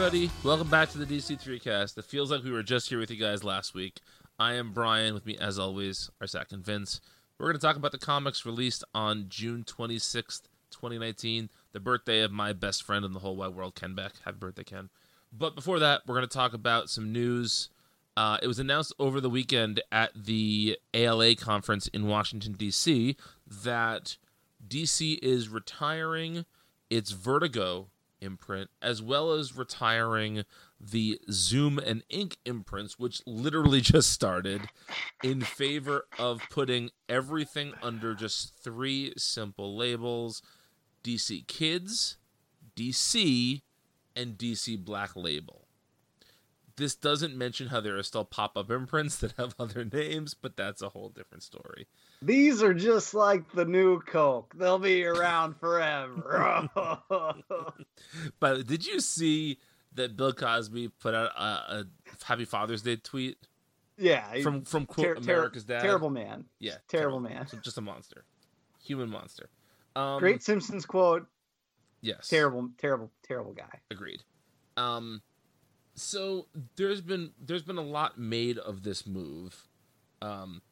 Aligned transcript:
Everybody, 0.00 0.30
welcome 0.42 0.70
back 0.70 0.88
to 0.92 0.98
the 0.98 1.04
DC3 1.04 1.62
cast. 1.62 1.98
It 1.98 2.06
feels 2.06 2.30
like 2.30 2.42
we 2.42 2.50
were 2.50 2.62
just 2.62 2.88
here 2.88 2.98
with 2.98 3.10
you 3.10 3.18
guys 3.18 3.44
last 3.44 3.74
week. 3.74 4.00
I 4.38 4.54
am 4.54 4.72
Brian, 4.72 5.12
with 5.12 5.26
me 5.26 5.36
as 5.36 5.58
always, 5.58 6.08
our 6.22 6.26
Zach 6.26 6.52
and 6.52 6.64
Vince. 6.64 7.02
We're 7.36 7.48
going 7.48 7.60
to 7.60 7.66
talk 7.66 7.76
about 7.76 7.92
the 7.92 7.98
comics 7.98 8.46
released 8.46 8.82
on 8.94 9.26
June 9.28 9.62
26th, 9.62 10.44
2019, 10.70 11.50
the 11.72 11.80
birthday 11.80 12.20
of 12.20 12.32
my 12.32 12.54
best 12.54 12.82
friend 12.82 13.04
in 13.04 13.12
the 13.12 13.18
whole 13.18 13.36
wide 13.36 13.54
world, 13.54 13.74
Ken 13.74 13.94
Beck. 13.94 14.12
Happy 14.24 14.38
birthday, 14.38 14.64
Ken. 14.64 14.88
But 15.30 15.54
before 15.54 15.78
that, 15.80 16.00
we're 16.06 16.14
going 16.14 16.26
to 16.26 16.34
talk 16.34 16.54
about 16.54 16.88
some 16.88 17.12
news. 17.12 17.68
Uh, 18.16 18.38
it 18.42 18.46
was 18.46 18.58
announced 18.58 18.94
over 18.98 19.20
the 19.20 19.28
weekend 19.28 19.82
at 19.92 20.12
the 20.14 20.78
ALA 20.94 21.34
conference 21.34 21.88
in 21.88 22.06
Washington, 22.06 22.54
D.C., 22.54 23.18
that 23.46 24.16
DC 24.66 25.18
is 25.22 25.50
retiring 25.50 26.46
its 26.88 27.10
Vertigo 27.10 27.88
imprint, 28.20 28.70
as 28.80 29.02
well 29.02 29.32
as 29.32 29.56
retiring 29.56 30.44
the 30.80 31.18
Zoom 31.30 31.78
and 31.78 32.02
Ink 32.08 32.38
imprints, 32.44 32.98
which 32.98 33.22
literally 33.26 33.80
just 33.80 34.10
started, 34.10 34.62
in 35.22 35.40
favor 35.40 36.06
of 36.18 36.40
putting 36.50 36.90
everything 37.08 37.72
under 37.82 38.14
just 38.14 38.56
three 38.62 39.12
simple 39.16 39.76
labels 39.76 40.42
DC 41.02 41.46
Kids, 41.46 42.18
DC, 42.76 43.62
and 44.14 44.36
DC 44.36 44.82
Black 44.84 45.16
Label. 45.16 45.66
This 46.76 46.94
doesn't 46.94 47.36
mention 47.36 47.68
how 47.68 47.80
there 47.80 47.98
are 47.98 48.02
still 48.02 48.24
pop 48.24 48.56
up 48.56 48.70
imprints 48.70 49.16
that 49.18 49.32
have 49.32 49.54
other 49.58 49.84
names, 49.84 50.34
but 50.34 50.56
that's 50.56 50.82
a 50.82 50.90
whole 50.90 51.08
different 51.08 51.42
story. 51.42 51.86
These 52.22 52.62
are 52.62 52.74
just 52.74 53.14
like 53.14 53.50
the 53.52 53.64
new 53.64 54.00
Coke. 54.00 54.52
They'll 54.56 54.78
be 54.78 55.04
around 55.04 55.56
forever. 55.58 56.68
but 58.40 58.66
did 58.66 58.86
you 58.86 59.00
see 59.00 59.58
that 59.94 60.16
Bill 60.16 60.32
Cosby 60.32 60.88
put 61.00 61.14
out 61.14 61.30
a, 61.36 61.42
a 61.42 61.84
Happy 62.24 62.44
Father's 62.44 62.82
Day 62.82 62.96
tweet? 62.96 63.38
Yeah, 63.96 64.40
from 64.42 64.64
from 64.64 64.86
quote 64.86 65.06
ter- 65.06 65.14
America's 65.14 65.64
Dad. 65.64 65.82
Terrible 65.82 66.10
man. 66.10 66.44
Yeah, 66.58 66.76
terrible, 66.88 67.20
terrible. 67.20 67.36
man. 67.36 67.46
Just 67.62 67.76
a 67.76 67.82
monster, 67.82 68.24
human 68.82 69.10
monster. 69.10 69.50
Um, 69.94 70.18
Great 70.20 70.42
Simpsons 70.42 70.86
quote. 70.86 71.26
Yes. 72.00 72.28
Terrible, 72.28 72.70
terrible, 72.78 73.10
terrible 73.22 73.52
guy. 73.52 73.80
Agreed. 73.90 74.22
Um, 74.76 75.22
so 75.94 76.46
there's 76.76 77.00
been 77.00 77.32
there's 77.38 77.62
been 77.62 77.78
a 77.78 77.82
lot 77.82 78.18
made 78.18 78.58
of 78.58 78.82
this 78.82 79.06
move. 79.06 79.68
Um, 80.22 80.62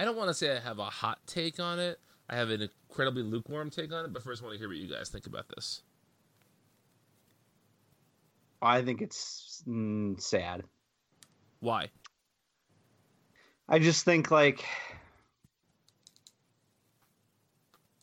I 0.00 0.04
don't 0.06 0.16
want 0.16 0.28
to 0.28 0.34
say 0.34 0.56
I 0.56 0.60
have 0.60 0.78
a 0.78 0.84
hot 0.84 1.18
take 1.26 1.60
on 1.60 1.78
it. 1.78 2.00
I 2.30 2.34
have 2.34 2.48
an 2.48 2.70
incredibly 2.88 3.22
lukewarm 3.22 3.68
take 3.68 3.92
on 3.92 4.06
it, 4.06 4.14
but 4.14 4.22
first 4.22 4.40
I 4.40 4.46
want 4.46 4.54
to 4.54 4.58
hear 4.58 4.68
what 4.68 4.78
you 4.78 4.88
guys 4.88 5.10
think 5.10 5.26
about 5.26 5.50
this. 5.50 5.82
I 8.62 8.80
think 8.80 9.02
it's 9.02 9.62
mm, 9.68 10.18
sad. 10.18 10.64
Why? 11.58 11.90
I 13.68 13.78
just 13.78 14.06
think 14.06 14.30
like 14.30 14.64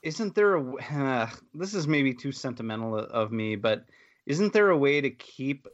isn't 0.03 0.35
there 0.35 0.53
a 0.53 0.75
uh, 0.75 1.29
this 1.55 1.73
is 1.73 1.87
maybe 1.87 2.13
too 2.13 2.31
sentimental 2.31 2.95
of 2.95 3.31
me, 3.31 3.55
but 3.55 3.85
isn't 4.27 4.53
there 4.53 4.69
a 4.69 4.77
way 4.77 5.01
to 5.01 5.09
keep 5.09 5.67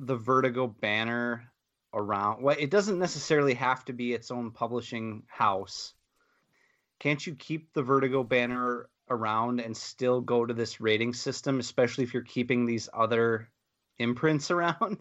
the 0.00 0.16
Vertigo 0.16 0.66
banner 0.66 1.51
around. 1.94 2.42
Well, 2.42 2.56
it 2.58 2.70
doesn't 2.70 2.98
necessarily 2.98 3.54
have 3.54 3.84
to 3.86 3.92
be 3.92 4.12
its 4.12 4.30
own 4.30 4.50
publishing 4.50 5.22
house. 5.26 5.94
Can't 6.98 7.24
you 7.26 7.34
keep 7.34 7.72
the 7.72 7.82
Vertigo 7.82 8.22
banner 8.22 8.88
around 9.10 9.60
and 9.60 9.76
still 9.76 10.20
go 10.20 10.46
to 10.46 10.54
this 10.54 10.80
rating 10.80 11.12
system, 11.12 11.58
especially 11.58 12.04
if 12.04 12.14
you're 12.14 12.22
keeping 12.22 12.64
these 12.64 12.88
other 12.92 13.48
imprints 13.98 14.50
around? 14.50 14.98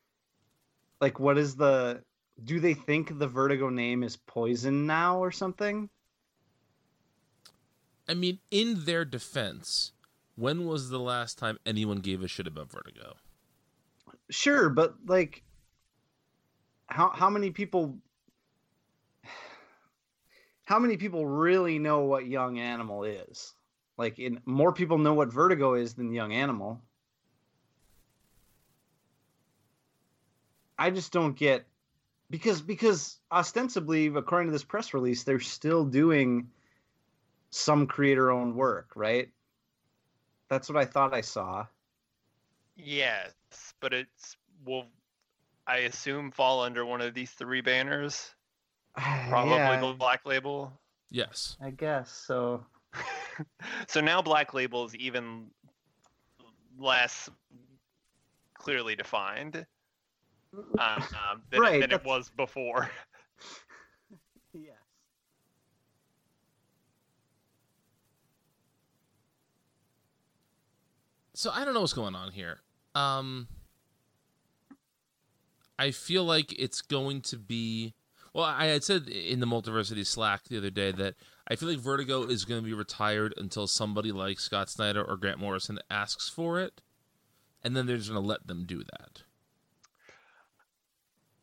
like, 1.00 1.18
what 1.18 1.38
is 1.38 1.56
the. 1.56 2.02
Do 2.42 2.58
they 2.58 2.72
think 2.72 3.18
the 3.18 3.28
Vertigo 3.28 3.68
name 3.68 4.02
is 4.02 4.16
poison 4.16 4.86
now 4.86 5.18
or 5.18 5.30
something? 5.30 5.90
I 8.08 8.14
mean, 8.14 8.38
in 8.50 8.86
their 8.86 9.04
defense, 9.04 9.92
when 10.36 10.64
was 10.64 10.88
the 10.88 10.98
last 10.98 11.36
time 11.36 11.58
anyone 11.66 11.98
gave 11.98 12.22
a 12.22 12.28
shit 12.28 12.46
about 12.46 12.72
Vertigo? 12.72 13.16
Sure, 14.30 14.70
but 14.70 14.94
like 15.06 15.42
how 16.90 17.10
how 17.10 17.30
many 17.30 17.50
people 17.50 17.96
how 20.64 20.78
many 20.78 20.96
people 20.96 21.26
really 21.26 21.78
know 21.78 22.00
what 22.00 22.26
young 22.26 22.58
animal 22.58 23.04
is? 23.04 23.54
Like 23.96 24.18
in 24.18 24.40
more 24.44 24.72
people 24.72 24.98
know 24.98 25.14
what 25.14 25.32
vertigo 25.32 25.74
is 25.74 25.94
than 25.94 26.12
young 26.12 26.32
animal. 26.32 26.80
I 30.78 30.90
just 30.90 31.12
don't 31.12 31.36
get 31.36 31.66
because 32.30 32.60
because 32.62 33.18
ostensibly 33.30 34.06
according 34.06 34.48
to 34.48 34.52
this 34.52 34.64
press 34.64 34.94
release 34.94 35.24
they're 35.24 35.40
still 35.40 35.84
doing 35.84 36.50
some 37.50 37.86
creator 37.86 38.30
owned 38.30 38.54
work 38.54 38.90
right? 38.94 39.28
That's 40.48 40.68
what 40.68 40.78
i 40.78 40.84
thought 40.84 41.12
i 41.12 41.20
saw. 41.20 41.66
Yes 42.76 43.32
but 43.80 43.92
it's 43.92 44.36
well 44.64 44.86
I 45.70 45.82
assume 45.82 46.32
fall 46.32 46.62
under 46.62 46.84
one 46.84 47.00
of 47.00 47.14
these 47.14 47.30
three 47.30 47.60
banners. 47.60 48.34
Probably 48.96 49.54
yeah. 49.54 49.80
the 49.80 49.92
Black 49.92 50.22
Label. 50.26 50.72
Yes. 51.10 51.56
I 51.62 51.70
guess 51.70 52.10
so. 52.10 52.66
so 53.86 54.00
now 54.00 54.20
Black 54.20 54.52
Label 54.52 54.84
is 54.84 54.96
even 54.96 55.46
less 56.76 57.30
clearly 58.54 58.96
defined 58.96 59.64
um, 60.76 61.04
than, 61.52 61.60
right, 61.60 61.80
than 61.80 61.92
it 61.92 62.04
was 62.04 62.30
before. 62.36 62.90
yes. 64.52 64.74
So 71.32 71.52
I 71.52 71.64
don't 71.64 71.74
know 71.74 71.80
what's 71.80 71.92
going 71.92 72.16
on 72.16 72.32
here. 72.32 72.58
Um, 72.96 73.46
I 75.80 75.92
feel 75.92 76.24
like 76.24 76.54
it's 76.58 76.82
going 76.82 77.22
to 77.22 77.38
be. 77.38 77.94
Well, 78.34 78.44
I 78.44 78.66
had 78.66 78.84
said 78.84 79.08
in 79.08 79.40
the 79.40 79.46
Multiversity 79.46 80.06
Slack 80.06 80.44
the 80.44 80.58
other 80.58 80.68
day 80.68 80.92
that 80.92 81.14
I 81.48 81.56
feel 81.56 81.70
like 81.70 81.78
Vertigo 81.78 82.24
is 82.24 82.44
going 82.44 82.60
to 82.60 82.64
be 82.64 82.74
retired 82.74 83.32
until 83.38 83.66
somebody 83.66 84.12
like 84.12 84.38
Scott 84.38 84.68
Snyder 84.68 85.02
or 85.02 85.16
Grant 85.16 85.38
Morrison 85.38 85.78
asks 85.90 86.28
for 86.28 86.60
it, 86.60 86.82
and 87.64 87.74
then 87.74 87.86
they're 87.86 87.96
just 87.96 88.10
going 88.10 88.22
to 88.22 88.28
let 88.28 88.46
them 88.46 88.66
do 88.66 88.82
that. 88.84 89.22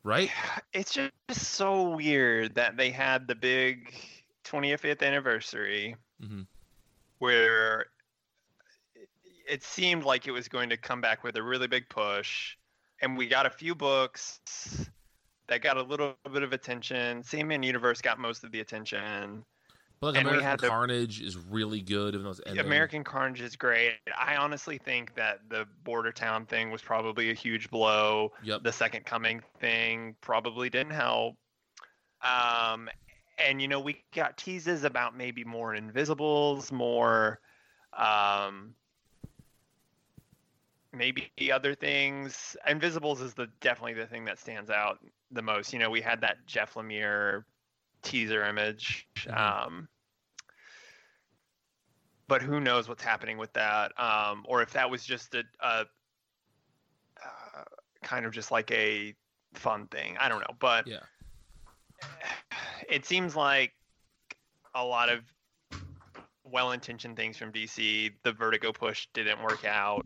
Right? 0.04 0.30
It's 0.72 0.94
just 0.94 1.12
so 1.34 1.96
weird 1.96 2.54
that 2.56 2.78
they 2.78 2.92
had 2.92 3.28
the 3.28 3.34
big 3.34 3.92
25th 4.46 5.02
anniversary 5.02 5.96
mm-hmm. 6.24 6.42
where 7.18 7.88
it 9.50 9.64
seemed 9.64 10.04
like 10.04 10.28
it 10.28 10.32
was 10.32 10.48
going 10.48 10.70
to 10.70 10.78
come 10.78 11.02
back 11.02 11.24
with 11.24 11.36
a 11.38 11.42
really 11.42 11.68
big 11.68 11.90
push 11.90 12.56
and 13.02 13.18
we 13.18 13.28
got 13.28 13.46
a 13.46 13.50
few 13.50 13.76
books 13.76 14.40
that 15.48 15.62
got 15.62 15.78
a 15.78 15.82
little 15.82 16.16
bit 16.32 16.44
of 16.44 16.54
attention. 16.54 17.24
Sandman 17.24 17.64
Universe 17.64 18.02
got 18.02 18.20
most 18.20 18.44
of 18.44 18.52
the 18.52 18.60
attention. 18.60 19.44
But 20.00 20.14
like 20.14 20.18
and 20.20 20.28
American 20.28 20.70
Carnage 20.70 21.20
the, 21.20 21.26
is 21.26 21.38
really 21.38 21.82
good. 21.82 22.14
Even 22.14 22.32
though. 22.32 22.62
American 22.62 23.04
Carnage 23.04 23.42
is 23.42 23.56
great. 23.56 23.94
I 24.16 24.36
honestly 24.36 24.78
think 24.78 25.16
that 25.16 25.40
the 25.50 25.66
Border 25.84 26.12
Town 26.12 26.46
thing 26.46 26.70
was 26.70 26.82
probably 26.82 27.32
a 27.32 27.34
huge 27.34 27.70
blow. 27.72 28.32
Yep. 28.44 28.64
The 28.64 28.72
Second 28.72 29.06
Coming 29.06 29.42
thing 29.60 30.16
probably 30.22 30.70
didn't 30.70 30.94
help. 30.94 31.36
Um, 32.22 32.90
and 33.40 33.62
you 33.62 33.68
know 33.68 33.80
we 33.80 34.04
got 34.14 34.38
teases 34.38 34.84
about 34.84 35.18
maybe 35.18 35.44
more 35.44 35.74
Invisibles, 35.74 36.72
more 36.72 37.40
um, 37.94 38.74
maybe 40.98 41.32
other 41.52 41.76
things. 41.76 42.56
Invisibles 42.68 43.22
is 43.22 43.34
the 43.34 43.48
definitely 43.62 43.94
the 43.94 44.08
thing 44.08 44.26
that 44.26 44.40
stands 44.40 44.70
out 44.70 45.00
the 45.32 45.42
most. 45.42 45.74
You 45.74 45.80
know, 45.80 45.90
we 45.90 46.02
had 46.02 46.22
that 46.22 46.38
Jeff 46.46 46.74
Lemire 46.74 47.44
teaser 48.02 48.46
image. 48.46 49.08
Mm-hmm. 49.18 49.68
Um, 49.68 49.88
but 52.28 52.42
who 52.42 52.60
knows 52.60 52.90
what's 52.90 53.04
happening 53.04 53.38
with 53.38 53.54
that, 53.54 53.98
um, 54.00 54.44
or 54.48 54.62
if 54.62 54.74
that 54.74 54.90
was 54.90 55.06
just 55.06 55.34
a, 55.34 55.44
a 55.62 55.86
uh, 57.26 57.64
kind 58.04 58.26
of 58.26 58.34
just 58.34 58.52
like 58.52 58.70
a 58.72 59.14
fun 59.54 59.88
thing. 59.88 60.18
I 60.20 60.28
don't 60.28 60.42
know, 60.42 60.56
but 60.60 60.88
yeah, 60.88 61.00
it 62.90 63.06
seems 63.06 63.36
like 63.36 63.74
a 64.76 64.84
lot 64.84 65.10
of 65.10 65.22
well-intentioned 66.44 67.16
things 67.16 67.38
from 67.38 67.52
DC. 67.52 68.12
The 68.24 68.32
Vertigo 68.32 68.72
push 68.72 69.08
didn't 69.14 69.42
work 69.42 69.66
out. 69.66 70.06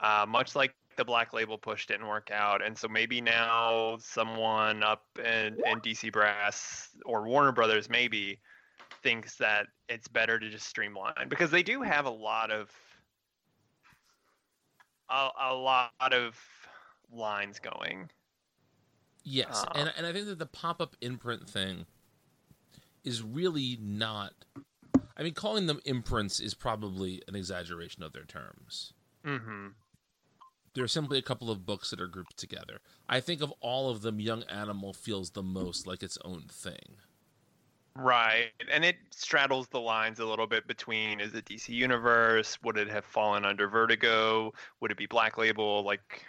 Uh, 0.00 0.24
much 0.26 0.56
like 0.56 0.74
the 0.96 1.04
black 1.04 1.32
label 1.32 1.58
push 1.58 1.86
didn't 1.86 2.06
work 2.06 2.30
out, 2.30 2.64
and 2.64 2.76
so 2.76 2.88
maybe 2.88 3.20
now 3.20 3.96
someone 4.00 4.82
up 4.82 5.04
in, 5.18 5.58
in 5.66 5.80
DC 5.80 6.12
Brass 6.12 6.88
or 7.04 7.24
Warner 7.24 7.52
Brothers 7.52 7.88
maybe 7.88 8.40
thinks 9.02 9.36
that 9.36 9.66
it's 9.88 10.08
better 10.08 10.38
to 10.38 10.50
just 10.50 10.66
streamline 10.66 11.28
because 11.28 11.50
they 11.50 11.62
do 11.62 11.82
have 11.82 12.06
a 12.06 12.10
lot 12.10 12.50
of 12.50 12.70
a, 15.08 15.28
a 15.40 15.54
lot 15.54 15.90
of 16.12 16.38
lines 17.12 17.58
going. 17.58 18.10
Yes, 19.22 19.64
Uh, 19.68 19.72
and 19.74 19.92
and 19.96 20.06
I 20.06 20.12
think 20.12 20.26
that 20.26 20.38
the 20.38 20.46
pop 20.46 20.80
up 20.80 20.96
imprint 21.00 21.48
thing 21.48 21.86
is 23.04 23.22
really 23.22 23.78
not. 23.80 24.32
I 25.16 25.22
mean, 25.22 25.34
calling 25.34 25.66
them 25.66 25.80
imprints 25.84 26.40
is 26.40 26.54
probably 26.54 27.20
an 27.28 27.36
exaggeration 27.36 28.02
of 28.02 28.12
their 28.12 28.24
terms. 28.24 28.94
Mm-hmm. 29.26 29.68
There 30.74 30.84
are 30.84 30.88
simply 30.88 31.18
a 31.18 31.22
couple 31.22 31.50
of 31.50 31.66
books 31.66 31.90
that 31.90 32.00
are 32.00 32.06
grouped 32.06 32.36
together. 32.36 32.78
I 33.08 33.20
think 33.20 33.42
of 33.42 33.52
all 33.60 33.90
of 33.90 34.02
them, 34.02 34.20
Young 34.20 34.44
Animal 34.44 34.92
feels 34.92 35.30
the 35.30 35.42
most 35.42 35.86
like 35.86 36.02
its 36.02 36.16
own 36.24 36.44
thing. 36.50 36.96
Right, 37.96 38.52
and 38.72 38.84
it 38.84 38.96
straddles 39.10 39.66
the 39.68 39.80
lines 39.80 40.20
a 40.20 40.24
little 40.24 40.46
bit 40.46 40.68
between 40.68 41.20
is 41.20 41.34
it 41.34 41.44
DC 41.44 41.70
Universe? 41.70 42.56
Would 42.62 42.78
it 42.78 42.88
have 42.88 43.04
fallen 43.04 43.44
under 43.44 43.68
Vertigo? 43.68 44.54
Would 44.80 44.92
it 44.92 44.96
be 44.96 45.06
Black 45.06 45.36
Label? 45.38 45.82
Like, 45.82 46.24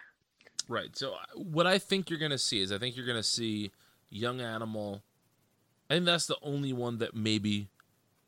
Right. 0.68 0.96
So 0.96 1.14
uh, 1.14 1.18
what 1.36 1.68
I 1.68 1.78
think 1.78 2.10
you're 2.10 2.20
going 2.20 2.32
to 2.32 2.38
see 2.38 2.62
is 2.62 2.72
I 2.72 2.78
think 2.78 2.96
you're 2.96 3.06
going 3.06 3.18
to 3.18 3.24
see 3.24 3.72
Young 4.10 4.42
Animal. 4.42 5.04
I 5.90 5.96
think 5.96 6.06
that's 6.06 6.28
the 6.28 6.38
only 6.42 6.72
one 6.72 7.00
that 7.00 7.14
maybe 7.14 7.68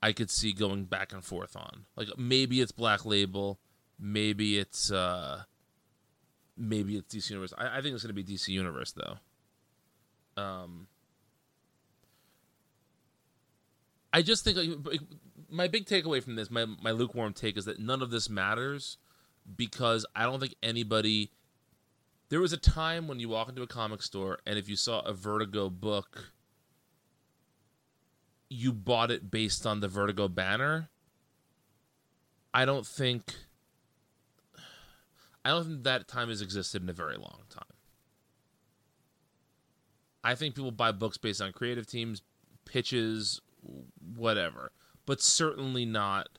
I 0.02 0.12
could 0.12 0.30
see 0.30 0.52
going 0.52 0.84
back 0.84 1.14
and 1.14 1.24
forth 1.24 1.56
on. 1.56 1.86
Like 1.96 2.10
maybe 2.18 2.60
it's 2.60 2.74
Black 2.74 3.06
Label, 3.06 3.60
maybe 3.98 4.58
it's 4.60 4.92
uh 4.92 5.44
maybe 6.58 6.98
it's 6.98 7.14
DC 7.14 7.30
Universe. 7.30 7.54
I, 7.58 7.78
I 7.78 7.82
think 7.82 7.96
it's 7.96 8.04
going 8.04 8.16
to 8.16 8.24
be 8.24 8.24
DC 8.24 8.50
Universe 8.50 8.94
though. 8.94 10.42
Um 10.42 10.88
I 14.12 14.22
just 14.22 14.44
think 14.44 14.58
like, 14.58 15.02
my 15.50 15.68
big 15.68 15.86
takeaway 15.86 16.22
from 16.22 16.36
this, 16.36 16.52
my 16.52 16.66
my 16.66 16.92
lukewarm 16.92 17.34
take 17.34 17.58
is 17.58 17.66
that 17.66 17.80
none 17.80 18.02
of 18.02 18.12
this 18.12 18.30
matters 18.30 18.98
because 19.58 20.06
I 20.16 20.24
don't 20.24 20.40
think 20.40 20.56
anybody 20.64 21.32
there 22.30 22.40
was 22.40 22.54
a 22.54 22.58
time 22.58 23.08
when 23.08 23.20
you 23.20 23.30
walk 23.30 23.50
into 23.50 23.62
a 23.62 23.68
comic 23.68 24.02
store 24.02 24.40
and 24.46 24.58
if 24.58 24.70
you 24.70 24.76
saw 24.76 25.02
a 25.02 25.14
Vertigo 25.14 25.70
book, 25.70 26.32
you 28.50 28.72
bought 28.72 29.12
it 29.12 29.30
based 29.30 29.66
on 29.66 29.80
the 29.80 29.88
Vertigo 29.88 30.28
banner. 30.28 30.90
I 32.54 32.66
don't 32.66 32.86
think 32.86 33.36
I 35.46 35.50
don't 35.50 35.66
think 35.66 35.84
that 35.84 36.08
time 36.08 36.30
has 36.30 36.42
existed 36.42 36.82
in 36.82 36.90
a 36.90 36.94
very 36.94 37.18
long 37.18 37.42
time. 37.50 37.64
I 40.24 40.36
think 40.36 40.56
people 40.56 40.72
buy 40.72 40.92
books 40.92 41.18
based 41.18 41.42
on 41.42 41.52
creative 41.52 41.86
teams, 41.86 42.22
pitches, 42.66 43.42
whatever, 44.16 44.72
but 45.06 45.22
certainly 45.22 45.86
not 45.86 46.30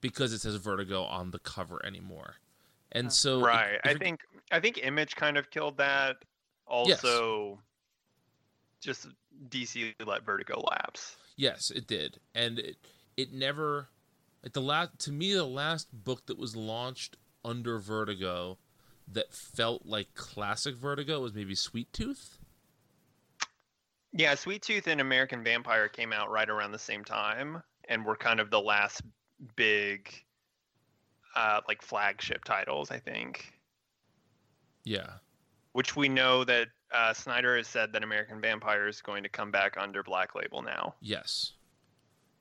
because 0.00 0.32
it 0.32 0.40
says 0.40 0.56
Vertigo 0.56 1.02
on 1.02 1.30
the 1.32 1.38
cover 1.38 1.84
anymore. 1.84 2.36
And 2.92 3.12
so, 3.12 3.40
right? 3.40 3.74
if 3.84 3.96
I 3.96 3.98
think 3.98 4.20
I 4.50 4.60
think 4.60 4.78
Image 4.82 5.16
kind 5.16 5.36
of 5.36 5.50
killed 5.50 5.76
that. 5.78 6.16
Also, 6.66 7.60
just 8.80 9.08
DC 9.48 9.94
let 10.04 10.24
Vertigo 10.24 10.60
lapse. 10.60 11.16
Yes, 11.36 11.70
it 11.70 11.86
did, 11.86 12.18
and 12.34 12.58
it 12.58 12.76
it 13.16 13.32
never 13.32 13.88
like 14.42 14.52
the 14.52 14.62
last 14.62 14.98
to 15.00 15.12
me 15.12 15.34
the 15.34 15.44
last 15.44 15.88
book 15.92 16.26
that 16.26 16.38
was 16.38 16.56
launched 16.56 17.16
under 17.46 17.78
Vertigo 17.78 18.58
that 19.12 19.32
felt 19.32 19.86
like 19.86 20.14
classic 20.14 20.74
Vertigo 20.74 21.20
was 21.20 21.32
maybe 21.32 21.54
Sweet 21.54 21.92
Tooth. 21.92 22.38
Yeah, 24.12 24.34
Sweet 24.34 24.62
Tooth 24.62 24.86
and 24.88 25.00
American 25.00 25.44
Vampire 25.44 25.88
came 25.88 26.12
out 26.12 26.30
right 26.30 26.48
around 26.48 26.72
the 26.72 26.78
same 26.78 27.04
time, 27.04 27.62
and 27.88 28.04
were 28.04 28.16
kind 28.16 28.40
of 28.40 28.50
the 28.50 28.60
last 28.60 29.02
big, 29.56 30.10
uh, 31.36 31.60
like 31.68 31.82
flagship 31.82 32.42
titles, 32.44 32.90
I 32.90 32.98
think. 32.98 33.52
Yeah, 34.84 35.10
Which 35.72 35.96
we 35.96 36.08
know 36.08 36.44
that 36.44 36.68
uh, 36.94 37.12
Snyder 37.12 37.56
has 37.56 37.66
said 37.66 37.92
that 37.92 38.02
American 38.04 38.40
Vampire 38.40 38.86
is 38.88 39.02
going 39.02 39.22
to 39.24 39.28
come 39.28 39.50
back 39.50 39.76
under 39.76 40.02
Black 40.02 40.34
Label 40.34 40.62
now. 40.62 40.94
yes, 41.00 41.52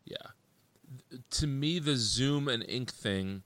yeah. 0.05 0.15
Th- 1.09 1.21
To 1.31 1.47
me, 1.47 1.79
the 1.79 1.95
Zoom 1.97 2.47
and 2.47 2.63
Ink 2.69 2.91
thing 2.91 3.43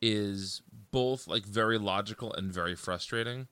is 0.00 0.62
both 0.90 1.26
like 1.26 1.44
very 1.44 1.78
logical 1.78 2.32
and 2.32 2.52
very 2.52 2.74
frustrating 2.74 3.48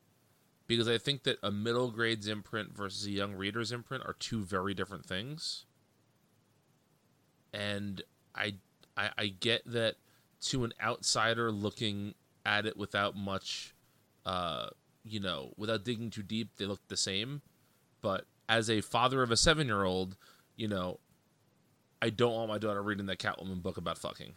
because 0.67 0.89
I 0.89 0.99
think 0.99 1.23
that 1.25 1.39
a 1.43 1.51
middle 1.51 1.91
grades 1.91 2.27
imprint 2.27 2.77
versus 2.77 3.07
a 3.07 3.11
young 3.11 3.35
reader's 3.35 3.73
imprint 3.73 4.05
are 4.05 4.15
two 4.15 4.43
very 4.43 4.75
different 4.75 5.07
things. 5.07 5.65
And 7.53 8.03
I, 8.35 8.55
I, 8.97 9.11
I 9.17 9.27
get 9.29 9.63
that 9.67 9.97
to 10.43 10.65
an 10.65 10.73
outsider 10.83 11.51
looking 11.51 12.15
at 12.45 12.67
it 12.67 12.77
without 12.77 13.17
much, 13.17 13.75
uh, 14.25 14.69
you 15.05 15.21
know, 15.21 15.53
without 15.57 15.85
digging 15.85 16.11
too 16.11 16.23
deep, 16.23 16.57
they 16.57 16.67
look 16.67 16.81
the 16.89 16.97
same. 16.97 17.43
But 18.03 18.27
as 18.49 18.69
a 18.69 18.81
father 18.81 19.23
of 19.23 19.31
a 19.31 19.37
seven 19.37 19.67
year 19.67 19.85
old, 19.85 20.17
you 20.57 20.69
know, 20.69 20.99
I 22.03 22.11
don't 22.11 22.35
want 22.35 22.49
my 22.49 22.59
daughter 22.59 22.83
reading 22.83 23.07
that 23.07 23.19
Catwoman 23.19 23.63
book 23.63 23.77
about 23.77 23.99
fucking. 23.99 24.35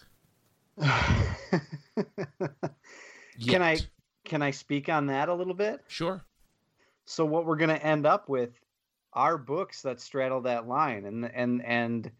Can 3.48 3.62
I 3.62 3.78
can 4.26 4.42
I 4.42 4.52
speak 4.52 4.90
on 4.90 5.08
that 5.08 5.30
a 5.30 5.34
little 5.34 5.54
bit? 5.54 5.82
Sure. 5.88 6.24
So 7.06 7.26
what 7.26 7.46
we're 7.46 7.56
going 7.56 7.70
to 7.70 7.84
end 7.84 8.06
up 8.06 8.30
with 8.30 8.52
are 9.14 9.38
books 9.38 9.82
that 9.82 10.00
straddle 10.00 10.42
that 10.42 10.68
line 10.68 11.06
and 11.06 11.26
and 11.34 11.66
and 11.66 12.12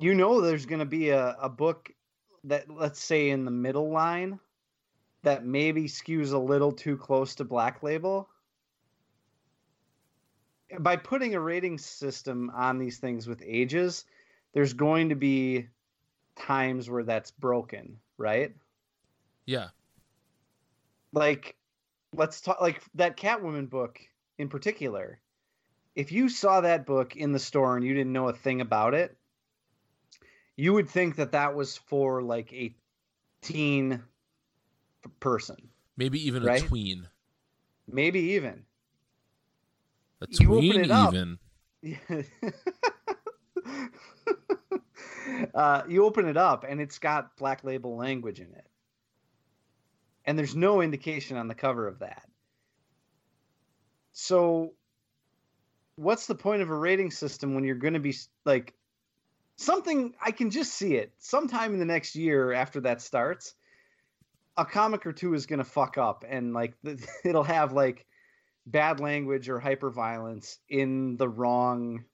you 0.00 0.14
know 0.14 0.40
there's 0.40 0.64
going 0.64 0.78
to 0.78 0.86
be 0.86 1.10
a, 1.10 1.36
a 1.40 1.48
book 1.48 1.92
that 2.44 2.70
let's 2.70 3.02
say 3.02 3.28
in 3.28 3.44
the 3.44 3.50
middle 3.50 3.90
line 3.90 4.38
that 5.22 5.44
maybe 5.44 5.84
skews 5.84 6.32
a 6.32 6.38
little 6.38 6.72
too 6.72 6.96
close 6.96 7.34
to 7.34 7.44
black 7.44 7.82
label 7.82 8.28
by 10.78 10.96
putting 10.96 11.34
a 11.34 11.40
rating 11.40 11.76
system 11.76 12.50
on 12.54 12.78
these 12.78 12.98
things 12.98 13.26
with 13.26 13.42
ages 13.44 14.06
there's 14.54 14.72
going 14.72 15.10
to 15.10 15.14
be 15.14 15.66
times 16.36 16.88
where 16.88 17.04
that's 17.04 17.30
broken 17.32 17.98
right 18.18 18.54
Yeah. 19.46 19.68
like 21.12 21.56
let's 22.12 22.40
talk 22.40 22.60
like 22.60 22.82
that 22.94 23.16
catwoman 23.16 23.68
book 23.68 24.00
in 24.38 24.48
particular 24.48 25.20
if 25.94 26.12
you 26.12 26.28
saw 26.28 26.60
that 26.60 26.86
book 26.86 27.16
in 27.16 27.32
the 27.32 27.38
store 27.38 27.76
and 27.76 27.84
you 27.84 27.94
didn't 27.94 28.12
know 28.12 28.28
a 28.28 28.32
thing 28.32 28.60
about 28.60 28.94
it 28.94 29.16
you 30.56 30.72
would 30.72 30.88
think 30.88 31.16
that 31.16 31.32
that 31.32 31.54
was 31.54 31.76
for 31.76 32.22
like 32.22 32.52
a 32.52 32.74
teen 33.42 34.02
person 35.20 35.56
Maybe 35.98 36.26
even 36.26 36.42
Right? 36.42 36.62
a 36.62 36.66
tween. 36.66 37.08
maybe 37.86 38.20
even 38.20 38.64
A 40.20 40.26
You 40.28 40.48
open 40.54 40.60
tween 40.60 40.80
it 40.84 40.90
up. 40.90 41.14
even. 41.14 41.38
uh, 45.54 45.82
you 45.88 46.04
open 46.04 46.26
it 46.26 46.36
up 46.36 46.64
and 46.68 46.80
it's 46.80 46.98
got 46.98 47.36
black 47.36 47.64
label 47.64 47.96
language 47.96 48.40
in 48.40 48.52
it. 48.52 48.66
And 50.24 50.38
there's 50.38 50.56
no 50.56 50.82
indication 50.82 51.36
on 51.36 51.48
the 51.48 51.54
cover 51.54 51.86
of 51.86 52.00
that. 52.00 52.22
So 54.12 54.72
what's 55.96 56.26
the 56.26 56.34
point 56.34 56.62
of 56.62 56.70
a 56.70 56.74
rating 56.74 57.10
system 57.10 57.54
when 57.54 57.64
you're 57.64 57.76
going 57.76 57.94
to 57.94 58.00
be 58.00 58.14
like 58.44 58.74
something 59.56 60.14
i 60.22 60.30
can 60.30 60.50
just 60.50 60.74
see 60.74 60.96
it. 60.96 61.12
Sometime 61.18 61.72
in 61.72 61.78
the 61.78 61.86
next 61.86 62.16
year 62.16 62.52
after 62.52 62.80
that 62.82 63.00
starts 63.00 63.54
a 64.56 64.64
comic 64.64 65.06
or 65.06 65.12
two 65.12 65.34
is 65.34 65.46
going 65.46 65.58
to 65.58 65.64
fuck 65.64 65.98
up 65.98 66.24
and 66.28 66.54
like 66.54 66.74
it'll 67.24 67.42
have 67.42 67.72
like 67.72 68.06
bad 68.66 69.00
language 69.00 69.48
or 69.48 69.60
hyper 69.60 69.90
violence 69.90 70.58
in 70.68 71.16
the 71.16 71.28
wrong 71.28 72.04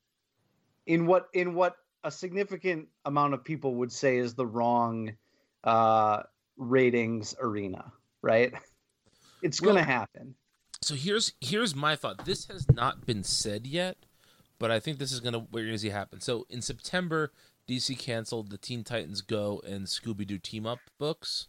in 0.86 1.06
what 1.06 1.28
in 1.32 1.54
what 1.54 1.76
a 2.04 2.10
significant 2.10 2.88
amount 3.04 3.34
of 3.34 3.44
people 3.44 3.74
would 3.76 3.92
say 3.92 4.16
is 4.18 4.34
the 4.34 4.46
wrong 4.46 5.12
uh 5.64 6.22
ratings 6.56 7.34
arena 7.40 7.92
right 8.22 8.52
it's 9.42 9.60
Well- 9.60 9.74
gonna 9.74 9.84
happen 9.84 10.34
So 10.82 10.94
here's 10.96 11.32
here's 11.40 11.74
my 11.76 11.94
thought. 11.94 12.24
This 12.24 12.46
has 12.46 12.68
not 12.68 13.06
been 13.06 13.22
said 13.22 13.68
yet, 13.68 13.96
but 14.58 14.72
I 14.72 14.80
think 14.80 14.98
this 14.98 15.12
is 15.12 15.20
gonna 15.20 15.38
what 15.38 15.60
you're 15.60 15.66
gonna 15.68 15.78
see 15.78 15.90
happen. 15.90 16.20
So 16.20 16.44
in 16.50 16.60
September, 16.60 17.30
DC 17.68 17.96
canceled 17.96 18.50
the 18.50 18.58
Teen 18.58 18.82
Titans 18.82 19.20
Go 19.20 19.62
and 19.64 19.86
Scooby 19.86 20.26
Doo 20.26 20.38
Team 20.38 20.66
Up 20.66 20.80
books, 20.98 21.46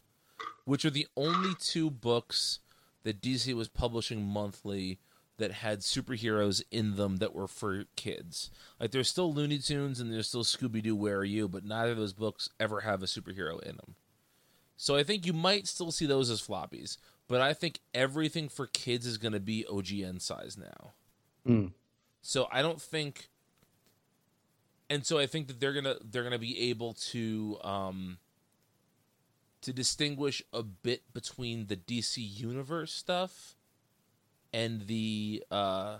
which 0.65 0.86
are 0.86 0.91
the 0.91 1.07
only 1.17 1.55
two 1.60 1.89
books 1.89 2.60
that 3.01 3.22
DC 3.22 3.55
was 3.55 3.67
publishing 3.69 4.22
monthly 4.24 5.00
that 5.43 5.51
had 5.51 5.81
superheroes 5.81 6.63
in 6.71 6.95
them 6.95 7.17
that 7.17 7.35
were 7.35 7.50
for 7.50 7.83
kids. 7.97 8.50
Like 8.79 8.91
there's 8.91 9.09
still 9.09 9.33
Looney 9.33 9.57
Tunes 9.57 10.00
and 10.00 10.09
there's 10.09 10.29
still 10.29 10.45
Scooby 10.45 10.81
Doo 10.81 10.95
Where 10.95 11.17
Are 11.17 11.25
You, 11.25 11.50
but 11.50 11.65
neither 11.65 11.91
of 11.91 11.97
those 11.97 12.13
books 12.13 12.47
ever 12.62 12.79
have 12.79 13.03
a 13.03 13.07
superhero 13.07 13.62
in 13.62 13.75
them. 13.75 13.95
So 14.77 14.95
I 14.95 15.03
think 15.03 15.25
you 15.25 15.33
might 15.33 15.67
still 15.67 15.91
see 15.91 16.05
those 16.05 16.29
as 16.29 16.41
floppies, 16.41 16.95
but 17.27 17.41
I 17.41 17.53
think 17.53 17.79
everything 17.93 18.47
for 18.47 18.67
kids 18.67 19.05
is 19.05 19.17
going 19.17 19.33
to 19.33 19.41
be 19.41 19.65
OGN 19.69 20.21
size 20.21 20.57
now. 20.57 20.93
Hmm. 21.45 21.67
So 22.21 22.47
I 22.50 22.62
don't 22.62 22.81
think, 22.81 23.27
and 24.89 25.05
so 25.05 25.19
I 25.19 25.25
think 25.25 25.47
that 25.47 25.59
they're 25.59 25.73
gonna 25.73 25.97
they're 26.01 26.23
gonna 26.23 26.39
be 26.39 26.69
able 26.69 26.93
to 27.12 27.57
um, 27.65 28.17
to 29.59 29.73
distinguish 29.73 30.41
a 30.53 30.63
bit 30.63 31.13
between 31.13 31.65
the 31.67 31.75
DC 31.75 32.15
universe 32.17 32.93
stuff 32.93 33.57
and 34.53 34.88
the 34.88 35.43
uh 35.51 35.98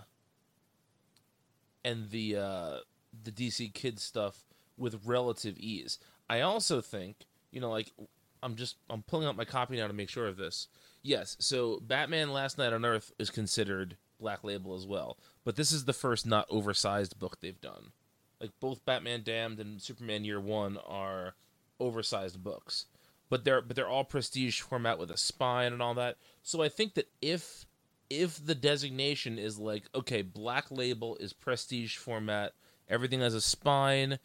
and 1.84 2.10
the 2.10 2.36
uh 2.36 2.76
the 3.22 3.30
DC 3.30 3.72
kids 3.74 4.02
stuff 4.02 4.44
with 4.76 5.00
relative 5.04 5.56
ease. 5.58 5.98
I 6.28 6.40
also 6.40 6.80
think, 6.80 7.26
you 7.50 7.60
know, 7.60 7.70
like 7.70 7.92
I'm 8.42 8.56
just 8.56 8.76
I'm 8.88 9.02
pulling 9.02 9.26
out 9.26 9.36
my 9.36 9.44
copy 9.44 9.76
now 9.76 9.86
to 9.86 9.92
make 9.92 10.08
sure 10.08 10.26
of 10.26 10.36
this. 10.36 10.68
Yes, 11.02 11.36
so 11.38 11.80
Batman 11.82 12.32
Last 12.32 12.56
Night 12.56 12.72
on 12.72 12.84
Earth 12.84 13.12
is 13.18 13.30
considered 13.30 13.96
Black 14.18 14.42
Label 14.42 14.74
as 14.74 14.86
well, 14.86 15.18
but 15.44 15.56
this 15.56 15.72
is 15.72 15.84
the 15.84 15.92
first 15.92 16.26
not 16.26 16.46
oversized 16.48 17.18
book 17.18 17.40
they've 17.40 17.60
done. 17.60 17.92
Like 18.40 18.52
both 18.60 18.84
Batman 18.84 19.22
Damned 19.22 19.60
and 19.60 19.80
Superman 19.80 20.24
Year 20.24 20.40
1 20.40 20.78
are 20.86 21.34
oversized 21.80 22.42
books. 22.42 22.86
But 23.30 23.44
they're 23.44 23.62
but 23.62 23.74
they're 23.74 23.88
all 23.88 24.04
prestige 24.04 24.60
format 24.60 24.98
with 24.98 25.10
a 25.10 25.16
spine 25.16 25.72
and 25.72 25.82
all 25.82 25.94
that. 25.94 26.16
So 26.42 26.62
I 26.62 26.68
think 26.68 26.94
that 26.94 27.08
if 27.22 27.66
if 28.10 28.44
the 28.44 28.54
designation 28.54 29.38
is 29.38 29.58
like 29.58 29.84
okay, 29.94 30.22
Black 30.22 30.70
Label 30.70 31.16
is 31.16 31.32
prestige 31.32 31.96
format, 31.96 32.52
everything 32.88 33.20
has 33.20 33.34
a 33.34 33.40
spine, 33.40 34.18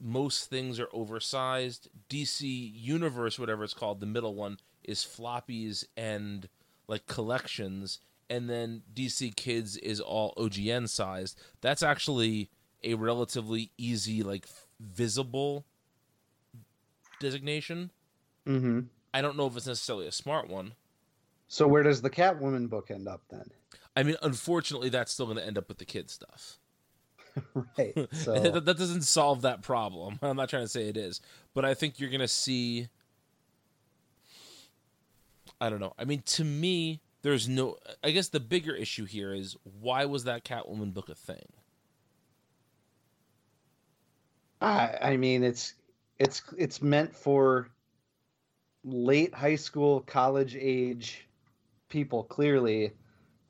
most 0.00 0.50
things 0.50 0.78
are 0.78 0.88
oversized. 0.92 1.88
DC 2.08 2.72
Universe, 2.74 3.38
whatever 3.38 3.64
it's 3.64 3.74
called, 3.74 4.00
the 4.00 4.06
middle 4.06 4.34
one 4.34 4.58
is 4.82 5.00
floppies 5.00 5.84
and 5.96 6.48
like 6.86 7.06
collections, 7.06 7.98
and 8.28 8.48
then 8.48 8.82
DC 8.92 9.34
Kids 9.36 9.76
is 9.78 10.00
all 10.00 10.34
OGN 10.36 10.88
sized. 10.88 11.40
That's 11.60 11.82
actually 11.82 12.50
a 12.82 12.94
relatively 12.94 13.70
easy, 13.78 14.22
like 14.22 14.46
visible 14.78 15.64
designation. 17.20 17.90
Mm-hmm. 18.46 18.80
I 19.14 19.22
don't 19.22 19.36
know 19.36 19.46
if 19.46 19.56
it's 19.56 19.66
necessarily 19.66 20.06
a 20.06 20.12
smart 20.12 20.48
one. 20.48 20.74
So 21.54 21.68
where 21.68 21.84
does 21.84 22.02
the 22.02 22.10
Catwoman 22.10 22.68
book 22.68 22.90
end 22.90 23.06
up 23.06 23.22
then? 23.30 23.48
I 23.94 24.02
mean, 24.02 24.16
unfortunately, 24.22 24.88
that's 24.88 25.12
still 25.12 25.26
going 25.26 25.38
to 25.38 25.46
end 25.46 25.56
up 25.56 25.68
with 25.68 25.78
the 25.78 25.84
kid 25.84 26.10
stuff. 26.10 26.58
right. 27.78 27.94
So 28.12 28.40
that, 28.40 28.64
that 28.64 28.76
doesn't 28.76 29.02
solve 29.02 29.42
that 29.42 29.62
problem. 29.62 30.18
I'm 30.22 30.36
not 30.36 30.48
trying 30.48 30.64
to 30.64 30.68
say 30.68 30.88
it 30.88 30.96
is, 30.96 31.20
but 31.54 31.64
I 31.64 31.74
think 31.74 32.00
you're 32.00 32.10
going 32.10 32.18
to 32.18 32.26
see. 32.26 32.88
I 35.60 35.70
don't 35.70 35.78
know. 35.78 35.92
I 35.96 36.04
mean, 36.04 36.22
to 36.22 36.42
me, 36.42 37.00
there's 37.22 37.48
no. 37.48 37.76
I 38.02 38.10
guess 38.10 38.30
the 38.30 38.40
bigger 38.40 38.74
issue 38.74 39.04
here 39.04 39.32
is 39.32 39.56
why 39.62 40.06
was 40.06 40.24
that 40.24 40.44
Catwoman 40.44 40.92
book 40.92 41.08
a 41.08 41.14
thing? 41.14 41.52
I, 44.60 44.96
I 45.00 45.16
mean, 45.18 45.44
it's 45.44 45.74
it's 46.18 46.42
it's 46.58 46.82
meant 46.82 47.14
for 47.14 47.68
late 48.82 49.32
high 49.32 49.54
school, 49.54 50.00
college 50.00 50.56
age 50.58 51.28
people. 51.94 52.24
Clearly, 52.24 52.92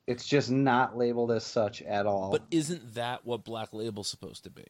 it's 0.07 0.25
just 0.25 0.51
not 0.51 0.95
labeled 0.95 1.31
as 1.31 1.43
such 1.43 1.81
at 1.81 2.05
all. 2.05 2.31
But 2.31 2.43
isn't 2.51 2.93
that 2.93 3.25
what 3.25 3.43
Black 3.43 3.73
Label's 3.73 4.07
supposed 4.07 4.43
to 4.43 4.51
be? 4.51 4.63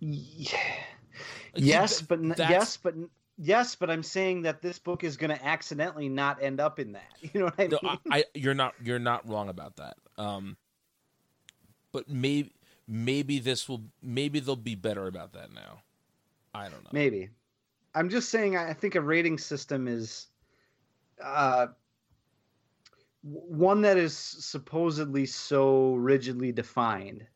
Yeah. 0.00 0.56
Like, 1.54 1.64
yes, 1.64 2.00
but 2.00 2.20
n- 2.20 2.34
yes, 2.38 2.76
but 2.76 2.94
n- 2.94 3.10
yes, 3.36 3.74
but 3.74 3.90
I'm 3.90 4.04
saying 4.04 4.42
that 4.42 4.62
this 4.62 4.78
book 4.78 5.02
is 5.02 5.16
going 5.16 5.36
to 5.36 5.44
accidentally 5.44 6.08
not 6.08 6.40
end 6.40 6.60
up 6.60 6.78
in 6.78 6.92
that. 6.92 7.12
You 7.34 7.40
know 7.40 7.46
what 7.46 7.54
I 7.58 7.62
mean? 7.62 7.78
No, 7.82 7.88
I, 7.88 7.98
I 8.18 8.24
you're 8.34 8.54
not 8.54 8.74
you're 8.82 9.00
not 9.00 9.28
wrong 9.28 9.48
about 9.48 9.76
that. 9.76 9.96
Um, 10.16 10.56
but 11.90 12.08
maybe 12.08 12.52
maybe 12.86 13.40
this 13.40 13.68
will 13.68 13.82
maybe 14.00 14.38
they'll 14.38 14.54
be 14.54 14.76
better 14.76 15.08
about 15.08 15.32
that 15.32 15.52
now. 15.52 15.82
I 16.54 16.68
don't 16.68 16.84
know. 16.84 16.90
Maybe. 16.92 17.30
I'm 17.96 18.10
just 18.10 18.28
saying. 18.28 18.56
I 18.56 18.74
think 18.74 18.94
a 18.94 19.00
rating 19.00 19.38
system 19.38 19.88
is, 19.88 20.28
uh, 21.22 21.68
one 23.22 23.82
that 23.82 23.96
is 23.96 24.16
supposedly 24.16 25.26
so 25.26 25.94
rigidly 25.94 26.52
defined, 26.52 27.26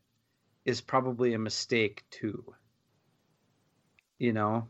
is 0.65 0.81
probably 0.81 1.33
a 1.33 1.39
mistake 1.39 2.03
too. 2.09 2.55
You 4.17 4.33
know. 4.33 4.67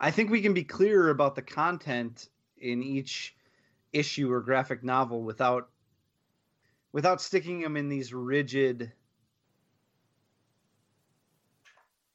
I 0.00 0.12
think 0.12 0.30
we 0.30 0.42
can 0.42 0.54
be 0.54 0.62
clearer 0.62 1.10
about 1.10 1.34
the 1.34 1.42
content 1.42 2.28
in 2.56 2.82
each 2.82 3.34
issue 3.92 4.30
or 4.30 4.40
graphic 4.40 4.84
novel 4.84 5.22
without 5.22 5.70
without 6.92 7.20
sticking 7.20 7.60
them 7.60 7.76
in 7.76 7.88
these 7.88 8.14
rigid 8.14 8.92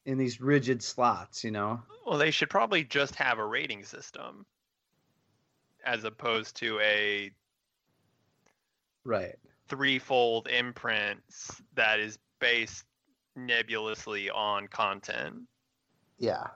in 0.06 0.18
these 0.18 0.42
rigid 0.42 0.84
slots, 0.84 1.44
you 1.44 1.52
know. 1.52 1.82
Well, 2.06 2.18
they 2.18 2.32
should 2.32 2.50
probably 2.50 2.84
just 2.84 3.16
have 3.16 3.40
a 3.40 3.46
rating 3.46 3.84
system 3.84 4.46
as 5.84 6.04
opposed 6.04 6.56
to 6.58 6.80
a 6.80 7.32
Right. 9.06 9.38
threefold 9.68 10.48
imprint 10.48 11.22
that 11.76 12.00
is 12.00 12.18
based 12.40 12.86
nebulously 13.36 14.30
on 14.30 14.68
content. 14.68 15.44
Yeah. 16.18 16.48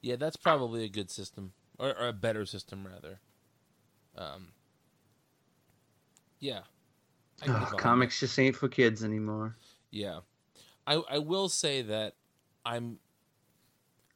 Yeah, 0.00 0.16
that's 0.16 0.36
probably 0.36 0.84
a 0.84 0.88
good 0.88 1.10
system, 1.10 1.52
or, 1.78 1.96
or 1.98 2.08
a 2.08 2.12
better 2.12 2.44
system 2.44 2.86
rather. 2.86 3.20
Um. 4.16 4.52
Yeah. 6.40 6.60
I 7.42 7.48
Ugh, 7.48 7.78
comics 7.78 8.20
just 8.20 8.38
ain't 8.38 8.56
for 8.56 8.68
kids 8.68 9.02
anymore. 9.04 9.56
Yeah, 9.90 10.20
I 10.86 10.94
I 11.10 11.18
will 11.18 11.48
say 11.48 11.82
that 11.82 12.14
I'm. 12.64 12.98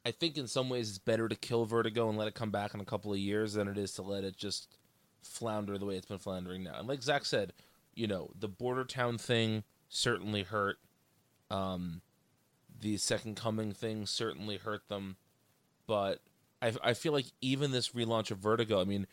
I 0.09 0.11
think 0.11 0.39
in 0.39 0.47
some 0.47 0.69
ways 0.69 0.89
it's 0.89 0.97
better 0.97 1.29
to 1.29 1.35
kill 1.35 1.65
Vertigo 1.65 2.09
and 2.09 2.17
let 2.17 2.27
it 2.27 2.33
come 2.33 2.49
back 2.49 2.73
in 2.73 2.79
a 2.79 2.85
couple 2.85 3.13
of 3.13 3.19
years 3.19 3.53
than 3.53 3.67
it 3.67 3.77
is 3.77 3.93
to 3.93 4.01
let 4.01 4.23
it 4.23 4.35
just 4.35 4.67
flounder 5.21 5.77
the 5.77 5.85
way 5.85 5.97
it's 5.97 6.07
been 6.07 6.17
floundering 6.17 6.63
now. 6.63 6.79
And 6.79 6.87
like 6.87 7.03
Zach 7.03 7.25
said, 7.25 7.53
you 7.93 8.07
know, 8.07 8.31
the 8.37 8.47
border 8.47 8.85
town 8.85 9.19
thing 9.19 9.63
certainly 9.87 10.41
hurt. 10.41 10.79
Um, 11.51 12.01
the 12.81 12.97
second 12.97 13.35
coming 13.35 13.71
thing 13.71 14.07
certainly 14.07 14.57
hurt 14.57 14.87
them, 14.87 15.17
but 15.85 16.21
I 16.59 16.73
I 16.83 16.93
feel 16.95 17.13
like 17.13 17.27
even 17.39 17.69
this 17.69 17.89
relaunch 17.89 18.31
of 18.31 18.39
Vertigo. 18.39 18.81
I 18.81 18.85
mean, 18.85 19.05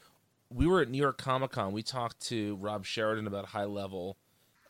we 0.49 0.67
were 0.67 0.81
at 0.81 0.89
New 0.89 0.99
York 0.99 1.19
Comic 1.19 1.51
Con. 1.51 1.73
We 1.73 1.83
talked 1.83 2.21
to 2.29 2.57
Rob 2.57 2.87
Sheridan 2.87 3.27
about 3.27 3.47
High 3.47 3.65
Level, 3.65 4.17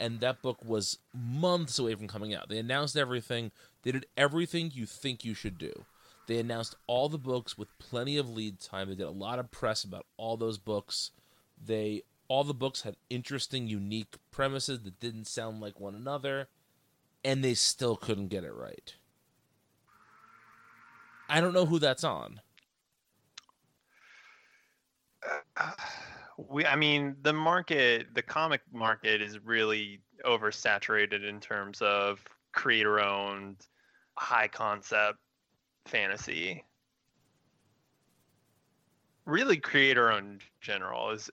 and 0.01 0.19
that 0.21 0.43
book 0.43 0.59
was 0.65 0.99
months 1.15 1.79
away 1.79 1.95
from 1.95 2.09
coming 2.09 2.35
out. 2.35 2.49
They 2.49 2.59
announced 2.59 2.97
everything. 2.97 3.53
They 3.83 3.93
did 3.93 4.07
everything 4.17 4.73
you 4.75 4.87
think 4.87 5.25
you 5.25 5.35
should 5.35 5.57
do. 5.57 5.85
They 6.27 6.39
announced 6.39 6.75
all 6.87 7.09
the 7.09 7.19
books 7.19 7.57
with 7.57 7.79
plenty 7.79 8.17
of 8.17 8.29
lead 8.29 8.61
time. 8.61 8.89
They 8.89 8.97
did 8.97 9.07
a 9.07 9.11
lot 9.11 9.39
of 9.39 9.51
press 9.51 9.85
about 9.85 10.07
all 10.17 10.37
those 10.37 10.59
books. 10.59 11.13
They 11.63 12.03
all 12.29 12.43
the 12.45 12.55
books 12.55 12.83
had 12.83 12.97
interesting, 13.09 13.69
unique 13.69 14.17
premises 14.33 14.81
that 14.81 14.99
didn't 14.99 15.27
sound 15.27 15.61
like 15.61 15.79
one 15.79 15.95
another, 15.95 16.49
and 17.25 17.45
they 17.45 17.55
still 17.55 17.97
couldn't 17.97 18.29
get 18.29 18.43
it 18.43 18.53
right. 18.53 18.95
I 21.29 21.41
don't 21.41 21.55
know 21.55 21.67
who 21.67 21.79
that's 21.79 22.05
on. 22.05 22.41
Uh, 25.57 25.71
we, 26.37 26.67
I 26.67 26.77
mean, 26.77 27.17
the 27.23 27.33
market, 27.33 28.15
the 28.15 28.23
comic 28.23 28.61
market 28.73 29.23
is 29.23 29.39
really 29.45 30.01
oversaturated 30.25 31.25
in 31.29 31.41
terms 31.41 31.81
of 31.81 32.21
creator-owned, 32.53 33.67
high 34.17 34.49
concept 34.49 35.19
fantasy. 35.89 36.65
Really, 39.25 39.57
creator-owned 39.57 40.27
in 40.27 40.41
general 40.61 41.11
is, 41.11 41.31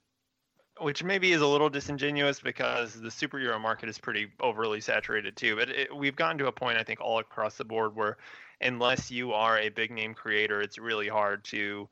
which 0.79 1.03
maybe 1.03 1.31
is 1.31 1.41
a 1.41 1.47
little 1.47 1.69
disingenuous 1.69 2.39
because 2.39 2.99
the 2.99 3.09
superhero 3.09 3.61
market 3.61 3.87
is 3.89 3.99
pretty 3.99 4.31
overly 4.39 4.81
saturated 4.81 5.35
too. 5.35 5.55
But 5.55 5.69
it, 5.69 5.95
we've 5.95 6.15
gotten 6.15 6.39
to 6.39 6.47
a 6.47 6.51
point, 6.51 6.79
I 6.79 6.83
think, 6.83 7.01
all 7.01 7.19
across 7.19 7.55
the 7.55 7.65
board 7.65 7.95
where, 7.95 8.17
unless 8.61 9.11
you 9.11 9.33
are 9.33 9.59
a 9.59 9.69
big 9.69 9.91
name 9.91 10.15
creator, 10.15 10.61
it's 10.61 10.79
really 10.79 11.07
hard 11.07 11.43
to 11.45 11.87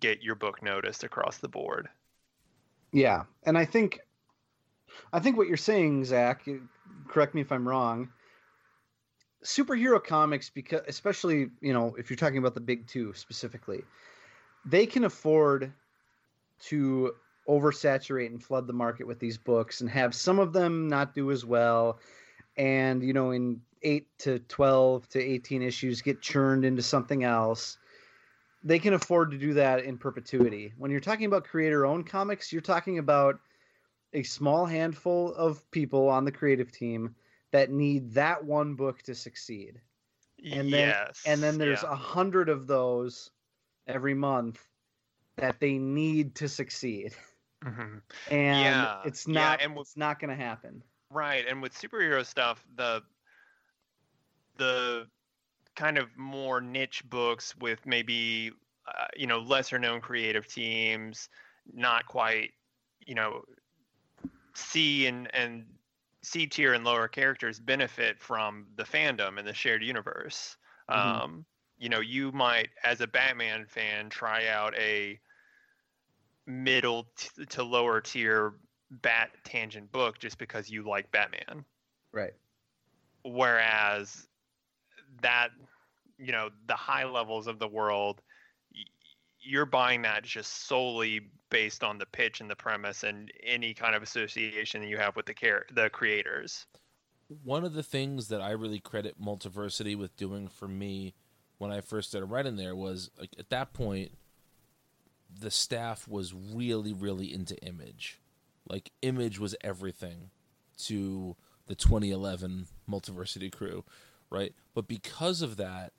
get 0.00 0.22
your 0.22 0.34
book 0.34 0.62
noticed 0.62 1.04
across 1.04 1.38
the 1.38 1.48
board. 1.48 1.88
Yeah, 2.92 3.24
and 3.44 3.56
I 3.56 3.64
think, 3.64 4.00
I 5.12 5.20
think 5.20 5.38
what 5.38 5.48
you're 5.48 5.56
saying, 5.56 6.04
Zach. 6.04 6.46
Correct 7.08 7.34
me 7.34 7.40
if 7.40 7.50
I'm 7.50 7.66
wrong. 7.66 8.10
Superhero 9.46 10.02
comics, 10.02 10.50
because 10.50 10.82
especially 10.88 11.50
you 11.60 11.72
know 11.72 11.94
if 11.96 12.10
you're 12.10 12.16
talking 12.16 12.38
about 12.38 12.54
the 12.54 12.60
big 12.60 12.86
two 12.88 13.12
specifically, 13.14 13.82
they 14.64 14.86
can 14.86 15.04
afford 15.04 15.72
to 16.64 17.14
oversaturate 17.48 18.26
and 18.26 18.42
flood 18.42 18.66
the 18.66 18.72
market 18.72 19.06
with 19.06 19.20
these 19.20 19.38
books 19.38 19.80
and 19.80 19.88
have 19.88 20.14
some 20.14 20.40
of 20.40 20.52
them 20.52 20.88
not 20.88 21.14
do 21.14 21.30
as 21.30 21.44
well, 21.44 22.00
and 22.56 23.04
you 23.04 23.12
know 23.12 23.30
in 23.30 23.60
eight 23.82 24.08
to 24.18 24.40
twelve 24.40 25.08
to 25.10 25.22
eighteen 25.22 25.62
issues 25.62 26.02
get 26.02 26.20
churned 26.20 26.64
into 26.64 26.82
something 26.82 27.22
else 27.22 27.78
they 28.64 28.80
can 28.80 28.94
afford 28.94 29.30
to 29.30 29.38
do 29.38 29.54
that 29.54 29.84
in 29.84 29.96
perpetuity. 29.96 30.72
When 30.76 30.90
you're 30.90 30.98
talking 30.98 31.26
about 31.26 31.44
creator 31.44 31.86
owned 31.86 32.08
comics, 32.08 32.52
you're 32.52 32.60
talking 32.60 32.98
about 32.98 33.38
a 34.12 34.24
small 34.24 34.66
handful 34.66 35.32
of 35.34 35.70
people 35.70 36.08
on 36.08 36.24
the 36.24 36.32
creative 36.32 36.72
team 36.72 37.14
that 37.56 37.70
need 37.70 38.12
that 38.12 38.44
one 38.44 38.74
book 38.74 39.00
to 39.02 39.14
succeed. 39.14 39.80
and 40.44 40.70
then 40.70 40.88
yes. 40.88 41.22
and 41.26 41.42
then 41.42 41.56
there's 41.56 41.82
yeah. 41.82 41.92
a 41.92 41.96
hundred 41.96 42.50
of 42.50 42.66
those 42.66 43.30
every 43.86 44.12
month 44.14 44.60
that 45.36 45.58
they 45.60 45.78
need 45.78 46.34
to 46.34 46.48
succeed, 46.48 47.14
Mhm. 47.64 48.02
and 48.30 48.60
Yeah, 48.60 49.00
it's 49.06 49.26
yeah, 49.26 49.32
not 49.32 49.62
and 49.62 49.72
with- 49.74 49.86
it's 49.88 49.96
not 49.96 50.18
going 50.20 50.28
to 50.36 50.44
happen. 50.44 50.82
Right, 51.10 51.46
and 51.48 51.62
with 51.62 51.72
superhero 51.72 52.24
stuff, 52.26 52.62
the 52.74 53.02
the 54.58 55.08
kind 55.74 55.98
of 55.98 56.16
more 56.16 56.60
niche 56.60 57.02
books 57.08 57.54
with 57.56 57.84
maybe 57.86 58.52
uh, 58.86 59.06
you 59.16 59.26
know 59.26 59.38
lesser 59.40 59.78
known 59.78 60.00
creative 60.00 60.46
teams, 60.46 61.28
not 61.72 62.06
quite 62.06 62.52
you 63.06 63.14
know 63.14 63.42
see 64.54 65.06
and 65.06 65.34
and 65.34 65.64
C 66.26 66.48
tier 66.48 66.74
and 66.74 66.84
lower 66.84 67.06
characters 67.06 67.60
benefit 67.60 68.18
from 68.20 68.72
the 68.74 68.82
fandom 68.82 69.38
and 69.38 69.46
the 69.46 69.54
shared 69.54 69.84
universe. 69.84 70.56
Mhm. 70.88 71.22
Um, 71.22 71.46
you 71.78 71.88
know, 71.88 72.00
you 72.00 72.32
might 72.32 72.70
as 72.82 73.00
a 73.00 73.06
Batman 73.06 73.66
fan 73.66 74.10
try 74.10 74.48
out 74.48 74.74
a 74.76 75.20
middle 76.46 77.04
t- 77.16 77.46
to 77.46 77.62
lower 77.62 78.00
tier 78.00 78.58
bat 78.90 79.30
tangent 79.44 79.90
book 79.92 80.18
just 80.18 80.38
because 80.38 80.68
you 80.70 80.82
like 80.82 81.10
Batman. 81.12 81.64
Right. 82.12 82.34
Whereas 83.24 84.28
that, 85.22 85.50
you 86.18 86.32
know, 86.32 86.50
the 86.66 86.76
high 86.76 87.04
levels 87.04 87.46
of 87.46 87.58
the 87.58 87.68
world, 87.68 88.22
y- 88.74 88.84
you're 89.40 89.66
buying 89.66 90.02
that 90.02 90.24
just 90.24 90.52
solely 90.66 91.30
based 91.50 91.84
on 91.84 91.98
the 91.98 92.06
pitch 92.06 92.40
and 92.40 92.50
the 92.50 92.56
premise 92.56 93.02
and 93.04 93.30
any 93.42 93.72
kind 93.74 93.94
of 93.94 94.02
association 94.02 94.80
that 94.80 94.88
you 94.88 94.96
have 94.96 95.16
with 95.16 95.26
the 95.26 95.34
care 95.34 95.66
the 95.72 95.88
creators. 95.90 96.66
one 97.42 97.64
of 97.64 97.72
the 97.72 97.82
things 97.82 98.28
that 98.28 98.40
I 98.40 98.50
really 98.50 98.78
credit 98.80 99.20
Multiversity 99.20 99.96
with 99.96 100.16
doing 100.16 100.48
for 100.48 100.68
me 100.68 101.14
when 101.58 101.70
I 101.70 101.80
first 101.80 102.10
started 102.10 102.26
writing 102.26 102.56
there 102.56 102.76
was 102.76 103.10
like 103.18 103.30
at 103.38 103.50
that 103.50 103.72
point 103.72 104.12
the 105.40 105.50
staff 105.50 106.06
was 106.08 106.32
really 106.34 106.92
really 106.92 107.32
into 107.32 107.56
image. 107.58 108.20
Like 108.68 108.90
image 109.02 109.38
was 109.38 109.54
everything 109.62 110.30
to 110.84 111.36
the 111.66 111.74
2011 111.74 112.66
Multiversity 112.88 113.52
crew, 113.52 113.84
right? 114.30 114.54
But 114.74 114.88
because 114.88 115.42
of 115.42 115.56
that 115.56 115.92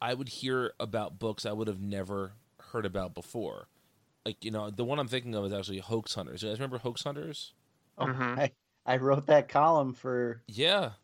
I 0.00 0.14
would 0.14 0.28
hear 0.28 0.72
about 0.80 1.18
books 1.18 1.44
I 1.44 1.52
would 1.52 1.68
have 1.68 1.80
never 1.80 2.32
heard 2.72 2.86
about 2.86 3.14
before. 3.14 3.68
Like, 4.26 4.44
you 4.44 4.50
know, 4.50 4.70
the 4.70 4.84
one 4.84 4.98
I'm 4.98 5.06
thinking 5.06 5.36
of 5.36 5.44
is 5.44 5.52
actually 5.52 5.78
Hoax 5.78 6.12
Hunters. 6.16 6.42
You 6.42 6.48
guys 6.48 6.58
remember 6.58 6.78
Hoax 6.78 7.04
Hunters? 7.04 7.52
Oh, 7.96 8.06
Mhm. 8.06 8.38
I, 8.40 8.50
I 8.84 8.96
wrote 8.96 9.26
that 9.26 9.48
column 9.48 9.92
for 9.92 10.42
Yeah. 10.48 10.94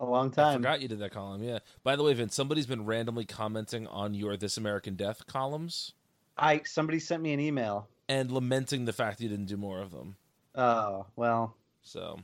a 0.00 0.06
long 0.06 0.28
I 0.30 0.34
time. 0.34 0.58
forgot 0.60 0.80
you 0.80 0.88
did 0.88 0.98
that 1.00 1.12
column. 1.12 1.42
Yeah. 1.42 1.58
By 1.82 1.94
the 1.94 2.02
way, 2.02 2.14
Vince, 2.14 2.34
somebody's 2.34 2.64
been 2.66 2.86
randomly 2.86 3.26
commenting 3.26 3.86
on 3.86 4.14
your 4.14 4.34
This 4.38 4.56
American 4.56 4.96
Death 4.96 5.26
columns 5.26 5.92
I 6.38 6.62
somebody 6.64 7.00
sent 7.00 7.22
me 7.22 7.34
an 7.34 7.40
email. 7.40 7.86
and 8.08 8.32
lamenting 8.32 8.86
the 8.86 8.94
fact 8.94 9.20
you 9.20 9.28
didn't 9.28 9.44
do 9.44 9.58
more 9.58 9.82
of 9.82 9.90
them. 9.90 10.16
Oh 10.54 11.04
well, 11.16 11.54
So, 11.82 12.18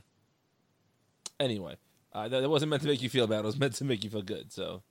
anyway, 1.39 1.77
uh, 2.13 2.27
that, 2.29 2.41
that 2.41 2.49
wasn't 2.49 2.71
meant 2.71 2.81
to 2.81 2.87
make 2.89 3.03
you 3.03 3.09
feel 3.09 3.27
bad. 3.27 3.39
It 3.39 3.45
was 3.45 3.59
meant 3.59 3.75
to 3.75 3.83
make 3.83 4.03
you 4.03 4.09
feel 4.09 4.23
good. 4.23 4.51
So, 4.51 4.81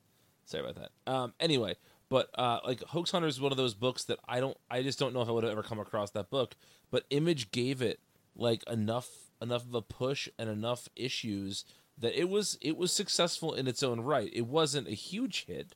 sorry 0.45 0.63
about 0.63 0.75
that. 0.75 1.11
Um, 1.11 1.33
anyway, 1.41 1.75
but 2.09 2.29
uh, 2.35 2.59
like 2.65 2.81
Hoax 2.83 3.11
Hunter 3.11 3.27
is 3.27 3.41
one 3.41 3.51
of 3.51 3.57
those 3.57 3.73
books 3.73 4.05
that 4.05 4.19
I 4.27 4.39
don't, 4.39 4.57
I 4.69 4.81
just 4.81 4.99
don't 4.99 5.13
know 5.13 5.21
if 5.21 5.27
I 5.27 5.31
would 5.31 5.43
have 5.43 5.51
ever 5.51 5.63
come 5.63 5.79
across 5.79 6.11
that 6.11 6.29
book. 6.29 6.55
But 6.89 7.05
Image 7.09 7.51
gave 7.51 7.81
it 7.81 7.99
like 8.35 8.63
enough, 8.69 9.09
enough 9.41 9.65
of 9.65 9.73
a 9.73 9.81
push 9.81 10.29
and 10.39 10.49
enough 10.49 10.87
issues 10.95 11.65
that 11.97 12.17
it 12.17 12.29
was, 12.29 12.57
it 12.61 12.77
was 12.77 12.93
successful 12.93 13.53
in 13.53 13.67
its 13.67 13.83
own 13.83 13.99
right. 14.01 14.29
It 14.33 14.47
wasn't 14.47 14.87
a 14.87 14.91
huge 14.91 15.45
hit, 15.45 15.75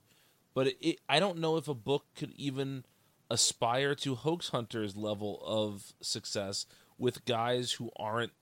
but 0.54 0.68
it, 0.68 0.78
it 0.80 1.00
I 1.10 1.20
don't 1.20 1.40
know 1.40 1.58
if 1.58 1.68
a 1.68 1.74
book 1.74 2.06
could 2.16 2.32
even 2.38 2.86
aspire 3.30 3.96
to 3.96 4.16
Hoax 4.16 4.50
Hunters 4.50 4.96
level 4.96 5.42
of 5.46 5.94
success 6.02 6.66
with 6.98 7.26
guys 7.26 7.74
who 7.74 7.90
aren't 7.98 8.34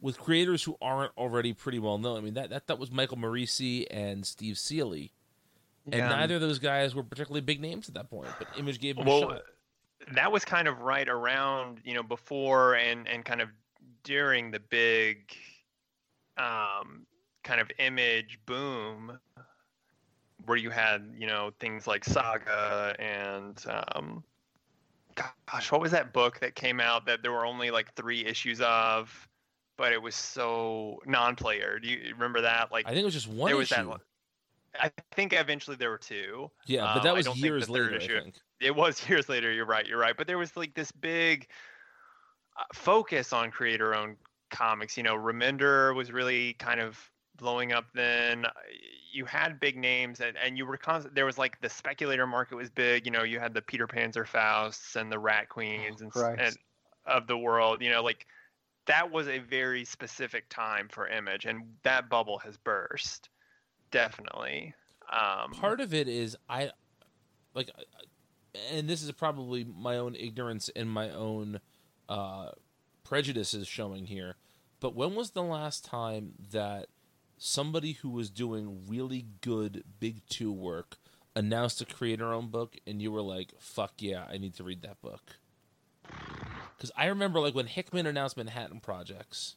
with 0.00 0.18
creators 0.18 0.62
who 0.64 0.76
aren't 0.80 1.12
already 1.16 1.52
pretty 1.52 1.78
well 1.78 1.98
known. 1.98 2.18
I 2.18 2.20
mean 2.20 2.34
that 2.34 2.50
that, 2.50 2.66
that 2.68 2.78
was 2.78 2.90
Michael 2.90 3.16
Moreci 3.16 3.86
and 3.90 4.24
Steve 4.24 4.58
Seeley. 4.58 5.12
And 5.92 6.00
neither 6.00 6.36
of 6.36 6.40
those 6.40 6.58
guys 6.58 6.94
were 6.94 7.02
particularly 7.02 7.40
big 7.42 7.60
names 7.60 7.88
at 7.88 7.94
that 7.94 8.08
point, 8.08 8.30
but 8.38 8.48
Image 8.58 8.80
gave 8.80 8.96
them 8.96 9.06
a 9.06 9.10
well 9.10 9.20
shot. 9.22 9.42
that 10.14 10.32
was 10.32 10.44
kind 10.44 10.66
of 10.68 10.80
right 10.80 11.08
around 11.08 11.80
you 11.84 11.94
know 11.94 12.02
before 12.02 12.74
and 12.76 13.06
and 13.08 13.24
kind 13.24 13.40
of 13.40 13.48
during 14.02 14.50
the 14.50 14.60
big 14.60 15.34
um 16.36 17.06
kind 17.42 17.60
of 17.60 17.70
image 17.78 18.38
boom 18.46 19.18
where 20.46 20.56
you 20.58 20.68
had 20.70 21.10
you 21.16 21.26
know 21.26 21.52
things 21.60 21.86
like 21.86 22.04
saga 22.04 22.94
and 22.98 23.64
um 23.68 24.22
gosh 25.14 25.70
what 25.70 25.80
was 25.80 25.92
that 25.92 26.12
book 26.12 26.40
that 26.40 26.54
came 26.54 26.80
out 26.80 27.06
that 27.06 27.22
there 27.22 27.32
were 27.32 27.46
only 27.46 27.70
like 27.70 27.92
three 27.94 28.24
issues 28.26 28.60
of 28.60 29.28
but 29.76 29.92
it 29.92 30.02
was 30.02 30.14
so 30.14 30.98
non-player 31.06 31.78
do 31.78 31.88
you 31.88 32.12
remember 32.14 32.40
that 32.40 32.70
like 32.72 32.84
I 32.86 32.90
think 32.90 33.02
it 33.02 33.04
was 33.04 33.14
just 33.14 33.28
one 33.28 33.48
there 33.48 33.56
was 33.56 33.70
issue. 33.70 33.88
that 33.90 34.00
i 34.80 34.90
think 35.12 35.32
eventually 35.32 35.76
there 35.76 35.90
were 35.90 35.98
two. 35.98 36.50
Yeah, 36.66 36.82
but 36.82 36.98
Um, 36.98 37.02
that 37.04 37.10
I 37.10 37.12
was 37.12 37.26
don't 37.26 37.36
years 37.38 37.68
later, 37.68 37.94
issue- 37.94 38.16
I 38.16 38.20
think. 38.22 38.36
it 38.60 38.74
was 38.74 39.00
years 39.08 39.28
later 39.28 39.52
you're 39.52 39.66
right 39.66 39.86
you're 39.86 39.98
right. 39.98 40.16
But 40.16 40.26
there 40.26 40.38
was 40.38 40.56
like 40.56 40.74
this 40.74 40.92
big 40.92 41.48
uh, 42.58 42.64
focus 42.72 43.32
on 43.32 43.50
creator 43.50 43.94
owned 43.94 44.16
comics 44.50 44.96
you 44.96 45.02
know 45.02 45.16
remender 45.16 45.94
was 45.94 46.12
really 46.12 46.54
kind 46.54 46.80
of 46.80 46.98
blowing 47.36 47.72
up 47.72 47.86
then. 47.94 48.44
Uh, 48.44 48.50
you 49.12 49.24
had 49.24 49.60
big 49.60 49.76
names 49.76 50.20
and, 50.20 50.36
and 50.36 50.58
you 50.58 50.66
were 50.66 50.76
constant 50.76 51.14
there 51.14 51.24
was 51.24 51.38
like 51.38 51.60
the 51.60 51.68
speculator 51.68 52.26
market 52.26 52.56
was 52.56 52.68
big 52.70 53.06
you 53.06 53.12
know 53.12 53.22
you 53.22 53.38
had 53.38 53.54
the 53.54 53.62
Peter 53.62 53.86
Panzerfausts 53.86 54.96
and 54.96 55.10
the 55.10 55.18
rat 55.18 55.48
queens 55.48 56.00
and, 56.00 56.12
and 56.40 56.56
of 57.06 57.26
the 57.26 57.38
world 57.38 57.80
you 57.80 57.90
know 57.90 58.02
like 58.02 58.26
that 58.86 59.10
was 59.10 59.28
a 59.28 59.38
very 59.38 59.84
specific 59.84 60.48
time 60.50 60.88
for 60.88 61.06
image 61.08 61.46
and 61.46 61.62
that 61.84 62.08
bubble 62.08 62.38
has 62.38 62.56
burst 62.56 63.30
definitely. 63.94 64.74
Um 65.10 65.52
part 65.52 65.80
of 65.80 65.94
it 65.94 66.08
is 66.08 66.36
I 66.48 66.70
like 67.54 67.70
and 68.72 68.88
this 68.88 69.02
is 69.02 69.10
probably 69.12 69.64
my 69.64 69.96
own 69.96 70.16
ignorance 70.16 70.68
and 70.74 70.90
my 70.90 71.10
own 71.10 71.60
uh 72.08 72.50
prejudices 73.04 73.68
showing 73.68 74.06
here 74.06 74.34
but 74.80 74.94
when 74.96 75.14
was 75.14 75.30
the 75.30 75.42
last 75.42 75.84
time 75.84 76.32
that 76.50 76.88
somebody 77.38 77.92
who 77.92 78.10
was 78.10 78.30
doing 78.30 78.84
really 78.88 79.26
good 79.40 79.84
big 80.00 80.26
2 80.28 80.52
work 80.52 80.96
announced 81.36 81.80
a 81.80 81.84
creator 81.84 82.32
own 82.32 82.48
book 82.48 82.76
and 82.86 83.00
you 83.00 83.12
were 83.12 83.22
like 83.22 83.52
fuck 83.60 83.92
yeah 83.98 84.24
I 84.28 84.38
need 84.38 84.54
to 84.54 84.64
read 84.64 84.82
that 84.82 85.00
book. 85.00 85.36
Cuz 86.78 86.90
I 86.96 87.06
remember 87.06 87.38
like 87.38 87.54
when 87.54 87.66
Hickman 87.68 88.06
announced 88.06 88.36
Manhattan 88.36 88.80
Projects 88.80 89.54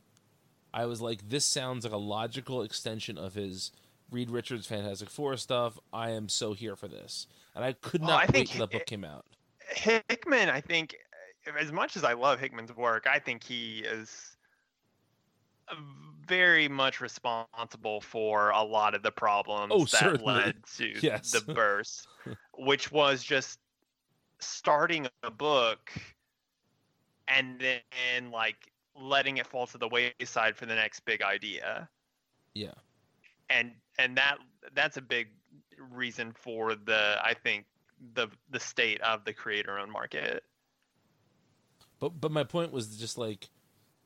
I 0.74 0.86
was 0.86 1.02
like 1.02 1.30
this 1.30 1.46
sounds 1.46 1.86
like 1.86 1.94
a 1.94 1.98
logical 1.98 2.62
extension 2.62 3.18
of 3.18 3.34
his 3.34 3.72
Reed 4.12 4.30
Richards 4.32 4.66
Fantastic 4.68 5.10
Four 5.10 5.38
stuff. 5.38 5.78
I 5.92 6.12
am 6.12 6.30
so 6.30 6.54
here 6.54 6.76
for 6.76 6.88
this, 6.88 7.28
and 7.56 7.64
I 7.64 7.74
could 7.74 8.02
Well, 8.02 8.12
not 8.12 8.22
I 8.24 8.26
wait 8.26 8.32
think 8.34 8.50
till 8.50 8.60
that 8.68 8.72
book 8.72 8.86
came 8.86 9.04
out. 9.04 9.26
Hickman, 9.70 10.50
I 10.50 10.62
think, 10.62 10.96
as 11.60 11.72
much 11.72 11.98
as 11.98 12.04
I 12.04 12.14
love 12.14 12.40
Hickman's 12.40 12.76
work, 12.76 13.06
I 13.10 13.20
think 13.20 13.44
he 13.44 13.80
is 13.80 14.38
very 16.26 16.68
much 16.70 17.02
responsible 17.02 18.00
for 18.02 18.50
a 18.52 18.62
lot 18.64 18.96
of 18.96 19.04
the 19.04 19.12
problems 19.12 19.72
Oh, 19.76 19.80
that 19.82 19.88
certainly. 19.90 20.26
led 20.34 20.56
to 20.78 20.94
Yes. 21.02 21.32
the 21.32 21.54
burst, 21.54 22.08
which 22.58 22.92
was 22.92 23.24
just 23.24 23.60
starting 24.40 25.08
a 25.24 25.32
book 25.32 25.92
and 27.28 27.60
then 27.60 28.32
like 28.32 28.72
letting 28.96 29.38
it 29.38 29.48
fall 29.48 29.68
to 29.68 29.78
the 29.78 29.88
wayside 29.90 30.56
for 30.56 30.66
the 30.66 30.76
next 30.76 31.02
big 31.02 31.22
idea 31.22 31.90
Yeah, 32.54 32.74
and 33.50 33.72
and 34.00 34.18
that 34.18 34.38
that's 34.74 34.98
a 34.98 35.02
big 35.02 35.28
reason 35.92 36.32
for 36.32 36.76
the 36.76 37.18
i 37.24 37.34
think 37.34 37.66
the 38.14 38.28
the 38.50 38.60
state 38.60 39.00
of 39.02 39.24
the 39.26 39.34
creator 39.34 39.78
owned 39.80 39.92
market 39.92 40.44
but 42.00 42.10
but 42.20 42.32
my 42.32 42.44
point 42.44 42.72
was 42.72 42.98
just 42.98 43.18
like 43.18 43.50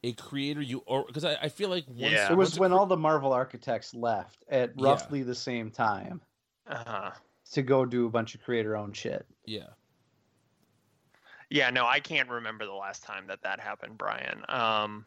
a 0.04 0.14
creator 0.14 0.62
you 0.62 0.82
or 0.88 1.04
because 1.06 1.24
I, 1.26 1.36
I 1.44 1.50
feel 1.50 1.70
like 1.70 1.86
once 1.88 2.00
Yeah. 2.14 2.32
it 2.32 2.36
was 2.38 2.50
once 2.52 2.60
when 2.60 2.72
cre- 2.72 2.78
all 2.78 2.86
the 2.88 2.98
Marvel 2.98 3.34
architects 3.34 3.94
left 3.94 4.44
at 4.50 4.72
Yeah. 4.76 4.90
roughly 4.90 5.24
the 5.24 5.36
same 5.36 5.70
time 5.72 6.22
uh-huh 6.68 7.12
to 7.52 7.62
go 7.62 7.86
do 7.86 8.06
a 8.06 8.10
bunch 8.10 8.34
of 8.34 8.42
creator-owned 8.42 8.96
shit. 8.96 9.26
yeah 9.46 9.68
yeah 11.50 11.70
no 11.70 11.86
i 11.86 12.00
can't 12.00 12.30
remember 12.30 12.66
the 12.66 12.72
last 12.74 13.04
time 13.04 13.28
that 13.28 13.42
that 13.44 13.60
happened 13.60 13.98
brian 13.98 14.44
um 14.50 15.06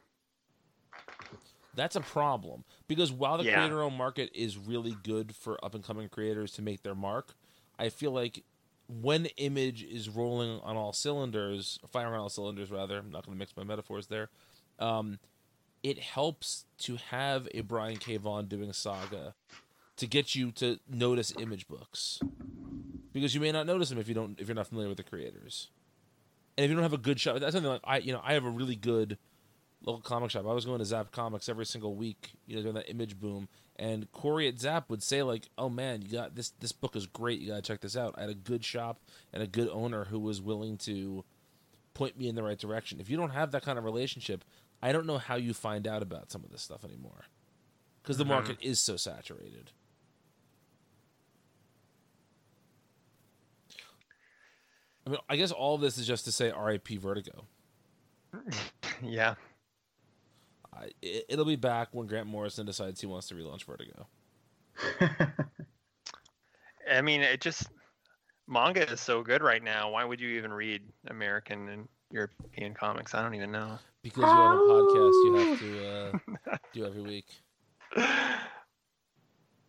that's 1.75 1.97
a 1.97 2.01
problem 2.01 2.65
because 2.89 3.11
while 3.13 3.39
the 3.39 3.45
Yeah. 3.45 3.55
creator 3.55 3.83
owned 3.83 3.97
market 3.97 4.31
is 4.35 4.57
really 4.57 4.95
good 5.03 5.35
for 5.35 5.63
up 5.65 5.75
and 5.75 5.85
coming 5.85 6.09
creators 6.09 6.53
to 6.53 6.63
make 6.63 6.83
their 6.83 6.95
mark, 6.95 7.35
I 7.79 7.89
feel 7.89 8.13
like 8.13 8.45
when 8.89 9.27
Image 9.37 9.83
is 9.83 10.09
rolling 10.09 10.61
on 10.61 10.77
all 10.77 10.93
cylinders, 10.93 11.79
firing 11.91 12.15
on 12.15 12.21
all 12.21 12.29
cylinders 12.29 12.71
rather, 12.71 12.99
I'm 12.99 13.11
not 13.11 13.25
going 13.25 13.35
to 13.37 13.39
mix 13.39 13.57
my 13.57 13.65
metaphors 13.65 14.09
there. 14.09 14.29
Um, 14.79 15.19
it 15.83 15.99
helps 15.99 16.65
to 16.79 16.97
have 16.97 17.49
a 17.55 17.61
Brian 17.63 17.97
K. 17.97 18.17
Vaughan 18.17 18.47
doing 18.47 18.73
Saga 18.73 19.35
to 19.97 20.07
get 20.07 20.35
you 20.35 20.51
to 20.53 20.79
notice 20.89 21.33
image 21.39 21.67
books 21.69 22.19
because 23.13 23.35
you 23.35 23.41
may 23.41 23.53
not 23.53 23.67
notice 23.67 23.89
them 23.91 23.99
if 23.99 24.09
you 24.09 24.15
don't 24.15 24.41
if 24.41 24.49
you're 24.49 24.55
not 24.55 24.67
familiar 24.67 24.89
with 24.89 24.97
the 24.97 25.05
creators 25.05 25.69
and 26.57 26.65
if 26.65 26.69
you 26.69 26.75
don't 26.75 26.83
have 26.83 26.93
a 26.93 26.99
good 26.99 27.21
shop 27.21 27.39
that's 27.39 27.53
something 27.53 27.71
like 27.71 27.81
i 27.85 27.99
you 27.99 28.13
know 28.13 28.21
i 28.25 28.33
have 28.33 28.45
a 28.45 28.51
really 28.51 28.75
good 28.75 29.17
local 29.85 30.01
comic 30.03 30.31
shop. 30.31 30.47
I 30.47 30.53
was 30.53 30.65
going 30.65 30.79
to 30.79 30.85
zap 30.85 31.13
comics 31.13 31.49
every 31.49 31.67
single 31.67 31.95
week 31.95 32.33
you 32.47 32.57
know 32.57 32.63
during 32.63 32.75
that 32.77 32.91
image 32.91 33.19
boom. 33.19 33.49
And 33.77 34.11
corey 34.13 34.49
at 34.49 34.59
zap 34.61 34.89
would 34.91 35.03
say 35.03 35.23
like 35.23 35.49
oh 35.59 35.69
man 35.69 36.03
you 36.03 36.09
got 36.09 36.35
this 36.35 36.51
this 36.61 36.73
book 36.73 36.97
is 36.97 37.07
great. 37.07 37.41
You 37.41 37.49
gotta 37.49 37.63
check 37.63 37.81
this 37.81 37.97
out. 37.97 38.15
I 38.17 38.23
had 38.23 38.31
a 38.31 38.35
good 38.35 38.65
shop 38.65 39.01
and 39.33 39.43
a 39.43 39.47
good 39.47 39.69
owner 39.69 40.05
who 40.05 40.19
was 40.19 40.41
willing 40.41 40.79
to 40.79 41.25
point 41.93 42.19
me 42.19 42.29
in 42.29 42.35
the 42.35 42.43
right 42.43 42.59
direction. 42.59 42.99
If 43.01 43.09
you 43.11 43.17
don't 43.17 43.31
have 43.31 43.51
that 43.53 43.63
kind 43.63 43.79
of 43.79 43.85
relationship 43.85 44.45
i 44.83 44.93
don't 44.93 45.07
know 45.07 45.17
how 45.17 45.37
you 45.37 45.55
find 45.55 45.87
out 45.89 46.03
about 46.03 46.31
some 46.31 46.45
of 46.45 46.51
this 46.51 46.61
stuff 46.61 46.85
anymore. 46.85 47.25
Because 48.03 48.19
the 48.19 48.25
Mhm. 48.25 48.29
market 48.29 48.59
is 48.61 48.79
so 48.81 48.97
saturated. 48.99 49.71
I 55.07 55.11
mean, 55.11 55.19
I 55.29 55.37
guess 55.37 55.53
all 55.53 55.75
of 55.75 55.81
this 55.81 55.99
is 55.99 56.07
just 56.07 56.25
to 56.27 56.33
say 56.33 56.53
RIP 56.53 56.89
Vertigo. 56.99 57.47
yeah. 59.03 59.35
I, 60.77 60.91
it, 61.03 61.27
it'll 61.29 61.45
be 61.45 61.57
back 61.57 61.89
when 61.93 62.07
Grant 62.07 62.27
Morrison 62.27 62.67
decides 62.67 63.01
he 63.01 63.07
wants 63.07 63.29
to 63.29 63.35
relaunch 63.35 63.65
Vertigo. 63.65 64.07
I 66.91 67.01
mean, 67.01 67.23
it 67.23 67.41
just 67.41 67.69
manga 68.47 68.91
is 68.91 69.01
so 69.01 69.23
good 69.23 69.43
right 69.43 69.63
now. 69.63 69.91
Why 69.91 70.05
would 70.05 70.21
you 70.21 70.31
even 70.31 70.53
read 70.53 70.83
American 71.09 71.69
and 71.69 71.89
European 72.11 72.75
comics? 72.75 73.15
I 73.15 73.23
don't 73.23 73.35
even 73.35 73.53
know. 73.53 73.79
Because 74.03 74.31
you 74.33 74.41
have 74.43 74.53
a 74.53 74.59
podcast 74.59 75.25
you 75.25 75.35
have 75.35 75.59
to 75.59 75.87
uh, 75.89 76.13
do 76.73 76.85
every 76.85 77.03
week. 77.07 77.27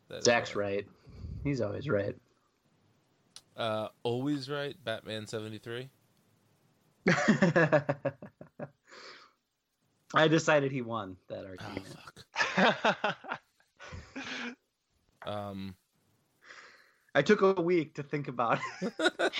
That 0.09 0.19
is 0.19 0.25
Zach's 0.25 0.55
why. 0.55 0.61
right. 0.61 0.87
He's 1.43 1.61
always 1.61 1.87
right. 1.87 2.15
Uh, 3.55 3.87
always 4.03 4.49
right. 4.49 4.75
Batman 4.83 5.27
seventy 5.27 5.59
three. 5.59 5.89
I 10.15 10.27
decided 10.27 10.71
he 10.71 10.81
won 10.81 11.17
that 11.27 11.45
Oh 11.45 11.47
argument. 11.47 11.95
fuck. 12.55 13.39
Um, 15.25 15.73
I 17.15 17.23
took 17.23 17.41
a 17.41 17.53
week 17.59 17.95
to 17.95 18.03
think 18.03 18.27
about 18.27 18.59
it. 18.81 19.33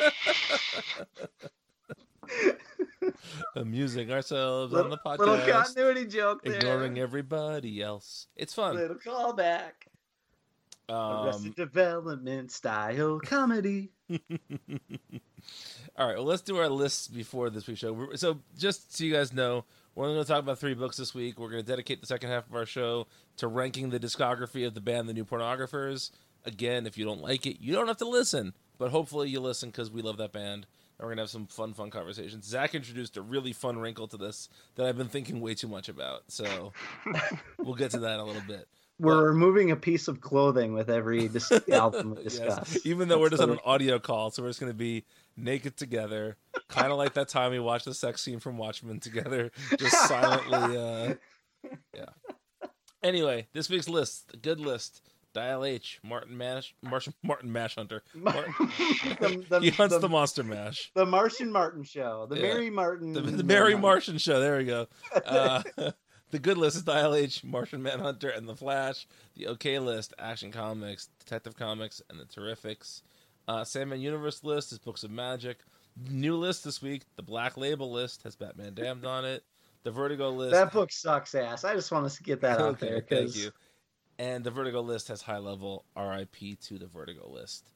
amusing 3.56 4.12
ourselves 4.12 4.74
on 4.74 4.90
the 4.90 4.98
podcast, 4.98 5.20
little 5.20 5.38
continuity 5.46 6.06
joke 6.08 6.44
there. 6.44 6.56
ignoring 6.56 6.98
everybody 6.98 7.82
else. 7.84 8.28
It's 8.36 8.54
fun. 8.54 8.76
Little 8.76 8.98
callback. 8.98 9.74
Um, 10.90 11.26
Arrested 11.26 11.56
Development 11.56 12.52
style 12.52 13.20
comedy. 13.20 13.92
All 14.12 16.08
right, 16.08 16.16
well, 16.18 16.26
let's 16.26 16.42
do 16.42 16.58
our 16.58 16.70
lists 16.70 17.08
before 17.08 17.50
this 17.50 17.68
week's 17.68 17.80
show. 17.80 18.10
So, 18.16 18.40
just 18.58 18.96
so 18.98 19.04
you 19.04 19.14
guys 19.14 19.34
know, 19.34 19.66
we're 19.96 20.06
only 20.06 20.16
going 20.18 20.26
to 20.26 20.32
talk 20.32 20.44
about 20.44 20.60
three 20.60 20.74
books 20.74 20.98
this 20.98 21.14
week. 21.16 21.40
We're 21.40 21.50
going 21.50 21.64
to 21.64 21.68
dedicate 21.68 22.02
the 22.02 22.08
second 22.08 22.30
half 22.30 22.48
of 22.48 22.56
our 22.56 22.66
show 22.66 23.08
to 23.38 23.48
ranking 23.48 23.90
the 23.90 24.00
discography 24.00 24.68
of 24.68 24.74
the 24.74 24.82
band 24.82 25.08
The 25.08 25.14
New 25.14 25.24
Pornographers. 25.26 26.12
Again, 26.44 26.86
if 26.86 26.98
you 26.98 27.06
don't 27.06 27.22
like 27.22 27.46
it, 27.46 27.62
you 27.62 27.74
don't 27.74 27.88
have 27.88 27.98
to 27.98 28.08
listen, 28.08 28.54
but 28.78 28.92
hopefully 28.92 29.30
you 29.30 29.40
listen 29.40 29.70
because 29.70 29.90
we 29.90 30.02
love 30.02 30.18
that 30.18 30.34
band. 30.34 30.68
And 30.98 31.06
we're 31.06 31.08
going 31.08 31.18
to 31.18 31.24
have 31.24 31.30
some 31.30 31.48
fun, 31.48 31.74
fun 31.74 31.90
conversations. 31.90 32.46
Zach 32.46 32.76
introduced 32.76 33.18
a 33.18 33.22
really 33.22 33.54
fun 33.54 33.78
wrinkle 33.78 34.08
to 34.10 34.18
this 34.18 34.50
that 34.76 34.86
I've 34.86 34.98
been 34.98 35.08
thinking 35.08 35.40
way 35.42 35.54
too 35.54 35.68
much 35.68 35.90
about. 35.90 36.24
So, 36.28 36.74
we'll 37.58 37.76
get 37.76 37.92
to 37.92 38.00
that 38.00 38.16
in 38.16 38.20
a 38.20 38.26
little 38.26 38.44
bit. 38.48 38.68
We're 39.00 39.16
Well- 39.16 39.24
removing 39.26 39.72
a 39.72 39.76
piece 39.76 40.08
of 40.08 40.22
clothing 40.22 40.74
with 40.74 40.90
every 40.90 41.28
dis- 41.28 41.52
album 41.72 42.12
we 42.16 42.24
Yes, 42.24 42.34
discuss. 42.38 42.86
Even 42.86 43.08
though 43.08 43.20
we're 43.20 43.30
That's 43.30 43.42
just 43.42 43.50
on 43.50 43.56
an 43.58 43.60
audio 43.66 44.00
call, 44.00 44.32
so 44.32 44.42
we're 44.44 44.50
just 44.50 44.60
going 44.60 44.72
to 44.72 44.78
be 44.78 45.04
naked 45.38 45.76
together, 45.78 46.38
kind 46.70 46.92
of 46.92 46.98
like 46.98 47.14
that 47.14 47.28
time 47.28 47.52
we 47.52 47.60
watched 47.60 47.86
the 47.86 47.94
sex 47.94 48.22
scene 48.22 48.40
from 48.40 48.58
Watchmen 48.58 49.00
together, 49.00 49.52
just 49.78 50.08
silently. 50.08 50.78
Uh... 50.78 51.14
Yeah. 51.96 52.06
Anyway, 53.02 53.48
this 53.54 53.70
week's 53.70 53.90
list, 53.90 54.32
a 54.34 54.38
good 54.38 54.60
list. 54.60 55.02
Dial 55.34 55.66
H, 55.66 56.00
Martin 56.04 56.38
Mash, 56.38 56.74
Martian, 56.82 57.14
Martin 57.24 57.52
Mash 57.52 57.76
Hunter. 57.76 58.04
Martin, 58.16 58.54
the, 59.20 59.46
the, 59.50 59.60
he 59.62 59.70
hunts 59.72 59.94
the, 59.96 60.00
the, 60.00 60.08
monster 60.08 60.44
mash. 60.44 60.92
the 60.96 61.06
Martian 61.06 61.52
Martin 61.52 61.84
show. 61.84 62.26
The 62.30 62.36
Yeah. 62.38 62.42
Mary 62.44 62.70
Martin. 62.70 63.14
The, 63.14 63.44
Mary. 63.44 63.76
Martian 63.76 64.18
show. 64.20 64.40
There 64.40 64.58
we 64.58 64.64
go. 64.66 64.88
Uh, 65.26 65.62
the 66.32 66.40
good 66.40 66.58
list 66.58 66.76
is 66.76 66.84
Dial 66.84 67.14
H, 67.16 67.44
Martian 67.44 67.82
Manhunter, 67.82 68.30
and 68.30 68.48
The 68.48 68.56
Flash. 68.56 69.08
The 69.36 69.48
okay 69.50 69.80
list, 69.80 70.14
Action 70.20 70.52
Comics, 70.52 71.10
Detective 71.20 71.56
Comics, 71.56 72.02
and 72.10 72.20
The 72.20 72.26
Terrifics. 72.26 73.02
Uh, 73.48 73.64
Sandman 73.64 74.02
Universe 74.02 74.44
list 74.44 74.72
is 74.72 74.80
Books 74.80 75.04
of 75.04 75.12
Magic. 75.12 75.60
New 76.10 76.36
list 76.36 76.64
this 76.64 76.82
week, 76.82 77.04
the 77.16 77.24
Black 77.24 77.58
Label 77.58 77.92
list 77.92 78.24
has 78.24 78.36
Batman 78.36 78.74
Damned 78.74 79.06
on 79.06 79.24
it. 79.24 79.44
The 79.84 79.92
Vertigo 79.92 80.32
list. 80.32 80.52
That 80.52 80.74
book 80.74 80.92
sucks 80.92 81.36
ass. 81.36 81.64
I 81.64 81.76
just 81.76 81.92
want 81.92 82.10
to 82.12 82.24
get 82.24 82.42
that 82.42 82.60
out 82.60 82.82
Okay, 82.82 82.90
there. 82.90 83.02
Thank 83.02 83.36
you. 83.36 83.52
And 84.18 84.44
the 84.44 84.50
Vertigo 84.50 84.82
list 84.82 85.10
has 85.10 85.22
high 85.22 85.38
level 85.38 85.86
RIP 85.96 86.60
to 86.62 86.80
the 86.80 86.88
Vertigo 86.88 87.30
list. 87.30 87.72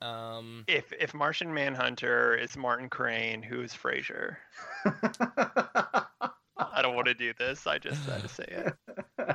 Um, 0.00 0.64
if 0.68 0.92
if 0.92 1.12
Martian 1.12 1.52
Manhunter 1.52 2.34
is 2.34 2.56
Martin 2.56 2.88
Crane, 2.88 3.42
who's 3.42 3.74
Frasier? 3.74 4.36
I 6.58 6.82
don't 6.82 6.94
want 6.94 7.06
to 7.06 7.14
do 7.14 7.32
this. 7.38 7.66
I 7.66 7.78
just 7.78 8.04
had 8.08 8.22
to 8.22 8.28
say 8.28 8.44
it. 8.48 8.74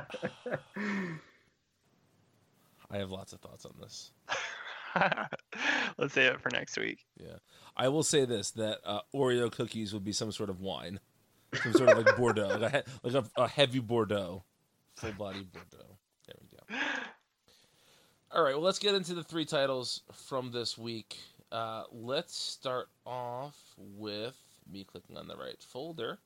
I 2.90 2.98
have 2.98 3.10
lots 3.10 3.32
of 3.32 3.40
thoughts 3.40 3.64
on 3.64 3.72
this. 3.80 4.12
Let's 5.98 6.14
say 6.14 6.26
it 6.26 6.40
for 6.40 6.50
next 6.50 6.78
week. 6.78 7.04
Yeah, 7.16 7.36
I 7.76 7.88
will 7.88 8.02
say 8.02 8.24
this: 8.24 8.52
that 8.52 8.78
uh, 8.84 9.00
Oreo 9.14 9.50
cookies 9.50 9.92
would 9.92 10.04
be 10.04 10.12
some 10.12 10.30
sort 10.32 10.50
of 10.50 10.60
wine, 10.60 11.00
some 11.62 11.72
sort 11.72 11.90
of 11.90 11.98
like 11.98 12.16
Bordeaux, 12.16 12.58
like 12.58 12.74
a, 12.74 12.84
like 13.02 13.14
a, 13.14 13.24
a 13.36 13.48
heavy 13.48 13.80
Bordeaux, 13.80 14.44
full 14.96 15.12
body 15.12 15.46
Bordeaux. 15.50 15.98
There 16.26 16.36
we 16.40 16.76
go. 16.76 16.76
All 18.32 18.42
right, 18.42 18.54
well, 18.54 18.62
let's 18.64 18.78
get 18.78 18.94
into 18.94 19.14
the 19.14 19.22
three 19.22 19.44
titles 19.44 20.02
from 20.12 20.50
this 20.50 20.76
week. 20.76 21.16
Uh, 21.52 21.84
let's 21.92 22.36
start 22.36 22.88
off 23.06 23.56
with 23.76 24.36
me 24.70 24.84
clicking 24.84 25.16
on 25.16 25.28
the 25.28 25.36
right 25.36 25.62
folder. 25.62 26.18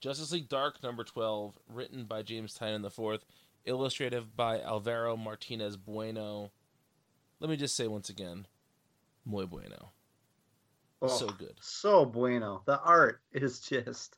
Justice 0.00 0.32
League 0.32 0.48
Dark 0.48 0.82
number 0.82 1.04
twelve, 1.04 1.58
written 1.68 2.04
by 2.04 2.22
James 2.22 2.56
Tynion 2.58 2.82
the 2.82 2.90
fourth, 2.90 3.24
illustrated 3.64 4.34
by 4.36 4.60
Alvaro 4.60 5.16
Martinez 5.16 5.76
Bueno. 5.76 6.50
Let 7.38 7.50
me 7.50 7.56
just 7.56 7.76
say 7.76 7.86
once 7.86 8.08
again, 8.10 8.46
muy 9.24 9.46
bueno, 9.46 9.92
Oh, 11.02 11.08
so 11.08 11.28
good. 11.28 11.58
So 11.60 12.04
bueno. 12.04 12.62
The 12.66 12.78
art 12.80 13.22
is 13.32 13.60
just 13.60 14.16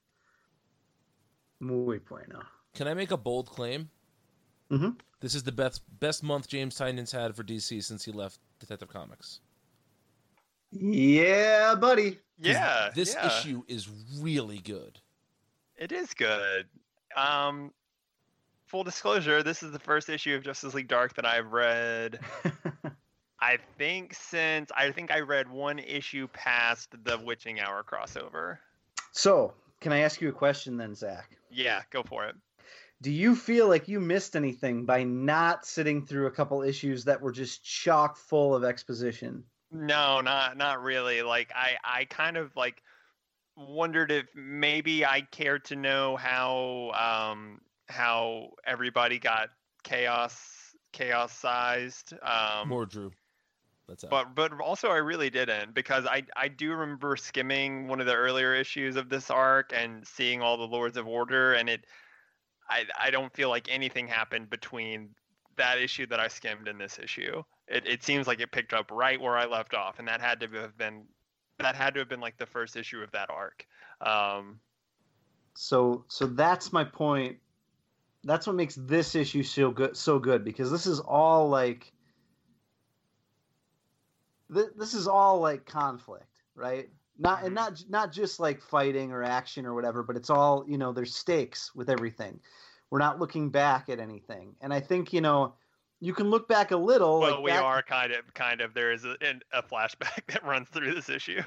muy 1.60 1.98
bueno. 1.98 2.40
Can 2.74 2.88
I 2.88 2.94
make 2.94 3.10
a 3.12 3.16
bold 3.16 3.48
claim? 3.48 3.90
Mhm. 4.70 4.98
This 5.20 5.34
is 5.36 5.44
the 5.44 5.52
best 5.52 5.82
best 6.00 6.22
month 6.22 6.48
James 6.48 6.76
Tynion's 6.76 7.12
had 7.12 7.36
for 7.36 7.44
DC 7.44 7.80
since 7.82 8.04
he 8.04 8.10
left 8.12 8.40
Detective 8.58 8.88
Comics. 8.88 9.40
Yeah, 10.72 11.74
buddy. 11.74 12.12
'Cause 12.14 12.20
Yeah, 12.38 12.90
this 12.94 13.14
yeah. 13.14 13.26
issue 13.26 13.62
is 13.68 13.88
really 13.88 14.58
good. 14.58 15.00
It 15.82 15.90
is 15.90 16.14
good. 16.14 16.66
Um, 17.16 17.72
full 18.66 18.84
disclosure, 18.84 19.42
this 19.42 19.64
is 19.64 19.72
the 19.72 19.80
first 19.80 20.08
issue 20.08 20.36
of 20.36 20.44
Justice 20.44 20.74
League 20.74 20.86
Dark 20.86 21.16
that 21.16 21.26
I've 21.26 21.52
read. 21.52 22.20
I 23.40 23.58
think 23.78 24.14
since 24.14 24.70
I 24.76 24.92
think 24.92 25.10
I 25.10 25.18
read 25.18 25.50
one 25.50 25.80
issue 25.80 26.28
past 26.28 26.94
the 27.02 27.18
Witching 27.18 27.58
Hour 27.58 27.82
crossover. 27.82 28.58
so, 29.10 29.54
can 29.80 29.90
I 29.92 29.98
ask 29.98 30.20
you 30.20 30.28
a 30.28 30.32
question 30.32 30.76
then, 30.76 30.94
Zach? 30.94 31.36
Yeah, 31.50 31.82
go 31.90 32.04
for 32.04 32.26
it. 32.26 32.36
Do 33.00 33.10
you 33.10 33.34
feel 33.34 33.66
like 33.66 33.88
you 33.88 33.98
missed 33.98 34.36
anything 34.36 34.84
by 34.84 35.02
not 35.02 35.66
sitting 35.66 36.06
through 36.06 36.26
a 36.26 36.30
couple 36.30 36.62
issues 36.62 37.02
that 37.06 37.20
were 37.20 37.32
just 37.32 37.64
chock 37.64 38.16
full 38.16 38.54
of 38.54 38.62
exposition? 38.62 39.42
No, 39.72 40.20
not 40.20 40.56
not 40.56 40.80
really. 40.80 41.22
Like 41.22 41.50
I 41.56 41.72
I 41.82 42.04
kind 42.04 42.36
of 42.36 42.54
like 42.54 42.84
wondered 43.56 44.10
if 44.10 44.26
maybe 44.34 45.04
I 45.04 45.22
cared 45.22 45.64
to 45.66 45.76
know 45.76 46.16
how 46.16 46.90
um 47.32 47.60
how 47.88 48.50
everybody 48.66 49.18
got 49.18 49.50
chaos 49.82 50.34
chaos 50.92 51.32
sized. 51.32 52.12
Um 52.22 52.70
Mordru. 52.70 53.10
That's 53.88 54.04
out. 54.04 54.10
but 54.10 54.34
but 54.34 54.60
also 54.60 54.88
I 54.88 54.98
really 54.98 55.30
didn't 55.30 55.74
because 55.74 56.06
I 56.06 56.22
I 56.36 56.48
do 56.48 56.72
remember 56.72 57.16
skimming 57.16 57.88
one 57.88 58.00
of 58.00 58.06
the 58.06 58.14
earlier 58.14 58.54
issues 58.54 58.96
of 58.96 59.08
this 59.08 59.30
arc 59.30 59.72
and 59.74 60.06
seeing 60.06 60.40
all 60.40 60.56
the 60.56 60.64
Lords 60.64 60.96
of 60.96 61.06
Order 61.06 61.54
and 61.54 61.68
it 61.68 61.84
I 62.70 62.84
I 62.98 63.10
don't 63.10 63.32
feel 63.34 63.48
like 63.48 63.68
anything 63.70 64.06
happened 64.06 64.50
between 64.50 65.10
that 65.56 65.78
issue 65.78 66.06
that 66.06 66.20
I 66.20 66.28
skimmed 66.28 66.68
in 66.68 66.78
this 66.78 66.98
issue. 66.98 67.42
It 67.68 67.86
it 67.86 68.02
seems 68.02 68.26
like 68.26 68.40
it 68.40 68.52
picked 68.52 68.72
up 68.72 68.90
right 68.90 69.20
where 69.20 69.36
I 69.36 69.46
left 69.46 69.74
off 69.74 69.98
and 69.98 70.08
that 70.08 70.20
had 70.20 70.40
to 70.40 70.48
have 70.60 70.78
been 70.78 71.04
that 71.58 71.74
had 71.76 71.94
to 71.94 72.00
have 72.00 72.08
been 72.08 72.20
like 72.20 72.38
the 72.38 72.46
first 72.46 72.76
issue 72.76 73.02
of 73.02 73.10
that 73.12 73.30
arc. 73.30 73.66
Um 74.00 74.60
So, 75.54 76.04
so 76.08 76.26
that's 76.26 76.72
my 76.72 76.84
point 76.84 77.38
that's 78.24 78.46
what 78.46 78.56
makes 78.56 78.76
this 78.76 79.14
issue 79.14 79.42
so 79.42 79.70
good 79.70 79.96
so 79.96 80.18
good 80.18 80.44
because 80.44 80.70
this 80.70 80.86
is 80.86 81.00
all 81.00 81.48
like 81.48 81.92
th- 84.52 84.72
this 84.76 84.94
is 84.94 85.08
all 85.08 85.40
like 85.40 85.66
conflict 85.66 86.42
right 86.54 86.90
not 87.18 87.42
and 87.42 87.52
Mhm. 87.52 87.54
not 87.54 87.84
not 87.88 88.12
just 88.12 88.40
like 88.40 88.60
fighting 88.62 89.12
or 89.12 89.22
action 89.22 89.66
or 89.66 89.74
whatever 89.74 90.02
but 90.02 90.16
it's 90.16 90.30
all 90.30 90.64
you 90.68 90.78
know 90.78 90.92
there's 90.92 91.14
stakes 91.14 91.74
with 91.74 91.90
everything 91.90 92.40
we're 92.90 92.98
not 92.98 93.18
looking 93.18 93.50
back 93.50 93.88
at 93.88 93.98
anything 94.00 94.56
and 94.60 94.72
i 94.72 94.80
think 94.80 95.12
you 95.12 95.20
know 95.20 95.54
you 96.04 96.12
can 96.12 96.28
look 96.30 96.48
back 96.48 96.72
a 96.72 96.76
little 96.76 97.20
well, 97.20 97.34
like 97.36 97.44
we 97.44 97.50
back- 97.52 97.62
are 97.62 97.82
kind 97.82 98.12
of 98.12 98.34
kind 98.34 98.60
of 98.60 98.74
there 98.74 98.92
is 98.92 99.04
a, 99.04 99.16
a 99.52 99.62
flashback 99.62 100.26
that 100.26 100.44
runs 100.44 100.68
through 100.68 100.92
this 100.94 101.08
issue. 101.08 101.40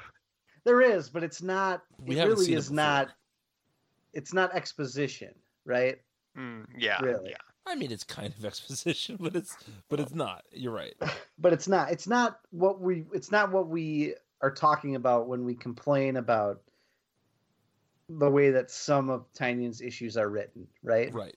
there 0.64 0.80
is 0.80 1.10
but 1.10 1.22
it's 1.22 1.42
not 1.42 1.82
We 2.04 2.18
it 2.18 2.24
really 2.26 2.46
seen 2.46 2.54
it 2.54 2.58
is 2.58 2.70
not 2.70 3.08
it's 4.14 4.32
not 4.32 4.54
exposition 4.54 5.34
right 5.64 5.98
Mm, 6.38 6.66
yeah, 6.76 7.00
Really. 7.00 7.30
yeah. 7.30 7.36
I 7.66 7.74
mean, 7.76 7.90
it's 7.90 8.04
kind 8.04 8.30
of 8.38 8.44
exposition, 8.50 9.16
but 9.18 9.34
it's 9.34 9.56
but 9.88 10.00
it's 10.00 10.14
not. 10.14 10.44
You're 10.52 10.74
right. 10.74 10.92
but 11.38 11.54
it's 11.54 11.66
not 11.66 11.90
it's 11.90 12.06
not 12.06 12.40
what 12.50 12.78
we 12.78 13.06
it's 13.14 13.30
not 13.32 13.50
what 13.50 13.68
we 13.68 14.14
are 14.42 14.50
talking 14.50 14.96
about 14.96 15.28
when 15.28 15.44
we 15.46 15.54
complain 15.54 16.16
about 16.18 16.60
the 18.10 18.30
way 18.30 18.50
that 18.50 18.70
some 18.70 19.08
of 19.08 19.24
Tynion's 19.32 19.80
issues 19.80 20.16
are 20.18 20.28
written, 20.28 20.68
right? 20.82 21.10
Right. 21.12 21.34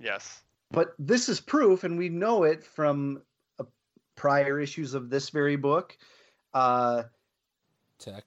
Yes. 0.00 0.40
But 0.70 0.94
this 0.98 1.28
is 1.28 1.40
proof, 1.40 1.84
and 1.84 1.98
we 1.98 2.08
know 2.08 2.44
it 2.44 2.64
from 2.64 3.22
uh, 3.58 3.64
prior 4.14 4.60
issues 4.60 4.94
of 4.94 5.10
this 5.10 5.30
very 5.30 5.56
book, 5.56 5.96
uh, 6.54 7.04
Tech. 7.98 8.24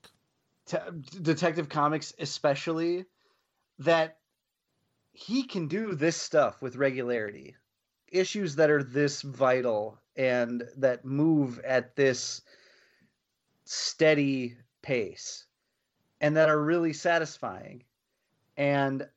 te- 0.65 0.77
Detective 1.21 1.69
Comics 1.69 2.13
especially, 2.19 3.05
that 3.79 4.17
he 5.13 5.43
can 5.43 5.67
do 5.67 5.93
this 5.95 6.17
stuff 6.17 6.61
with 6.61 6.75
regularity. 6.75 7.55
Issues 8.11 8.55
that 8.55 8.69
are 8.69 8.83
this 8.83 9.21
vital 9.21 9.99
and 10.15 10.63
that 10.77 11.05
move 11.05 11.59
at 11.59 11.95
this 11.95 12.41
steady 13.65 14.57
pace 14.81 15.45
and 16.21 16.37
that 16.37 16.49
are 16.49 16.61
really 16.61 16.93
satisfying. 16.93 17.83
And 18.57 19.07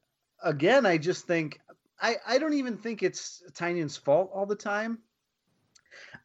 again, 0.43 0.87
I 0.87 0.97
just 0.99 1.27
think 1.27 1.61
I, 2.01 2.17
I 2.27 2.39
don't 2.39 2.55
even 2.55 2.77
think 2.77 3.03
it's 3.03 3.43
Tynion's 3.53 3.97
fault 3.97 4.31
all 4.35 4.47
the 4.47 4.57
time. 4.57 4.99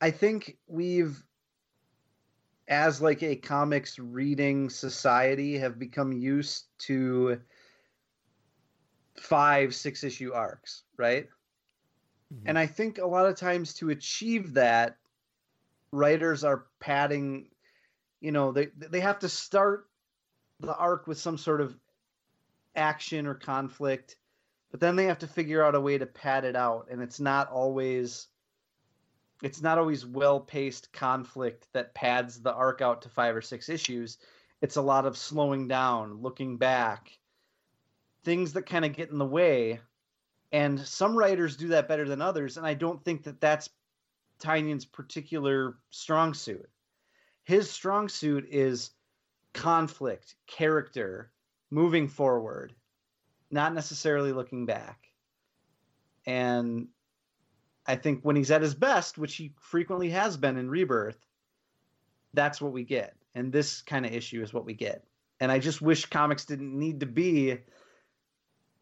I 0.02 0.12
think 0.12 0.58
we've 0.68 1.24
as 2.68 3.02
like 3.02 3.22
a 3.22 3.36
comics 3.36 4.00
reading 4.00 4.70
society 4.70 5.58
have 5.58 5.78
become 5.78 6.14
used 6.14 6.66
to 6.80 7.42
five 9.20 9.76
six 9.76 10.04
issue 10.04 10.32
arcs 10.34 10.84
right 10.98 11.28
Mhm. 12.34 12.44
and 12.46 12.58
i 12.58 12.66
think 12.66 12.98
a 12.98 13.06
lot 13.06 13.26
of 13.26 13.36
times 13.36 13.74
to 13.74 13.90
achieve 13.90 14.54
that 14.54 14.98
writers 15.92 16.44
are 16.44 16.68
padding 16.80 17.50
you 18.22 18.32
know 18.32 18.52
they 18.54 18.68
they 18.78 19.02
have 19.02 19.20
to 19.20 19.30
start 19.30 19.90
the 20.62 20.76
arc 20.76 21.08
with 21.08 21.18
some 21.18 21.38
sort 21.38 21.60
of 21.60 21.78
action 22.76 23.28
or 23.28 23.36
conflict 23.36 24.16
but 24.72 24.80
then 24.80 24.96
they 24.96 25.06
have 25.06 25.20
to 25.20 25.28
figure 25.28 25.64
out 25.64 25.76
a 25.76 25.82
way 25.82 25.98
to 25.98 26.06
pad 26.06 26.46
it 26.46 26.56
out 26.56 26.88
and 26.90 27.02
it's 27.02 27.20
not 27.20 27.52
always 27.52 28.28
it's 29.44 29.62
not 29.62 29.78
always 29.78 30.06
well 30.06 30.40
paced 30.40 30.92
conflict 30.94 31.68
that 31.74 31.94
pads 31.94 32.42
the 32.42 32.54
arc 32.54 32.82
out 32.82 33.02
to 33.02 33.10
five 33.10 33.36
or 33.36 33.42
six 33.42 33.70
issues. 33.70 34.20
It's 34.62 34.76
a 34.76 34.82
lot 34.82 35.08
of 35.08 35.18
slowing 35.18 35.68
down 35.68 36.22
looking 36.22 36.58
back 36.58 37.12
things 38.24 38.54
that 38.54 38.68
kind 38.68 38.86
of 38.86 38.96
get 38.96 39.10
in 39.10 39.18
the 39.18 39.26
way. 39.26 39.80
And 40.52 40.80
some 40.80 41.18
writers 41.18 41.58
do 41.58 41.70
that 41.70 41.88
better 41.88 42.08
than 42.08 42.22
others 42.22 42.58
and 42.58 42.66
i 42.66 42.74
don't 42.74 43.04
think 43.04 43.24
that 43.24 43.42
that's 43.42 43.70
Tynion's 44.40 44.86
particular 44.86 45.78
strong 45.92 46.34
suit. 46.34 46.68
His 47.44 47.70
strong 47.70 48.10
suit 48.10 48.48
is 48.50 48.92
conflict 49.54 50.36
character 50.48 51.32
moving 51.70 52.08
forward 52.08 52.74
not 53.52 53.74
necessarily 53.74 54.32
looking 54.32 54.66
back. 54.66 55.08
And 56.26 56.88
i 57.88 57.96
think 57.96 58.22
when 58.22 58.36
he's 58.36 58.52
at 58.52 58.62
his 58.62 58.76
best 58.76 59.18
which 59.18 59.36
he 59.36 59.52
frequently 59.60 60.12
has 60.12 60.38
been 60.38 60.56
in 60.56 60.70
rebirth 60.70 61.18
that's 62.34 62.62
what 62.62 62.72
we 62.72 62.84
get. 62.84 63.16
And 63.36 63.52
this 63.52 63.82
kind 63.82 64.06
of 64.06 64.14
issue 64.14 64.42
is 64.42 64.54
what 64.54 64.66
we 64.66 64.74
get. 64.74 65.04
And 65.40 65.52
i 65.52 65.60
just 65.60 65.82
wish 65.82 66.06
comics 66.06 66.46
didn't 66.46 66.78
need 66.78 67.00
to 67.00 67.06
be 67.06 67.58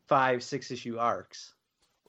five 0.07 0.43
six 0.43 0.71
issue 0.71 0.97
arcs. 0.97 1.53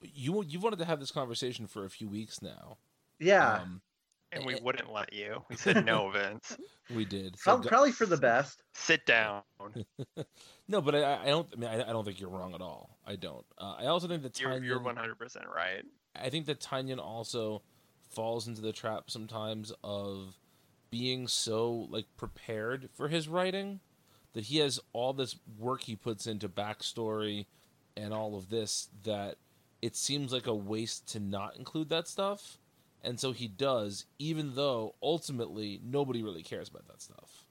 You 0.01 0.43
you 0.43 0.59
wanted 0.59 0.79
to 0.79 0.85
have 0.85 0.99
this 0.99 1.11
conversation 1.11 1.67
for 1.67 1.85
a 1.85 1.89
few 1.89 2.09
weeks 2.09 2.41
now. 2.41 2.77
yeah. 3.19 3.59
Um, 3.61 3.81
And 4.33 4.45
we 4.45 4.55
Eh, 4.55 4.59
wouldn't 4.61 4.91
let 4.91 5.11
you. 5.11 5.43
We 5.49 5.55
said 5.57 5.85
no, 5.85 6.09
Vince. 6.09 6.57
we 6.95 7.03
did. 7.05 7.37
So 7.37 7.51
prob- 7.51 7.63
go- 7.63 7.69
probably 7.69 7.91
for 7.91 8.05
the 8.05 8.17
best 8.17 8.63
Sit 8.73 9.05
down. 9.05 9.41
no, 10.67 10.81
but 10.81 10.95
I, 10.95 11.23
I 11.23 11.25
don't. 11.25 11.47
I 11.53 11.55
mean, 11.59 11.69
I, 11.69 11.89
I 11.89 11.91
don't 11.91 12.05
think 12.05 12.19
you're 12.19 12.29
wrong 12.29 12.53
at 12.55 12.61
all. 12.61 12.97
I 13.05 13.15
don't. 13.17 13.45
Uh, 13.57 13.75
I 13.79 13.85
also 13.87 14.07
think 14.07 14.23
that 14.23 14.39
You're, 14.39 14.63
you're 14.63 14.79
100% 14.79 15.17
right. 15.53 15.83
I 16.15 16.29
think 16.29 16.45
that 16.45 16.59
Tynion 16.61 16.99
also 16.99 17.61
falls 18.09 18.47
into 18.47 18.61
the 18.61 18.71
trap 18.71 19.09
sometimes 19.09 19.73
of 19.83 20.37
being 20.89 21.27
so 21.27 21.87
like 21.89 22.05
prepared 22.17 22.89
for 22.93 23.07
his 23.07 23.27
writing 23.27 23.79
that 24.33 24.45
he 24.45 24.57
has 24.57 24.79
all 24.93 25.13
this 25.13 25.37
work 25.57 25.83
he 25.83 25.95
puts 25.95 26.27
into 26.27 26.47
backstory 26.49 27.45
and 27.97 28.13
all 28.13 28.37
of 28.37 28.49
this 28.49 28.89
that 29.03 29.35
it 29.81 29.95
seems 29.95 30.31
like 30.33 30.47
a 30.47 30.55
waste 30.55 31.07
to 31.09 31.19
not 31.19 31.55
include 31.57 31.89
that 31.89 32.07
stuff. 32.07 32.57
And 33.03 33.19
so 33.19 33.31
he 33.31 33.47
does, 33.47 34.05
even 34.19 34.53
though 34.55 34.95
ultimately 35.01 35.79
nobody 35.83 36.21
really 36.21 36.43
cares 36.43 36.69
about 36.69 36.87
that 36.87 37.01
stuff. 37.01 37.45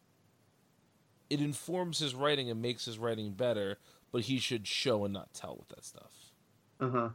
It 1.29 1.41
informs 1.41 1.99
his 1.99 2.15
writing 2.15 2.51
and 2.51 2.61
makes 2.63 2.85
his 2.85 2.99
writing 2.99 3.33
better, 3.33 3.79
but 4.13 4.23
he 4.23 4.39
should 4.39 4.67
show 4.67 5.05
and 5.05 5.13
not 5.15 5.33
tell 5.33 5.57
with 5.57 5.69
that 5.69 5.85
stuff. 5.85 6.13
uh-huh 6.81 7.11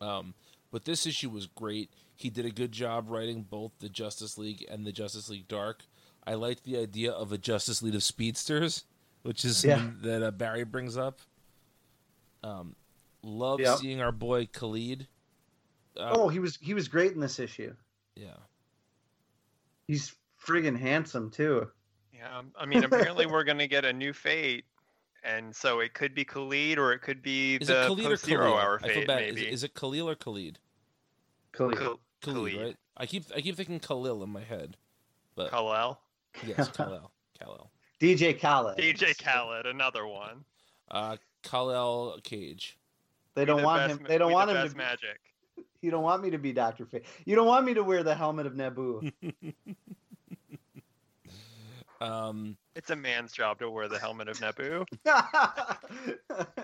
Um, 0.00 0.34
but 0.70 0.84
this 0.84 1.06
issue 1.06 1.30
was 1.30 1.46
great. 1.46 1.90
He 2.16 2.30
did 2.30 2.44
a 2.46 2.50
good 2.50 2.72
job 2.72 3.08
writing 3.08 3.42
both 3.42 3.72
the 3.78 3.88
Justice 3.88 4.36
League 4.38 4.64
and 4.70 4.86
the 4.86 4.92
Justice 4.92 5.28
League 5.28 5.48
Dark. 5.48 5.84
I 6.26 6.34
liked 6.34 6.64
the 6.64 6.76
idea 6.78 7.10
of 7.10 7.32
a 7.32 7.38
Justice 7.38 7.82
League 7.82 7.94
of 7.94 8.02
speedsters, 8.02 8.84
which 9.22 9.44
is 9.44 9.64
Yeah. 9.64 9.90
that 10.02 10.22
uh, 10.22 10.30
Barry 10.30 10.64
brings 10.64 10.96
up. 10.96 11.20
Um, 12.42 12.76
love 13.22 13.60
Yep. 13.60 13.78
seeing 13.78 14.00
our 14.00 14.12
boy 14.12 14.46
Khalid. 14.46 15.08
Uh, 15.98 16.10
oh 16.12 16.28
he 16.28 16.38
was 16.38 16.56
he 16.60 16.74
was 16.74 16.86
great 16.88 17.12
in 17.12 17.20
this 17.20 17.38
issue 17.38 17.74
yeah. 18.14 18.36
he's 19.86 20.14
friggin' 20.44 20.78
handsome 20.78 21.30
too 21.30 21.68
Yeah. 22.12 22.42
I 22.58 22.66
mean, 22.66 22.84
apparently 22.84 23.26
we're 23.26 23.44
going 23.44 23.58
to 23.58 23.68
get 23.68 23.84
a 23.84 23.92
new 23.92 24.12
fate. 24.12 24.64
And 25.24 25.54
so 25.54 25.80
it 25.80 25.94
could 25.94 26.14
be 26.14 26.24
Khalid 26.24 26.78
or 26.78 26.92
it 26.92 27.00
could 27.00 27.22
be 27.22 27.56
Is 27.56 27.68
the 27.68 27.82
it 27.82 27.86
Khalid 27.86 28.06
or 28.06 28.08
post 28.10 28.24
zero 28.24 28.44
Khalil? 28.44 28.58
hour 28.58 28.80
I 28.82 28.86
feel 28.88 28.94
fate, 28.94 29.06
bad. 29.06 29.22
Is, 29.24 29.34
maybe. 29.34 29.46
it- 29.48 29.52
is 29.52 29.64
it 29.64 29.74
Khalil 29.74 30.08
or 30.08 30.14
Khalid? 30.14 30.58
Khalil. 31.52 31.70
Khal- 31.76 31.98
Khalid, 32.22 32.52
Khalid. 32.52 32.56
right? 32.66 32.76
I 32.96 33.06
keep 33.06 33.24
I 33.36 33.40
keep 33.40 33.56
thinking 33.56 33.78
Khalil 33.80 34.22
in 34.24 34.30
my 34.30 34.42
head, 34.42 34.76
but 35.36 35.50
Kal-El? 35.50 36.00
yes, 36.46 36.68
Khalil. 36.76 37.10
Khalil. 37.40 37.70
dj 38.00 38.40
khaled 38.40 38.78
DJ 38.78 39.16
Khaled, 39.22 39.66
another 39.66 40.06
one. 40.06 40.44
Uh, 40.90 41.16
Khalil 41.42 42.18
Cage. 42.24 42.78
they 43.34 43.42
We 43.42 43.46
don't 43.46 43.58
the 43.58 43.64
want 43.66 43.88
best 43.88 44.00
him 44.00 44.06
they 44.08 44.18
don't 44.18 44.32
want 44.32 44.50
him 44.50 44.56
best 44.56 44.72
to 44.72 44.76
magic. 44.78 45.20
You 45.82 45.90
don't 45.90 46.02
want 46.02 46.22
me 46.22 46.30
to 46.30 46.38
be 46.38 46.52
dr 46.52 46.84
fate 46.86 47.04
you 47.24 47.36
don't 47.36 47.46
want 47.46 47.64
me 47.64 47.74
to 47.74 47.82
wear 47.84 48.02
the 48.02 48.14
helmet 48.14 48.46
of 48.46 48.56
Nabu 48.56 49.10
Um, 52.00 52.56
It's 52.76 52.90
a 52.90 52.96
man's 52.96 53.32
job 53.32 53.58
to 53.58 53.68
wear 53.68 53.88
the 53.88 53.98
helmet 53.98 54.28
of 54.28 54.40
Nabu. 54.40 54.84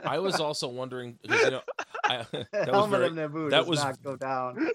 I 0.04 0.20
was 0.20 0.38
also 0.38 0.68
wondering 0.68 1.18
you 1.24 1.50
know 1.50 1.60
I, 2.04 2.18
that 2.32 2.48
was 2.52 2.66
helmet 2.68 2.90
very, 3.00 3.06
of 3.06 3.14
Nabu 3.14 3.50
that 3.50 3.58
does 3.60 3.66
was- 3.68 3.82
not 3.84 4.02
go 4.02 4.14
down 4.16 4.70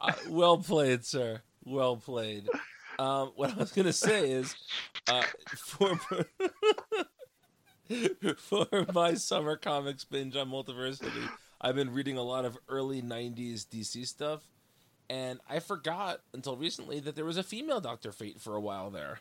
Uh, 0.00 0.12
well 0.28 0.58
played, 0.58 1.04
sir. 1.04 1.42
Well 1.68 1.96
played. 1.96 2.48
Um, 2.98 3.32
what 3.36 3.52
I 3.52 3.56
was 3.56 3.72
gonna 3.72 3.92
say 3.92 4.30
is, 4.30 4.56
uh, 5.06 5.22
for 5.56 5.98
for 8.36 8.86
my 8.92 9.14
summer 9.14 9.56
comics 9.56 10.04
binge 10.04 10.36
on 10.36 10.50
Multiversity, 10.50 11.28
I've 11.60 11.76
been 11.76 11.92
reading 11.92 12.16
a 12.16 12.22
lot 12.22 12.44
of 12.44 12.58
early 12.68 13.00
'90s 13.02 13.66
DC 13.66 14.06
stuff, 14.06 14.42
and 15.08 15.40
I 15.48 15.60
forgot 15.60 16.20
until 16.32 16.56
recently 16.56 17.00
that 17.00 17.14
there 17.14 17.24
was 17.24 17.36
a 17.36 17.42
female 17.42 17.80
Doctor 17.80 18.12
Fate 18.12 18.40
for 18.40 18.56
a 18.56 18.60
while 18.60 18.90
there. 18.90 19.20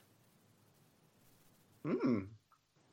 Hmm. 1.84 2.22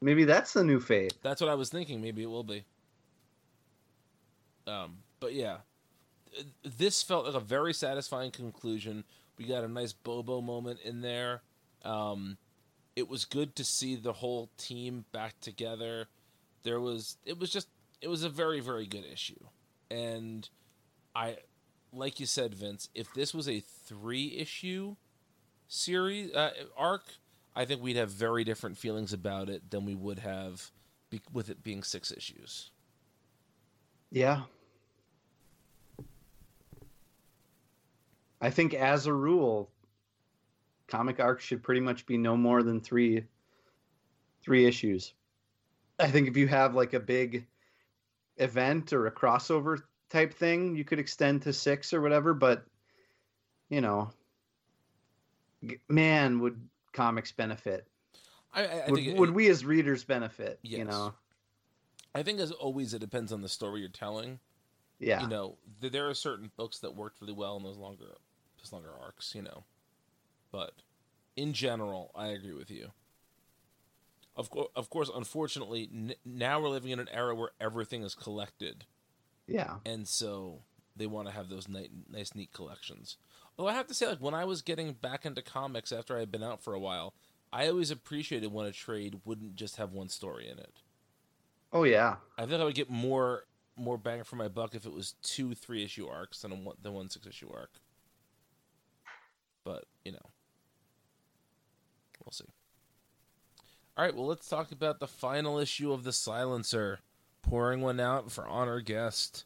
maybe 0.00 0.24
that's 0.24 0.52
the 0.52 0.62
new 0.62 0.78
fate 0.78 1.14
That's 1.20 1.40
what 1.40 1.50
I 1.50 1.54
was 1.54 1.68
thinking. 1.68 2.00
Maybe 2.00 2.22
it 2.22 2.30
will 2.30 2.44
be. 2.44 2.64
Um, 4.66 4.98
but 5.18 5.34
yeah, 5.34 5.58
this 6.62 7.02
felt 7.02 7.26
like 7.26 7.34
a 7.34 7.40
very 7.40 7.74
satisfying 7.74 8.30
conclusion. 8.30 9.04
We 9.38 9.46
got 9.46 9.64
a 9.64 9.68
nice 9.68 9.92
Bobo 9.92 10.40
moment 10.40 10.80
in 10.84 11.00
there. 11.00 11.42
Um, 11.84 12.38
it 12.96 13.08
was 13.08 13.24
good 13.24 13.56
to 13.56 13.64
see 13.64 13.96
the 13.96 14.12
whole 14.12 14.50
team 14.56 15.04
back 15.12 15.40
together. 15.40 16.06
There 16.62 16.80
was 16.80 17.16
it 17.24 17.38
was 17.38 17.50
just 17.50 17.68
it 18.00 18.08
was 18.08 18.22
a 18.22 18.28
very 18.28 18.60
very 18.60 18.86
good 18.86 19.04
issue, 19.04 19.44
and 19.90 20.48
I 21.14 21.38
like 21.92 22.20
you 22.20 22.26
said, 22.26 22.54
Vince. 22.54 22.88
If 22.94 23.12
this 23.14 23.34
was 23.34 23.48
a 23.48 23.60
three 23.60 24.36
issue 24.38 24.96
series 25.68 26.32
uh, 26.34 26.50
arc, 26.76 27.04
I 27.54 27.64
think 27.64 27.82
we'd 27.82 27.96
have 27.96 28.10
very 28.10 28.44
different 28.44 28.78
feelings 28.78 29.12
about 29.12 29.48
it 29.48 29.70
than 29.70 29.84
we 29.84 29.94
would 29.94 30.20
have 30.20 30.70
be- 31.10 31.20
with 31.32 31.48
it 31.48 31.62
being 31.62 31.82
six 31.82 32.10
issues. 32.10 32.70
Yeah. 34.10 34.42
I 38.44 38.50
think 38.50 38.74
as 38.74 39.06
a 39.06 39.12
rule, 39.14 39.70
comic 40.86 41.18
arcs 41.18 41.44
should 41.44 41.62
pretty 41.62 41.80
much 41.80 42.04
be 42.04 42.18
no 42.18 42.36
more 42.36 42.62
than 42.62 42.78
three 42.82 43.24
three 44.42 44.66
issues. 44.66 45.14
I 45.98 46.10
think 46.10 46.28
if 46.28 46.36
you 46.36 46.46
have 46.48 46.74
like 46.74 46.92
a 46.92 47.00
big 47.00 47.46
event 48.36 48.92
or 48.92 49.06
a 49.06 49.10
crossover 49.10 49.80
type 50.10 50.34
thing, 50.34 50.76
you 50.76 50.84
could 50.84 50.98
extend 50.98 51.40
to 51.42 51.54
six 51.54 51.94
or 51.94 52.02
whatever, 52.02 52.34
but 52.34 52.66
you 53.70 53.80
know, 53.80 54.10
man, 55.88 56.40
would 56.40 56.60
comics 56.92 57.32
benefit? 57.32 57.86
I, 58.52 58.66
I, 58.66 58.90
would, 58.90 58.96
think 58.96 59.08
it- 59.08 59.18
would 59.18 59.30
we 59.30 59.48
as 59.48 59.64
readers 59.64 60.04
benefit? 60.04 60.58
You 60.62 60.84
know, 60.84 61.14
I 62.14 62.22
think 62.22 62.40
as 62.40 62.50
always, 62.50 62.92
it 62.92 62.98
depends 62.98 63.32
on 63.32 63.40
the 63.40 63.48
story 63.48 63.80
you're 63.80 63.88
telling. 63.88 64.38
yeah, 64.98 65.22
You 65.22 65.28
know, 65.28 65.56
there 65.80 66.10
are 66.10 66.14
certain 66.14 66.50
books 66.56 66.80
that 66.80 66.94
worked 66.94 67.22
really 67.22 67.32
well 67.32 67.56
in 67.56 67.62
those 67.62 67.78
longer, 67.78 68.16
longer 68.72 68.92
arcs. 69.00 69.34
You 69.34 69.42
know, 69.42 69.64
but 70.52 70.82
in 71.36 71.52
general, 71.52 72.10
I 72.14 72.28
agree 72.28 72.54
with 72.54 72.70
you. 72.70 72.92
Of 74.36 74.50
course, 74.50 74.68
of 74.74 74.90
course, 74.90 75.10
unfortunately, 75.14 75.88
n- 75.92 76.14
now 76.24 76.60
we're 76.60 76.68
living 76.68 76.90
in 76.90 76.98
an 76.98 77.08
era 77.12 77.34
where 77.34 77.50
everything 77.60 78.02
is 78.02 78.14
collected, 78.16 78.84
yeah, 79.46 79.76
and 79.84 80.08
so 80.08 80.62
they 80.96 81.06
want 81.06 81.28
to 81.28 81.34
have 81.34 81.48
those 81.48 81.68
ni- 81.68 81.90
nice, 82.10 82.34
neat 82.34 82.52
collections. 82.52 83.16
Although 83.56 83.70
I 83.70 83.74
have 83.74 83.86
to 83.88 83.94
say, 83.94 84.08
like 84.08 84.20
when 84.20 84.34
I 84.34 84.44
was 84.44 84.62
getting 84.62 84.92
back 84.94 85.24
into 85.24 85.42
comics 85.42 85.92
after 85.92 86.16
I 86.16 86.20
had 86.20 86.32
been 86.32 86.42
out 86.42 86.62
for 86.62 86.74
a 86.74 86.80
while, 86.80 87.14
I 87.52 87.68
always 87.68 87.92
appreciated 87.92 88.52
when 88.52 88.66
a 88.66 88.72
trade 88.72 89.20
wouldn't 89.24 89.54
just 89.54 89.76
have 89.76 89.92
one 89.92 90.08
story 90.08 90.48
in 90.48 90.58
it. 90.58 90.82
oh 91.72 91.84
yeah, 91.84 92.16
I 92.38 92.46
think 92.46 92.60
I 92.60 92.64
would 92.64 92.74
get 92.74 92.90
more 92.90 93.46
more 93.76 93.98
bang 93.98 94.22
for 94.24 94.36
my 94.36 94.48
buck 94.48 94.74
if 94.74 94.86
it 94.86 94.92
was 94.92 95.14
two 95.22 95.54
three 95.54 95.84
issue 95.84 96.06
arcs 96.08 96.42
than 96.42 96.52
a 96.52 96.56
one 96.56 96.76
than 96.80 96.92
one 96.92 97.10
six 97.10 97.26
issue 97.26 97.50
arc. 97.52 97.70
But 99.64 99.84
you 100.04 100.12
know, 100.12 100.30
we'll 102.24 102.32
see. 102.32 102.44
All 103.96 104.04
right, 104.04 104.14
well, 104.14 104.26
let's 104.26 104.48
talk 104.48 104.72
about 104.72 104.98
the 105.00 105.06
final 105.06 105.58
issue 105.58 105.92
of 105.92 106.02
the 106.04 106.12
Silencer, 106.12 106.98
pouring 107.42 107.80
one 107.80 108.00
out 108.00 108.30
for 108.32 108.46
honor 108.46 108.80
guest. 108.80 109.44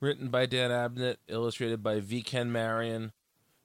Written 0.00 0.28
by 0.28 0.46
Dan 0.46 0.70
Abnett, 0.70 1.16
illustrated 1.28 1.82
by 1.82 2.00
V. 2.00 2.22
Ken 2.22 2.50
Marion, 2.52 3.12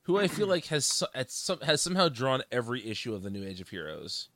who 0.03 0.17
I 0.17 0.27
feel 0.27 0.47
like 0.47 0.67
has 0.67 1.03
at 1.13 1.31
some, 1.31 1.59
has 1.61 1.81
somehow 1.81 2.07
drawn 2.09 2.43
every 2.51 2.85
issue 2.87 3.13
of 3.13 3.23
the 3.23 3.29
New 3.29 3.43
Age 3.45 3.59
of 3.59 3.69
Heroes. 3.69 4.29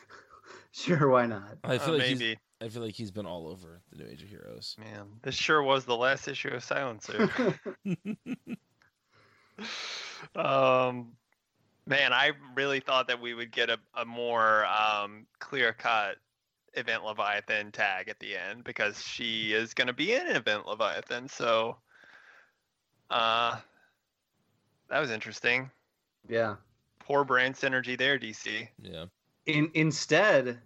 sure, 0.72 1.08
why 1.08 1.26
not? 1.26 1.58
I 1.64 1.78
feel 1.78 1.94
Uh, 1.94 1.98
like 1.98 2.06
he's, 2.06 2.18
maybe. 2.18 2.38
I 2.60 2.68
feel 2.68 2.82
like 2.82 2.94
he's 2.94 3.10
been 3.10 3.26
all 3.26 3.48
over 3.48 3.80
the 3.90 3.98
New 4.02 4.08
Age 4.10 4.22
of 4.22 4.28
Heroes. 4.28 4.76
Man, 4.78 5.06
this 5.22 5.34
sure 5.34 5.62
was 5.62 5.84
the 5.84 5.96
last 5.96 6.28
issue 6.28 6.48
of 6.50 6.62
Silencer. 6.62 7.28
um, 10.36 11.12
man, 11.86 12.12
I 12.12 12.32
really 12.54 12.80
thought 12.80 13.08
that 13.08 13.20
we 13.20 13.34
would 13.34 13.50
get 13.50 13.70
a, 13.70 13.78
a 13.96 14.04
more 14.04 14.66
um, 14.66 15.26
clear 15.38 15.72
cut 15.72 16.16
Event 16.74 17.04
Leviathan 17.04 17.72
tag 17.72 18.08
at 18.08 18.20
the 18.20 18.36
end 18.36 18.64
because 18.64 19.02
she 19.02 19.52
is 19.52 19.74
going 19.74 19.88
to 19.88 19.92
be 19.92 20.12
in 20.12 20.26
Event 20.26 20.66
Leviathan. 20.66 21.28
So, 21.28 21.76
uh, 23.10 23.56
that 24.88 25.00
was 25.00 25.10
interesting. 25.10 25.70
yeah. 26.28 26.56
Poor 27.00 27.24
brand 27.24 27.54
synergy 27.54 27.96
there, 27.96 28.18
DC. 28.18 28.68
Yeah. 28.82 29.06
In 29.46 29.70
instead, 29.72 30.58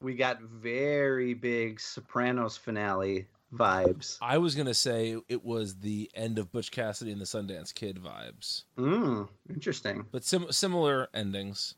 we 0.00 0.14
got 0.14 0.40
very 0.40 1.34
big 1.34 1.78
Sopranos 1.78 2.56
finale 2.56 3.26
vibes. 3.54 4.18
I 4.20 4.38
was 4.38 4.54
gonna 4.54 4.74
say 4.74 5.16
it 5.28 5.44
was 5.44 5.76
the 5.80 6.10
end 6.14 6.38
of 6.38 6.50
Butch 6.52 6.70
Cassidy 6.70 7.12
and 7.12 7.20
the 7.20 7.24
Sundance 7.26 7.72
Kid 7.74 7.96
vibes, 8.02 8.64
Mm, 8.76 9.28
interesting. 9.48 10.06
but 10.10 10.24
sim- 10.24 10.50
similar 10.52 11.08
endings. 11.14 11.74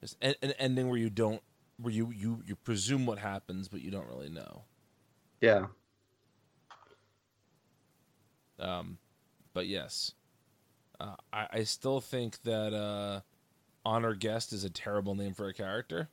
Just 0.00 0.16
an, 0.20 0.34
an 0.42 0.52
ending 0.58 0.88
where 0.88 0.98
you 0.98 1.10
don't, 1.10 1.42
where 1.78 1.92
you 1.92 2.10
you 2.10 2.42
you 2.46 2.56
presume 2.56 3.06
what 3.06 3.18
happens, 3.18 3.68
but 3.68 3.80
you 3.82 3.90
don't 3.90 4.08
really 4.08 4.28
know. 4.30 4.64
Yeah. 5.40 5.66
Um, 8.58 8.98
but 9.54 9.66
yes, 9.66 10.12
uh, 11.00 11.16
I 11.32 11.46
I 11.52 11.64
still 11.64 12.00
think 12.00 12.42
that 12.42 12.72
uh, 12.74 13.20
honor 13.84 14.14
guest 14.14 14.52
is 14.52 14.64
a 14.64 14.70
terrible 14.70 15.14
name 15.14 15.34
for 15.34 15.48
a 15.48 15.54
character. 15.54 16.08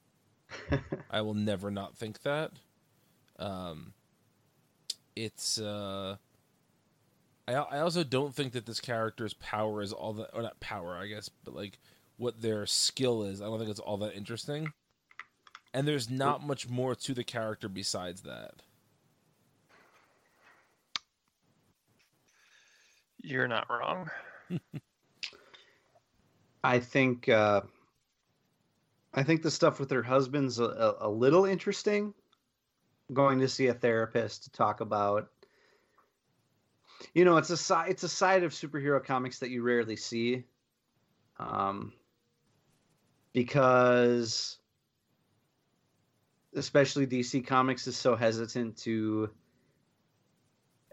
I 1.12 1.22
will 1.22 1.36
never 1.36 1.70
not 1.70 1.96
think 1.96 2.22
that. 2.24 2.52
Um, 3.38 3.94
it's 5.24 5.60
uh, 5.60 6.16
I 7.48 7.54
I 7.54 7.80
also 7.80 8.04
don't 8.04 8.34
think 8.34 8.54
that 8.54 8.66
this 8.66 8.80
character's 8.80 9.34
power 9.34 9.82
is 9.82 9.94
all 9.94 10.14
that 10.14 10.30
or 10.34 10.42
not 10.42 10.60
power 10.60 10.98
I 10.98 11.08
guess, 11.08 11.30
but 11.30 11.56
like 11.56 11.80
what 12.18 12.42
their 12.42 12.66
skill 12.66 13.24
is. 13.24 13.42
I 13.42 13.46
don't 13.46 13.60
think 13.60 13.72
it's 13.72 13.80
all 13.80 13.98
that 13.98 14.16
interesting. 14.16 14.74
And 15.74 15.88
there's 15.88 16.10
not 16.10 16.46
much 16.46 16.68
more 16.68 16.96
to 16.96 17.14
the 17.14 17.24
character 17.24 17.70
besides 17.70 18.22
that. 18.24 18.64
You're 23.22 23.48
not 23.48 23.70
wrong. 23.70 24.10
I 26.64 26.80
think 26.80 27.30
uh, 27.30 27.62
I 29.14 29.24
think 29.24 29.44
the 29.44 29.52
stuff 29.52 29.80
with 29.80 29.92
her 29.92 30.04
husband's 30.04 30.60
a, 30.60 30.66
a, 30.66 30.96
a 31.08 31.10
little 31.10 31.46
interesting. 31.46 32.14
Going 33.12 33.40
to 33.40 33.48
see 33.48 33.68
a 33.68 33.74
therapist 33.74 34.44
to 34.44 34.52
talk 34.52 34.82
about. 34.82 35.30
You 37.14 37.26
know, 37.26 37.38
it's 37.38 37.50
a 37.50 37.58
side 37.58 37.90
it's 37.90 38.04
a 38.04 38.10
side 38.10 38.44
of 38.44 38.52
superhero 38.52 39.04
comics 39.04 39.40
that 39.40 39.50
you 39.50 39.64
rarely 39.64 39.96
see. 39.96 40.44
Um, 41.40 41.94
because 43.34 44.60
especially 46.54 47.08
DC 47.08 47.46
Comics 47.46 47.88
is 47.88 47.96
so 47.96 48.16
hesitant 48.16 48.78
to 48.78 49.30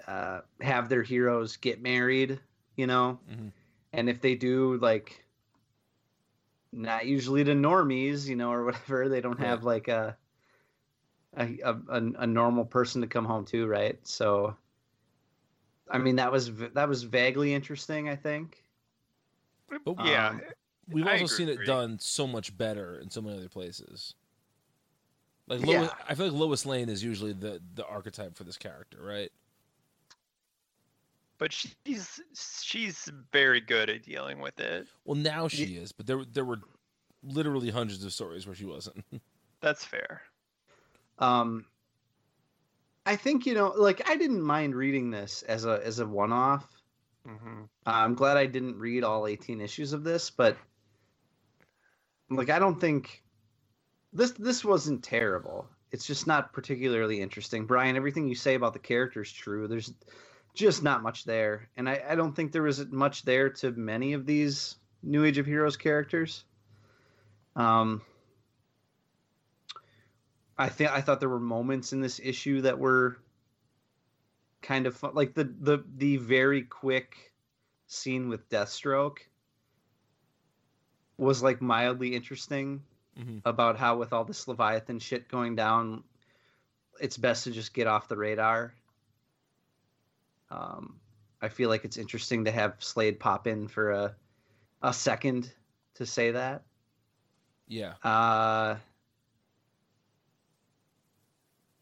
uh, 0.07 0.40
have 0.61 0.88
their 0.88 1.03
heroes 1.03 1.57
get 1.57 1.82
married, 1.82 2.38
you 2.76 2.86
know, 2.86 3.18
Mhm. 3.28 3.53
and 3.93 4.09
if 4.09 4.20
they 4.20 4.34
do, 4.36 4.76
like, 4.78 5.24
not 6.72 7.07
usually 7.07 7.43
to 7.43 7.53
normies, 7.55 8.26
you 8.26 8.36
know, 8.36 8.53
or 8.53 8.64
whatever, 8.66 9.09
they 9.09 9.20
don't 9.20 9.40
have 9.40 9.64
like 9.64 9.88
a 9.88 10.16
a, 11.37 11.59
a 11.61 11.74
a 11.89 11.97
a 12.18 12.26
normal 12.26 12.64
person 12.64 13.01
to 13.03 13.07
come 13.07 13.24
home 13.24 13.45
to, 13.47 13.66
right? 13.66 13.99
So, 14.07 14.57
I 15.91 15.99
mean, 15.99 16.16
that 16.16 16.32
was 16.32 16.55
that 16.74 16.89
was 16.89 17.03
vaguely 17.03 17.55
interesting, 17.55 18.09
I 18.09 18.16
think. 18.16 18.62
But 19.84 19.97
yeah, 20.05 20.28
Um, 20.28 20.41
We've 20.89 21.07
I 21.07 21.20
also 21.20 21.26
seen 21.26 21.49
it 21.49 21.66
done 21.66 21.99
so 21.99 22.26
much 22.28 22.57
better 22.57 23.01
in 23.01 23.11
so 23.11 23.20
many 23.20 23.37
other 23.39 23.49
places. 23.49 24.14
Like 25.49 25.64
Yeah. 25.66 25.91
I 26.09 26.14
feel 26.14 26.26
like 26.26 26.34
Lois 26.34 26.64
Lane 26.64 26.89
is 26.89 27.03
usually 27.03 27.32
the 27.32 27.61
the 27.74 27.84
archetype 27.87 28.37
for 28.37 28.45
this 28.45 28.57
character, 28.57 28.99
right? 29.03 29.30
but 31.39 31.53
she's 31.53 32.20
she's 32.62 33.11
very 33.32 33.61
good 33.61 33.91
at 33.91 34.03
dealing 34.03 34.41
with 34.41 34.59
it. 34.59 34.87
Well, 35.05 35.16
now 35.16 35.49
she 35.49 35.76
is, 35.76 35.93
but 35.93 36.07
there 36.07 36.24
there 36.24 36.45
were 36.45 36.61
literally 37.22 37.70
hundreds 37.70 38.05
of 38.05 38.12
stories 38.12 38.47
where 38.47 38.55
she 38.57 38.64
wasn't. 38.64 39.05
That's 39.61 39.84
fair. 39.84 40.22
Um, 41.18 41.64
I 43.04 43.16
think 43.16 43.46
you 43.46 43.54
know, 43.54 43.72
like, 43.76 44.08
I 44.08 44.16
didn't 44.16 44.42
mind 44.42 44.74
reading 44.74 45.10
this 45.10 45.42
as 45.42 45.64
a 45.64 45.80
as 45.84 45.98
a 46.00 46.06
one 46.06 46.32
off. 46.32 46.66
hmm 47.26 47.62
I'm 47.86 48.14
glad 48.14 48.36
I 48.36 48.46
didn't 48.46 48.78
read 48.78 49.04
all 49.04 49.26
18 49.26 49.60
issues 49.60 49.92
of 49.92 50.02
this, 50.02 50.30
but 50.30 50.56
like 52.28 52.50
I 52.50 52.58
don't 52.58 52.80
think 52.80 53.22
this 54.12 54.32
this 54.32 54.64
wasn't 54.64 55.04
terrible. 55.04 55.68
It's 55.92 56.06
just 56.06 56.26
not 56.26 56.52
particularly 56.52 57.20
interesting. 57.20 57.66
Brian, 57.66 57.96
everything 57.96 58.26
you 58.26 58.34
say 58.34 58.54
about 58.54 58.72
the 58.72 58.80
characters 58.80 59.28
is 59.28 59.34
true. 59.34 59.68
There's 59.68 59.92
just 60.54 60.82
not 60.82 61.02
much 61.02 61.24
there. 61.24 61.68
And 61.76 61.88
I, 61.88 62.02
I 62.08 62.14
don't 62.16 62.34
think 62.34 62.50
there 62.50 62.62
was 62.62 62.84
much 62.86 63.22
there 63.22 63.50
to 63.50 63.70
many 63.70 64.14
of 64.14 64.26
these 64.26 64.74
New 65.02 65.24
Age 65.24 65.38
of 65.38 65.46
Heroes 65.46 65.76
characters. 65.76 66.44
Um 67.54 68.02
I 70.59 70.68
think 70.68 70.90
I 70.90 71.00
thought 71.00 71.20
there 71.20 71.28
were 71.28 71.40
moments 71.40 71.92
in 71.92 72.00
this 72.00 72.18
issue 72.22 72.62
that 72.62 72.78
were 72.78 73.18
kind 74.62 74.86
of 74.86 74.96
fun. 74.96 75.12
Like 75.14 75.34
the 75.34 75.44
the 75.44 75.84
the 75.96 76.16
very 76.16 76.62
quick 76.62 77.32
scene 77.86 78.28
with 78.28 78.48
Deathstroke 78.48 79.18
was 81.18 81.42
like 81.42 81.62
mildly 81.62 82.14
interesting 82.14 82.82
Mhm. 83.18 83.40
about 83.44 83.78
how 83.78 83.96
with 83.96 84.12
all 84.12 84.24
this 84.24 84.46
Leviathan 84.46 84.98
shit 84.98 85.28
going 85.28 85.57
down, 85.57 86.04
it's 87.00 87.16
best 87.16 87.44
to 87.44 87.50
just 87.50 87.72
get 87.72 87.86
off 87.86 88.09
the 88.09 88.16
radar. 88.16 88.74
Um, 90.50 91.00
I 91.40 91.48
feel 91.48 91.68
like 91.68 91.84
it's 91.84 91.96
interesting 91.96 92.44
to 92.44 92.50
have 92.50 92.76
Slade 92.82 93.18
pop 93.20 93.46
in 93.46 93.68
for 93.68 93.90
a 93.90 94.16
a 94.82 94.92
second 94.92 95.50
to 95.94 96.04
say 96.07 96.32
that. 96.32 96.64
Yeah. 97.66 97.94
Uh, 98.02 98.76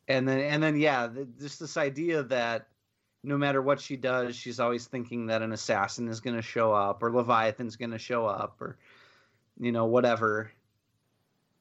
and 0.08 0.28
then 0.28 0.38
and 0.40 0.62
then 0.62 0.76
yeah, 0.76 1.08
th- 1.08 1.28
just 1.38 1.60
this 1.60 1.76
idea 1.76 2.22
that 2.24 2.68
no 3.22 3.38
matter 3.38 3.62
what 3.62 3.80
she 3.80 3.96
does, 3.96 4.36
she's 4.36 4.60
always 4.60 4.86
thinking 4.86 5.26
that 5.26 5.40
an 5.42 5.52
assassin 5.52 6.08
is 6.08 6.20
going 6.20 6.36
to 6.36 6.42
show 6.42 6.72
up 6.72 7.02
or 7.02 7.10
Leviathan's 7.10 7.76
going 7.76 7.90
to 7.92 7.98
show 7.98 8.26
up 8.26 8.60
or 8.60 8.76
you 9.58 9.72
know 9.72 9.86
whatever. 9.86 10.50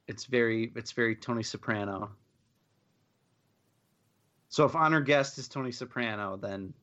It's 0.08 0.26
very 0.26 0.72
it's 0.76 0.91
very 0.91 1.16
Tony 1.16 1.44
Soprano. 1.44 2.12
So 4.50 4.66
if 4.66 4.76
honor 4.76 5.02
guest 5.02 5.38
is 5.38 5.48
Tony 5.48 5.72
Soprano, 5.72 6.38
then 6.38 6.74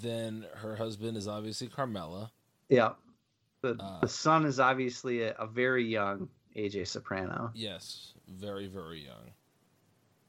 Then 0.00 0.46
her 0.54 0.74
husband 0.74 1.16
is 1.16 1.28
obviously 1.28 1.68
Carmela. 1.68 2.32
yeah, 2.70 2.94
the 3.60 3.76
Uh, 3.78 4.00
the 4.00 4.08
son 4.08 4.46
is 4.46 4.58
obviously 4.58 5.22
a, 5.22 5.34
a 5.34 5.46
very 5.46 5.84
young 5.84 6.28
AJ 6.56 6.88
Soprano. 6.88 7.50
Yes, 7.54 8.14
very 8.26 8.66
very 8.66 9.04
young. 9.04 9.30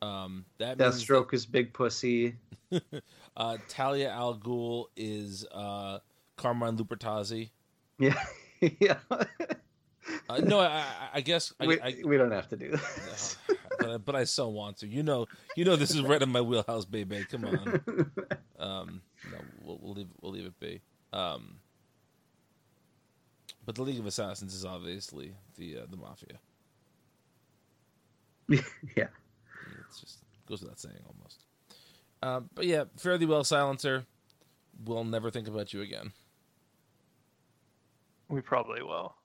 Um, 0.04 0.46
that 0.58 0.78
means 0.78 1.04
Deathstroke 1.04 1.34
is 1.34 1.46
big 1.46 1.74
pussy. 1.74 2.36
uh, 3.38 3.58
Talia 3.70 4.10
al 4.10 4.38
Ghul 4.38 4.86
is 4.98 5.46
uh, 5.52 6.00
Carmine 6.36 6.78
Lupertazzi. 6.78 7.50
Yeah, 8.00 8.22
yeah. 8.80 8.98
Uh, 9.10 10.38
no, 10.40 10.60
I, 10.60 10.66
I- 10.66 10.86
I 11.16 11.22
guess 11.22 11.54
I, 11.60 11.68
we, 11.68 11.80
I, 11.80 11.96
we 12.04 12.18
don't 12.18 12.32
have 12.32 12.50
to 12.50 12.58
do 12.58 12.72
this. 12.72 13.38
but, 13.80 13.90
I, 13.90 13.98
but 13.98 14.16
I 14.16 14.24
so 14.24 14.50
want 14.50 14.78
to. 14.78 14.88
You 14.88 15.04
know, 15.04 15.28
you 15.56 15.64
know, 15.64 15.76
this 15.76 15.92
is 15.92 16.02
right 16.02 16.22
in 16.22 16.30
my 16.30 16.42
wheelhouse, 16.42 16.86
baby. 16.86 17.24
Come 17.30 17.46
on. 17.46 18.12
Um, 18.60 19.02
no, 19.32 19.38
we'll, 19.64 19.80
we'll 19.82 19.94
leave 19.94 20.08
we'll 20.22 20.32
leave 20.32 20.46
it 20.46 20.60
be. 20.60 20.82
Um, 21.14 21.56
but 23.66 23.76
the 23.76 23.84
League 23.84 24.00
of 24.00 24.06
Assassins 24.06 24.54
is 24.54 24.66
obviously 24.66 25.34
the 25.58 25.78
uh, 25.78 25.82
the 25.90 25.98
mafia. 25.98 26.40
yeah. 28.98 29.08
It's 29.94 30.02
just 30.02 30.20
goes 30.48 30.62
without 30.62 30.80
saying 30.80 30.96
almost. 31.08 31.46
Uh, 32.22 32.42
but 32.56 32.66
yeah, 32.66 32.86
fairly 32.98 33.26
well 33.26 33.44
silencer. 33.44 34.06
We'll 34.84 35.04
never 35.04 35.30
think 35.30 35.48
about 35.48 35.74
you 35.74 35.82
again. 35.82 36.12
We 38.30 38.42
probably 38.42 38.82
will. 38.82 39.16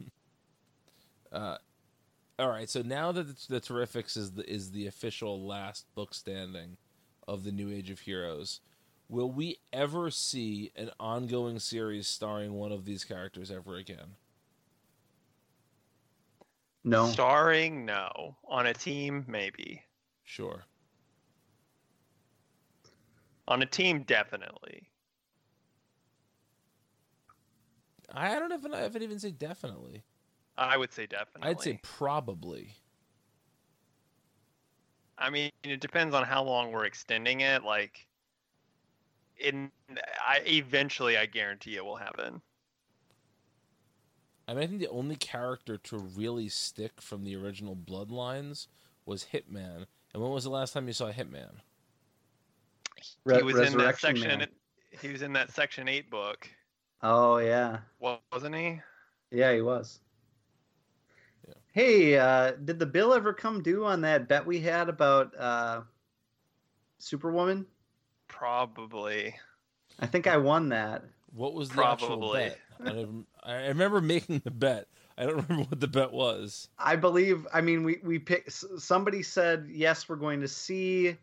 Uh, 1.32 1.56
all 2.38 2.50
right, 2.50 2.68
so 2.68 2.82
now 2.82 3.10
that 3.10 3.26
the, 3.26 3.54
the 3.54 3.60
Terrifics 3.62 4.18
is 4.18 4.32
the 4.32 4.46
is 4.46 4.70
the 4.70 4.86
official 4.86 5.46
last 5.46 5.86
book 5.94 6.12
standing 6.12 6.76
of 7.26 7.42
the 7.42 7.52
New 7.52 7.72
Age 7.72 7.88
of 7.88 8.00
Heroes, 8.00 8.60
will 9.08 9.30
we 9.30 9.60
ever 9.72 10.10
see 10.10 10.72
an 10.76 10.90
ongoing 11.00 11.58
series 11.58 12.06
starring 12.06 12.52
one 12.52 12.70
of 12.70 12.84
these 12.84 13.02
characters 13.02 13.50
ever 13.50 13.76
again? 13.76 14.16
No. 16.84 17.06
Starring, 17.06 17.86
no. 17.86 18.36
On 18.48 18.66
a 18.66 18.74
team, 18.74 19.24
maybe. 19.28 19.82
Sure. 20.24 20.64
On 23.48 23.60
a 23.62 23.66
team, 23.66 24.02
definitely. 24.02 24.88
I 28.14 28.38
don't 28.38 28.48
know 28.48 28.56
if 28.56 28.64
I, 28.64 28.84
if 28.84 28.96
I'd 28.96 29.02
even 29.02 29.18
say 29.18 29.30
definitely. 29.30 30.02
I 30.56 30.76
would 30.76 30.92
say 30.92 31.06
definitely. 31.06 31.50
I'd 31.50 31.60
say 31.60 31.80
probably. 31.82 32.74
I 35.18 35.30
mean, 35.30 35.50
it 35.62 35.80
depends 35.80 36.14
on 36.14 36.24
how 36.24 36.42
long 36.42 36.72
we're 36.72 36.84
extending 36.84 37.40
it. 37.40 37.62
Like, 37.62 38.06
in 39.38 39.70
I 40.20 40.40
eventually, 40.46 41.16
I 41.16 41.26
guarantee 41.26 41.76
it 41.76 41.84
will 41.84 41.96
happen. 41.96 42.42
I 44.48 44.54
mean, 44.54 44.64
I 44.64 44.66
think 44.66 44.80
the 44.80 44.88
only 44.88 45.16
character 45.16 45.78
to 45.78 45.98
really 45.98 46.48
stick 46.48 47.00
from 47.00 47.24
the 47.24 47.36
original 47.36 47.76
Bloodlines 47.76 48.66
was 49.06 49.28
Hitman. 49.32 49.86
And 50.12 50.22
when 50.22 50.32
was 50.32 50.44
the 50.44 50.50
last 50.50 50.72
time 50.72 50.86
you 50.86 50.92
saw 50.92 51.10
Hitman? 51.10 51.50
Re- 53.24 53.36
he 53.36 53.42
was 53.42 53.58
in 53.58 53.78
that 53.78 53.98
section. 53.98 54.38
Man. 54.38 54.46
He 55.00 55.08
was 55.08 55.22
in 55.22 55.32
that 55.32 55.50
Section 55.50 55.88
Eight 55.88 56.10
book, 56.10 56.48
Oh 57.02 57.38
yeah, 57.38 57.78
wa- 57.98 58.18
wasn't 58.32 58.54
he? 58.54 58.80
yeah, 59.30 59.52
he 59.54 59.62
was. 59.62 60.00
Yeah. 61.48 61.54
Hey, 61.72 62.18
uh, 62.18 62.52
did 62.52 62.78
the 62.78 62.86
bill 62.86 63.14
ever 63.14 63.32
come 63.32 63.62
due 63.62 63.84
on 63.86 64.02
that 64.02 64.28
bet 64.28 64.44
we 64.46 64.60
had 64.60 64.88
about 64.90 65.32
uh, 65.38 65.80
Superwoman? 66.98 67.66
Probably. 68.28 69.34
I 69.98 70.06
think 70.06 70.26
I 70.26 70.36
won 70.36 70.68
that. 70.68 71.04
What 71.34 71.54
was 71.54 71.70
the 71.70 71.84
actual 71.84 72.08
Probably. 72.08 72.40
bet? 72.40 72.58
I, 72.84 73.06
I 73.42 73.66
remember 73.68 74.00
making 74.02 74.40
the 74.44 74.50
bet. 74.50 74.88
I 75.18 75.24
don't 75.24 75.48
remember 75.48 75.68
what 75.70 75.80
the 75.80 75.88
bet 75.88 76.12
was. 76.12 76.68
I 76.78 76.96
believe. 76.96 77.46
I 77.52 77.60
mean, 77.60 77.84
we 77.84 77.98
we 78.02 78.18
pick. 78.18 78.44
s- 78.46 78.64
Somebody 78.78 79.22
said 79.22 79.68
yes, 79.70 80.08
we're 80.08 80.16
going 80.16 80.40
to 80.40 80.48
see 80.48 81.16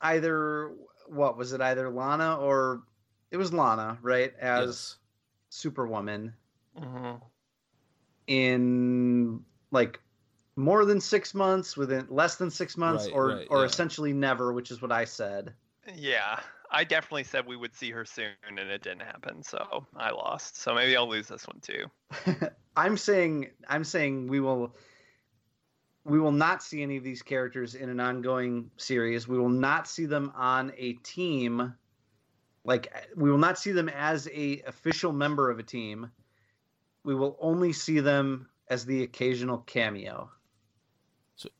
either 0.00 0.72
what 1.08 1.36
was 1.36 1.52
it? 1.52 1.60
Either 1.60 1.88
Lana 1.90 2.36
or 2.36 2.82
it 3.30 3.36
was 3.36 3.52
Lana, 3.52 3.98
right? 4.02 4.32
As 4.40 4.66
Yes. 4.66 4.96
Superwoman 5.50 6.34
hmm 6.78 7.14
in 8.26 9.44
like 9.72 10.00
more 10.56 10.84
than 10.84 11.00
six 11.00 11.34
months, 11.34 11.76
within 11.76 12.06
less 12.10 12.36
than 12.36 12.50
six 12.50 12.76
months, 12.76 13.06
Right, 13.06 13.14
or 13.14 13.26
right, 13.28 13.46
or 13.50 13.60
yeah. 13.60 13.66
essentially 13.66 14.12
never, 14.12 14.52
which 14.52 14.70
is 14.70 14.80
what 14.82 14.92
I 14.92 15.04
said. 15.04 15.52
Yeah, 15.94 16.40
I 16.72 16.84
definitely 16.84 17.24
said 17.24 17.46
we 17.46 17.56
would 17.56 17.74
see 17.74 17.90
her 17.90 18.04
soon, 18.06 18.32
and 18.48 18.58
it 18.58 18.82
didn't 18.82 19.02
happen. 19.02 19.42
So 19.42 19.86
I 19.94 20.10
lost. 20.10 20.56
So 20.56 20.74
maybe 20.74 20.96
I'll 20.96 21.08
lose 21.08 21.28
this 21.28 21.46
one 21.46 21.60
too. 21.60 21.86
I'm 22.76 22.96
saying 22.96 23.50
I'm 23.68 23.84
saying 23.84 24.26
we 24.26 24.40
will 24.40 24.74
we 26.04 26.18
will 26.18 26.32
not 26.32 26.62
see 26.62 26.82
any 26.82 26.96
of 26.96 27.04
these 27.04 27.22
characters 27.22 27.74
in 27.74 27.90
an 27.90 28.00
ongoing 28.00 28.70
series. 28.78 29.28
We 29.28 29.38
will 29.38 29.50
not 29.50 29.86
see 29.86 30.06
them 30.06 30.32
on 30.34 30.72
a 30.76 30.94
team. 30.94 31.74
Like 32.64 32.92
we 33.16 33.30
will 33.30 33.38
not 33.38 33.58
see 33.58 33.72
them 33.72 33.90
as 33.90 34.28
a 34.32 34.62
official 34.66 35.12
member 35.12 35.50
of 35.50 35.58
a 35.58 35.62
team. 35.62 36.10
We 37.04 37.14
will 37.14 37.36
only 37.40 37.74
see 37.74 38.00
them 38.00 38.48
as 38.68 38.86
the 38.86 39.02
occasional 39.02 39.58
cameo. 39.58 40.30
So 41.36 41.50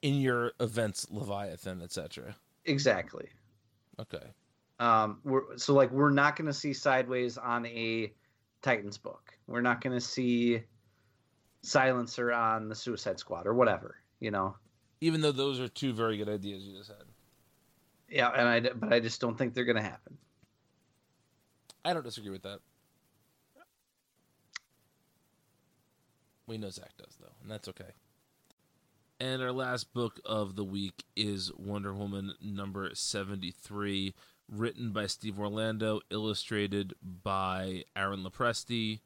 in 0.00 0.20
your 0.20 0.52
events, 0.60 1.06
Leviathan, 1.10 1.82
etc. 1.82 2.36
Exactly. 2.64 3.28
Okay. 4.00 4.24
Um, 4.82 5.20
we're, 5.22 5.56
so 5.58 5.74
like 5.74 5.92
we're 5.92 6.10
not 6.10 6.34
going 6.34 6.48
to 6.48 6.52
see 6.52 6.72
Sideways 6.72 7.38
on 7.38 7.64
a 7.66 8.12
Titans 8.62 8.98
book. 8.98 9.32
We're 9.46 9.60
not 9.60 9.80
going 9.80 9.96
to 9.96 10.00
see 10.00 10.60
Silencer 11.62 12.32
on 12.32 12.68
the 12.68 12.74
Suicide 12.74 13.20
Squad 13.20 13.46
or 13.46 13.54
whatever. 13.54 13.94
You 14.18 14.32
know. 14.32 14.56
Even 15.00 15.20
though 15.20 15.30
those 15.30 15.60
are 15.60 15.68
two 15.68 15.92
very 15.92 16.16
good 16.16 16.28
ideas 16.28 16.64
you 16.64 16.76
just 16.76 16.90
had. 16.90 17.06
Yeah, 18.08 18.30
and 18.30 18.48
I 18.48 18.60
but 18.74 18.92
I 18.92 18.98
just 18.98 19.20
don't 19.20 19.38
think 19.38 19.54
they're 19.54 19.64
going 19.64 19.76
to 19.76 19.82
happen. 19.82 20.18
I 21.84 21.92
don't 21.92 22.04
disagree 22.04 22.30
with 22.30 22.42
that. 22.42 22.58
We 26.48 26.58
know 26.58 26.70
Zach 26.70 26.90
does 26.98 27.16
though, 27.20 27.32
and 27.40 27.48
that's 27.48 27.68
okay. 27.68 27.92
And 29.20 29.40
our 29.40 29.52
last 29.52 29.94
book 29.94 30.18
of 30.24 30.56
the 30.56 30.64
week 30.64 31.04
is 31.14 31.52
Wonder 31.56 31.94
Woman 31.94 32.34
number 32.42 32.90
73, 32.92 34.14
written 34.52 34.92
by 34.92 35.06
Steve 35.06 35.38
Orlando, 35.38 36.00
illustrated 36.10 36.94
by 37.02 37.84
Aaron 37.96 38.22
Lopresti. 38.22 39.00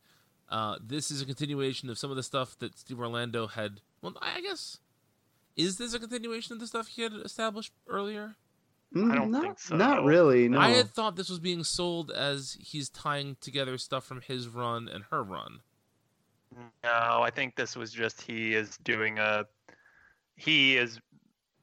Uh, 0.49 0.77
this 0.85 1.11
is 1.11 1.23
a 1.23 1.27
continuation 1.27 1.89
of 1.89 1.99
some 1.99 2.11
of 2.11 2.17
the 2.17 2.23
stuff 2.23 2.59
that 2.59 2.79
Steve 2.79 3.01
Orlando 3.01 3.47
had. 3.47 3.81
Well, 4.03 4.15
I 4.21 4.41
guess. 4.41 4.79
Is 5.57 5.79
this 5.79 5.95
a 5.95 5.99
continuation 5.99 6.53
of 6.53 6.61
the 6.61 6.67
stuff 6.67 6.89
he 6.89 7.03
had 7.03 7.13
established 7.13 7.73
earlier? 7.89 8.37
Mm, 8.95 9.15
don't 9.15 9.31
not, 9.31 9.43
think 9.43 9.59
so. 9.59 9.77
Not 9.77 10.05
really. 10.05 10.49
No. 10.49 10.59
I 10.59 10.71
had 10.71 10.91
thought 10.91 11.17
this 11.17 11.31
was 11.31 11.41
being 11.41 11.65
sold 11.65 12.11
as 12.11 12.57
he's 12.61 12.89
tying 12.89 13.37
together 13.41 13.79
stuff 13.79 14.05
from 14.05 14.21
his 14.21 14.49
run 14.49 14.89
and 14.89 15.05
her 15.11 15.23
run. 15.23 15.61
No, 16.85 17.21
I 17.23 17.31
think 17.31 17.57
this 17.57 17.77
was 17.77 17.93
just 17.93 18.23
he 18.23 18.55
is 18.55 18.79
doing 18.79 19.19
a 19.19 19.45
he 20.37 20.77
is 20.77 21.01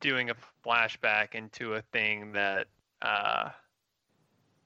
doing 0.02 0.30
a 0.30 0.36
flashback 0.66 1.34
into 1.34 1.76
a 1.76 1.82
thing 1.82 2.34
that 2.34 2.68
uh 3.02 3.50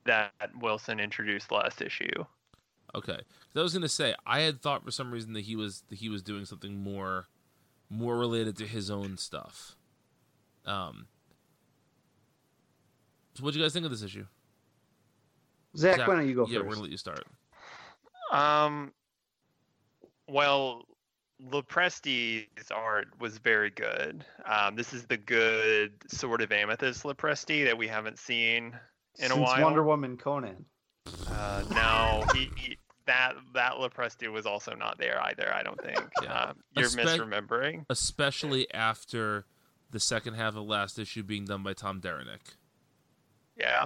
that 0.07 0.33
Wilson 0.59 0.99
introduced 0.99 1.51
last 1.51 1.81
issue. 1.81 2.25
Okay, 2.95 3.17
'Cause 3.17 3.55
I 3.55 3.61
was 3.61 3.73
gonna 3.73 3.89
say 3.89 4.15
I 4.25 4.39
had 4.41 4.61
thought 4.61 4.83
for 4.83 4.91
some 4.91 5.11
reason 5.11 5.33
that 5.33 5.41
he 5.41 5.55
was 5.55 5.81
that 5.89 5.99
he 5.99 6.09
was 6.09 6.23
doing 6.23 6.45
something 6.45 6.77
more, 6.81 7.27
more 7.89 8.17
related 8.17 8.57
to 8.57 8.67
his 8.67 8.89
own 8.89 9.17
stuff. 9.17 9.75
Um, 10.65 11.07
So 13.35 13.43
what 13.43 13.53
do 13.53 13.59
you 13.59 13.65
guys 13.65 13.71
think 13.73 13.85
of 13.85 13.91
this 13.91 14.01
issue? 14.01 14.25
Zach, 15.75 15.97
Zach, 15.97 16.07
why 16.07 16.15
don't 16.15 16.27
you 16.27 16.33
go 16.33 16.47
yeah, 16.47 16.57
we're 16.57 16.69
gonna 16.69 16.81
let 16.81 16.89
you 16.89 16.97
start. 16.97 17.23
Um, 18.31 18.91
well, 20.27 20.85
Lopresti's 21.39 22.71
art 22.71 23.09
was 23.19 23.37
very 23.37 23.69
good. 23.69 24.25
Um, 24.45 24.75
this 24.75 24.91
is 24.91 25.05
the 25.05 25.17
good 25.17 25.93
sort 26.07 26.41
of 26.41 26.51
amethyst 26.51 27.03
Lopresti 27.03 27.63
that 27.65 27.77
we 27.77 27.87
haven't 27.87 28.17
seen 28.17 28.77
in 29.19 29.25
a 29.25 29.29
Since 29.29 29.39
while. 29.39 29.63
Wonder 29.63 29.83
Woman 29.83 30.17
Conan. 30.17 30.65
Uh, 31.29 31.63
no, 31.71 32.23
he, 32.33 32.49
he- 32.55 32.77
that 33.05 33.33
that 33.53 33.73
Lopresti 33.73 34.29
was 34.29 34.45
also 34.45 34.73
not 34.75 34.97
there 34.97 35.17
either. 35.23 35.53
I 35.53 35.63
don't 35.63 35.81
think. 35.81 35.97
Yeah. 36.21 36.33
Um, 36.49 36.57
you're 36.75 36.89
Espe- 36.89 37.05
misremembering. 37.05 37.85
Especially 37.89 38.69
after 38.73 39.45
the 39.91 39.99
second 40.01 40.33
half 40.33 40.57
of 40.57 40.63
last 40.65 40.99
issue 40.99 41.23
being 41.23 41.45
done 41.45 41.63
by 41.63 41.71
Tom 41.73 42.01
Derenick. 42.01 42.41
Yeah, 43.57 43.85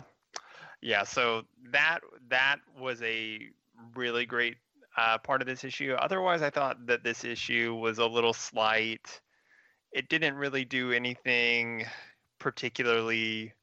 yeah. 0.81 1.03
So 1.03 1.43
that 1.71 1.99
that 2.29 2.57
was 2.79 2.99
a 3.03 3.39
really 3.95 4.25
great 4.25 4.57
uh, 4.97 5.19
part 5.19 5.41
of 5.41 5.47
this 5.47 5.63
issue. 5.63 5.93
Otherwise, 5.93 6.41
I 6.41 6.49
thought 6.49 6.87
that 6.87 7.03
this 7.03 7.23
issue 7.23 7.75
was 7.75 7.99
a 7.99 8.05
little 8.07 8.33
slight. 8.33 9.21
It 9.91 10.09
didn't 10.09 10.33
really 10.35 10.65
do 10.65 10.91
anything 10.91 11.85
particularly 12.39 13.53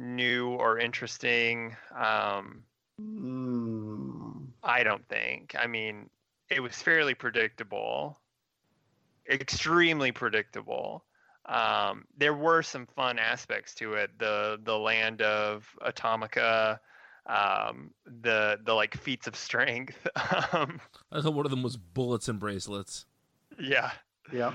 new 0.00 0.48
or 0.50 0.78
interesting. 0.78 1.76
Um, 1.96 2.64
Mm, 3.00 4.48
I 4.62 4.82
don't 4.82 5.06
think. 5.08 5.54
I 5.58 5.66
mean, 5.66 6.10
it 6.50 6.60
was 6.60 6.74
fairly 6.74 7.14
predictable, 7.14 8.20
extremely 9.28 10.12
predictable. 10.12 11.04
Um, 11.46 12.04
there 12.16 12.34
were 12.34 12.62
some 12.62 12.86
fun 12.86 13.18
aspects 13.18 13.74
to 13.76 13.94
it. 13.94 14.10
The 14.18 14.60
the 14.62 14.76
land 14.78 15.22
of 15.22 15.66
Atomica, 15.80 16.78
um, 17.26 17.90
the 18.22 18.58
the 18.64 18.74
like 18.74 18.96
feats 18.96 19.26
of 19.26 19.34
strength. 19.34 20.06
um, 20.52 20.80
I 21.10 21.22
thought 21.22 21.34
one 21.34 21.46
of 21.46 21.50
them 21.50 21.62
was 21.62 21.76
bullets 21.76 22.28
and 22.28 22.38
bracelets. 22.38 23.06
yeah, 23.58 23.92
yeah. 24.32 24.52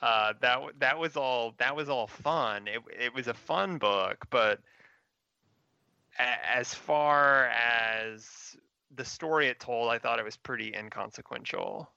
uh, 0.00 0.32
that 0.40 0.60
that 0.78 0.98
was 0.98 1.16
all 1.16 1.54
that 1.58 1.76
was 1.76 1.90
all 1.90 2.06
fun. 2.06 2.66
It 2.68 2.80
it 2.98 3.14
was 3.14 3.28
a 3.28 3.34
fun 3.34 3.76
book, 3.78 4.24
but 4.30 4.60
a- 4.60 4.62
as 6.18 6.74
far 6.74 7.46
as 7.48 8.56
the 8.94 9.04
story 9.04 9.48
it 9.48 9.58
told, 9.60 9.90
I 9.90 9.98
thought 9.98 10.18
it 10.18 10.24
was 10.24 10.36
pretty 10.36 10.74
inconsequential. 10.74 11.90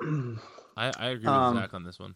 I, 0.02 0.38
I 0.76 1.06
agree 1.08 1.24
with 1.26 1.30
Um, 1.30 1.56
Zach 1.56 1.74
on 1.74 1.84
this 1.84 1.98
one. 1.98 2.14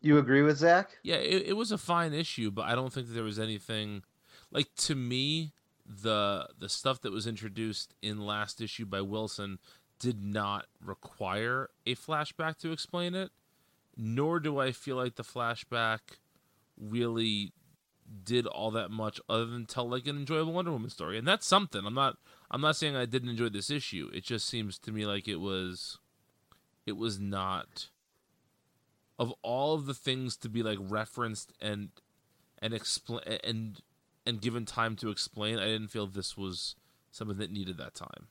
you 0.00 0.18
agree 0.18 0.42
with 0.42 0.58
Zach? 0.58 0.90
Yeah, 1.02 1.16
it, 1.16 1.48
it 1.48 1.52
was 1.54 1.72
a 1.72 1.78
fine 1.78 2.12
issue, 2.14 2.50
but 2.50 2.62
I 2.66 2.74
don't 2.74 2.92
think 2.92 3.08
that 3.08 3.12
there 3.14 3.24
was 3.24 3.38
anything 3.38 4.02
like 4.50 4.74
to 4.76 4.94
me 4.94 5.52
the 5.86 6.48
the 6.58 6.68
stuff 6.68 7.02
that 7.02 7.12
was 7.12 7.26
introduced 7.26 7.94
in 8.00 8.24
last 8.24 8.60
issue 8.62 8.86
by 8.86 9.02
Wilson 9.02 9.58
did 9.98 10.22
not 10.22 10.66
require 10.82 11.68
a 11.86 11.94
flashback 11.94 12.56
to 12.58 12.72
explain 12.72 13.14
it, 13.14 13.30
nor 13.96 14.40
do 14.40 14.58
I 14.58 14.72
feel 14.72 14.96
like 14.96 15.16
the 15.16 15.22
flashback 15.22 15.98
really 16.78 17.52
did 18.24 18.46
all 18.46 18.70
that 18.72 18.90
much 18.90 19.20
other 19.28 19.46
than 19.46 19.66
tell 19.66 19.88
like 19.88 20.06
an 20.06 20.16
enjoyable 20.16 20.52
Wonder 20.52 20.72
Woman 20.72 20.90
story. 20.90 21.18
And 21.18 21.26
that's 21.26 21.46
something. 21.46 21.84
I'm 21.86 21.94
not 21.94 22.16
I'm 22.50 22.60
not 22.60 22.76
saying 22.76 22.96
I 22.96 23.06
didn't 23.06 23.30
enjoy 23.30 23.48
this 23.48 23.70
issue. 23.70 24.10
It 24.12 24.24
just 24.24 24.48
seems 24.48 24.78
to 24.80 24.92
me 24.92 25.06
like 25.06 25.28
it 25.28 25.40
was 25.40 25.98
it 26.86 26.96
was 26.96 27.18
not 27.18 27.88
of 29.18 29.32
all 29.42 29.74
of 29.74 29.86
the 29.86 29.94
things 29.94 30.36
to 30.38 30.48
be 30.48 30.62
like 30.62 30.78
referenced 30.80 31.52
and 31.60 31.90
and 32.60 32.74
explain 32.74 33.22
and 33.42 33.80
and 34.26 34.40
given 34.40 34.64
time 34.64 34.96
to 34.96 35.10
explain, 35.10 35.58
I 35.58 35.66
didn't 35.66 35.88
feel 35.88 36.06
this 36.06 36.36
was 36.36 36.76
something 37.10 37.36
that 37.38 37.50
needed 37.50 37.76
that 37.78 37.94
time. 37.94 38.28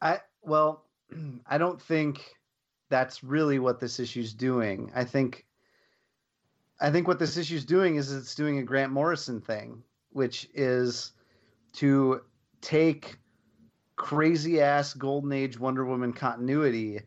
I 0.00 0.20
well, 0.42 0.84
I 1.46 1.58
don't 1.58 1.80
think 1.80 2.36
that's 2.88 3.24
really 3.24 3.58
what 3.58 3.80
this 3.80 3.98
issue's 3.98 4.32
doing. 4.32 4.90
I 4.94 5.04
think 5.04 5.45
I 6.80 6.90
think 6.90 7.08
what 7.08 7.18
this 7.18 7.36
issue's 7.36 7.64
doing 7.64 7.96
is 7.96 8.12
it's 8.12 8.34
doing 8.34 8.58
a 8.58 8.62
Grant 8.62 8.92
Morrison 8.92 9.40
thing, 9.40 9.82
which 10.10 10.48
is 10.54 11.12
to 11.74 12.22
take 12.60 13.16
crazy 13.96 14.60
ass 14.60 14.92
golden 14.92 15.32
age 15.32 15.58
Wonder 15.58 15.84
Woman 15.86 16.12
continuity 16.12 17.00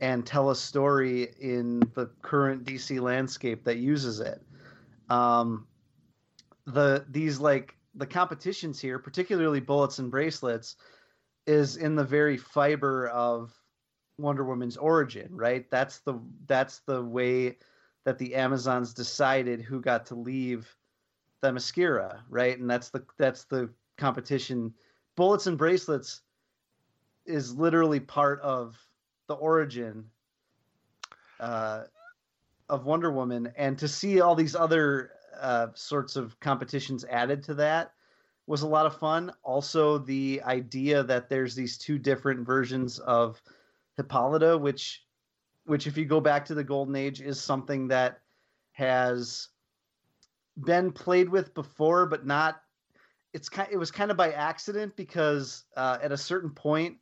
and 0.00 0.24
tell 0.24 0.50
a 0.50 0.56
story 0.56 1.34
in 1.40 1.80
the 1.94 2.10
current 2.22 2.64
DC 2.64 3.00
landscape 3.00 3.64
that 3.64 3.78
uses 3.78 4.20
it. 4.20 4.40
Um, 5.10 5.66
the 6.66 7.04
these 7.08 7.40
like 7.40 7.74
the 7.94 8.06
competitions 8.06 8.80
here, 8.80 8.98
particularly 8.98 9.60
bullets 9.60 9.98
and 9.98 10.10
bracelets, 10.10 10.76
is 11.46 11.76
in 11.76 11.96
the 11.96 12.04
very 12.04 12.36
fiber 12.36 13.08
of 13.08 13.52
Wonder 14.18 14.44
Woman's 14.44 14.76
origin, 14.76 15.28
right? 15.32 15.68
That's 15.70 15.98
the 15.98 16.20
that's 16.46 16.80
the 16.80 17.02
way 17.02 17.56
that 18.04 18.18
the 18.18 18.34
Amazons 18.34 18.94
decided 18.94 19.60
who 19.60 19.80
got 19.80 20.06
to 20.06 20.14
leave 20.14 20.74
Themyscira, 21.42 22.20
right? 22.28 22.58
And 22.58 22.68
that's 22.68 22.90
the 22.90 23.04
that's 23.18 23.44
the 23.44 23.70
competition. 23.96 24.72
Bullets 25.16 25.46
and 25.46 25.58
bracelets 25.58 26.22
is 27.26 27.54
literally 27.54 28.00
part 28.00 28.40
of 28.40 28.76
the 29.26 29.34
origin 29.34 30.04
uh, 31.40 31.84
of 32.68 32.86
Wonder 32.86 33.10
Woman, 33.10 33.52
and 33.56 33.78
to 33.78 33.88
see 33.88 34.20
all 34.20 34.34
these 34.34 34.56
other 34.56 35.10
uh, 35.38 35.68
sorts 35.74 36.16
of 36.16 36.38
competitions 36.40 37.04
added 37.04 37.42
to 37.44 37.54
that 37.54 37.92
was 38.46 38.62
a 38.62 38.66
lot 38.66 38.86
of 38.86 38.96
fun. 38.98 39.30
Also, 39.42 39.98
the 39.98 40.40
idea 40.44 41.02
that 41.02 41.28
there's 41.28 41.54
these 41.54 41.76
two 41.76 41.98
different 41.98 42.46
versions 42.46 42.98
of 43.00 43.40
Hippolyta, 43.96 44.56
which, 44.56 45.04
which 45.68 45.86
if 45.86 45.98
you 45.98 46.06
go 46.06 46.20
back 46.20 46.46
to 46.46 46.54
the 46.54 46.64
Golden 46.64 46.96
Age, 46.96 47.20
is 47.20 47.38
something 47.38 47.88
that 47.88 48.20
has 48.72 49.48
been 50.64 50.90
played 50.90 51.28
with 51.28 51.52
before, 51.54 52.06
but 52.06 52.26
not. 52.26 52.62
It's 53.34 53.50
kind. 53.50 53.68
It 53.70 53.76
was 53.76 53.90
kind 53.90 54.10
of 54.10 54.16
by 54.16 54.32
accident 54.32 54.96
because 54.96 55.64
uh, 55.76 55.98
at 56.02 56.10
a 56.10 56.16
certain 56.16 56.50
point, 56.50 56.96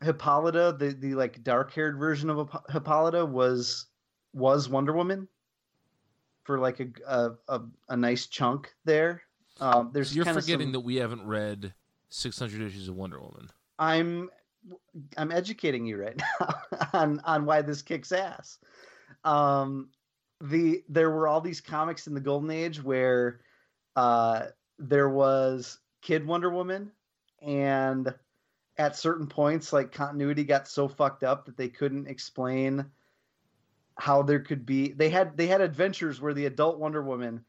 Hippolyta, 0.00 0.76
the 0.78 0.90
the 0.92 1.14
like 1.14 1.42
dark 1.42 1.72
haired 1.72 1.98
version 1.98 2.30
of 2.30 2.38
Hippo- 2.38 2.62
Hippolyta, 2.70 3.26
was 3.26 3.86
was 4.32 4.68
Wonder 4.68 4.92
Woman 4.92 5.26
for 6.44 6.60
like 6.60 6.78
a 6.78 6.86
a, 7.06 7.30
a, 7.48 7.60
a 7.88 7.96
nice 7.96 8.26
chunk 8.26 8.72
there. 8.84 9.22
Um, 9.60 9.90
there's 9.92 10.14
You're 10.14 10.24
forgetting 10.24 10.68
some- 10.68 10.72
that 10.72 10.80
we 10.80 10.96
haven't 10.96 11.26
read 11.26 11.74
600 12.10 12.62
issues 12.62 12.88
of 12.88 12.94
Wonder 12.94 13.20
Woman. 13.20 13.48
I'm 13.78 14.30
I'm 15.16 15.32
educating 15.32 15.86
you 15.86 15.96
right 16.00 16.20
now 16.40 16.54
on 16.92 17.20
on 17.24 17.44
why 17.44 17.62
this 17.62 17.82
kicks 17.82 18.12
ass. 18.12 18.58
Um, 19.24 19.88
the 20.40 20.82
there 20.88 21.10
were 21.10 21.28
all 21.28 21.40
these 21.40 21.60
comics 21.60 22.06
in 22.06 22.14
the 22.14 22.20
Golden 22.20 22.50
Age 22.50 22.82
where 22.82 23.40
uh, 23.96 24.46
there 24.78 25.08
was 25.08 25.78
Kid 26.02 26.26
Wonder 26.26 26.50
Woman, 26.50 26.90
and 27.40 28.12
at 28.78 28.96
certain 28.96 29.26
points, 29.26 29.72
like 29.72 29.92
continuity 29.92 30.44
got 30.44 30.66
so 30.66 30.88
fucked 30.88 31.22
up 31.22 31.46
that 31.46 31.56
they 31.56 31.68
couldn't 31.68 32.08
explain 32.08 32.84
how 33.98 34.22
there 34.22 34.40
could 34.40 34.66
be. 34.66 34.92
They 34.92 35.10
had 35.10 35.36
they 35.36 35.46
had 35.46 35.60
adventures 35.60 36.20
where 36.20 36.34
the 36.34 36.46
adult 36.46 36.78
Wonder 36.78 37.02
Woman 37.02 37.44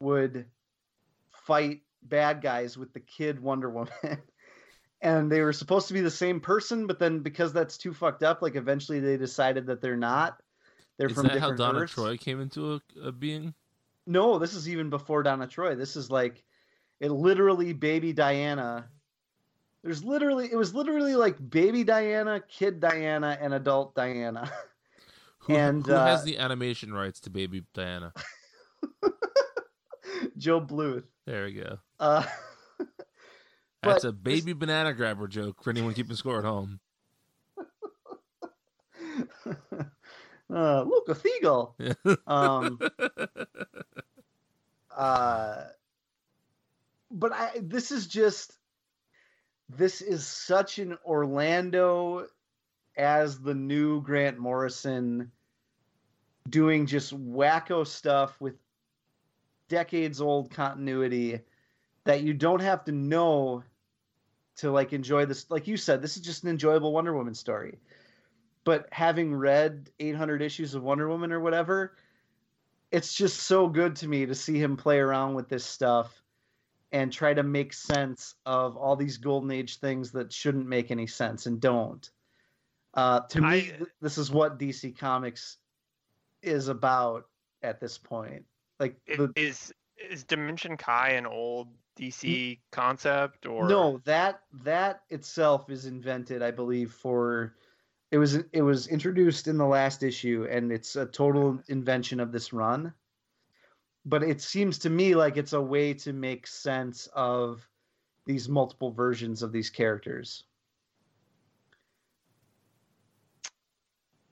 would 0.00 0.46
fight 1.30 1.82
bad 2.02 2.42
guys 2.42 2.76
with 2.76 2.92
the 2.92 3.00
kid 3.00 3.40
Wonder 3.40 3.70
Woman. 3.70 3.92
and 5.04 5.30
they 5.30 5.42
were 5.42 5.52
supposed 5.52 5.86
to 5.88 5.94
be 5.94 6.00
the 6.00 6.10
same 6.10 6.40
person, 6.40 6.86
but 6.86 6.98
then 6.98 7.20
because 7.20 7.52
that's 7.52 7.76
too 7.76 7.92
fucked 7.92 8.22
up, 8.22 8.40
like 8.40 8.56
eventually 8.56 9.00
they 9.00 9.18
decided 9.18 9.66
that 9.66 9.82
they're 9.82 9.96
not. 9.96 10.42
They're 10.96 11.08
Is 11.08 11.14
from 11.14 11.26
that 11.26 11.38
how 11.38 11.52
Donna 11.52 11.80
Earths. 11.80 11.92
Troy 11.92 12.16
came 12.16 12.40
into 12.40 12.74
a, 12.74 13.08
a 13.08 13.12
being? 13.12 13.52
No, 14.06 14.38
this 14.38 14.54
is 14.54 14.68
even 14.68 14.88
before 14.88 15.22
Donna 15.22 15.46
Troy. 15.46 15.74
This 15.74 15.94
is 15.94 16.10
like 16.10 16.42
it 17.00 17.10
literally 17.10 17.74
baby 17.74 18.14
Diana. 18.14 18.88
There's 19.82 20.02
literally 20.02 20.48
it 20.50 20.56
was 20.56 20.74
literally 20.74 21.16
like 21.16 21.36
baby 21.50 21.84
Diana, 21.84 22.40
kid 22.40 22.80
Diana, 22.80 23.36
and 23.40 23.52
adult 23.52 23.94
Diana. 23.94 24.50
Who, 25.40 25.54
And, 25.54 25.84
who 25.84 25.92
has 25.92 26.22
uh, 26.22 26.24
the 26.24 26.38
animation 26.38 26.90
rights 26.94 27.20
to 27.20 27.30
Baby 27.30 27.64
Diana? 27.74 28.14
Joe 30.38 30.58
Bluth. 30.58 31.04
There 31.26 31.44
we 31.44 31.52
go. 31.52 31.78
Uh, 32.00 32.24
That's 33.84 34.04
But 34.04 34.08
a 34.08 34.12
baby 34.12 34.52
banana 34.52 34.92
grabber 34.92 35.28
joke 35.28 35.62
for 35.62 35.70
anyone 35.70 35.94
keeping 35.94 36.16
score 36.16 36.38
at 36.38 36.44
home. 36.44 36.80
uh, 40.52 40.82
look, 40.82 41.08
a 41.08 41.14
seagull. 41.14 41.76
Um, 42.26 42.78
uh, 44.96 45.64
but 47.10 47.32
I 47.32 47.50
this 47.60 47.90
is 47.90 48.06
just 48.06 48.56
this 49.68 50.00
is 50.02 50.26
such 50.26 50.78
an 50.78 50.98
Orlando 51.04 52.26
as 52.96 53.38
the 53.40 53.54
new 53.54 54.00
Grant 54.02 54.38
Morrison 54.38 55.30
doing 56.48 56.86
just 56.86 57.14
wacko 57.14 57.86
stuff 57.86 58.40
with 58.40 58.54
decades 59.68 60.20
old 60.20 60.50
continuity 60.50 61.40
that 62.04 62.22
you 62.22 62.34
don't 62.34 62.60
have 62.60 62.84
to 62.84 62.92
know 62.92 63.62
to 64.56 64.70
like 64.70 64.92
enjoy 64.92 65.26
this 65.26 65.50
like 65.50 65.66
you 65.66 65.76
said 65.76 66.00
this 66.00 66.16
is 66.16 66.22
just 66.22 66.44
an 66.44 66.50
enjoyable 66.50 66.92
wonder 66.92 67.14
woman 67.14 67.34
story. 67.34 67.78
But 68.64 68.88
having 68.92 69.34
read 69.34 69.90
800 70.00 70.40
issues 70.40 70.74
of 70.74 70.82
wonder 70.82 71.08
woman 71.08 71.32
or 71.32 71.40
whatever 71.40 71.96
it's 72.90 73.12
just 73.12 73.40
so 73.40 73.68
good 73.68 73.96
to 73.96 74.08
me 74.08 74.26
to 74.26 74.34
see 74.34 74.58
him 74.58 74.76
play 74.76 74.98
around 74.98 75.34
with 75.34 75.48
this 75.48 75.64
stuff 75.64 76.22
and 76.92 77.12
try 77.12 77.34
to 77.34 77.42
make 77.42 77.72
sense 77.72 78.36
of 78.46 78.76
all 78.76 78.94
these 78.94 79.16
golden 79.16 79.50
age 79.50 79.78
things 79.78 80.12
that 80.12 80.32
shouldn't 80.32 80.68
make 80.68 80.92
any 80.92 81.08
sense 81.08 81.46
and 81.46 81.60
don't. 81.60 82.08
Uh, 82.94 83.20
to 83.20 83.40
me 83.40 83.46
I- 83.48 83.78
this 84.00 84.16
is 84.18 84.30
what 84.30 84.58
dc 84.58 84.96
comics 84.96 85.56
is 86.42 86.68
about 86.68 87.26
at 87.62 87.80
this 87.80 87.98
point. 87.98 88.44
Like 88.78 88.96
the, 89.06 89.32
Is 89.34 89.72
is 89.98 90.24
Dimension 90.24 90.76
Kai 90.76 91.10
an 91.10 91.26
old 91.26 91.68
DC 91.96 92.58
concept 92.72 93.46
or 93.46 93.68
No, 93.68 94.00
that 94.04 94.42
that 94.64 95.02
itself 95.10 95.70
is 95.70 95.86
invented, 95.86 96.42
I 96.42 96.50
believe, 96.50 96.92
for 96.92 97.54
it 98.10 98.18
was 98.18 98.34
it 98.34 98.62
was 98.62 98.86
introduced 98.86 99.48
in 99.48 99.58
the 99.58 99.66
last 99.66 100.02
issue 100.02 100.46
and 100.50 100.72
it's 100.72 100.96
a 100.96 101.06
total 101.06 101.60
invention 101.68 102.20
of 102.20 102.32
this 102.32 102.52
run. 102.52 102.92
But 104.06 104.22
it 104.22 104.42
seems 104.42 104.78
to 104.80 104.90
me 104.90 105.14
like 105.14 105.36
it's 105.36 105.52
a 105.52 105.60
way 105.60 105.94
to 105.94 106.12
make 106.12 106.46
sense 106.46 107.08
of 107.14 107.66
these 108.26 108.48
multiple 108.48 108.90
versions 108.90 109.42
of 109.42 109.52
these 109.52 109.70
characters. 109.70 110.44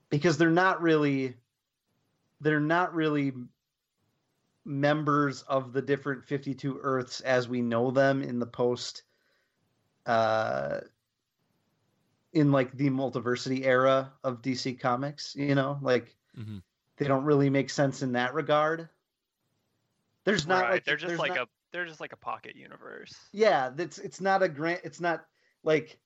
Because 0.09 0.37
they're 0.37 0.51
not 0.51 0.81
really 0.81 1.35
they're 2.41 2.59
not 2.59 2.93
really 2.93 3.33
members 4.65 5.41
of 5.43 5.73
the 5.73 5.81
different 5.81 6.23
52 6.25 6.79
earths 6.81 7.21
as 7.21 7.47
we 7.49 7.61
know 7.61 7.91
them 7.91 8.21
in 8.21 8.39
the 8.39 8.45
post 8.47 9.03
uh 10.05 10.81
in 12.33 12.51
like 12.51 12.71
the 12.75 12.89
multiversity 12.89 13.63
era 13.63 14.13
of 14.23 14.41
DC 14.41 14.75
comics, 14.75 15.35
you 15.35 15.55
know, 15.55 15.77
like 15.81 16.15
Mhm. 16.37 16.63
they 16.97 17.07
don't 17.07 17.25
really 17.25 17.49
make 17.49 17.69
sense 17.69 18.01
in 18.01 18.13
that 18.13 18.33
regard. 18.33 18.89
There's 20.25 20.47
not 20.47 20.63
right, 20.63 20.71
like 20.71 20.85
they're 20.85 20.97
just 20.97 21.19
like 21.19 21.35
not- 21.35 21.47
a 21.47 21.49
they're 21.71 21.85
just 21.85 21.99
like 21.99 22.13
a 22.13 22.17
pocket 22.17 22.55
universe. 22.55 23.13
yeah, 23.31 23.69
that's 23.69 23.97
it's 23.99 24.21
not 24.21 24.41
a 24.43 24.49
grant 24.49 24.81
it's 24.83 25.01
not 25.01 25.27
like 25.63 25.99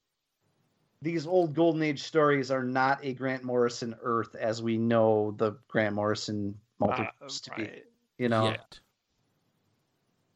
these 1.01 1.27
old 1.27 1.53
golden 1.53 1.83
age 1.83 2.01
stories 2.03 2.49
are 2.51 2.63
not 2.63 3.03
a 3.03 3.13
Grant 3.13 3.43
Morrison 3.43 3.95
Earth 4.01 4.33
as 4.35 4.61
we 4.63 4.77
know 4.77 5.31
the 5.31 5.51
Grant 5.67 5.95
Morrison 5.95 6.59
Uh, 6.81 6.85
multiverse 6.85 7.43
to 7.43 7.51
be, 7.51 7.63
right. 7.63 7.85
You 8.17 8.29
know. 8.29 8.49
Yet. 8.49 8.79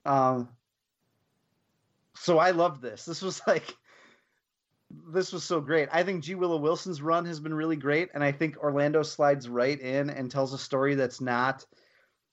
Um, 0.06 0.50
so 2.16 2.38
I 2.38 2.52
loved 2.52 2.82
this. 2.82 3.06
This 3.06 3.22
was 3.22 3.42
like, 3.48 3.76
this 5.12 5.32
was 5.32 5.44
so 5.44 5.62
great. 5.62 5.90
I 5.92 6.04
think 6.04 6.24
G. 6.24 6.36
Willow 6.36 6.58
Wilson's 6.58 7.02
run 7.02 7.26
has 7.26 7.40
been 7.40 7.54
really 7.54 7.76
great, 7.76 8.10
and 8.14 8.24
I 8.24 8.32
think 8.32 8.58
Orlando 8.58 9.04
slides 9.04 9.48
right 9.50 9.80
in 9.80 10.10
and 10.10 10.30
tells 10.30 10.54
a 10.54 10.58
story 10.58 10.96
that's 10.96 11.22
not. 11.22 11.66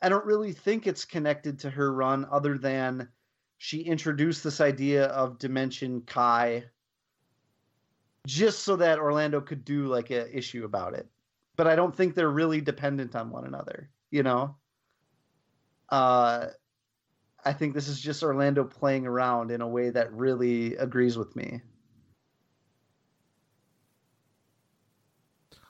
I 0.02 0.08
don't 0.08 0.24
really 0.24 0.52
think 0.52 0.86
it's 0.86 1.04
connected 1.04 1.58
to 1.60 1.70
her 1.70 1.92
run, 1.92 2.26
other 2.30 2.58
than 2.58 3.08
she 3.58 3.80
introduced 3.80 4.44
this 4.44 4.60
idea 4.60 5.06
of 5.06 5.38
Dimension 5.38 6.02
Kai, 6.02 6.64
just 8.26 8.60
so 8.60 8.76
that 8.76 8.98
Orlando 8.98 9.40
could 9.40 9.64
do 9.64 9.86
like 9.86 10.10
a 10.10 10.36
issue 10.36 10.64
about 10.64 10.94
it. 10.94 11.08
But 11.56 11.66
I 11.66 11.74
don't 11.74 11.94
think 11.94 12.14
they're 12.14 12.28
really 12.28 12.60
dependent 12.60 13.16
on 13.16 13.30
one 13.30 13.46
another. 13.46 13.90
You 14.10 14.22
know. 14.22 14.56
Uh, 15.88 16.48
I 17.44 17.52
think 17.52 17.74
this 17.74 17.88
is 17.88 18.00
just 18.00 18.22
Orlando 18.22 18.64
playing 18.64 19.06
around 19.06 19.50
in 19.50 19.60
a 19.60 19.68
way 19.68 19.90
that 19.90 20.12
really 20.12 20.76
agrees 20.76 21.16
with 21.16 21.34
me. 21.36 21.62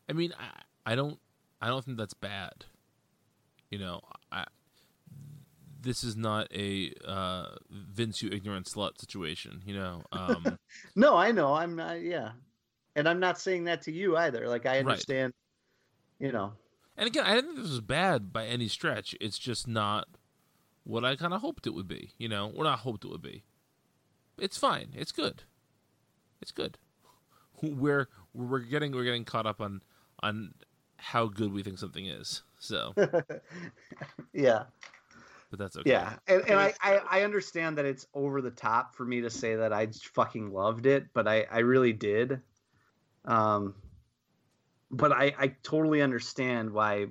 I 0.08 0.12
mean, 0.14 0.32
I, 0.38 0.92
I 0.92 0.94
don't, 0.94 1.18
I 1.60 1.68
don't 1.68 1.84
think 1.84 1.98
that's 1.98 2.14
bad. 2.14 2.64
You 3.70 3.78
know, 3.78 4.00
I, 4.32 4.46
this 5.80 6.02
is 6.02 6.16
not 6.16 6.48
a 6.54 6.92
uh, 7.06 7.48
Vince, 7.70 8.22
you 8.22 8.30
ignorant 8.30 8.66
slut 8.66 8.98
situation. 8.98 9.62
You 9.66 9.74
know, 9.74 10.02
um, 10.12 10.58
No, 10.96 11.16
I 11.16 11.30
know. 11.32 11.54
I'm 11.54 11.76
not. 11.76 12.00
Yeah, 12.00 12.30
and 12.96 13.08
I'm 13.08 13.20
not 13.20 13.38
saying 13.38 13.64
that 13.64 13.82
to 13.82 13.92
you 13.92 14.16
either. 14.16 14.48
Like 14.48 14.66
I 14.66 14.78
Right. 14.78 14.80
understand. 14.80 15.32
You 16.18 16.32
know. 16.32 16.52
And 16.99 17.07
again, 17.07 17.24
I 17.24 17.34
didn't 17.36 17.55
think 17.55 17.62
this 17.62 17.70
was 17.70 17.80
bad 17.80 18.32
by 18.32 18.44
any 18.46 18.66
stretch. 18.66 19.14
It's 19.20 19.38
just 19.38 19.68
not 19.68 20.09
what 20.82 21.05
I 21.05 21.14
kind 21.14 21.32
of 21.32 21.40
hoped 21.40 21.66
it 21.66 21.70
would 21.70 21.86
be. 21.86 22.11
You 22.18 22.28
know, 22.28 22.53
or 22.55 22.64
not 22.64 22.80
hoped 22.80 23.05
it 23.05 23.09
would 23.09 23.22
be. 23.22 23.44
It's 24.36 24.59
fine. 24.59 24.88
It's 24.94 25.12
good. 25.12 25.44
It's 26.42 26.51
good. 26.51 26.76
We're 27.62 28.09
we're 28.34 28.61
getting 28.61 28.92
we're 28.92 29.05
getting 29.05 29.24
caught 29.24 29.46
up 29.46 29.61
on 29.61 29.82
on 30.22 30.55
how 30.96 31.26
good 31.26 31.53
we 31.53 31.62
think 31.62 31.78
something 31.78 32.07
is. 32.07 32.42
So, 32.61 32.92
yeah. 34.32 34.64
but 35.51 35.59
that's 35.59 35.76
okay. 35.76 35.90
Yeah, 35.90 36.14
and, 36.28 36.42
and 36.42 36.59
I, 36.59 36.74
I 36.80 37.01
I 37.11 37.22
understand 37.22 37.78
that 37.78 37.84
it's 37.84 38.07
over 38.14 38.40
the 38.40 38.51
top 38.51 38.94
for 38.94 39.05
me 39.05 39.20
to 39.22 39.30
say 39.30 39.57
that 39.57 39.72
I 39.72 39.88
fucking 40.14 40.53
loved 40.53 40.86
it, 40.86 41.07
but 41.14 41.26
I 41.26 41.46
I 41.51 41.59
really 41.61 41.92
did. 41.92 42.40
Um, 43.24 43.74
but 44.91 45.12
I 45.12 45.34
I 45.39 45.49
totally 45.62 46.03
understand 46.03 46.70
why 46.70 47.07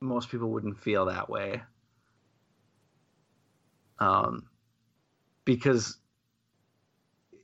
most 0.00 0.30
people 0.30 0.50
wouldn't 0.50 0.78
feel 0.78 1.06
that 1.06 1.28
way. 1.28 1.62
Um, 3.98 4.48
because 5.44 5.98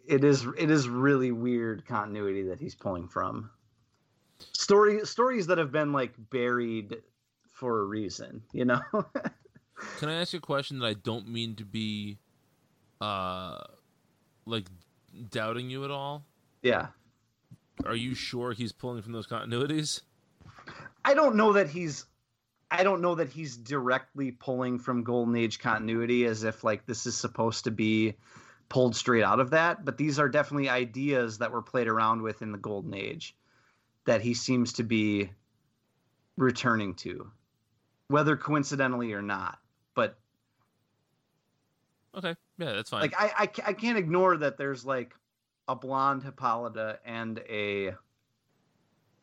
it 0.08 0.24
is 0.24 0.46
it 0.56 0.70
is 0.70 0.88
really 0.88 1.32
weird 1.32 1.86
continuity 1.86 2.44
that 2.44 2.60
he's 2.60 2.74
pulling 2.74 3.08
from. 3.08 3.50
Story 4.52 5.04
stories 5.04 5.46
that 5.48 5.58
have 5.58 5.72
been 5.72 5.92
like 5.92 6.14
buried 6.30 6.96
for 7.50 7.80
a 7.80 7.84
reason, 7.84 8.42
you 8.52 8.64
know. 8.64 8.80
Can 9.98 10.08
I 10.08 10.14
ask 10.14 10.32
you 10.32 10.38
a 10.38 10.42
question 10.42 10.78
that 10.78 10.86
I 10.86 10.94
don't 10.94 11.28
mean 11.28 11.54
to 11.56 11.64
be, 11.64 12.18
uh, 13.00 13.58
like 14.46 14.66
doubting 15.30 15.68
you 15.68 15.84
at 15.84 15.90
all? 15.90 16.24
yeah. 16.62 16.88
Are 17.84 17.94
you 17.94 18.14
sure 18.14 18.52
he's 18.52 18.72
pulling 18.72 19.02
from 19.02 19.12
those 19.12 19.26
continuities? 19.26 20.00
I 21.04 21.14
don't 21.14 21.36
know 21.36 21.52
that 21.52 21.68
he's 21.68 22.06
I 22.70 22.82
don't 22.82 23.00
know 23.00 23.14
that 23.14 23.28
he's 23.28 23.56
directly 23.56 24.32
pulling 24.32 24.78
from 24.78 25.04
Golden 25.04 25.36
Age 25.36 25.58
continuity 25.58 26.24
as 26.24 26.42
if 26.42 26.64
like 26.64 26.86
this 26.86 27.06
is 27.06 27.16
supposed 27.16 27.64
to 27.64 27.70
be 27.70 28.14
pulled 28.68 28.96
straight 28.96 29.22
out 29.22 29.38
of 29.38 29.50
that, 29.50 29.84
but 29.84 29.96
these 29.96 30.18
are 30.18 30.28
definitely 30.28 30.68
ideas 30.68 31.38
that 31.38 31.52
were 31.52 31.62
played 31.62 31.86
around 31.86 32.22
with 32.22 32.42
in 32.42 32.50
the 32.50 32.58
Golden 32.58 32.94
Age 32.94 33.36
that 34.04 34.20
he 34.20 34.34
seems 34.34 34.72
to 34.74 34.82
be 34.82 35.30
returning 36.36 36.94
to, 36.94 37.30
whether 38.08 38.36
coincidentally 38.36 39.12
or 39.12 39.22
not. 39.22 39.58
But 39.94 40.18
Okay, 42.16 42.34
yeah, 42.58 42.72
that's 42.72 42.90
fine. 42.90 43.02
like 43.02 43.14
I, 43.16 43.30
I 43.36 43.68
I 43.68 43.72
can't 43.74 43.98
ignore 43.98 44.36
that 44.38 44.58
there's 44.58 44.84
like 44.84 45.14
a 45.68 45.74
blonde 45.74 46.22
Hippolyta 46.22 47.00
and 47.04 47.38
a 47.48 47.94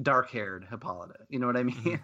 dark-haired 0.02 0.66
Hippolyta. 0.70 1.26
You 1.30 1.39
know 1.39 1.48
what 1.48 1.58
I 1.58 1.64
mean? 1.64 1.76
Mhm. 1.76 2.04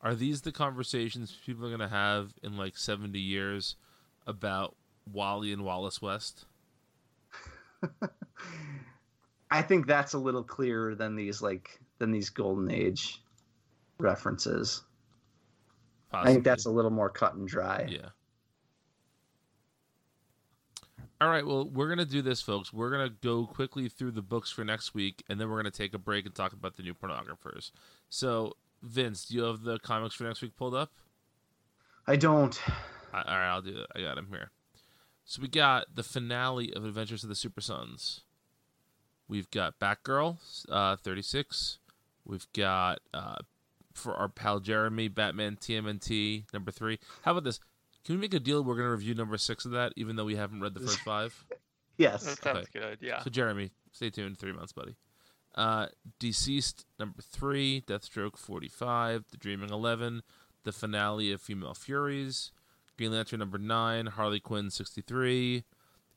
Are 0.00 0.14
these 0.14 0.42
the 0.42 0.52
conversations 0.52 1.36
people 1.46 1.66
are 1.66 1.70
gonna 1.70 1.88
have 1.88 2.34
in 2.42 2.56
like 2.56 2.76
seventy 2.76 3.20
years 3.20 3.76
about 4.26 4.76
Wally 5.06 5.52
and 5.52 5.64
Wallace 5.64 6.02
West? 6.02 6.46
I 9.50 9.62
think 9.62 9.86
that's 9.86 10.14
a 10.14 10.18
little 10.18 10.42
clearer 10.42 10.94
than 10.94 11.14
these 11.14 11.42
like 11.42 11.80
than 11.98 12.10
these 12.10 12.30
golden 12.30 12.70
age 12.70 13.22
references. 13.98 14.82
I 16.12 16.24
think 16.32 16.44
that's 16.44 16.66
a 16.66 16.70
little 16.70 16.90
more 16.90 17.08
cut 17.10 17.34
and 17.34 17.46
dry. 17.48 17.86
Yeah. 17.88 18.10
All 21.22 21.28
right, 21.28 21.46
well, 21.46 21.68
we're 21.68 21.86
going 21.86 21.98
to 21.98 22.04
do 22.04 22.20
this, 22.20 22.42
folks. 22.42 22.72
We're 22.72 22.90
going 22.90 23.08
to 23.08 23.14
go 23.22 23.46
quickly 23.46 23.88
through 23.88 24.10
the 24.10 24.22
books 24.22 24.50
for 24.50 24.64
next 24.64 24.92
week, 24.92 25.22
and 25.28 25.40
then 25.40 25.48
we're 25.48 25.62
going 25.62 25.70
to 25.70 25.78
take 25.78 25.94
a 25.94 25.98
break 25.98 26.26
and 26.26 26.34
talk 26.34 26.52
about 26.52 26.76
the 26.76 26.82
new 26.82 26.94
pornographers. 26.94 27.70
So, 28.08 28.56
Vince, 28.82 29.26
do 29.26 29.36
you 29.36 29.44
have 29.44 29.62
the 29.62 29.78
comics 29.78 30.16
for 30.16 30.24
next 30.24 30.42
week 30.42 30.56
pulled 30.56 30.74
up? 30.74 30.90
I 32.08 32.16
don't. 32.16 32.60
I, 33.12 33.18
all 33.18 33.38
right, 33.38 33.50
I'll 33.50 33.62
do 33.62 33.82
it. 33.82 33.86
I 33.94 34.00
got 34.00 34.18
him 34.18 34.26
here. 34.30 34.50
So, 35.24 35.40
we 35.40 35.46
got 35.46 35.94
the 35.94 36.02
finale 36.02 36.74
of 36.74 36.84
Adventures 36.84 37.22
of 37.22 37.28
the 37.28 37.36
Super 37.36 37.60
Sons. 37.60 38.22
We've 39.28 39.48
got 39.52 39.78
Batgirl, 39.78 40.38
uh, 40.68 40.96
36. 40.96 41.78
We've 42.24 42.48
got, 42.52 42.98
uh, 43.14 43.36
for 43.94 44.16
our 44.16 44.28
pal 44.28 44.58
Jeremy, 44.58 45.06
Batman 45.06 45.54
TMNT, 45.54 46.52
number 46.52 46.72
three. 46.72 46.98
How 47.22 47.30
about 47.30 47.44
this? 47.44 47.60
Can 48.04 48.16
we 48.16 48.20
make 48.20 48.34
a 48.34 48.40
deal? 48.40 48.62
We're 48.64 48.74
going 48.74 48.86
to 48.86 48.90
review 48.92 49.14
number 49.14 49.38
six 49.38 49.64
of 49.64 49.72
that, 49.72 49.92
even 49.96 50.16
though 50.16 50.24
we 50.24 50.36
haven't 50.36 50.60
read 50.60 50.74
the 50.74 50.80
first 50.80 50.98
five. 51.04 51.44
Yes. 51.98 52.24
That 52.24 52.38
sounds 52.42 52.68
good. 52.72 52.98
Yeah. 53.00 53.22
So 53.22 53.30
Jeremy, 53.30 53.70
stay 53.92 54.10
tuned. 54.10 54.38
Three 54.38 54.52
months, 54.52 54.72
buddy. 54.72 54.96
Uh, 55.54 55.86
Deceased 56.18 56.86
number 56.98 57.20
three, 57.22 57.82
Deathstroke 57.86 58.38
forty 58.38 58.68
five, 58.68 59.24
The 59.30 59.36
Dreaming 59.36 59.70
eleven, 59.70 60.22
the 60.64 60.72
finale 60.72 61.30
of 61.30 61.42
Female 61.42 61.74
Furies, 61.74 62.52
Green 62.96 63.12
Lantern 63.12 63.40
number 63.40 63.58
nine, 63.58 64.06
Harley 64.06 64.40
Quinn 64.40 64.70
sixty 64.70 65.02
three, 65.02 65.64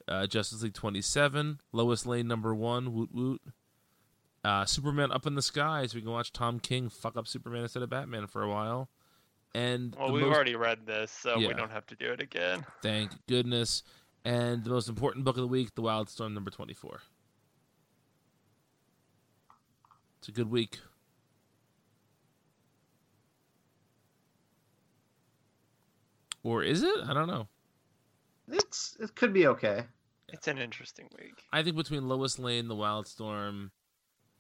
uh, 0.08 0.26
Justice 0.26 0.64
League 0.64 0.74
twenty 0.74 1.02
seven, 1.02 1.60
Lois 1.74 2.06
Lane 2.06 2.28
number 2.30 2.56
one, 2.56 2.94
Woot 2.94 3.10
Woot. 3.14 3.42
Uh, 4.46 4.64
Superman 4.64 5.12
up 5.12 5.26
in 5.26 5.36
the 5.36 5.42
sky, 5.42 5.86
so 5.86 5.96
we 5.96 6.02
can 6.02 6.12
watch 6.12 6.32
Tom 6.32 6.60
King 6.60 6.88
fuck 6.88 7.18
up 7.18 7.28
Superman 7.28 7.64
instead 7.64 7.84
of 7.84 7.90
Batman 7.90 8.28
for 8.28 8.42
a 8.42 8.50
while. 8.50 8.90
And 9.56 9.96
Well, 9.96 10.12
we've 10.12 10.26
most- 10.26 10.36
already 10.36 10.56
read 10.58 10.86
this, 10.86 11.10
so 11.12 11.40
Yeah. 11.40 11.48
we 11.48 11.54
don't 11.54 11.72
have 11.72 11.86
to 11.88 11.96
do 11.96 12.12
it 12.12 12.20
again. 12.20 12.66
Thank 12.82 13.26
goodness. 13.26 13.84
And 14.26 14.66
the 14.66 14.70
most 14.70 14.90
important 14.90 15.24
book 15.24 15.38
of 15.38 15.42
the 15.44 15.48
week, 15.48 15.76
The 15.76 15.82
Wildstorm 15.82 16.34
number 16.34 16.52
24. 16.52 17.02
It's 20.20 20.28
a 20.28 20.34
good 20.34 20.50
week. 20.50 20.80
Or 26.44 26.64
is 26.64 26.84
it? 26.84 27.00
I 27.08 27.14
don't 27.14 27.28
know. 27.28 27.48
It's 28.48 28.96
it 29.00 29.16
could 29.16 29.34
be 29.34 29.48
okay. 29.48 29.86
It's 30.30 30.48
an 30.48 30.58
interesting 30.58 31.10
week. 31.18 31.44
I 31.52 31.64
think 31.64 31.76
between 31.76 32.08
Lois 32.08 32.38
Lane, 32.38 32.68
The 32.68 32.76
Wildstorm, 32.76 33.72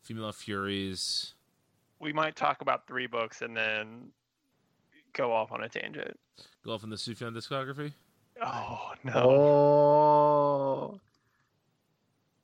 Female 0.01 0.31
Furies, 0.31 1.33
We 1.99 2.11
might 2.11 2.35
talk 2.35 2.61
about 2.61 2.85
three 2.87 3.07
books 3.07 3.41
and 3.41 3.55
then 3.55 4.11
go 5.15 5.31
off 5.31 5.51
on 5.51 5.63
a 5.63 5.69
tangent. 5.69 6.19
go 6.63 6.71
off 6.73 6.83
on 6.83 6.89
the 6.89 6.95
Sufjan 6.95 7.35
discography. 7.35 7.93
Oh 8.43 8.91
no! 9.03 9.13
Oh, 9.15 10.99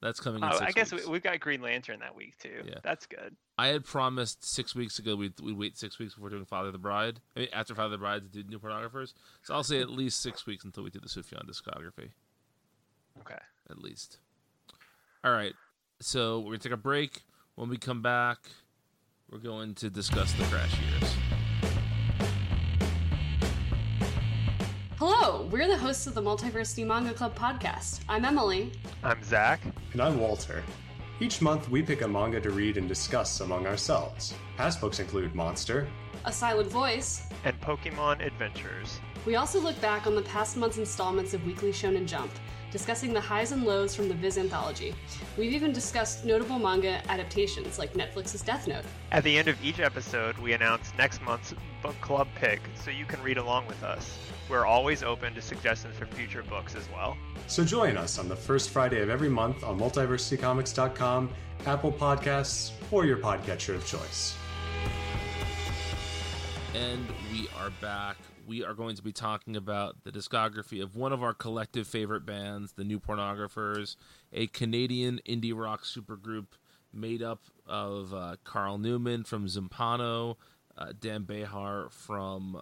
That's 0.02 0.20
coming 0.20 0.42
in 0.42 0.50
Oh, 0.50 0.52
six 0.58 0.62
I 0.62 0.72
guess 0.72 0.92
we, 0.92 0.96
weeks. 0.98 1.08
we've 1.10 1.24
got 1.24 1.40
Green 1.40 1.62
Lantern 1.62 2.00
that 2.00 2.16
week 2.16 2.38
too. 2.40 2.62
Yeah. 2.66 2.76
That's 2.84 3.06
good. 3.06 3.36
I 3.58 3.68
had 3.68 3.84
promised 3.84 4.44
six 4.44 4.74
weeks 4.74 4.98
ago 5.00 5.16
we'd, 5.16 5.34
we'd 5.42 5.58
wait 5.58 5.78
six 5.78 6.00
weeks 6.00 6.16
before 6.16 6.30
doing 6.30 6.46
Father 6.46 6.68
of 6.68 6.74
the 6.74 6.80
Bride. 6.80 7.20
I 7.36 7.42
mean, 7.42 7.50
after 7.54 7.76
Father 7.76 7.86
of 7.88 7.92
the 7.92 7.98
Bride 8.00 8.22
to 8.24 8.42
do 8.44 8.50
new 8.50 8.58
pornographers. 8.58 9.14
So 9.44 9.54
I'll 9.54 9.64
say 9.64 9.80
at 9.82 9.90
least 9.90 10.22
six 10.22 10.48
weeks 10.48 10.64
until 10.64 10.84
we 10.84 10.90
do 10.90 11.00
the 11.00 11.08
Sufjan 11.10 11.46
discography. 11.48 12.10
Okay. 13.20 13.36
at 13.70 13.78
least. 13.78 14.18
All 15.24 15.32
right. 15.34 15.54
So 16.00 16.40
we're 16.40 16.46
going 16.52 16.60
to 16.60 16.70
take 16.70 16.74
a 16.74 16.78
break. 16.78 17.22
When 17.56 17.70
we 17.70 17.78
come 17.78 18.02
back, 18.02 18.40
we're 19.30 19.38
going 19.40 19.76
to 19.76 19.90
discuss 19.92 20.32
the 20.34 20.46
crash 20.46 20.74
years. 20.80 21.16
We're 25.52 25.68
the 25.68 25.78
hosts 25.78 26.08
of 26.08 26.14
the 26.14 26.22
Multiversity 26.22 26.88
Manga 26.88 27.14
Club 27.14 27.38
podcast. 27.38 28.00
I'm 28.08 28.24
Emily. 28.24 28.72
I'm 29.04 29.22
Zach. 29.22 29.60
And 29.92 30.02
I'm 30.02 30.18
Walter. 30.18 30.64
Each 31.20 31.42
month, 31.42 31.70
we 31.70 31.82
pick 31.82 32.04
a 32.04 32.08
manga 32.08 32.40
to 32.40 32.52
read 32.52 32.78
and 32.78 32.88
discuss 32.88 33.42
among 33.42 33.68
ourselves. 33.68 34.34
Past 34.56 34.80
books 34.80 35.02
include 35.02 35.36
Monster, 35.36 35.90
A 36.24 36.32
Silent 36.32 36.70
Voice. 36.70 37.24
And 37.44 37.60
Pokemon 37.60 38.26
Adventures. 38.26 39.02
We 39.26 39.36
also 39.36 39.60
look 39.60 39.80
back 39.82 40.08
on 40.08 40.16
the 40.16 40.24
past 40.24 40.58
month's 40.58 40.80
installments 40.80 41.36
of 41.36 41.46
Weekly 41.46 41.72
Shonen 41.72 42.08
Jump, 42.08 42.32
discussing 42.72 43.14
the 43.14 43.22
highs 43.22 43.52
and 43.52 43.64
lows 43.64 43.96
from 43.96 44.08
the 44.08 44.16
Viz 44.16 44.40
anthology. 44.40 44.96
We've 45.38 45.54
even 45.54 45.72
discussed 45.72 46.26
notable 46.26 46.58
manga 46.58 47.08
adaptations 47.08 47.78
like 47.78 47.94
Netflix's 47.94 48.42
Death 48.42 48.68
Note. 48.68 48.84
At 49.12 49.24
the 49.24 49.38
end 49.38 49.48
of 49.48 49.64
each 49.64 49.80
episode, 49.80 50.40
we 50.40 50.54
announce 50.54 50.92
next 50.98 51.22
month's 51.22 51.54
book 51.84 52.00
club 52.02 52.28
pick 52.34 52.62
so 52.74 52.90
you 52.90 53.06
can 53.06 53.22
read 53.22 53.38
along 53.38 53.68
with 53.68 53.84
us. 53.84 54.18
We're 54.50 54.66
always 54.66 55.04
open 55.04 55.36
to 55.36 55.42
suggestions 55.42 55.96
for 55.98 56.08
future 56.08 56.42
books 56.42 56.74
as 56.74 56.88
well. 56.92 57.16
so 57.46 57.64
join 57.64 57.98
us 57.98 58.18
on 58.18 58.28
the 58.28 58.36
first 58.36 58.72
Friday 58.72 59.02
of 59.02 59.10
every 59.10 59.30
month 59.30 59.64
on 59.64 59.80
multiversitycomics.com, 59.80 61.30
Apple 61.68 61.92
Podcasts, 61.92 62.72
or 62.90 63.06
your 63.06 63.18
podcatcher 63.18 63.76
of 63.76 63.86
choice. 63.86 64.36
And 66.74 67.06
we 67.32 67.48
are 67.60 67.70
back. 67.82 68.18
We 68.52 68.66
are 68.66 68.74
going 68.74 68.98
to 68.98 69.02
be 69.02 69.14
talking 69.14 69.56
about 69.56 70.04
the 70.04 70.12
discography 70.12 70.84
of 70.84 70.94
one 70.94 71.14
of 71.14 71.24
our 71.24 71.34
collective 71.34 71.88
favorite 71.88 72.26
bands, 72.26 72.74
the 72.74 72.84
New 72.84 73.00
Pornographers, 73.00 73.96
a 74.34 74.48
Canadian 74.48 75.22
indie 75.26 75.56
rock 75.56 75.86
supergroup 75.86 76.48
made 76.92 77.24
up 77.24 77.44
of 77.66 78.14
uh, 78.14 78.36
Carl 78.44 78.78
Newman 78.78 79.24
from 79.24 79.48
Zumpano, 79.48 80.36
uh, 80.78 80.92
Dan 81.00 81.24
Bejar 81.24 81.90
from 81.94 82.62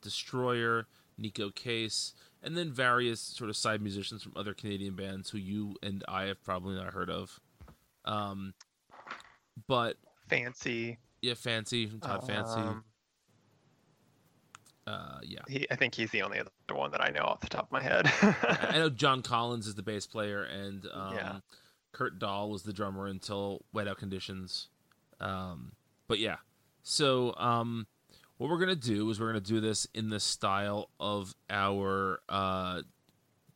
Destroyer, 0.00 0.86
Neko 1.20 1.52
Case, 1.52 2.14
and 2.40 2.56
then 2.56 2.72
various 2.72 3.20
sort 3.20 3.50
of 3.50 3.56
side 3.56 3.82
musicians 3.82 4.22
from 4.22 4.34
other 4.36 4.54
Canadian 4.54 4.94
bands 4.94 5.30
who 5.30 5.38
you 5.38 5.74
and 5.82 6.04
I 6.06 6.26
have 6.26 6.44
probably 6.44 6.76
not 6.76 6.94
heard 6.94 7.10
of. 7.10 7.40
Um, 8.04 8.54
but 9.66 9.96
Fancey. 10.30 10.98
yeah, 11.22 11.34
Fancey, 11.34 12.00
Todd 12.00 12.22
Fancey. 12.22 12.84
Uh, 14.86 15.18
yeah. 15.22 15.40
he, 15.48 15.66
I 15.70 15.76
think 15.76 15.94
he's 15.94 16.10
the 16.10 16.22
only 16.22 16.38
other 16.38 16.50
one 16.72 16.90
that 16.90 17.00
I 17.00 17.08
know 17.10 17.22
off 17.22 17.40
the 17.40 17.48
top 17.48 17.66
of 17.66 17.72
my 17.72 17.82
head. 17.82 18.06
I 18.20 18.68
I 18.74 18.78
know 18.78 18.90
John 18.90 19.22
Collins 19.22 19.66
is 19.66 19.74
the 19.74 19.82
bass 19.82 20.06
player, 20.06 20.42
and 20.44 20.86
um, 20.92 21.14
Yeah. 21.14 21.36
Kurt 21.92 22.18
Dahl 22.18 22.50
was 22.50 22.64
the 22.64 22.72
drummer 22.72 23.06
until 23.06 23.64
Whiteout 23.74 23.96
Conditions. 23.96 24.68
Um, 25.20 25.72
but 26.08 26.18
yeah, 26.18 26.36
so 26.82 27.34
um, 27.36 27.86
what 28.36 28.50
we're 28.50 28.58
gonna 28.58 28.74
do 28.74 29.08
is 29.10 29.18
we're 29.20 29.28
gonna 29.28 29.40
do 29.40 29.60
this 29.60 29.86
in 29.94 30.10
the 30.10 30.20
style 30.20 30.90
of 31.00 31.34
our 31.48 32.20
uh, 32.28 32.82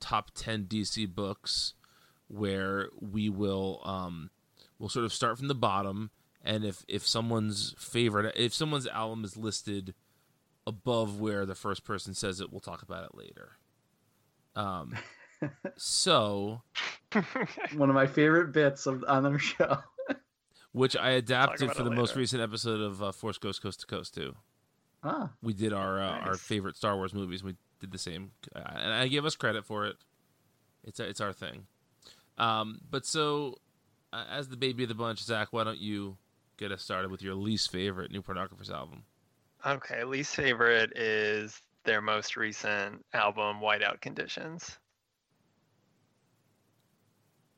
top 0.00 0.30
ten 0.34 0.64
DC 0.64 1.12
books, 1.14 1.74
where 2.28 2.88
we 3.00 3.28
will 3.28 3.82
um, 3.84 4.30
we'll 4.78 4.88
sort 4.88 5.04
of 5.04 5.12
start 5.12 5.36
from 5.36 5.48
the 5.48 5.54
bottom, 5.54 6.10
and 6.42 6.64
if 6.64 6.84
if 6.88 7.06
someone's 7.06 7.74
favorite, 7.76 8.34
if 8.36 8.54
someone's 8.54 8.86
album 8.86 9.24
is 9.24 9.36
listed 9.36 9.94
above 10.68 11.18
where 11.20 11.46
the 11.46 11.54
first 11.54 11.84
person 11.84 12.14
says 12.14 12.40
it, 12.40 12.50
we'll 12.50 12.60
talk 12.60 12.82
about 12.82 13.04
it 13.04 13.14
later. 13.16 13.56
Um, 14.54 14.94
so, 15.76 16.62
one 17.76 17.88
of 17.88 17.94
my 17.94 18.06
favorite 18.06 18.52
bits 18.52 18.86
of 18.86 19.04
on 19.08 19.26
our 19.26 19.38
show. 19.38 19.78
which 20.72 20.96
I 20.96 21.10
adapted 21.10 21.72
for 21.72 21.82
it 21.82 21.84
the 21.84 21.90
most 21.90 22.16
recent 22.16 22.42
episode 22.42 22.80
of 22.80 23.02
uh, 23.02 23.12
Force 23.12 23.38
Ghost 23.38 23.62
Coast 23.62 23.80
to 23.80 23.86
Coast 23.86 24.14
too. 24.14 24.34
Ah, 25.02 25.30
We 25.42 25.52
did 25.54 25.72
our 25.72 26.00
uh, 26.02 26.18
our 26.20 26.36
favorite 26.36 26.76
Star 26.76 26.96
Wars 26.96 27.14
movies. 27.14 27.42
We 27.44 27.54
did 27.80 27.92
the 27.92 27.98
same, 27.98 28.32
uh, 28.54 28.62
and 28.74 28.92
I 28.92 29.08
give 29.08 29.24
us 29.24 29.36
credit 29.36 29.64
for 29.64 29.86
it. 29.86 29.96
It's 30.84 30.98
it's 31.00 31.20
our 31.20 31.32
thing. 31.32 31.66
Um, 32.36 32.80
but 32.90 33.06
so, 33.06 33.58
uh, 34.12 34.24
as 34.30 34.48
the 34.48 34.56
baby 34.56 34.82
of 34.84 34.88
the 34.88 34.94
bunch, 34.94 35.22
Zach, 35.22 35.48
why 35.52 35.64
don't 35.64 35.78
you 35.78 36.16
get 36.56 36.72
us 36.72 36.82
started 36.82 37.10
with 37.12 37.22
your 37.22 37.34
least 37.34 37.70
favorite 37.70 38.10
New 38.10 38.22
Pornographers 38.22 38.70
album? 38.70 39.04
Okay, 39.66 40.04
least 40.04 40.34
favorite 40.34 40.96
is 40.96 41.60
their 41.84 42.00
most 42.00 42.36
recent 42.36 43.04
album, 43.12 43.60
Whiteout 43.60 44.00
Conditions. 44.00 44.78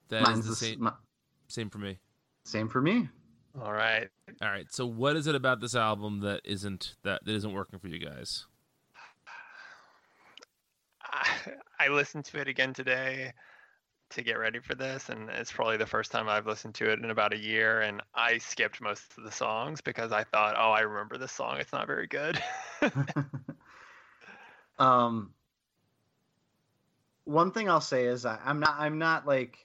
That 0.08 0.22
is 0.22 0.28
mine's 0.28 0.44
the 0.44 0.50
the 0.50 0.56
same 0.56 0.84
mi- 0.84 0.90
same 1.48 1.70
for 1.70 1.78
me. 1.78 1.98
same 2.44 2.68
for 2.68 2.80
me. 2.80 3.08
All 3.60 3.72
right. 3.72 4.08
All 4.40 4.48
right. 4.48 4.66
So, 4.72 4.86
what 4.86 5.16
is 5.16 5.26
it 5.26 5.34
about 5.34 5.60
this 5.60 5.74
album 5.74 6.20
that 6.20 6.40
isn't 6.44 6.94
that 7.02 7.24
that 7.24 7.34
isn't 7.34 7.52
working 7.52 7.78
for 7.78 7.88
you 7.88 7.98
guys? 7.98 8.46
I, 11.02 11.28
I 11.78 11.88
listened 11.88 12.24
to 12.26 12.40
it 12.40 12.48
again 12.48 12.72
today 12.72 13.32
to 14.10 14.22
get 14.22 14.38
ready 14.38 14.58
for 14.58 14.74
this, 14.74 15.08
and 15.08 15.28
it's 15.30 15.52
probably 15.52 15.76
the 15.76 15.86
first 15.86 16.10
time 16.12 16.28
I've 16.28 16.46
listened 16.46 16.74
to 16.76 16.90
it 16.90 16.98
in 16.98 17.10
about 17.10 17.32
a 17.32 17.38
year. 17.38 17.80
And 17.80 18.02
I 18.14 18.38
skipped 18.38 18.80
most 18.80 19.02
of 19.16 19.24
the 19.24 19.32
songs 19.32 19.80
because 19.80 20.12
I 20.12 20.24
thought, 20.24 20.56
oh, 20.58 20.70
I 20.70 20.80
remember 20.80 21.18
this 21.18 21.32
song. 21.32 21.58
It's 21.58 21.72
not 21.72 21.86
very 21.86 22.06
good. 22.06 22.42
um, 24.78 25.32
one 27.24 27.52
thing 27.52 27.68
I'll 27.68 27.80
say 27.80 28.06
is 28.06 28.26
I, 28.26 28.38
I'm 28.44 28.60
not 28.60 28.76
I'm 28.78 28.98
not 28.98 29.26
like 29.26 29.64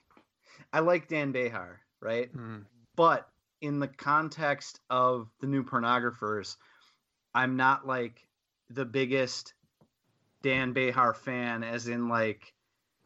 I 0.71 0.79
like 0.79 1.07
Dan 1.07 1.33
Bejar, 1.33 1.77
right? 1.99 2.29
Hmm. 2.29 2.59
But 2.95 3.27
in 3.61 3.79
the 3.79 3.87
context 3.87 4.79
of 4.89 5.29
the 5.39 5.47
new 5.47 5.63
pornographers, 5.63 6.57
I'm 7.33 7.55
not 7.57 7.87
like 7.87 8.27
the 8.69 8.85
biggest 8.85 9.53
Dan 10.41 10.73
Bejar 10.73 11.15
fan, 11.15 11.63
as 11.63 11.87
in 11.87 12.07
like 12.07 12.53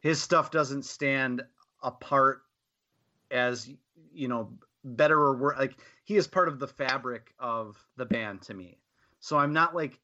his 0.00 0.20
stuff 0.20 0.50
doesn't 0.50 0.84
stand 0.84 1.42
apart 1.82 2.42
as 3.30 3.70
you 4.12 4.28
know 4.28 4.52
better 4.84 5.18
or 5.18 5.36
worse. 5.36 5.58
Like 5.58 5.76
he 6.04 6.16
is 6.16 6.26
part 6.26 6.48
of 6.48 6.58
the 6.58 6.66
fabric 6.66 7.32
of 7.38 7.76
the 7.96 8.06
band 8.06 8.42
to 8.42 8.54
me. 8.54 8.78
So 9.20 9.38
I'm 9.38 9.52
not 9.52 9.74
like 9.74 10.00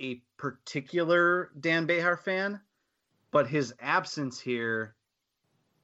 a 0.00 0.16
particular 0.36 1.50
Dan 1.58 1.86
Bejar 1.86 2.18
fan, 2.18 2.60
but 3.30 3.48
his 3.48 3.74
absence 3.80 4.38
here 4.38 4.94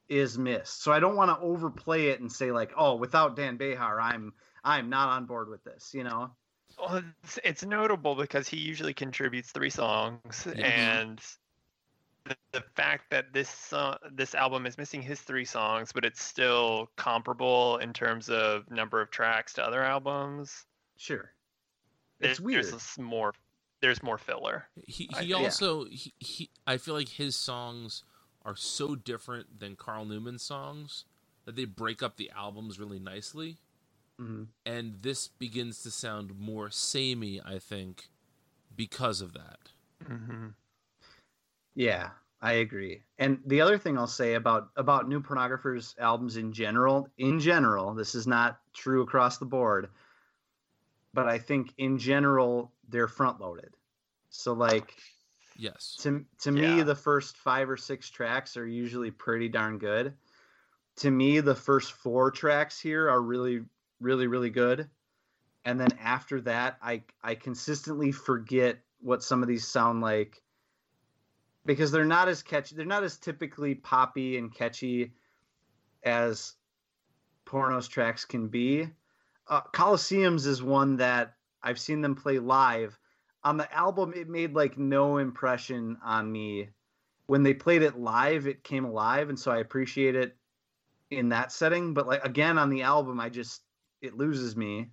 is 0.09 0.39
missed. 0.39 0.83
So 0.83 0.93
I 0.93 1.01
don't 1.01 1.17
want 1.17 1.31
to 1.31 1.45
overplay 1.45 2.09
it 2.09 2.21
and 2.21 2.31
say 2.31 2.53
like, 2.53 2.73
"Oh, 2.77 2.97
without 2.97 3.37
Dan 3.37 3.59
Bejar, 3.59 4.01
I'm 4.01 4.33
I'm 4.63 4.91
not 4.91 5.09
on 5.09 5.27
board 5.27 5.49
with 5.49 5.65
this," 5.65 5.93
you 5.95 6.05
know. 6.05 6.31
Well, 6.79 7.03
it's, 7.23 7.39
it's 7.45 7.65
notable 7.65 8.15
because 8.15 8.49
he 8.49 8.59
usually 8.59 8.95
contributes 8.95 9.53
three 9.53 9.71
songs, 9.71 10.47
Yeah. 10.57 11.01
and 11.01 11.21
the, 12.25 12.37
the 12.53 12.61
fact 12.75 13.11
that 13.11 13.33
this 13.33 13.49
song, 13.49 13.97
this 14.13 14.35
album 14.35 14.67
is 14.67 14.79
missing 14.79 15.03
his 15.03 15.21
three 15.21 15.45
songs, 15.45 15.93
but 15.93 16.05
it's 16.05 16.23
still 16.23 16.91
comparable 16.97 17.77
in 17.79 17.93
terms 17.93 18.29
of 18.29 18.71
number 18.71 19.01
of 19.01 19.11
tracks 19.11 19.53
to 19.55 19.63
other 19.65 19.83
albums. 19.83 20.65
Sure. 20.97 21.33
there- 22.21 22.31
It's 22.31 22.41
weird. 22.41 22.65
There's 22.65 22.99
more. 22.99 23.35
there's 23.81 24.03
more 24.03 24.19
filler. 24.19 24.67
He 24.87 25.11
I- 25.15 25.23
he 25.23 25.29
yeah. 25.31 25.37
also 25.37 25.85
he, 25.87 26.15
he 26.19 26.51
I 26.67 26.77
feel 26.79 26.95
like 26.95 27.09
his 27.11 27.37
songs 27.37 28.05
are 28.45 28.57
so 28.57 28.95
different 28.95 29.59
than 29.61 29.75
Carl 29.77 30.05
Newman's 30.05 30.43
songs 30.43 31.05
that 31.45 31.57
they 31.57 31.65
break 31.67 32.03
up 32.03 32.17
the 32.17 32.31
albums 32.35 32.79
really 32.79 32.99
nicely. 32.99 33.59
Mhm. 34.21 34.47
And 34.65 35.03
this 35.03 35.29
begins 35.29 35.83
to 35.83 35.91
sound 35.91 36.39
more 36.39 36.71
samey, 36.71 37.41
I 37.45 37.59
think, 37.59 38.09
because 38.75 39.21
of 39.21 39.33
that. 39.35 39.59
Mm-hmm. 40.05 40.49
Yeah, 41.75 42.13
I 42.41 42.53
agree. 42.55 43.05
And 43.19 43.41
the 43.47 43.61
other 43.61 43.79
thing 43.79 43.97
I'll 43.99 44.07
say 44.07 44.35
about 44.35 44.71
about 44.77 45.09
new 45.09 45.21
pornographers 45.23 45.97
albums 45.99 46.37
in 46.37 46.53
general, 46.53 47.09
in 47.17 47.39
general, 47.41 47.95
this 47.95 48.15
is 48.15 48.27
not 48.27 48.61
true 48.73 49.03
across 49.03 49.39
the 49.39 49.47
board, 49.47 49.91
but 51.13 51.29
I 51.29 51.39
think 51.39 51.75
in 51.79 51.99
general 51.99 52.75
they're 52.89 53.09
front 53.09 53.41
loaded. 53.41 53.77
So 54.31 54.53
like 54.55 54.97
Yes. 55.57 55.99
to 55.99 56.27
to 56.41 56.53
me 56.53 56.83
the 56.83 56.95
first 56.95 57.37
5 57.39 57.71
or 57.71 57.77
6 57.77 58.11
tracks 58.11 58.57
are 58.57 58.67
usually 58.67 59.11
pretty 59.11 59.49
darn 59.49 59.79
good. 59.79 60.17
To 60.99 61.11
me 61.13 61.41
the 61.41 61.57
first 61.57 61.93
4 61.95 62.33
tracks 62.33 62.81
here 62.81 63.11
are 63.11 63.23
really 63.23 63.67
really 64.01 64.29
really 64.29 64.51
good. 64.51 64.91
And 65.65 65.81
then 65.81 65.95
after 65.95 66.43
that 66.43 66.79
I 66.83 67.07
I 67.23 67.37
consistently 67.37 68.13
forget 68.13 68.85
what 69.01 69.25
some 69.25 69.43
of 69.43 69.49
these 69.49 69.69
sound 69.69 70.03
like 70.03 70.44
because 71.67 71.91
they're 71.91 72.05
not 72.05 72.29
as 72.29 72.43
catchy 72.43 72.77
they're 72.77 72.85
not 72.85 73.05
as 73.05 73.17
typically 73.17 73.75
poppy 73.75 74.37
and 74.37 74.55
catchy 74.55 75.13
as 76.03 76.55
pornos 77.47 77.89
tracks 77.89 78.25
can 78.25 78.49
be. 78.49 78.89
Uh, 79.49 79.61
coliseums 79.73 80.47
is 80.47 80.63
one 80.63 80.97
that 80.97 81.35
i've 81.63 81.79
seen 81.79 82.01
them 82.01 82.15
play 82.15 82.39
live. 82.39 82.99
On 83.43 83.57
the 83.57 83.73
album 83.75 84.13
it 84.15 84.29
made 84.29 84.55
like 84.55 84.79
no 84.79 85.19
impression 85.19 85.99
on 86.03 86.31
me. 86.31 86.69
When 87.27 87.43
they 87.43 87.55
played 87.55 87.83
it 87.83 87.99
live 87.99 88.47
it 88.47 88.65
came 88.65 88.85
alive 88.85 89.29
and 89.29 89.39
so 89.39 89.51
i 89.51 89.59
appreciate 89.59 90.15
it 90.15 90.37
in 91.11 91.31
that 91.31 91.53
setting. 91.53 91.95
But 91.95 92.07
like 92.07 92.25
again 92.25 92.59
on 92.59 92.71
the 92.71 92.83
album 92.83 93.21
i 93.21 93.29
just 93.29 93.63
it 94.01 94.17
loses 94.17 94.57
me. 94.57 94.91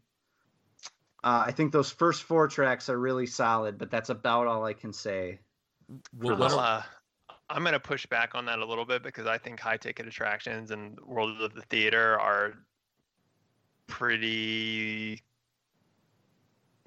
Uh, 1.24 1.44
i 1.48 1.52
think 1.52 1.72
those 1.72 1.92
first 1.92 2.24
four 2.24 2.48
tracks 2.48 2.90
are 2.90 2.98
really 2.98 3.28
solid 3.28 3.78
but 3.78 3.92
that's 3.92 4.10
about 4.10 4.48
all 4.48 4.66
i 4.66 4.74
can 4.74 4.92
say 4.92 5.40
What, 6.14 6.38
for 6.38 6.44
I'll, 6.46 6.60
uh, 6.60 6.84
I'm 7.50 7.64
going 7.64 7.74
to 7.74 7.80
push 7.80 8.06
back 8.06 8.36
on 8.36 8.46
that 8.46 8.60
a 8.60 8.66
little 8.66 8.86
bit 8.86 9.04
because 9.04 9.28
I 9.28 9.38
think 9.38 9.60
high 9.60 9.78
ticket 9.78 10.08
attractions 10.08 10.72
and 10.72 11.00
World 11.02 11.42
of 11.42 11.54
the 11.54 11.62
Theater 11.64 12.20
are 12.20 12.54
pretty. 13.88 15.22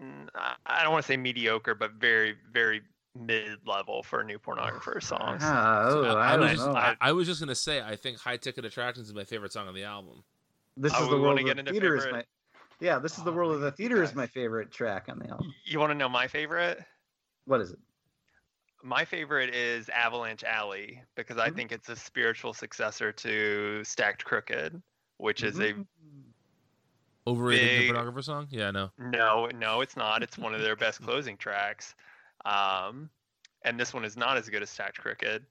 mm, 0.01 0.29
I- 0.35 0.57
I 0.67 0.83
don't 0.83 0.93
want 0.93 1.05
to 1.05 1.07
say 1.07 1.17
mediocre, 1.17 1.75
but 1.75 1.93
very, 1.93 2.37
very 2.53 2.83
mid 3.15 3.67
level 3.67 4.03
for 4.03 4.25
new 4.25 4.39
pornographer 4.39 5.03
songs. 5.03 5.43
Ah, 5.43 5.89
So 5.91 6.05
oh, 6.05 6.17
I, 6.17 6.31
I, 6.31 6.35
I 6.35 6.39
was 6.39 6.51
just. 6.53 6.69
I, 6.69 6.97
I 7.01 7.13
was 7.13 7.27
just 7.27 7.41
gonna 7.41 7.55
say 7.55 7.81
I 7.81 7.97
think 7.97 8.19
High 8.19 8.37
Ticket 8.37 8.65
Attractions 8.65 9.09
is 9.09 9.15
my 9.15 9.25
favorite 9.25 9.53
song 9.53 9.69
on 9.69 9.75
the 9.75 9.85
album. 9.85 10.25
this 10.77 10.93
Oh, 10.95 11.03
is 11.03 11.09
we 11.11 11.17
the 11.17 11.21
world 11.23 11.39
of 11.39 11.45
get 11.45 11.57
the 11.57 11.61
into 11.61 11.73
theater 11.73 11.97
is 11.97 12.07
my 12.11 12.25
yeah 12.81 12.99
this 12.99 13.19
is 13.19 13.25
the 13.25 13.31
Oh, 13.31 13.35
world 13.35 13.53
of 13.53 13.61
the 13.61 13.67
man, 13.67 13.75
theater 13.77 14.03
is 14.03 14.15
my 14.15 14.27
favorite 14.27 14.73
track 14.73 15.07
on 15.09 15.19
the 15.21 15.29
album 15.29 15.55
You 15.67 15.79
want 15.79 15.91
to 15.91 15.95
know 15.95 16.09
my 16.09 16.27
favorite? 16.27 16.81
what 17.45 17.61
is 17.61 17.71
it 17.71 17.79
My 18.85 19.07
favorite 19.07 19.55
is 19.55 19.89
Avalanche 19.89 20.45
Alley 20.45 21.03
because 21.14 21.39
I 21.39 21.49
Mhm. 21.49 21.57
think 21.57 21.72
it's 21.72 21.89
a 21.89 21.97
spiritual 21.97 22.53
successor 22.53 23.12
to 23.12 23.82
Stacked 23.82 24.26
Crooked, 24.26 24.80
which 25.16 25.43
is 25.43 25.59
a 25.59 25.72
Mhm. 25.72 25.87
Overrated 27.26 27.66
Big- 27.80 27.91
pornographer 27.91 28.22
song? 28.22 28.47
Yeah, 28.51 28.68
I 28.68 28.70
know. 28.72 28.93
No, 28.99 29.47
no, 29.47 29.80
it's 29.80 29.97
not. 29.97 30.22
It's 30.22 30.37
one 30.37 30.55
of 30.55 30.61
their 30.61 30.76
best 30.76 31.01
closing 31.03 31.39
tracks. 31.39 31.95
Um, 32.45 33.09
and 33.62 33.80
this 33.80 33.95
one 33.95 34.05
is 34.05 34.18
not 34.18 34.37
as 34.37 34.51
good 34.51 34.61
as 34.62 34.68
Stacked 34.68 34.99
Crooked. 34.99 35.47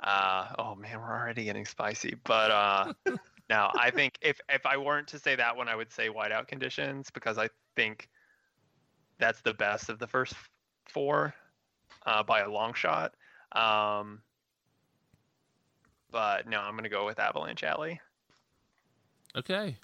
Uh, 0.00 0.54
oh 0.58 0.74
man, 0.74 0.98
we're 0.98 1.10
already 1.12 1.44
getting 1.44 1.66
spicy. 1.66 2.14
But 2.24 2.50
uh, 2.50 2.94
no, 3.50 3.70
I 3.74 3.90
think 3.90 4.16
if 4.22 4.40
if 4.48 4.64
I 4.64 4.78
weren't 4.78 5.08
to 5.08 5.18
say 5.18 5.36
that 5.36 5.54
one, 5.54 5.68
I 5.68 5.76
would 5.76 5.92
say 5.92 6.08
Whiteout 6.08 6.48
Conditions 6.48 7.10
because 7.10 7.36
I 7.36 7.50
think 7.76 8.08
that's 9.18 9.42
the 9.42 9.52
best 9.52 9.90
of 9.90 9.98
the 9.98 10.06
first 10.06 10.34
four 10.88 11.34
uh, 12.08 12.22
by 12.22 12.40
a 12.40 12.50
long 12.50 12.72
shot. 12.72 13.14
Um, 13.52 14.22
but 16.10 16.48
no, 16.48 16.60
I'm 16.60 16.74
gonna 16.74 16.88
go 16.88 17.04
with 17.04 17.18
Avalanche 17.18 17.62
Alley. 17.62 18.00
Okay. 19.36 19.76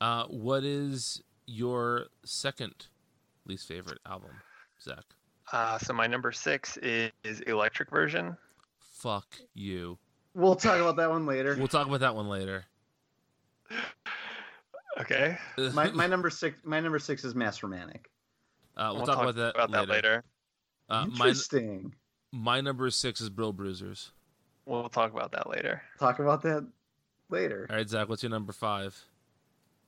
Uh, 0.00 0.24
what 0.26 0.62
is 0.62 1.22
your 1.46 2.06
second 2.24 2.86
least 3.46 3.66
favorite 3.66 3.98
album, 4.06 4.30
Zach? 4.82 5.04
Uh, 5.52 5.78
so 5.78 5.94
my 5.94 6.06
number 6.06 6.32
six 6.32 6.76
is, 6.78 7.10
is 7.24 7.40
Electric 7.42 7.90
Version. 7.90 8.36
Fuck 8.98 9.36
you. 9.54 9.98
we'll 10.34 10.56
talk 10.56 10.80
about 10.80 10.96
that 10.96 11.10
one 11.10 11.26
later 11.26 11.54
We'll 11.56 11.68
talk 11.68 11.86
about 11.86 12.00
that 12.00 12.14
one 12.14 12.28
later. 12.28 12.64
Okay. 14.98 15.36
my, 15.74 15.90
my 15.90 16.06
number 16.06 16.30
six 16.30 16.58
my 16.64 16.80
number 16.80 16.98
six 16.98 17.22
is 17.22 17.34
mass 17.34 17.62
romantic 17.62 18.08
uh, 18.78 18.92
we'll, 18.94 19.04
talk, 19.04 19.18
about 19.18 19.34
that 19.34 19.70
later. 19.70 19.92
later. 19.92 20.24
Uh, 20.88 21.06
my 21.06 21.28
interesting 21.28 21.94
my 22.32 22.60
number 22.60 22.90
six 22.90 23.20
is 23.20 23.28
Brill 23.30 23.52
Bruisers. 23.52 24.12
We'll 24.66 24.88
talk 24.88 25.12
about 25.12 25.32
that 25.32 25.48
later. 25.48 25.82
talk 25.98 26.18
about 26.18 26.42
that 26.42 26.66
later 27.30 27.66
All 27.70 27.76
right, 27.76 27.88
Zach, 27.88 28.08
what's 28.08 28.22
your 28.22 28.30
number 28.30 28.52
five? 28.52 29.00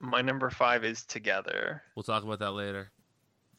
My 0.01 0.23
number 0.23 0.51
five 0.51 0.85
is 0.85 1.05
Together. 1.05 1.83
We'll 1.97 2.05
talk 2.05 2.23
about 2.23 2.39
that 2.41 2.53
later. 2.53 2.91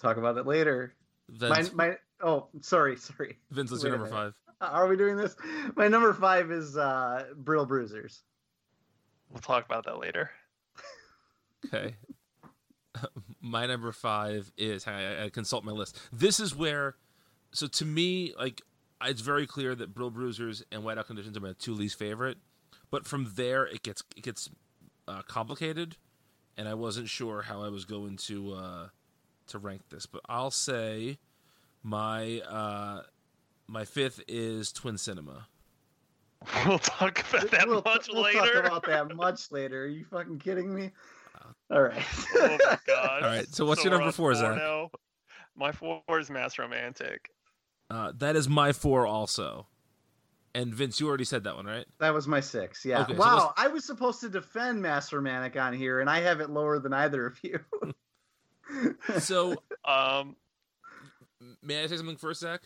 talk 0.02 0.18
about 0.18 0.38
it 0.38 0.48
later 0.48 0.94
Vince, 1.30 1.74
my 1.74 1.96
oh 2.22 2.48
sorry 2.62 2.96
sorry 2.98 3.38
Vince 3.52 3.70
what's 3.72 3.84
wait 3.84 3.90
your 3.90 4.00
number 4.00 4.12
five? 4.12 4.34
are 4.62 4.88
we 4.88 4.98
doing 4.98 5.16
this 5.16 5.36
my 5.76 5.88
number 5.88 6.14
five 6.14 6.52
is 6.52 6.76
uh 6.76 7.26
brill 7.38 7.66
bruisers 7.66 8.24
We'll 9.30 9.42
talk 9.42 9.66
about 9.66 9.86
that 9.86 10.00
later. 10.00 10.32
Okay. 11.66 11.94
my 13.42 13.66
number 13.66 13.92
five 13.92 14.50
is 14.58 14.86
hang 14.86 14.96
on, 14.96 15.02
I, 15.02 15.26
I 15.26 15.30
consult 15.30 15.66
my 15.66 15.74
list. 15.74 16.00
This 16.14 16.40
is 16.40 16.56
where, 16.56 16.96
so 17.52 17.68
to 17.68 17.86
me, 17.86 18.34
like 18.38 18.62
it's 19.04 19.22
very 19.22 19.48
clear 19.48 19.76
that 19.76 19.94
Brill 19.94 20.12
Bruisers 20.12 20.64
and 20.72 20.84
Whiteout 20.84 21.08
Conditions 21.08 21.38
are 21.38 21.42
my 21.42 21.54
two 21.58 21.74
least 21.74 21.98
favorite. 21.98 22.38
But 22.92 23.06
from 23.06 23.32
there, 23.36 23.66
it 23.66 23.84
gets 23.84 24.04
it 24.16 24.24
gets 24.24 24.50
uh, 25.08 25.22
complicated, 25.24 25.96
and 26.58 26.68
I 26.68 26.74
wasn't 26.74 27.10
sure 27.10 27.44
how 27.44 27.64
I 27.64 27.70
was 27.70 27.86
going 27.86 28.18
to 28.18 28.54
uh, 28.54 28.88
to 29.48 29.60
rank 29.60 29.82
this. 29.90 30.06
But 30.06 30.22
I'll 30.28 30.52
say 30.52 31.20
my 31.84 32.42
uh, 32.42 33.04
my 33.68 33.86
fifth 33.86 34.22
is 34.28 34.72
Twin 34.72 34.98
Cinema. 34.98 35.48
We'll 36.66 36.80
talk 36.80 37.20
about 37.30 37.52
that 37.52 37.68
we'll, 37.68 37.82
much 37.84 38.08
we'll 38.10 38.24
later. 38.24 38.40
talk 38.40 38.66
about 38.66 38.86
that 38.86 39.14
much 39.16 39.52
later 39.52 39.84
are 39.84 39.88
you 39.88 40.06
fucking 40.06 40.40
kidding 40.40 40.74
me 40.74 40.90
all 41.70 41.82
right 41.82 42.02
oh 42.36 42.58
my 42.66 42.78
god. 42.88 43.24
All 43.24 43.30
right, 43.30 43.48
so 43.50 43.66
what's 43.66 43.84
your 43.84 43.92
number 43.92 44.08
on 44.08 44.14
four, 44.14 44.34
Zach? 44.36 44.56
now. 44.56 44.90
My 45.58 45.74
four 45.74 46.02
is 46.18 46.30
Mass 46.30 46.58
Romantic. 46.58 47.30
Uh, 47.90 48.12
that 48.18 48.36
is 48.36 48.48
my 48.48 48.72
four 48.72 49.06
also. 49.08 49.66
And 50.56 50.74
Vince, 50.74 51.00
you 51.00 51.08
already 51.08 51.26
said 51.26 51.44
that 51.44 51.56
one, 51.56 51.66
right? 51.66 51.86
That 52.00 52.14
was 52.14 52.28
my 52.28 52.40
six. 52.40 52.84
Yeah. 52.84 53.02
Okay, 53.04 53.14
wow. 53.16 53.36
let's- 53.36 53.54
I 53.58 53.68
was 53.68 53.86
supposed 53.86 54.20
to 54.22 54.30
defend 54.30 54.82
Mass 54.82 55.14
Romantic 55.14 55.56
on 55.58 55.74
here, 55.74 56.00
and 56.00 56.10
I 56.10 56.22
have 56.22 56.42
it 56.42 56.50
lower 56.50 56.80
than 56.80 56.94
either 56.94 57.26
of 57.28 57.40
you. 57.44 57.60
So, 59.20 59.56
Um, 59.86 60.36
may 61.64 61.84
I 61.84 61.88
say 61.88 61.98
something 61.98 62.18
first, 62.18 62.42
Zach? 62.42 62.62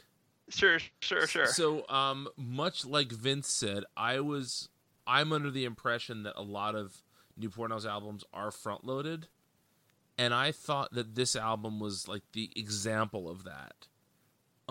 sure, 0.49 0.79
sure, 0.99 1.25
sure. 1.27 1.45
So, 1.47 1.87
um, 1.87 2.27
much 2.35 2.85
like 2.85 3.11
Vince 3.11 3.47
said, 3.47 3.85
I 3.95 4.19
was 4.19 4.67
I'm 5.07 5.31
under 5.31 5.49
the 5.49 5.63
impression 5.63 6.23
that 6.23 6.33
a 6.35 6.41
lot 6.43 6.75
of 6.75 7.01
New 7.37 7.49
Porno's 7.49 7.85
albums 7.85 8.25
are 8.33 8.51
front 8.51 8.83
loaded, 8.83 9.27
and 10.17 10.33
I 10.33 10.51
thought 10.51 10.91
that 10.93 11.15
this 11.15 11.35
album 11.37 11.79
was 11.79 12.07
like 12.09 12.23
the 12.33 12.51
example 12.55 13.29
of 13.29 13.45
that. 13.45 13.87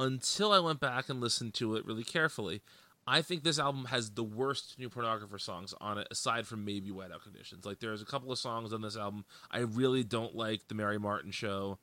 Until 0.03 0.53
I 0.53 0.59
went 0.59 0.81
back 0.81 1.09
and 1.09 1.21
listened 1.21 1.55
to 1.55 1.77
it 1.77 1.85
really 1.87 2.05
carefully, 2.05 2.61
I 3.07 3.23
think 3.23 3.43
this 3.43 3.59
album 3.59 3.87
has 3.87 4.11
the 4.11 4.23
worst 4.25 4.79
New 4.79 4.89
Pornographer 4.91 5.41
songs 5.41 5.75
on 5.81 5.99
it, 5.99 6.07
aside 6.11 6.47
from 6.47 6.65
maybe 6.65 6.91
Whiteout 6.91 7.23
Conditions. 7.23 7.65
Like, 7.65 7.81
there's 7.81 8.03
a 8.03 8.05
couple 8.05 8.31
of 8.33 8.39
songs 8.39 8.73
on 8.73 8.81
this 8.83 8.97
album 8.97 9.25
I 9.51 9.59
really 9.59 10.05
don't 10.05 10.35
like. 10.35 10.69
The 10.69 10.75
Mary 10.75 10.99
Martin 10.99 11.31
Show. 11.31 11.79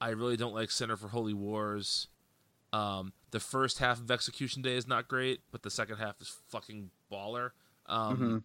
I 0.00 0.10
really 0.10 0.36
don't 0.36 0.54
like 0.54 0.70
Center 0.70 0.96
for 0.96 1.08
Holy 1.08 1.34
Wars. 1.34 2.08
Um, 2.72 3.12
the 3.32 3.40
first 3.40 3.78
half 3.78 3.98
of 3.98 4.10
Execution 4.10 4.62
Day 4.62 4.76
is 4.76 4.86
not 4.86 5.08
great, 5.08 5.40
but 5.50 5.62
the 5.62 5.70
second 5.70 5.98
half 5.98 6.20
is 6.20 6.36
fucking 6.48 6.90
baller. 7.12 7.50
Um, 7.86 8.16
Mhm. 8.18 8.42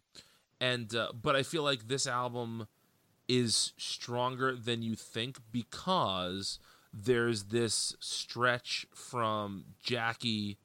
And 0.59 0.95
uh, 0.95 1.11
but 1.13 1.35
I 1.35 1.43
feel 1.43 1.63
like 1.63 1.87
this 1.87 2.07
album 2.07 2.67
is 3.27 3.73
stronger 3.77 4.55
than 4.55 4.81
you 4.81 4.95
think 4.95 5.37
because 5.51 6.59
there's 6.97 7.45
this 7.45 7.95
stretch 7.99 8.85
from 8.95 9.65
Jackie 9.83 10.57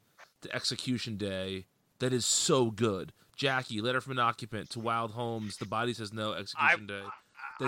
to 0.43 0.55
Execution 0.55 1.17
Day 1.17 1.67
that 1.99 2.13
is 2.13 2.25
so 2.25 2.71
good. 2.71 3.13
Jackie, 3.37 3.81
Letter 3.81 4.01
from 4.01 4.13
an 4.13 4.19
Occupant 4.21 4.71
to 4.71 4.81
Wild 4.81 5.11
Homes, 5.13 5.57
The 5.57 5.67
Body 5.67 5.93
Says 5.93 6.13
No, 6.13 6.33
Execution 6.33 6.87
Day. 6.87 7.03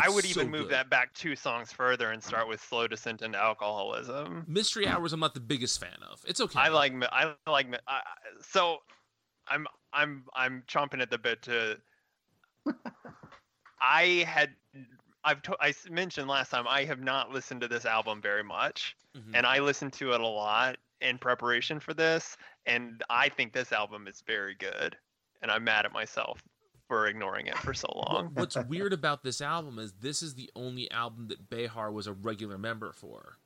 I 0.00 0.08
would 0.08 0.24
so 0.24 0.30
even 0.40 0.50
move 0.50 0.62
good. 0.62 0.70
that 0.70 0.88
back 0.88 1.12
two 1.12 1.34
songs 1.36 1.70
further 1.72 2.12
and 2.12 2.22
start 2.22 2.48
with 2.48 2.62
"Slow 2.62 2.86
Descent 2.88 3.20
into 3.20 3.36
Alcoholism." 3.38 4.44
Mystery 4.48 4.86
Hours. 4.86 5.12
I'm 5.12 5.20
not 5.20 5.34
the 5.34 5.40
biggest 5.40 5.78
fan 5.80 5.96
of. 6.10 6.18
It's 6.26 6.40
okay. 6.40 6.58
I 6.58 6.68
like 6.68 6.94
I 7.12 7.34
like 7.46 7.66
I, 7.86 7.92
I- 7.96 8.02
so 8.40 8.78
I'm 9.48 9.66
I'm 9.92 10.24
I'm 10.34 10.62
chomping 10.66 11.02
at 11.02 11.10
the 11.10 11.18
bit 11.18 11.42
to 11.42 11.76
I 13.82 14.24
had 14.26 14.50
I've 15.25 15.43
to, 15.43 15.57
I 15.61 15.73
mentioned 15.91 16.29
last 16.29 16.51
time 16.51 16.66
I 16.68 16.85
have 16.85 17.01
not 17.01 17.31
listened 17.31 17.61
to 17.62 17.68
this 17.68 17.85
album 17.85 18.20
very 18.20 18.43
much 18.45 18.97
Mhm. 19.16 19.33
and 19.35 19.47
I 19.47 19.59
listened 19.61 19.93
to 19.95 20.12
it 20.12 20.20
a 20.20 20.27
lot 20.27 20.77
in 21.01 21.18
preparation 21.18 21.79
for 21.81 21.95
this 21.95 22.37
and 22.66 23.03
I 23.11 23.29
think 23.29 23.53
this 23.53 23.73
album 23.73 24.07
is 24.09 24.23
very 24.27 24.55
good 24.55 24.97
and 25.43 25.51
I'm 25.51 25.64
mad 25.64 25.85
at 25.85 25.93
myself 25.93 26.43
for 26.89 27.07
ignoring 27.07 27.47
it 27.47 27.59
for 27.59 27.73
so 27.75 27.89
long. 28.09 28.31
What's 28.35 28.57
weird 28.57 28.93
about 28.93 29.23
this 29.23 29.41
album 29.41 29.79
is 29.79 29.93
this 30.01 30.23
is 30.23 30.35
the 30.35 30.51
only 30.57 30.91
album 30.91 31.29
that 31.29 31.49
Bejar 31.51 31.93
was 31.93 32.07
a 32.07 32.12
regular 32.12 32.59
member 32.59 32.93
for. 32.93 33.39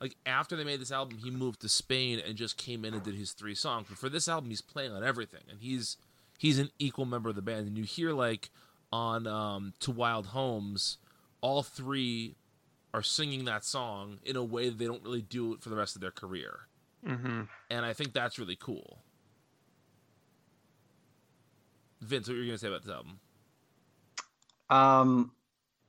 Like 0.00 0.16
after 0.26 0.56
they 0.56 0.64
made 0.64 0.80
this 0.80 0.90
album, 0.90 1.18
he 1.18 1.30
moved 1.30 1.60
to 1.60 1.68
Spain 1.68 2.18
and 2.18 2.36
just 2.36 2.56
came 2.56 2.84
in 2.84 2.92
and 2.94 3.02
did 3.04 3.14
his 3.14 3.32
three 3.32 3.54
songs. 3.54 3.86
But 3.88 3.98
for 3.98 4.08
this 4.08 4.26
album, 4.28 4.50
he's 4.50 4.60
playing 4.60 4.90
on 4.92 5.04
everything, 5.04 5.42
and 5.48 5.60
he's 5.60 5.96
he's 6.38 6.58
an 6.58 6.70
equal 6.80 7.04
member 7.04 7.28
of 7.30 7.36
the 7.36 7.42
band. 7.42 7.68
And 7.68 7.78
you 7.78 7.84
hear 7.84 8.12
like 8.12 8.50
on 8.90 9.28
um, 9.28 9.74
"To 9.78 9.92
Wild 9.92 10.26
Homes," 10.28 10.98
all 11.42 11.62
three 11.62 12.36
are 12.94 13.02
singing 13.02 13.44
that 13.46 13.64
song 13.64 14.20
in 14.24 14.36
a 14.36 14.44
way 14.44 14.70
that 14.70 14.78
they 14.78 14.86
don't 14.86 15.04
really 15.04 15.22
do 15.22 15.54
it 15.54 15.62
for 15.62 15.70
the 15.70 15.76
rest 15.76 15.96
of 15.96 16.02
their 16.02 16.12
career, 16.12 16.68
hmm 17.06 17.42
and 17.70 17.86
I 17.86 17.94
think 17.94 18.14
that's 18.14 18.38
really 18.38 18.56
cool. 18.56 19.04
Vince, 22.02 22.28
what 22.28 22.36
were 22.36 22.40
you 22.42 22.48
gonna 22.48 22.58
say 22.58 22.68
about 22.68 22.82
this 22.82 22.92
album? 22.92 23.20
Um, 24.70 25.32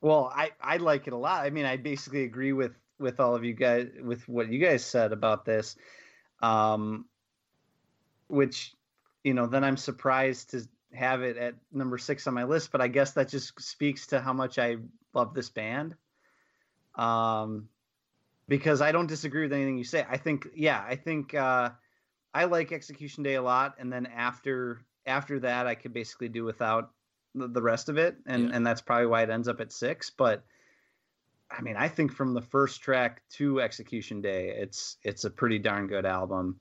well, 0.02 0.32
I 0.36 0.52
I 0.62 0.78
like 0.78 1.08
it 1.08 1.14
a 1.14 1.18
lot. 1.18 1.46
I 1.46 1.50
mean, 1.52 1.66
I 1.66 1.78
basically 1.78 2.24
agree 2.24 2.54
with 2.54 2.74
with 3.00 3.20
all 3.20 3.36
of 3.36 3.44
you 3.46 3.54
guys 3.54 3.90
with 4.02 4.28
what 4.28 4.52
you 4.52 4.60
guys 4.60 4.86
said 4.86 5.14
about 5.14 5.46
this. 5.46 5.76
Um, 6.42 7.06
which 8.28 8.74
you 9.24 9.34
know, 9.34 9.48
then 9.48 9.64
I'm 9.64 9.78
surprised 9.78 10.52
to 10.52 10.68
have 10.94 11.24
it 11.24 11.38
at 11.38 11.56
number 11.72 11.98
six 11.98 12.28
on 12.28 12.34
my 12.34 12.44
list. 12.44 12.72
But 12.72 12.82
I 12.82 12.88
guess 12.88 13.14
that 13.14 13.30
just 13.30 13.60
speaks 13.62 14.08
to 14.08 14.22
how 14.22 14.34
much 14.34 14.60
I 14.60 14.78
love 15.14 15.34
this 15.34 15.50
band. 15.50 15.96
Um, 16.96 17.70
because 18.48 18.82
I 18.82 18.92
don't 18.92 19.08
disagree 19.08 19.44
with 19.44 19.54
anything 19.54 19.78
you 19.78 19.84
say. 19.84 20.06
I 20.08 20.18
think, 20.18 20.48
yeah, 20.56 20.84
I 20.86 20.96
think 20.96 21.34
uh, 21.34 21.70
I 22.34 22.46
like 22.46 22.72
Execution 22.72 23.24
Day 23.24 23.36
a 23.36 23.42
lot, 23.42 23.76
and 23.80 23.92
then 23.92 24.06
after 24.06 24.82
after 25.06 25.40
that, 25.42 25.68
I 25.68 25.76
could 25.76 25.94
basically 25.94 26.30
do 26.30 26.44
without 26.44 26.92
the, 27.36 27.48
the 27.48 27.62
rest 27.62 27.90
of 27.90 27.98
it, 27.98 28.18
and 28.26 28.50
Yeah. 28.50 28.56
and 28.56 28.66
that's 28.68 28.82
probably 28.82 29.08
why 29.08 29.24
it 29.24 29.30
ends 29.30 29.48
up 29.48 29.60
at 29.62 29.72
six. 29.72 30.10
But 30.10 30.44
I 31.50 31.62
mean, 31.62 31.76
I 31.78 31.88
think 31.88 32.12
from 32.12 32.34
the 32.34 32.42
first 32.42 32.82
track 32.82 33.22
to 33.34 33.62
Execution 33.62 34.22
Day, 34.22 34.50
it's 34.50 34.98
it's 35.04 35.24
a 35.24 35.30
pretty 35.30 35.60
darn 35.60 35.88
good 35.88 36.06
album. 36.06 36.60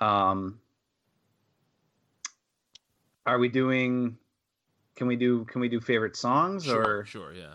Um, 0.00 0.60
are 3.26 3.38
we 3.38 3.48
doing? 3.48 4.16
Can 4.96 5.06
we 5.06 5.16
do? 5.16 5.44
Can 5.44 5.60
we 5.60 5.68
do 5.68 5.80
favorite 5.80 6.16
songs 6.16 6.64
Sure, 6.64 7.00
or? 7.00 7.04
sure, 7.04 7.32
yeah. 7.32 7.54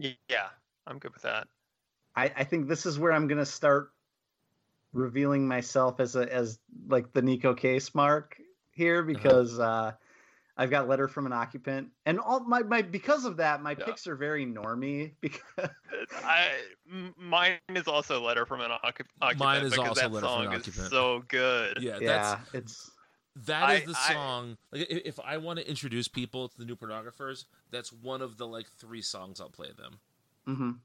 Y- 0.00 0.16
Yeah, 0.28 0.48
I'm 0.86 0.98
good 0.98 1.12
with 1.12 1.22
that. 1.22 1.46
I, 2.16 2.32
I 2.36 2.44
think 2.44 2.68
this 2.68 2.86
is 2.86 2.98
where 2.98 3.12
I'm 3.12 3.28
gonna 3.28 3.46
start 3.46 3.92
revealing 4.92 5.46
myself 5.46 6.00
as 6.00 6.16
a 6.16 6.32
as 6.32 6.58
like 6.88 7.12
the 7.12 7.22
Neko 7.22 7.56
Case 7.56 7.94
mark 7.94 8.40
here 8.72 9.02
because 9.02 9.60
uh 9.60 9.92
I've 10.56 10.70
got 10.70 10.88
letter 10.88 11.06
from 11.08 11.26
an 11.26 11.32
occupant 11.32 11.88
and 12.06 12.18
all 12.18 12.40
my, 12.40 12.62
my 12.62 12.82
because 12.82 13.24
of 13.24 13.36
that 13.36 13.62
my 13.62 13.76
Yeah. 13.78 13.84
picks 13.84 14.06
are 14.06 14.16
very 14.16 14.44
normy 14.44 15.12
because 15.20 15.40
I 16.24 16.50
m- 16.90 17.14
mine 17.16 17.58
is 17.68 17.86
also 17.86 18.20
letter 18.20 18.44
from 18.46 18.60
an 18.60 18.70
occup- 18.70 19.06
occupant. 19.22 19.38
Mine 19.38 19.62
is 19.64 19.70
because 19.70 19.88
also 19.88 20.00
that 20.00 20.12
Letter 20.12 20.26
from 20.26 20.40
an 20.40 20.46
song 20.46 20.54
Occupant. 20.54 20.84
Is 20.86 20.90
so 20.90 21.22
good. 21.28 21.82
Yeah, 21.82 21.98
that's 22.00 22.02
yeah 22.02 22.38
it's 22.52 22.90
That 23.46 23.70
is 23.70 23.82
I- 23.82 23.84
the 23.92 23.98
I- 23.98 24.12
song. 24.14 24.58
Like, 24.72 24.86
if 24.90 25.18
I 25.20 25.36
want 25.38 25.58
to 25.58 25.68
introduce 25.68 26.08
people 26.08 26.48
to 26.48 26.58
the 26.58 26.64
new 26.64 26.76
pornographers, 26.76 27.44
that's 27.70 27.92
one 27.92 28.22
of 28.22 28.36
the 28.38 28.46
like 28.46 28.66
three 28.78 29.02
songs 29.02 29.40
I'll 29.40 29.50
play 29.50 29.70
them. 29.76 30.00
mhm. 30.46 30.78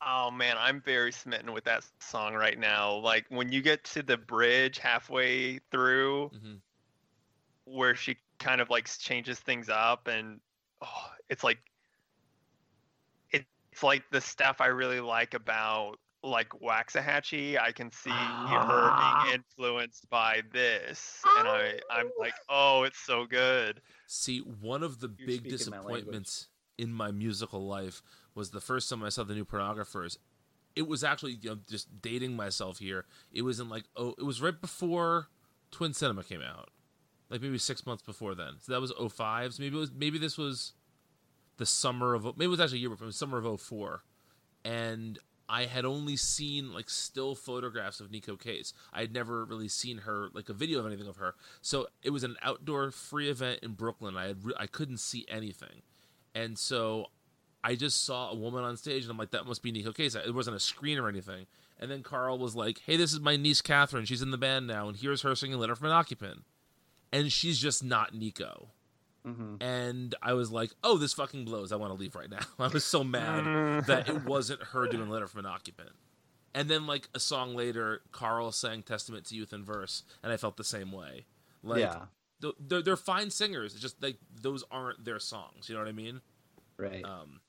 Oh 0.00 0.30
man, 0.30 0.56
I'm 0.58 0.80
very 0.80 1.10
smitten 1.10 1.52
with 1.52 1.64
that 1.64 1.84
song 1.98 2.34
right 2.34 2.56
now. 2.58 2.94
Like 2.98 3.26
when 3.30 3.50
you 3.50 3.60
get 3.60 3.82
to 3.86 4.02
the 4.02 4.16
bridge 4.16 4.78
halfway 4.78 5.58
through, 5.70 6.28
hmm 6.28 6.54
where 7.64 7.94
she 7.94 8.16
kind 8.38 8.62
of 8.62 8.70
like 8.70 8.88
changes 8.98 9.38
things 9.40 9.68
up, 9.68 10.06
and 10.08 10.40
oh, 10.80 11.10
it's 11.28 11.44
like 11.44 11.58
it's 13.30 13.82
like 13.82 14.02
the 14.10 14.20
stuff 14.20 14.60
I 14.60 14.66
really 14.68 15.00
like 15.00 15.34
about 15.34 15.98
like 16.22 16.48
Waxahatchee. 16.50 17.60
I 17.60 17.72
can 17.72 17.90
see 17.90 18.10
her 18.10 18.16
being 18.16 18.60
ah. 18.60 19.32
influenced 19.32 20.08
by 20.10 20.42
this, 20.52 21.20
and 21.38 21.48
I 21.48 21.78
I'm 21.90 22.06
ah. 22.06 22.20
like, 22.20 22.34
oh, 22.48 22.82
it's 22.84 22.98
so 22.98 23.26
good. 23.26 23.80
See, 24.06 24.38
one 24.38 24.82
of 24.82 25.00
the 25.00 25.08
You're 25.18 25.26
big 25.26 25.40
speaking 25.40 25.70
my 25.70 25.76
disappointments 25.78 26.48
in 26.76 26.92
my 26.92 27.10
musical 27.10 27.66
life 27.66 28.02
was 28.34 28.50
the 28.50 28.60
first 28.60 28.88
time 28.88 29.02
I 29.02 29.08
saw 29.08 29.24
the 29.24 29.34
new 29.34 29.44
pornographers. 29.44 30.16
It 30.76 30.86
was 30.86 31.02
actually 31.02 31.38
you 31.40 31.50
know, 31.50 31.58
just 31.68 32.00
dating 32.00 32.36
myself 32.36 32.78
here. 32.78 33.04
It 33.32 33.42
was 33.42 33.60
in 33.60 33.68
like 33.68 33.84
oh, 33.96 34.14
it 34.18 34.24
was 34.24 34.40
right 34.40 34.58
before 34.58 35.28
Twin 35.70 35.92
Cinema 35.92 36.22
came 36.24 36.42
out, 36.42 36.70
like 37.30 37.42
maybe 37.42 37.58
six 37.58 37.84
months 37.84 38.02
before 38.02 38.34
then. 38.34 38.54
So 38.60 38.72
that 38.72 38.80
was 38.80 38.92
05. 38.92 39.54
So 39.54 39.62
maybe 39.62 39.76
it 39.76 39.80
was 39.80 39.92
maybe 39.92 40.18
this 40.18 40.38
was 40.38 40.72
the 41.56 41.66
summer 41.66 42.14
of 42.14 42.24
maybe 42.24 42.44
it 42.44 42.48
was 42.48 42.60
actually 42.60 42.78
a 42.78 42.80
year 42.82 42.90
before. 42.90 43.04
It 43.04 43.08
was 43.08 43.16
summer 43.16 43.38
of 43.38 43.60
04. 43.60 44.02
and 44.64 45.18
I 45.48 45.64
had 45.64 45.84
only 45.84 46.16
seen 46.16 46.72
like 46.72 46.90
still 46.90 47.34
photographs 47.34 48.00
of 48.00 48.10
Neko 48.10 48.38
Case. 48.38 48.74
I 48.92 49.00
had 49.00 49.12
never 49.12 49.44
really 49.44 49.68
seen 49.68 49.98
her 49.98 50.28
like 50.34 50.48
a 50.48 50.52
video 50.52 50.80
of 50.80 50.86
anything 50.86 51.08
of 51.08 51.16
her. 51.16 51.34
So 51.62 51.86
it 52.02 52.10
was 52.10 52.24
an 52.24 52.36
outdoor 52.42 52.90
free 52.90 53.30
event 53.30 53.60
in 53.62 53.72
Brooklyn. 53.72 54.16
I 54.16 54.26
had 54.28 54.44
re- 54.44 54.54
I 54.58 54.66
couldn't 54.66 55.00
see 55.00 55.24
anything, 55.28 55.82
and 56.34 56.58
so 56.58 57.06
I 57.64 57.74
just 57.74 58.04
saw 58.04 58.30
a 58.30 58.34
woman 58.34 58.62
on 58.64 58.76
stage, 58.76 59.02
and 59.02 59.10
I'm 59.10 59.18
like, 59.18 59.30
that 59.30 59.46
must 59.46 59.62
be 59.62 59.72
Neko 59.72 59.94
Case. 59.94 60.14
It 60.14 60.34
wasn't 60.34 60.56
a 60.56 60.60
screen 60.60 60.98
or 60.98 61.08
anything. 61.08 61.46
And 61.80 61.90
then 61.90 62.02
Carl 62.02 62.38
was 62.38 62.56
like, 62.56 62.80
"Hey, 62.84 62.96
this 62.96 63.12
is 63.12 63.20
my 63.20 63.36
niece 63.36 63.62
Catherine. 63.62 64.04
She's 64.04 64.22
in 64.22 64.32
the 64.32 64.38
band 64.38 64.66
now, 64.66 64.88
and 64.88 64.96
here's 64.96 65.22
her 65.22 65.34
singing 65.34 65.58
"Letter 65.58 65.76
from 65.76 65.86
an 65.86 65.92
Occupant," 65.92 66.44
and 67.12 67.32
she's 67.32 67.58
just 67.58 67.84
not 67.84 68.12
Neko 68.12 68.68
Mhm. 69.26 69.62
and 69.62 70.14
I 70.22 70.32
was 70.34 70.50
like, 70.50 70.70
"Oh, 70.84 70.96
this 70.98 71.12
fucking 71.12 71.44
blows! 71.44 71.72
I 71.72 71.76
want 71.76 71.92
to 71.92 71.98
leave 71.98 72.14
right 72.14 72.30
now." 72.30 72.38
I 72.58 72.68
was 72.68 72.84
so 72.84 73.02
mad 73.04 73.84
that 73.86 74.08
it 74.08 74.24
wasn't 74.24 74.62
her 74.62 74.86
doing 74.86 75.08
"Letter 75.10 75.26
from 75.26 75.40
an 75.40 75.46
Occupant." 75.46 75.90
And 76.54 76.68
then, 76.70 76.86
like 76.86 77.08
a 77.14 77.20
song 77.20 77.54
later, 77.54 78.02
Carl 78.12 78.52
sang 78.52 78.82
"Testament 78.82 79.26
to 79.26 79.34
Youth 79.36 79.52
in 79.52 79.64
Verse," 79.64 80.02
and 80.22 80.32
I 80.32 80.36
felt 80.36 80.56
the 80.56 80.64
same 80.64 80.92
way. 80.92 81.26
Like, 81.62 81.80
yeah 81.80 82.06
they're 82.60 82.82
they're 82.82 82.96
fine 82.96 83.30
singers. 83.30 83.72
It's 83.72 83.82
just 83.82 84.00
like 84.02 84.18
those 84.40 84.62
aren't 84.70 85.04
their 85.04 85.18
songs. 85.18 85.68
You 85.68 85.74
know 85.74 85.80
what 85.80 85.88
I 85.88 85.92
mean? 85.92 86.20
right 86.76 87.04
Um, 87.04 87.40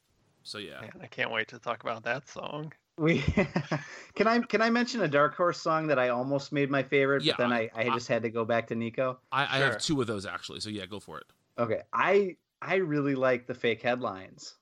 so 0.41 0.57
yeah, 0.57 0.81
Man, 0.81 0.91
I 1.01 1.05
can't 1.05 1.29
wait 1.31 1.47
to 1.49 1.59
talk 1.59 1.83
about 1.83 2.03
that 2.05 2.27
song. 2.27 2.73
we 2.97 3.19
can 4.15 4.27
I 4.27 4.39
can 4.39 4.61
I 4.63 4.71
mention 4.71 5.01
a 5.01 5.07
dark 5.07 5.35
horse 5.35 5.61
song 5.61 5.85
that 5.87 5.99
I 5.99 6.09
almost 6.09 6.51
made 6.51 6.71
my 6.71 6.81
favorite 6.81 7.21
Yeah, 7.23 7.33
but 7.37 7.43
then 7.43 7.53
I, 7.53 7.69
I- 7.75 7.83
I 7.83 7.89
just 7.93 8.07
had 8.07 8.23
to 8.23 8.29
go 8.31 8.43
back 8.45 8.67
to 8.69 8.75
Neko 8.75 9.17
I, 9.31 9.43
I 9.57 9.59
Sure. 9.59 9.67
have 9.67 9.77
two 9.81 10.01
of 10.01 10.07
those 10.07 10.25
actually. 10.25 10.59
So 10.59 10.69
yeah, 10.69 10.87
go 10.87 10.99
for 10.99 11.19
it. 11.19 11.27
Okay, 11.59 11.81
I 11.93 12.37
I 12.61 12.75
really 12.75 13.15
like 13.15 13.45
the 13.47 13.53
fake 13.53 13.81
headlines, 13.81 14.55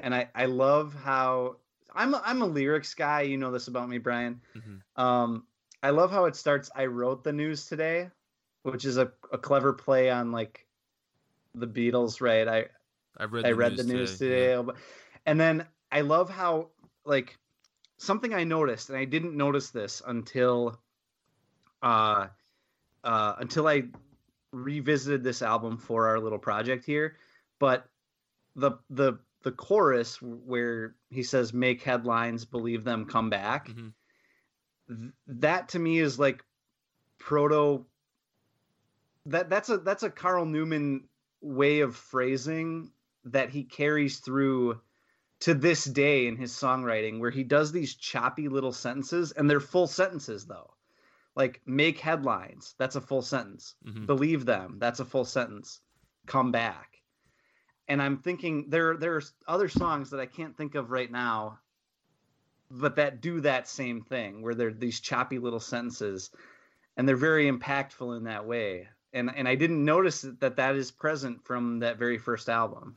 and 0.00 0.14
I 0.14 0.28
I 0.34 0.46
love 0.46 0.94
how 0.94 1.56
I'm 1.94 2.14
a, 2.14 2.22
I'm 2.24 2.42
a 2.42 2.46
lyrics 2.46 2.94
guy. 2.94 3.22
You 3.22 3.36
know 3.36 3.52
this 3.52 3.68
about 3.68 3.88
me, 3.88 3.98
Brian. 3.98 4.40
Mhm. 4.56 4.80
Um, 4.96 5.46
I 5.82 5.90
love 5.90 6.10
how 6.10 6.24
it 6.26 6.36
starts. 6.36 6.70
I 6.74 6.86
wrote 6.86 7.24
the 7.24 7.32
news 7.32 7.66
today, 7.66 8.10
which 8.62 8.84
is 8.84 8.96
a, 8.98 9.12
a 9.32 9.38
clever 9.38 9.72
play 9.72 10.10
on 10.10 10.32
like 10.32 10.66
the 11.54 11.66
Beatles, 11.66 12.20
right? 12.20 12.48
I 12.48 12.66
I 13.18 13.24
read. 13.24 13.46
I 13.46 13.50
the 13.50 13.54
read 13.54 13.72
news 13.72 13.86
the 13.86 13.92
news 13.94 14.18
today. 14.18 14.54
today, 14.54 14.72
and 15.26 15.40
then 15.40 15.66
I 15.90 16.00
love 16.02 16.30
how 16.30 16.70
like 17.04 17.38
something 17.98 18.32
I 18.32 18.44
noticed, 18.44 18.88
and 18.88 18.98
I 18.98 19.04
didn't 19.04 19.36
notice 19.36 19.70
this 19.70 20.02
until 20.06 20.80
uh 21.82 22.28
uh 23.04 23.34
until 23.38 23.66
I 23.66 23.84
revisited 24.52 25.24
this 25.24 25.42
album 25.42 25.78
for 25.78 26.08
our 26.08 26.20
little 26.20 26.38
project 26.38 26.84
here, 26.84 27.16
but 27.58 27.88
the 28.56 28.72
the 28.90 29.18
the 29.42 29.52
chorus 29.52 30.20
where 30.22 30.94
he 31.10 31.22
says 31.22 31.52
make 31.52 31.82
headlines, 31.82 32.44
believe 32.44 32.84
them, 32.84 33.06
come 33.06 33.30
back. 33.30 33.68
Mhm. 33.68 33.92
th- 34.88 35.12
that 35.26 35.68
to 35.70 35.78
me 35.78 35.98
is 35.98 36.18
like 36.18 36.44
proto 37.18 37.84
that 39.26 39.48
that's 39.48 39.68
a 39.68 39.78
that's 39.78 40.02
a 40.02 40.10
Carl 40.10 40.44
Newman 40.44 41.08
way 41.40 41.80
of 41.80 41.96
phrasing 41.96 42.92
that 43.24 43.50
he 43.50 43.64
carries 43.64 44.18
through 44.18 44.80
to 45.40 45.54
this 45.54 45.84
day 45.84 46.26
in 46.26 46.36
his 46.36 46.52
songwriting 46.52 47.18
where 47.18 47.30
he 47.30 47.42
does 47.44 47.72
these 47.72 47.94
choppy 47.94 48.48
little 48.48 48.72
sentences 48.72 49.32
and 49.32 49.48
they're 49.48 49.60
full 49.60 49.86
sentences 49.86 50.46
though 50.46 50.72
like 51.34 51.60
make 51.66 51.98
headlines 51.98 52.74
that's 52.78 52.96
a 52.96 53.00
full 53.00 53.22
sentence 53.22 53.74
Mhm. 53.86 54.06
believe 54.06 54.44
them 54.44 54.78
that's 54.78 55.00
a 55.00 55.04
full 55.04 55.24
sentence 55.24 55.80
come 56.26 56.52
back 56.52 56.92
and 57.88 58.00
I'm 58.00 58.18
thinking 58.18 58.70
there 58.70 58.92
are 58.92 58.96
there's 58.96 59.32
other 59.46 59.68
songs 59.68 60.10
that 60.10 60.20
I 60.20 60.26
can't 60.26 60.56
think 60.56 60.74
of 60.74 60.90
right 60.90 61.10
now, 61.10 61.58
but 62.70 62.96
that 62.96 63.20
do 63.20 63.40
that 63.40 63.68
same 63.68 64.02
thing 64.02 64.42
where 64.42 64.54
they're 64.54 64.72
these 64.72 65.00
choppy 65.00 65.38
little 65.38 65.60
sentences, 65.60 66.30
and 66.96 67.08
they're 67.08 67.16
very 67.16 67.50
impactful 67.50 68.16
in 68.16 68.24
that 68.24 68.46
way. 68.46 68.88
And 69.12 69.30
and 69.34 69.46
I 69.48 69.56
didn't 69.56 69.84
notice 69.84 70.22
that 70.22 70.56
that 70.56 70.76
is 70.76 70.90
present 70.90 71.44
from 71.44 71.80
that 71.80 71.98
very 71.98 72.18
first 72.18 72.48
album. 72.48 72.96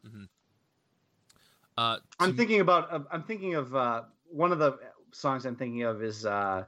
Uh, 1.77 1.97
I'm 2.19 2.37
thinking 2.37 2.61
about 2.61 2.93
uh, 2.93 2.99
I'm 3.11 3.23
thinking 3.23 3.55
of 3.55 3.75
uh, 3.75 4.03
one 4.29 4.51
of 4.51 4.59
the 4.59 4.77
songs 5.11 5.45
I'm 5.45 5.55
thinking 5.55 5.83
of 5.83 6.03
is 6.03 6.25
uh, 6.25 6.65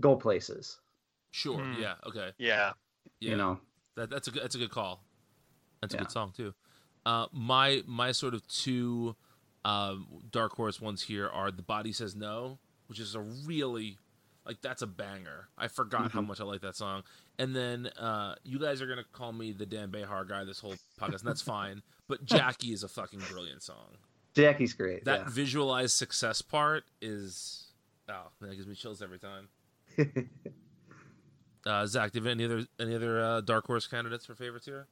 "Go 0.00 0.16
Places." 0.16 0.80
Sure. 1.30 1.58
Hmm. 1.62 1.80
Yeah. 1.80 1.94
Okay. 2.06 2.30
Yeah. 2.38 2.72
Yeah. 3.20 3.30
You 3.30 3.36
know, 3.36 3.60
That, 3.96 4.10
that's 4.10 4.28
a 4.28 4.30
good, 4.30 4.42
that's 4.42 4.54
a 4.54 4.58
good 4.58 4.70
call. 4.70 5.02
That's 5.80 5.94
a 5.94 5.98
good 5.98 6.10
song 6.10 6.32
too. 6.36 6.54
Uh, 7.06 7.26
my 7.32 7.82
my 7.86 8.12
sort 8.12 8.34
of 8.34 8.46
two 8.48 9.14
um, 9.64 10.06
dark 10.30 10.52
horse 10.52 10.80
ones 10.80 11.02
here 11.02 11.28
are 11.28 11.50
"The 11.50 11.62
Body 11.62 11.92
Says 11.92 12.14
No," 12.16 12.58
which 12.86 12.98
is 12.98 13.14
a 13.14 13.20
really 13.20 13.98
like 14.46 14.60
that's 14.60 14.82
a 14.82 14.86
banger. 14.86 15.48
I 15.56 15.68
forgot 15.68 16.10
how 16.12 16.20
Mhm. 16.20 16.26
much 16.28 16.40
I 16.40 16.44
like 16.44 16.62
that 16.62 16.74
song. 16.76 17.02
And 17.38 17.54
then 17.54 17.86
uh, 17.98 18.34
you 18.44 18.58
guys 18.58 18.82
are 18.82 18.86
gonna 18.86 19.04
call 19.12 19.32
me 19.32 19.52
the 19.52 19.66
Dan 19.66 19.90
Bejar 19.90 20.28
guy 20.28 20.44
this 20.44 20.58
whole 20.60 20.74
podcast, 21.00 21.20
and 21.20 21.28
that's 21.28 21.42
fine. 21.56 21.82
But 22.08 22.24
Jackie 22.24 22.72
is 22.72 22.82
a 22.82 22.88
fucking 22.88 23.20
brilliant 23.30 23.62
song. 23.62 23.96
Jackie's 24.34 24.72
great. 24.74 25.04
That 25.04 25.20
yeah. 25.20 25.28
visualized 25.28 25.96
success 25.96 26.42
part 26.42 26.84
is 27.00 27.72
oh, 28.08 28.28
that 28.40 28.54
gives 28.54 28.66
me 28.66 28.74
chills 28.74 29.00
every 29.02 29.18
time. 29.18 29.48
Uh, 31.66 31.86
Zach, 31.86 32.12
do 32.12 32.18
you 32.18 32.24
have 32.24 32.32
any 32.32 32.44
other 32.44 32.64
any 32.80 32.94
other 32.94 33.20
uh, 33.22 33.40
dark 33.40 33.66
horse 33.66 33.86
candidates 33.86 34.26
for 34.26 34.34
favorites 34.34 34.66
here? 34.66 34.86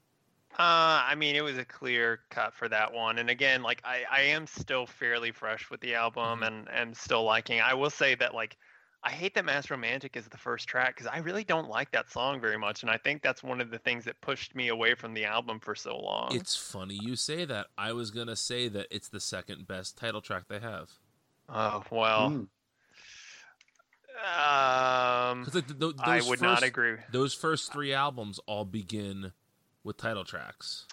Uh, 0.59 1.05
I 1.05 1.15
mean, 1.17 1.37
it 1.37 1.43
was 1.43 1.59
a 1.59 1.65
clear 1.65 2.21
cut 2.31 2.55
for 2.55 2.69
that 2.69 2.93
one. 2.93 3.19
And 3.19 3.29
again, 3.29 3.63
like 3.63 3.83
I, 3.85 4.05
I 4.11 4.21
am 4.23 4.47
still 4.47 4.87
fairly 4.87 5.31
fresh 5.31 5.71
with 5.71 5.81
the 5.81 5.95
album 5.95 6.41
Mhm. 6.41 6.47
and 6.47 6.69
am 6.71 6.95
still 6.95 7.25
liking. 7.25 7.61
I 7.61 7.75
will 7.75 7.91
say 7.91 8.15
that 8.17 8.35
like 8.35 8.57
I 9.03 9.11
hate 9.11 9.35
that 9.35 9.45
Mass 9.45 9.71
Romantic 9.71 10.17
is 10.17 10.27
the 10.27 10.39
first 10.39 10.67
track 10.67 10.97
because 10.97 11.07
I 11.07 11.19
really 11.19 11.45
don't 11.45 11.69
like 11.69 11.91
that 11.93 12.11
song 12.11 12.41
very 12.41 12.57
much, 12.57 12.83
and 12.83 12.91
I 12.91 12.97
think 12.97 13.23
that's 13.23 13.43
one 13.43 13.61
of 13.61 13.71
the 13.71 13.79
things 13.79 14.05
that 14.07 14.21
pushed 14.21 14.55
me 14.57 14.69
away 14.69 14.95
from 14.95 15.15
the 15.15 15.27
album 15.27 15.61
for 15.61 15.75
so 15.77 15.97
long. 15.97 16.35
It's 16.35 16.57
funny 16.57 16.99
you 17.03 17.15
say 17.17 17.45
that. 17.45 17.67
I 17.79 17.93
was 17.93 18.11
gonna 18.11 18.35
say 18.35 18.69
that 18.69 18.87
it's 18.91 19.09
the 19.09 19.21
second 19.21 19.67
best 19.69 19.97
title 19.97 20.23
track 20.23 20.45
they 20.49 20.59
have 20.59 20.91
oh 21.49 21.85
well. 21.91 22.31
Mm. 22.31 22.49
Um, 24.17 25.41
because 25.41 25.55
like, 25.55 25.67
th- 25.69 25.79
th- 25.79 25.97
those 25.97 26.27
I 26.27 26.29
would 26.29 26.41
not 26.41 26.63
agree. 26.63 26.97
Those 27.13 27.35
first 27.35 27.73
three 27.73 27.93
albums 27.93 28.41
all 28.47 28.65
begin 28.65 29.33
with 29.85 29.97
title 29.97 30.25
tracks. 30.25 30.87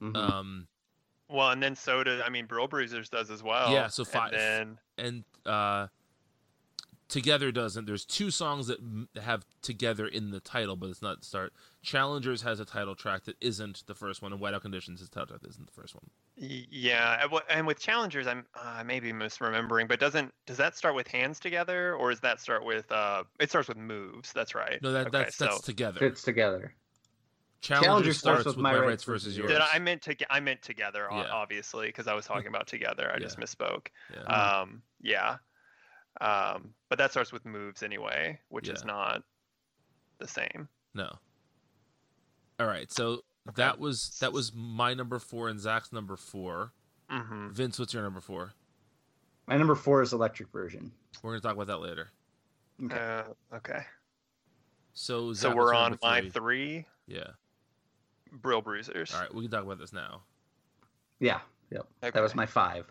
Mhm. 0.00 0.16
Um, 0.16 0.68
Well, 1.28 1.50
and 1.50 1.62
then 1.62 1.76
so 1.76 2.02
does 2.04 2.20
I 2.24 2.28
mean, 2.28 2.46
Brill 2.46 2.68
Bruisers 2.68 3.08
does 3.08 3.30
as 3.30 3.42
well. 3.42 3.72
Yeah, 3.72 3.88
so 3.88 4.02
and 4.02 4.08
five- 4.12 4.30
then 4.32 4.78
and 4.98 5.24
uh, 5.46 5.88
Together 7.12 7.52
doesn't. 7.52 7.84
There's 7.84 8.06
two 8.06 8.30
songs 8.30 8.68
that 8.68 8.78
have 9.22 9.44
Together 9.60 10.06
in 10.06 10.30
the 10.30 10.40
title, 10.40 10.76
but 10.76 10.88
it's 10.88 11.02
not 11.02 11.20
the 11.20 11.26
start. 11.26 11.52
Challengers 11.82 12.40
has 12.40 12.58
a 12.58 12.64
title 12.64 12.94
track 12.94 13.24
that 13.24 13.36
isn't 13.38 13.86
the 13.86 13.94
first 13.94 14.22
one, 14.22 14.32
and 14.32 14.40
Whiteout 14.40 14.62
Conditions 14.62 15.00
his 15.00 15.10
title 15.10 15.26
track 15.26 15.42
that 15.42 15.50
isn't 15.50 15.66
the 15.66 15.72
first 15.72 15.94
one. 15.94 16.04
Yeah, 16.36 17.26
and 17.50 17.66
with 17.66 17.78
challengers, 17.78 18.26
I'm 18.26 18.46
uh, 18.54 18.82
maybe 18.86 19.12
misremembering, 19.12 19.88
but 19.88 20.00
doesn't 20.00 20.32
does 20.46 20.56
that 20.56 20.74
start 20.74 20.94
with 20.94 21.06
hands 21.06 21.38
together, 21.38 21.94
or 21.96 22.08
does 22.08 22.20
that 22.20 22.40
start 22.40 22.64
with 22.64 22.90
uh? 22.90 23.24
It 23.38 23.50
starts 23.50 23.68
with 23.68 23.76
moves. 23.76 24.32
That's 24.32 24.54
right. 24.54 24.80
No, 24.80 24.92
that 24.92 25.08
okay, 25.08 25.18
that's 25.18 25.36
that's 25.36 25.56
so 25.56 25.62
together. 25.62 25.98
Fits 25.98 26.22
together. 26.22 26.72
Challenger, 27.60 27.84
Challenger 27.86 28.12
starts, 28.14 28.40
starts 28.40 28.56
with 28.56 28.62
My 28.62 28.74
Rights 28.74 29.04
versus 29.04 29.36
Yours. 29.36 29.50
did 29.50 29.60
I, 29.60 29.68
I 29.74 29.78
meant 29.78 30.00
to 30.02 30.16
I 30.32 30.40
meant 30.40 30.62
together, 30.62 31.08
Yeah. 31.12 31.26
obviously, 31.30 31.88
because 31.88 32.08
I 32.08 32.14
was 32.14 32.24
talking 32.24 32.46
about 32.48 32.66
together. 32.66 33.12
I 33.14 33.18
just 33.18 33.38
misspoke. 33.38 33.88
Yeah. 34.14 34.22
Um, 34.22 34.80
yeah. 35.02 35.36
Um, 36.20 36.74
but 36.88 36.98
that 36.98 37.10
starts 37.10 37.32
with 37.32 37.44
moves 37.44 37.82
anyway, 37.82 38.38
which 38.48 38.68
is 38.68 38.84
not 38.84 39.22
the 40.18 40.28
same. 40.28 40.68
No. 40.94 41.10
All 42.60 42.66
right, 42.66 42.90
so 42.92 43.22
that 43.56 43.78
was 43.78 44.18
that 44.20 44.32
was 44.32 44.52
my 44.54 44.94
number 44.94 45.18
four 45.18 45.48
and 45.48 45.58
Zach's 45.58 45.92
number 45.92 46.16
four. 46.16 46.72
hmm 47.08 47.48
Vince, 47.50 47.78
what's 47.78 47.92
your 47.94 48.02
number 48.02 48.20
four? 48.20 48.52
My 49.48 49.56
number 49.56 49.74
four 49.74 50.02
is 50.02 50.12
Electric 50.12 50.50
Version. 50.50 50.92
We're 51.22 51.32
gonna 51.32 51.40
talk 51.40 51.54
about 51.54 51.66
that 51.68 51.80
later. 51.80 52.10
Okay. 52.84 52.96
Uh, 52.96 53.56
okay. 53.56 53.80
So 54.92 55.32
So 55.32 55.54
we're 55.54 55.74
on 55.74 55.98
my 56.02 56.20
three? 56.20 56.30
three 56.30 56.86
Yeah. 57.06 57.30
Brill 58.30 58.60
Bruisers. 58.62 59.12
All 59.14 59.20
right, 59.20 59.34
we 59.34 59.42
can 59.42 59.50
talk 59.50 59.64
about 59.64 59.78
this 59.78 59.92
now. 59.92 60.22
Yeah. 61.20 61.40
Yep. 61.70 61.86
That 62.02 62.14
was 62.22 62.34
my 62.34 62.46
five. 62.46 62.86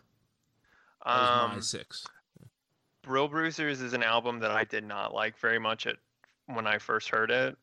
That 1.05 1.19
was 1.19 1.29
Um, 1.29 1.55
my 1.55 1.59
six. 1.61 2.05
Brill 3.03 3.27
Bruisers 3.27 3.81
is 3.81 3.93
an 3.93 4.03
album 4.03 4.39
that 4.39 4.51
I 4.51 4.63
did 4.63 4.83
not 4.83 5.13
like 5.13 5.37
very 5.37 5.59
much 5.59 5.87
at 5.87 5.97
when 6.47 6.67
I 6.67 6.77
first 6.77 7.09
heard 7.09 7.31
it. 7.31 7.57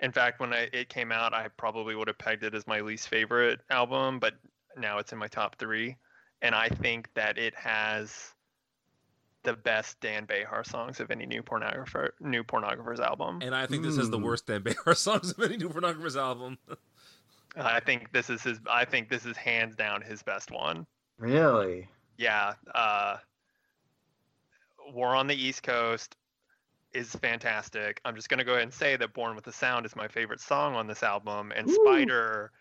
In 0.00 0.12
fact, 0.12 0.40
when 0.40 0.52
I, 0.52 0.68
it 0.72 0.88
came 0.88 1.12
out, 1.12 1.34
I 1.34 1.48
probably 1.56 1.94
would 1.94 2.08
have 2.08 2.18
pegged 2.18 2.42
it 2.42 2.54
as 2.54 2.66
my 2.66 2.80
least 2.80 3.08
favorite 3.08 3.60
album, 3.70 4.18
but 4.18 4.34
now 4.76 4.98
it's 4.98 5.12
in 5.12 5.18
my 5.18 5.28
top 5.28 5.56
three. 5.56 5.96
And 6.42 6.54
I 6.54 6.68
think 6.68 7.08
that 7.14 7.36
it 7.38 7.54
has 7.54 8.34
the 9.42 9.52
best 9.54 10.00
Dan 10.00 10.26
Bejar 10.26 10.66
songs 10.66 11.00
of 11.00 11.10
any 11.10 11.26
new 11.26 11.42
pornographer 11.42 12.10
new 12.20 12.42
pornographer's 12.42 13.00
album. 13.00 13.40
And 13.42 13.54
I 13.54 13.66
think 13.66 13.82
this 13.82 13.96
has 13.96 14.10
the 14.10 14.18
Mm. 14.18 14.22
worst 14.24 14.46
Dan 14.46 14.62
Bejar 14.62 14.96
songs 14.96 15.30
of 15.32 15.40
any 15.40 15.56
new 15.56 15.68
pornographer's 15.68 16.16
album. 16.16 16.58
I 17.56 17.80
think 17.80 18.12
this 18.12 18.30
is 18.30 18.42
his 18.42 18.58
I 18.70 18.84
think 18.84 19.08
this 19.08 19.26
is 19.26 19.36
hands 19.36 19.76
down 19.76 20.02
his 20.02 20.22
best 20.22 20.50
one. 20.50 20.86
Really? 21.18 21.88
yeah, 22.16 22.54
uh, 22.74 23.16
War 24.92 25.14
on 25.14 25.26
the 25.26 25.34
East 25.34 25.62
Coast 25.62 26.16
is 26.92 27.14
fantastic. 27.14 28.00
I'm 28.04 28.16
just 28.16 28.28
gonna 28.28 28.44
go 28.44 28.52
ahead 28.52 28.64
and 28.64 28.74
say 28.74 28.96
that 28.96 29.12
Born 29.12 29.34
with 29.34 29.44
the 29.44 29.52
Sound 29.52 29.86
is 29.86 29.94
my 29.96 30.08
favorite 30.08 30.40
song 30.40 30.74
on 30.74 30.86
this 30.86 31.02
album, 31.02 31.52
and 31.54 31.66
Woo. 31.66 31.74
Spider 31.74 32.52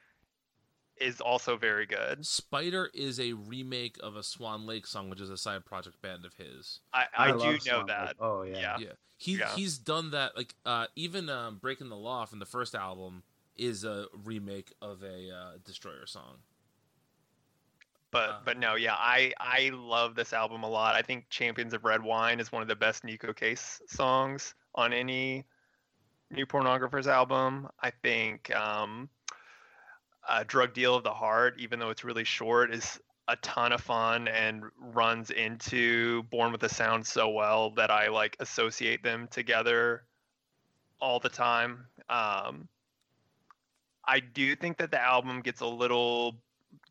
is 1.00 1.22
also 1.22 1.58
very 1.58 1.86
good. 1.86 2.26
Spider 2.26 2.90
is 2.94 3.20
a 3.20 3.34
remake 3.34 3.98
of 4.02 4.16
a 4.16 4.24
Swan 4.24 4.66
Lake 4.66 4.86
song, 4.86 5.10
which 5.10 5.22
is 5.22 5.30
a 5.30 5.38
side 5.38 5.66
project 5.66 6.02
band 6.02 6.26
of 6.26 6.34
his. 6.34 6.80
I, 6.94 7.06
I, 7.18 7.32
do 7.32 7.38
know 7.38 7.58
Swan 7.58 7.80
Lake. 7.80 7.88
that. 7.88 8.16
Oh 8.20 8.44
yeah. 8.44 8.60
Yeah. 8.60 8.78
Yeah, 8.80 8.88
he 9.18 9.38
Yeah. 9.38 9.56
he's 9.56 9.78
done 9.78 10.12
that. 10.12 10.36
Like 10.36 10.56
uh, 10.66 10.88
even 10.96 11.30
um, 11.30 11.58
Breaking 11.58 11.90
the 11.90 11.98
Law 11.98 12.26
from 12.26 12.40
the 12.40 12.46
first 12.46 12.76
album 12.76 13.24
is 13.58 13.84
a 13.84 14.06
remake 14.24 14.74
of 14.82 15.04
a 15.04 15.32
uh, 15.32 15.52
Destroyer 15.66 16.06
song. 16.06 16.38
But 18.12 18.30
Uh. 18.30 18.40
but 18.46 18.58
no, 18.58 18.76
yeah, 18.76 18.96
I 18.96 19.34
I 19.40 19.72
love 19.74 20.16
this 20.16 20.34
album 20.34 20.64
a 20.64 20.70
lot. 20.70 20.96
I 20.96 21.02
think 21.02 21.30
Champions 21.30 21.74
of 21.74 21.84
Red 21.86 22.04
Wine 22.04 22.40
is 22.40 22.52
one 22.52 22.62
of 22.62 22.68
the 22.68 22.76
best 22.76 23.04
Neko 23.04 23.36
Case 23.36 23.82
songs 23.88 24.56
on 24.76 24.94
any 24.94 25.46
new 26.32 26.46
pornographer's 26.46 27.08
album. 27.08 27.70
I 27.82 27.92
think 27.92 28.54
um, 28.56 29.10
uh, 30.28 30.44
Drug 30.48 30.74
Deal 30.74 30.96
of 30.96 31.04
the 31.04 31.14
Heart, 31.14 31.56
even 31.60 31.80
though 31.80 31.90
it's 31.90 32.04
really 32.04 32.24
short, 32.24 32.74
is 32.74 33.00
a 33.28 33.36
ton 33.38 33.72
of 33.72 33.82
fun 33.82 34.28
and 34.28 34.64
runs 34.80 35.30
into 35.30 36.24
Born 36.24 36.52
with 36.52 36.62
the 36.62 36.70
Sound 36.70 37.06
so 37.06 37.30
well 37.30 37.72
that 37.72 37.92
I 37.92 38.08
like 38.10 38.36
associate 38.40 39.04
them 39.04 39.28
together 39.30 40.04
all 41.00 41.20
the 41.20 41.30
time. 41.30 41.86
Um, 42.10 42.68
I 44.06 44.20
do 44.20 44.56
think 44.56 44.78
that 44.78 44.90
the 44.90 45.00
album 45.00 45.42
gets 45.42 45.62
a 45.62 45.68
little 45.68 46.42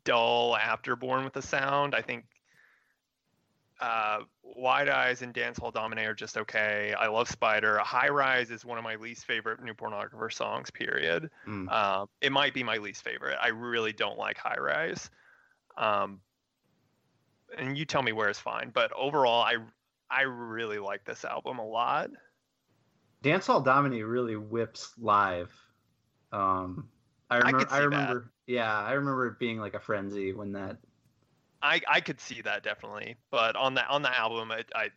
dull 0.03 0.55
after 0.55 0.95
Born 0.95 1.23
with 1.23 1.33
the 1.33 1.41
Sound. 1.41 1.95
I 1.95 2.01
think 2.01 2.25
uh, 3.79 4.19
Wide 4.43 4.89
Eyes 4.89 5.21
and 5.21 5.33
Dance 5.33 5.57
Hall 5.57 5.71
Domine 5.71 5.99
are 5.99 6.13
just 6.13 6.37
okay. 6.37 6.93
I 6.97 7.07
love 7.07 7.29
Spider. 7.29 7.77
High 7.79 8.09
Rise 8.09 8.51
is 8.51 8.65
one 8.65 8.77
of 8.77 8.83
my 8.83 8.95
least 8.95 9.25
favorite 9.25 9.63
new 9.63 9.73
pornographer 9.73 10.31
songs. 10.31 10.69
Period. 10.69 11.29
Mm. 11.47 11.71
Um, 11.71 12.09
it 12.21 12.31
might 12.31 12.53
be 12.53 12.63
my 12.63 12.77
least 12.77 13.03
favorite. 13.03 13.37
I 13.41 13.49
really 13.49 13.93
don't 13.93 14.17
like 14.17 14.37
High 14.37 14.59
Rise. 14.59 15.09
Um, 15.77 16.19
and 17.57 17.77
you 17.77 17.85
tell 17.85 18.01
me 18.01 18.11
where 18.11 18.29
is 18.29 18.37
fine, 18.37 18.71
but 18.73 18.91
overall, 18.93 19.41
I 19.41 19.57
I 20.09 20.23
really 20.23 20.79
like 20.79 21.05
this 21.05 21.23
album 21.23 21.59
a 21.59 21.65
lot. 21.65 22.09
Dance 23.21 23.47
Hall 23.47 23.61
Domine 23.61 24.01
really 24.03 24.35
whips 24.35 24.93
live. 24.97 25.51
Um, 26.31 26.89
I 27.29 27.35
I 27.35 27.37
remember. 27.39 27.59
could 27.65 27.73
I, 27.73 27.79
see 27.83 27.89
that. 27.89 28.23
Yeah, 28.47 28.77
I 28.79 28.91
remember 28.93 29.27
it 29.27 29.39
being 29.39 29.59
like 29.59 29.73
a 29.75 29.79
frenzy 29.79 30.33
when 30.33 30.51
that. 30.53 30.77
I 31.61 31.81
I 31.87 31.99
could 32.01 32.19
see 32.21 32.41
that 32.41 32.63
definitely, 32.63 33.15
but 33.31 33.55
on 33.55 33.73
the 33.73 33.85
on 33.87 34.01
the 34.01 34.17
album, 34.17 34.51
I, 34.51 34.63
I 34.75 34.89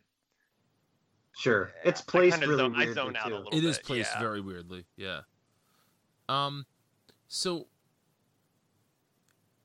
Sure, 1.35 1.71
it's 1.83 2.01
I 2.01 2.03
placed 2.07 2.39
kinda 2.39 2.47
really 2.47 2.57
zone- 2.63 2.75
I 2.75 2.93
zone 2.93 3.15
out 3.17 3.25
a 3.25 3.29
too. 3.29 3.35
little. 3.35 3.51
It 3.57 3.63
is 3.63 3.77
bit, 3.77 3.85
placed 3.85 4.11
yeah. 4.13 4.19
very 4.21 4.39
weirdly. 4.41 4.85
Yeah. 4.95 5.21
Um, 6.29 6.65
so 7.27 7.67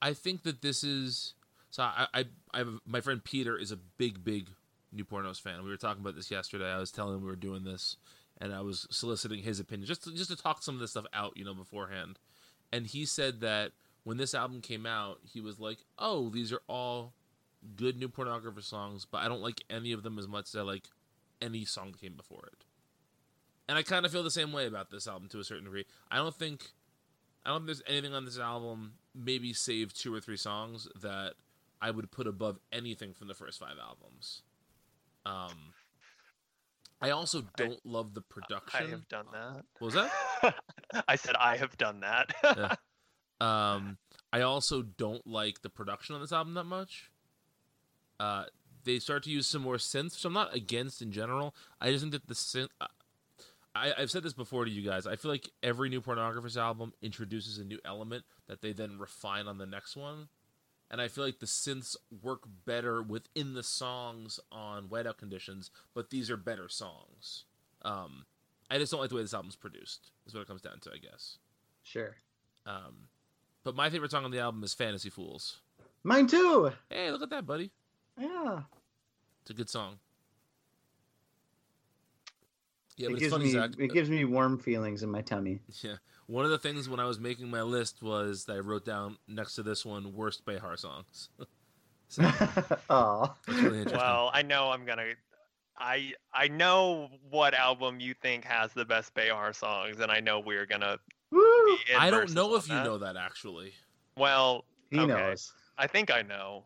I 0.01 0.13
think 0.15 0.43
that 0.45 0.63
this 0.63 0.83
is 0.83 1.35
so. 1.71 1.83
I, 1.83 2.07
I, 2.15 2.25
I 2.55 2.59
have 2.59 2.69
my 2.87 3.01
friend 3.01 3.23
Peter 3.23 3.57
is 3.57 3.71
a 3.71 3.77
big, 3.77 4.25
big 4.25 4.49
New 4.93 5.05
Pornos 5.05 5.41
fan. 5.41 5.63
We 5.63 5.71
were 5.71 5.77
talking 5.77 6.01
about 6.03 6.17
this 6.17 6.31
yesterday. 6.31 6.71
I 6.73 6.79
was 6.79 6.91
telling 6.91 7.15
him 7.17 7.21
we 7.21 7.29
were 7.29 7.37
doing 7.37 7.65
this, 7.65 7.97
and 8.39 8.53
I 8.55 8.61
was 8.63 8.87
soliciting 8.91 9.43
his 9.43 9.61
opinion 9.61 9.87
just 9.87 10.05
to, 10.05 10.13
just 10.13 10.31
to 10.31 10.37
talk 10.37 10.63
some 10.63 10.75
of 10.75 10.81
this 10.81 10.93
stuff 10.93 11.07
out, 11.13 11.37
you 11.37 11.45
know, 11.45 11.55
beforehand. 11.55 12.19
And 12.73 12.87
he 12.87 13.05
said 13.05 13.41
that 13.41 13.73
when 14.05 14.17
this 14.17 14.35
album 14.35 14.61
came 14.61 14.87
out, 14.87 15.21
he 15.25 15.41
was 15.41 15.59
like, 15.59 15.79
"Oh, 15.99 16.29
these 16.29 16.53
are 16.53 16.63
all 16.69 17.15
good 17.77 17.97
new 17.97 18.09
pornographer 18.09 18.63
songs, 18.63 19.05
but 19.05 19.19
I 19.19 19.29
don't 19.29 19.43
like 19.43 19.63
any 19.69 19.93
of 19.93 20.03
them 20.03 20.19
as 20.19 20.29
much 20.29 20.49
as 20.49 20.57
I 20.57 20.63
like 20.63 20.89
any 21.41 21.65
song 21.65 21.93
that 21.93 22.01
came 22.01 22.15
before 22.15 22.45
it." 22.47 22.65
And 23.69 23.77
I 23.77 23.83
kind 23.83 24.07
of 24.07 24.13
feel 24.13 24.23
the 24.23 24.31
same 24.31 24.53
way 24.53 24.67
about 24.67 24.91
this 24.91 25.07
album 25.07 25.29
to 25.31 25.41
a 25.41 25.45
certain 25.45 25.65
degree. 25.65 25.85
I 26.11 26.17
don't 26.17 26.35
think 26.35 26.73
I 27.45 27.51
don't 27.51 27.61
think 27.61 27.67
there's 27.67 27.83
anything 27.87 28.15
on 28.15 28.25
this 28.25 28.39
album, 28.39 28.95
maybe 29.15 29.53
save 29.53 29.95
two 29.95 30.15
or 30.15 30.21
three 30.21 30.37
songs 30.37 30.89
that 31.01 31.35
I 31.81 31.91
would 31.91 32.11
put 32.11 32.27
above 32.27 32.59
anything 32.73 33.15
from 33.15 33.29
the 33.29 33.35
first 33.35 33.59
five 33.61 33.77
albums. 33.81 34.43
Um, 35.25 35.73
I 37.01 37.11
also 37.11 37.45
don't 37.57 37.85
love 37.85 38.15
the 38.15 38.21
production. 38.21 38.87
I 38.87 38.91
have 38.91 39.09
done 39.09 39.27
that. 39.33 39.63
What 39.79 39.95
was 39.95 39.95
that? 39.95 40.55
I 41.09 41.17
said 41.17 41.37
I 41.37 41.57
have 41.57 41.77
done 41.79 42.01
that. 42.01 42.35
Yeah. 42.45 42.75
Um, 43.41 43.99
I 44.33 44.41
also 44.41 44.83
don't 44.83 45.25
like 45.25 45.63
the 45.63 45.71
production 45.71 46.17
on 46.17 46.21
this 46.21 46.33
album 46.33 46.55
that 46.55 46.65
much. 46.65 47.13
Uh, 48.19 48.47
they 48.85 48.99
start 48.99 49.23
to 49.25 49.31
use 49.31 49.47
some 49.47 49.63
more 49.63 49.77
synths, 49.77 50.15
which 50.15 50.25
I'm 50.25 50.33
not 50.33 50.55
against 50.55 51.03
in 51.03 51.13
general. 51.13 51.55
I 51.81 51.93
just 51.93 52.03
think 52.03 52.13
that 52.13 52.27
the 52.27 52.35
synth. 52.35 52.71
I, 53.75 53.93
I've 53.97 54.11
said 54.11 54.25
this 54.25 54.33
before 54.33 54.65
to 54.65 54.71
you 54.71 54.83
guys. 54.83 55.07
I 55.07 55.17
feel 55.17 55.31
like 55.31 55.49
every 55.63 55.89
new 55.89 56.01
pornographer's 56.01 56.57
album 56.57 56.93
introduces 57.01 57.59
a 57.59 57.65
new 57.65 57.79
element 57.85 58.25
that 58.49 58.61
they 58.61 58.73
then 58.73 58.99
refine 58.99 59.47
on 59.47 59.59
the 59.59 59.67
next 59.67 59.97
one, 59.97 60.29
and 60.91 61.01
I 61.01 61.09
feel 61.09 61.25
like 61.25 61.39
the 61.39 61.47
synths 61.47 61.97
work 62.23 62.43
better 62.65 63.03
within 63.03 63.55
the 63.55 63.63
songs 63.63 64.41
on 64.51 64.89
Whiteout 64.89 65.19
Conditions, 65.19 65.71
but 65.95 66.11
these 66.11 66.31
are 66.31 66.37
better 66.37 66.69
songs. 66.69 67.45
Um, 67.83 68.25
I 68.71 68.79
just 68.79 68.91
don't 68.93 69.01
like 69.01 69.11
the 69.11 69.17
way 69.17 69.23
this 69.23 69.35
album's 69.35 69.57
produced. 69.57 70.11
Is 70.27 70.35
what 70.35 70.41
it 70.41 70.49
comes 70.49 70.63
down 70.63 70.79
to, 70.81 70.91
I 70.93 70.99
guess. 70.99 71.39
Sure. 71.83 72.17
Um, 72.67 73.09
but 73.65 73.75
my 73.75 73.91
favorite 73.91 74.11
song 74.11 74.25
on 74.25 74.31
the 74.31 74.41
album 74.41 74.63
is 74.63 74.75
Fantasy 74.75 75.11
Fools. 75.11 75.59
Mine 76.05 76.27
too. 76.27 76.71
Hey, 76.91 77.11
look 77.11 77.23
at 77.23 77.31
that, 77.31 77.47
buddy. 77.47 77.71
Yeah. 78.19 78.61
It's 79.43 79.51
a 79.51 79.55
good 79.55 79.69
song. 79.71 79.99
Yeah, 82.97 83.09
it 83.09 83.13
it's 83.13 83.21
gives 83.21 83.33
funny, 83.33 83.45
me 83.45 83.51
Zach. 83.53 83.71
it 83.79 83.93
gives 83.93 84.11
me 84.11 84.25
warm 84.25 84.59
feelings 84.59 85.03
in 85.03 85.11
my 85.11 85.23
tummy. 85.23 85.61
Yeah, 85.83 85.97
one 86.29 86.45
of 86.45 86.51
the 86.51 86.59
things 86.59 86.89
when 86.89 87.01
I 87.01 87.07
was 87.07 87.19
making 87.19 87.51
my 87.51 87.63
list 87.63 88.03
was 88.03 88.45
that 88.45 88.57
I 88.57 88.59
wrote 88.59 88.85
down 88.85 89.17
next 89.27 89.55
to 89.55 89.63
this 89.63 89.85
one 89.85 90.15
worst 90.15 90.45
Bejar 90.45 90.79
songs. 90.79 91.31
so 92.09 92.23
oh. 92.91 93.35
it's 93.49 93.57
really 93.57 93.79
interesting. 93.79 93.99
well, 93.99 94.31
I 94.33 94.43
know 94.43 94.71
I'm 94.71 94.85
gonna. 94.85 95.15
I 95.79 96.13
I 96.33 96.49
know 96.49 97.09
what 97.31 97.55
album 97.55 97.99
you 97.99 98.13
think 98.15 98.45
has 98.45 98.73
the 98.75 98.85
best 98.85 99.15
Bejar 99.15 99.55
songs, 99.55 100.01
and 100.01 100.13
I 100.13 100.21
know 100.21 100.39
we're 100.39 100.67
gonna. 100.67 100.99
Be 101.33 101.39
I 101.97 102.11
don't 102.11 102.33
know 102.35 102.53
on 102.53 102.59
if 102.59 102.69
you 102.69 102.75
know 102.75 102.99
that 102.99 103.17
actually. 103.17 103.73
Well, 104.17 104.65
He 104.91 104.99
okay. 104.99 105.07
knows. 105.07 105.53
I 105.79 105.87
think 105.87 106.11
I 106.11 106.23
know. 106.23 106.65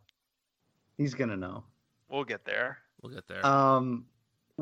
He's 0.98 1.14
gonna 1.14 1.36
know. 1.36 1.62
We'll 2.08 2.24
get 2.24 2.44
there. 2.44 2.78
We'll 3.00 3.14
get 3.14 3.28
there. 3.28 3.44
Um, 3.46 4.06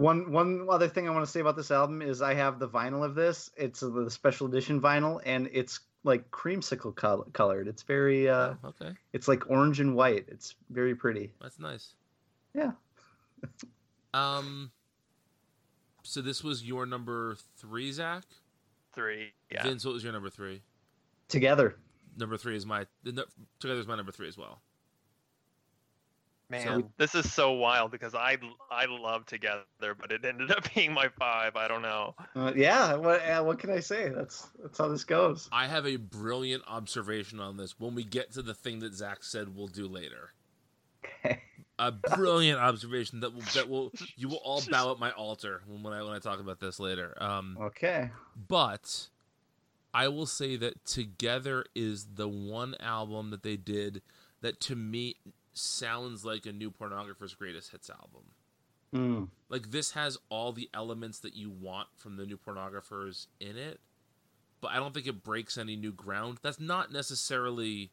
one 0.01 0.33
one 0.33 0.67
other 0.69 0.89
thing 0.89 1.09
I 1.09 1.11
want 1.13 1.25
to 1.25 1.31
say 1.31 1.41
about 1.41 1.57
this 1.57 1.71
album 1.71 2.03
is 2.03 2.23
I 2.23 2.35
have 2.35 2.59
the 2.59 2.69
vinyl 2.69 3.05
of 3.05 3.15
this. 3.15 3.51
It's 3.57 3.81
the 3.81 4.09
special 4.11 4.47
edition 4.47 4.81
vinyl, 4.81 5.21
and 5.25 5.49
it's 5.53 5.81
like 6.05 6.31
creamsicle 6.31 6.95
col- 6.97 7.27
colored. 7.33 7.69
It's 7.69 7.83
very 7.83 8.29
uh, 8.29 8.55
Oh, 8.65 8.69
okay, 8.69 8.93
it's 9.13 9.29
like 9.29 9.49
orange 9.51 9.81
and 9.81 9.95
white. 9.95 10.25
It's 10.29 10.55
very 10.71 10.95
pretty. 10.95 11.33
that's 11.41 11.59
nice. 11.59 11.95
Yeah. 12.55 12.73
Um. 14.13 14.73
So 16.03 16.21
this 16.21 16.43
was 16.43 16.65
your 16.65 16.85
number 16.85 17.37
three, 17.59 17.93
Zach. 17.93 18.25
Three. 18.93 19.33
Yeah. 19.53 19.63
Vince, 19.63 19.85
what 19.85 19.95
was 19.95 20.03
your 20.03 20.13
number 20.13 20.31
three? 20.31 20.63
Together. 21.29 21.77
Number 22.17 22.37
three 22.37 22.57
is 22.57 22.67
my. 22.67 22.87
The, 23.05 23.13
no, 23.13 23.25
together 23.61 23.79
is 23.79 23.87
my 23.87 23.95
number 23.95 24.11
three 24.11 24.27
as 24.27 24.37
well. 24.37 24.63
Man, 26.51 26.91
this 26.97 27.15
is 27.15 27.33
so 27.33 27.53
wild 27.53 27.93
because 27.93 28.15
I 28.15 28.37
I 28.71 28.87
love 28.87 29.25
Together, 29.27 29.95
but 29.99 30.11
it 30.11 30.25
ended 30.25 30.51
up 30.51 30.65
being 30.75 30.93
my 30.93 31.09
five. 31.19 31.55
I 31.57 31.69
don't 31.69 31.83
know. 31.83 32.15
Uh, 32.35 32.53
yeah. 32.57 32.95
What 32.97 33.23
uh, 33.25 33.43
what 33.43 33.59
can 33.61 33.71
I 33.71 33.81
say? 33.81 34.09
That's 34.09 34.49
that's 34.61 34.77
how 34.77 34.89
this 34.89 35.05
goes. 35.05 35.49
I 35.53 35.67
have 35.67 35.87
a 35.87 35.97
brilliant 35.97 36.65
observation 36.67 37.39
on 37.39 37.57
this 37.57 37.79
when 37.79 37.95
we 37.95 38.03
get 38.05 38.33
to 38.33 38.43
the 38.43 38.55
thing 38.55 38.81
that 38.81 38.95
Zach 38.95 39.23
said 39.23 39.55
we'll 39.55 39.69
do 39.69 39.87
later. 39.87 40.31
Okay. 41.05 41.41
A 41.79 41.91
brilliant 41.93 42.61
observation 42.61 43.21
that 43.21 43.33
will 43.33 43.41
that 43.55 43.67
will 43.67 43.91
you 44.15 44.29
will 44.29 44.43
all 44.45 44.61
bow 44.71 44.93
at 44.93 44.99
my 44.99 45.13
altar 45.13 45.63
when, 45.67 45.83
when 45.83 45.95
I 45.95 46.03
when 46.03 46.13
I 46.13 46.19
talk 46.19 46.39
about 46.39 46.61
this 46.61 46.79
later. 46.79 47.17
Um, 47.19 47.57
Okay. 47.59 48.11
but 48.49 49.09
I 49.95 50.09
will 50.09 50.27
say 50.27 50.57
that 50.57 50.85
Together 50.85 51.65
is 51.75 52.09
the 52.17 52.29
one 52.29 52.75
album 52.81 53.31
that 53.31 53.43
they 53.43 53.57
did 53.57 54.03
that 54.43 54.61
to 54.61 54.77
me 54.77 55.17
sounds 55.53 56.25
like 56.25 56.47
a 56.47 56.53
new 56.53 56.71
pornographer's 56.71 57.35
greatest 57.35 57.71
hits 57.71 57.91
album. 57.91 58.23
Mm. 58.95 59.29
Like 59.49 59.71
this 59.71 59.93
has 59.93 60.19
all 60.29 60.53
the 60.53 60.69
elements 60.75 61.21
that 61.21 61.35
you 61.35 61.51
want 61.51 61.89
from 61.97 62.17
the 62.17 62.27
new 62.27 62.37
pornographers 62.37 63.27
in 63.39 63.57
it, 63.57 63.81
but 64.61 64.73
I 64.73 64.77
don't 64.77 64.93
think 64.93 65.07
it 65.07 65.23
breaks 65.23 65.57
any 65.57 65.77
new 65.77 65.93
ground. 65.93 66.39
That's 66.43 66.61
not 66.61 66.93
necessarily 66.93 67.93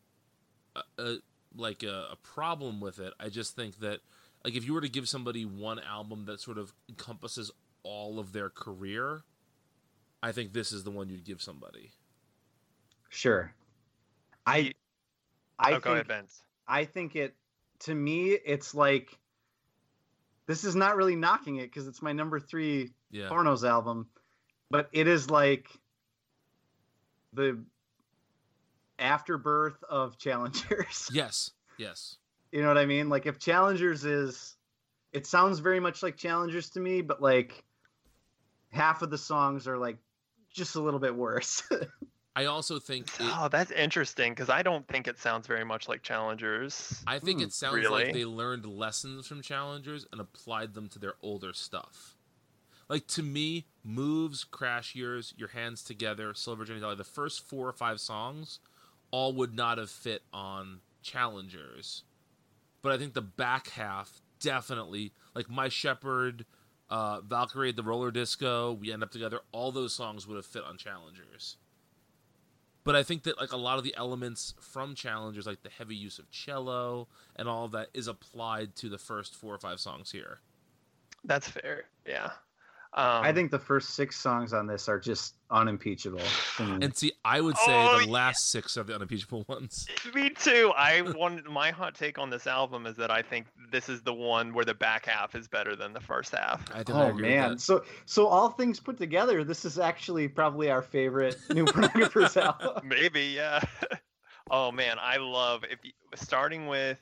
a, 0.76 0.82
a 0.98 1.18
like 1.56 1.84
a, 1.84 2.10
a 2.12 2.16
problem 2.24 2.80
with 2.80 3.00
it. 3.00 3.14
I 3.20 3.30
just 3.30 3.56
think 3.56 3.80
that 3.80 4.00
like 4.44 4.56
if 4.56 4.66
you 4.66 4.74
were 4.74 4.82
to 4.82 4.90
give 4.90 5.08
somebody 5.08 5.46
one 5.46 5.80
album 5.80 6.26
that 6.26 6.40
sort 6.40 6.58
of 6.58 6.74
encompasses 6.90 7.52
all 7.84 8.20
of 8.20 8.34
their 8.34 8.50
career, 8.50 9.24
I 10.24 10.32
think 10.32 10.54
this 10.54 10.72
is 10.72 10.84
the 10.84 10.92
one 10.92 11.10
you'd 11.10 11.26
give 11.26 11.42
somebody. 11.42 11.92
Sure. 13.10 13.54
I 14.46 14.74
I 15.60 15.70
oh, 15.70 15.72
think 15.74 15.84
go 15.84 15.94
ahead, 15.94 16.08
Vince. 16.08 16.42
I 16.68 16.86
think 16.86 17.16
it 17.16 17.36
to 17.82 17.94
me 17.94 18.32
it's 18.32 18.74
like 18.74 19.18
this 20.48 20.64
is 20.64 20.76
not 20.76 20.96
really 20.96 21.16
knocking 21.16 21.58
it 21.58 21.64
because 21.64 21.88
it's 21.88 22.02
my 22.02 22.14
number 22.14 22.40
three 22.40 22.94
Yeah. 23.12 23.28
Pornos 23.30 23.68
album, 23.68 24.08
but 24.70 24.90
it 24.94 25.08
is 25.08 25.30
like 25.30 25.68
the 27.34 27.60
afterbirth 29.00 29.84
of 29.84 30.18
Challengers. 30.18 31.10
Yes. 31.14 31.52
Yes. 31.78 32.16
you 32.52 32.62
know 32.62 32.70
what 32.70 32.78
I 32.78 32.86
mean? 32.86 33.10
Like 33.10 33.26
if 33.28 33.38
Challengers 33.40 34.06
is, 34.06 34.56
it 35.12 35.28
sounds 35.28 35.60
very 35.60 35.80
much 35.80 36.02
like 36.02 36.18
Challengers 36.18 36.70
to 36.72 36.80
me, 36.80 37.02
but 37.02 37.22
like 37.22 37.64
half 38.70 39.02
of 39.02 39.10
the 39.10 39.18
songs 39.18 39.68
are 39.68 39.78
like 39.78 39.98
just 40.50 40.76
a 40.76 40.82
little 40.82 41.00
bit 41.00 41.16
worse. 41.16 41.62
I 42.38 42.46
also 42.46 42.78
think 42.78 43.08
it, 43.08 43.14
Oh, 43.20 43.50
that's 43.52 43.72
interesting 43.72 44.32
because 44.32 44.48
I 44.48 44.62
don't 44.62 44.88
think 44.88 45.08
it 45.08 45.18
sounds 45.18 45.48
very 45.48 45.64
much 45.64 45.88
like 45.90 46.04
Challengers. 46.04 47.02
I 47.08 47.18
think 47.18 47.40
Hmm, 47.40 47.46
it 47.46 47.52
sounds 47.52 47.74
really? 47.78 48.06
like 48.06 48.14
they 48.14 48.26
learned 48.26 48.64
lessons 48.68 49.26
from 49.26 49.42
challengers 49.42 50.06
and 50.12 50.22
applied 50.22 50.76
them 50.76 50.88
to 50.90 51.00
their 51.00 51.16
older 51.24 51.52
stuff. 51.52 52.16
Like 52.90 53.08
to 53.08 53.24
me, 53.24 53.66
moves, 53.84 54.44
crash 54.44 54.94
years, 54.94 55.34
your 55.36 55.48
hands 55.48 55.84
together, 55.84 56.36
Silver 56.36 56.64
Jenny 56.64 56.80
Dollar, 56.80 56.94
the 56.94 57.04
first 57.04 57.42
four 57.42 57.68
or 57.68 57.74
five 57.74 58.00
songs, 58.00 58.60
all 59.10 59.34
would 59.34 59.56
not 59.56 59.80
have 59.80 59.90
fit 59.90 60.22
on 60.32 60.82
challengers. 61.02 62.04
But 62.84 62.92
I 62.92 63.00
think 63.00 63.16
the 63.16 63.22
back 63.22 63.70
half 63.70 64.22
definitely, 64.40 65.12
like 65.34 65.50
My 65.50 65.70
Shepherd, 65.70 66.46
uh, 66.88 67.22
Valkyrie 67.22 67.70
at 67.70 67.76
the 67.76 67.84
roller 67.84 68.12
disco, 68.12 68.74
we 68.74 68.94
end 68.94 69.02
up 69.02 69.10
together. 69.10 69.40
All 69.52 69.72
those 69.72 69.96
songs 69.96 70.28
would 70.28 70.36
have 70.36 70.46
fit 70.46 70.64
on 70.64 70.78
challengers. 70.78 71.58
But 72.88 72.96
I 72.96 73.04
think 73.04 73.24
that 73.24 73.38
like 73.38 73.52
a 73.52 73.58
lot 73.58 73.78
of 73.78 73.84
the 73.84 73.94
elements 73.98 74.54
from 74.62 74.96
challengers, 74.96 75.46
like 75.46 75.62
the 75.62 75.70
heavy 75.70 75.98
use 75.98 76.20
of 76.20 76.32
cello 76.32 77.10
and 77.36 77.50
all 77.50 77.66
of 77.66 77.74
that, 77.74 77.90
is 77.94 78.08
applied 78.08 78.78
to 78.78 78.88
the 78.88 78.98
first 78.98 79.36
four 79.36 79.54
or 79.54 79.58
five 79.58 79.82
songs 79.82 80.10
here. 80.10 80.40
That's 81.26 81.50
fair. 81.50 81.84
Yeah. 82.08 82.30
Um, 82.98 83.24
I 83.24 83.32
think 83.32 83.52
the 83.52 83.60
first 83.60 83.92
six 83.92 84.20
songs 84.20 84.54
on 84.54 84.66
this 84.66 84.90
are 84.90 85.00
just 85.00 85.36
unimpeachable. 85.52 86.20
to 86.58 86.64
me. 86.66 86.86
And 86.86 86.98
see, 86.98 87.12
I 87.24 87.42
would 87.42 87.56
say 87.58 87.66
Oh, 87.72 88.00
the 88.00 88.06
yeah. 88.08 88.12
last 88.12 88.50
six 88.50 88.76
are 88.76 88.84
the 88.84 88.96
unimpeachable 88.96 89.46
ones. 89.50 89.86
Me 90.16 90.32
too. 90.32 90.74
I 90.76 91.02
want 91.02 91.46
my 91.50 91.70
hot 91.70 91.94
take 91.94 92.18
on 92.18 92.32
this 92.32 92.48
album 92.48 92.88
is 92.88 92.96
that 92.98 93.12
I 93.12 93.22
think 93.22 93.46
this 93.72 93.88
is 93.88 94.02
the 94.02 94.14
one 94.16 94.52
where 94.54 94.66
the 94.66 94.74
back 94.74 95.06
half 95.06 95.36
is 95.36 95.48
better 95.48 95.76
than 95.76 95.94
the 95.94 96.02
first 96.02 96.34
half. 96.34 96.64
I 96.74 96.84
think 96.84 96.90
I 96.98 97.06
Oh 97.06 97.10
agree 97.10 97.22
with 97.22 97.32
man! 97.32 97.50
that. 97.52 97.62
So 97.62 97.84
so 98.06 98.26
all 98.28 98.50
things 98.50 98.80
put 98.80 98.98
together, 98.98 99.44
this 99.44 99.64
is 99.64 99.78
actually 99.78 100.28
probably 100.28 100.72
our 100.72 100.82
favorite 100.82 101.38
new 101.52 101.66
pornographers 101.66 102.36
album. 102.36 102.88
Maybe, 102.88 103.26
yeah. 103.26 103.62
oh 104.50 104.72
man, 104.72 104.98
I 105.00 105.18
love 105.18 105.64
if 105.70 105.80
you, 105.84 105.92
starting 106.16 106.66
with. 106.68 106.98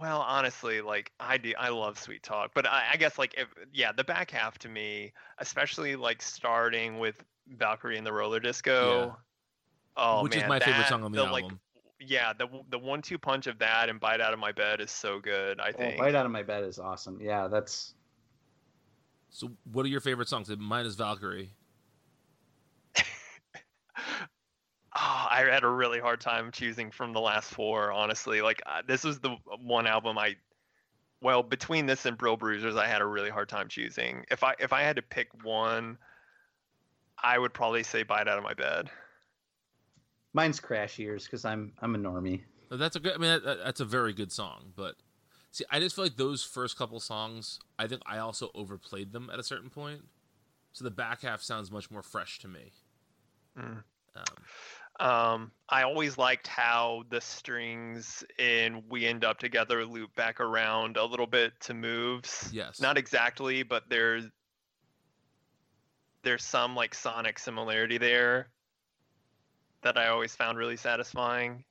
Well, 0.00 0.20
honestly, 0.22 0.80
like 0.80 1.12
I 1.20 1.36
do, 1.38 1.52
I 1.58 1.68
love 1.68 1.98
Sweet 1.98 2.22
Talk, 2.22 2.52
but 2.54 2.66
I, 2.66 2.92
I 2.92 2.96
guess 2.96 3.18
like 3.18 3.34
if 3.36 3.48
yeah, 3.72 3.92
the 3.92 4.04
back 4.04 4.30
half 4.30 4.58
to 4.60 4.68
me, 4.68 5.12
especially 5.38 5.96
like 5.96 6.22
starting 6.22 6.98
with 6.98 7.22
Valkyrie 7.48 7.98
and 7.98 8.06
the 8.06 8.12
Roller 8.12 8.40
Disco. 8.40 9.16
Oh 9.96 10.22
Which 10.22 10.34
man, 10.34 10.44
is 10.44 10.48
my 10.48 10.58
favorite 10.58 10.88
song 10.88 11.04
on 11.04 11.12
the, 11.12 11.22
like, 11.24 11.44
album. 11.44 11.60
yeah, 12.00 12.32
the 12.32 12.48
the 12.70 12.78
one 12.78 13.02
two 13.02 13.18
punch 13.18 13.46
of 13.46 13.58
that 13.58 13.90
and 13.90 14.00
Bite 14.00 14.20
Out 14.20 14.32
of 14.32 14.38
My 14.38 14.52
Bed 14.52 14.80
is 14.80 14.90
so 14.90 15.20
good. 15.20 15.60
I 15.60 15.72
Oh, 15.72 15.76
think. 15.78 15.98
Bite 15.98 16.14
out 16.14 16.24
of 16.24 16.32
my 16.32 16.42
bed 16.42 16.64
is 16.64 16.78
awesome. 16.78 17.20
Yeah, 17.20 17.48
that's 17.48 17.94
So, 19.30 19.50
what 19.72 19.84
are 19.84 19.88
your 19.88 20.00
favorite 20.00 20.28
songs? 20.28 20.48
Mine 20.56 20.86
is 20.86 20.94
Valkyrie. 20.94 21.50
Oh 24.94 25.26
I 25.30 25.46
had 25.50 25.64
a 25.64 25.68
really 25.68 26.00
hard 26.00 26.20
time 26.20 26.50
choosing 26.52 26.90
from 26.90 27.12
the 27.12 27.20
last 27.20 27.50
four. 27.52 27.90
Honestly, 27.92 28.42
like 28.42 28.60
uh, 28.66 28.82
this 28.86 29.04
was 29.04 29.20
the 29.20 29.36
one 29.62 29.86
album 29.86 30.18
I, 30.18 30.36
well, 31.22 31.42
between 31.42 31.86
this 31.86 32.04
and 32.04 32.18
Brill 32.18 32.36
Bruisers, 32.36 32.76
I 32.76 32.86
had 32.86 33.00
a 33.00 33.06
really 33.06 33.30
hard 33.30 33.48
time 33.48 33.68
choosing. 33.68 34.24
If 34.30 34.44
I 34.44 34.54
if 34.58 34.72
I 34.72 34.82
had 34.82 34.96
to 34.96 35.02
pick 35.02 35.28
one, 35.44 35.96
I 37.22 37.38
would 37.38 37.54
probably 37.54 37.82
say 37.82 38.02
Bite 38.02 38.28
Out 38.28 38.36
of 38.38 38.44
My 38.44 38.54
Bed. 38.54 38.90
Mine's 40.34 40.60
Crash 40.60 40.98
Years 40.98 41.24
because 41.24 41.44
I'm 41.44 41.72
I'm 41.80 41.94
a 41.94 41.98
normie. 41.98 42.42
But 42.68 42.78
That's 42.78 42.96
a 42.96 43.00
good. 43.00 43.14
I 43.14 43.18
mean, 43.18 43.30
that, 43.30 43.44
that- 43.44 43.64
that's 43.64 43.80
a 43.80 43.84
very 43.84 44.12
good 44.12 44.32
song. 44.32 44.72
But 44.76 44.96
see, 45.50 45.64
I 45.70 45.78
just 45.80 45.94
feel 45.94 46.04
like 46.04 46.16
those 46.16 46.42
first 46.42 46.76
couple 46.76 47.00
songs. 47.00 47.58
I 47.78 47.86
think 47.86 48.02
I 48.06 48.18
also 48.18 48.50
overplayed 48.54 49.12
them 49.12 49.30
at 49.32 49.38
a 49.38 49.42
certain 49.42 49.70
point. 49.70 50.02
So 50.72 50.84
the 50.84 50.90
back 50.90 51.22
half 51.22 51.42
sounds 51.42 51.70
much 51.70 51.90
more 51.90 52.02
fresh 52.02 52.38
to 52.40 52.48
me. 52.48 52.72
Mm. 53.58 53.82
Um, 54.16 54.24
Um, 55.00 55.52
I 55.68 55.82
always 55.82 56.18
liked 56.18 56.46
how 56.46 57.04
the 57.08 57.20
strings 57.20 58.22
in 58.38 58.82
"We 58.88 59.06
End 59.06 59.24
Up 59.24 59.38
Together" 59.38 59.84
loop 59.84 60.14
back 60.14 60.40
around 60.40 60.96
a 60.96 61.04
little 61.04 61.26
bit 61.26 61.58
to 61.60 61.74
moves. 61.74 62.50
yes. 62.52 62.80
Not 62.80 62.98
exactly, 62.98 63.62
but 63.62 63.88
there's 63.88 64.26
there's 66.22 66.44
some 66.44 66.76
like 66.76 66.94
sonic 66.94 67.38
similarity 67.38 67.98
there 67.98 68.48
that 69.82 69.96
I 69.98 70.08
always 70.08 70.34
found 70.34 70.58
really 70.58 70.76
satisfying. 70.76 71.64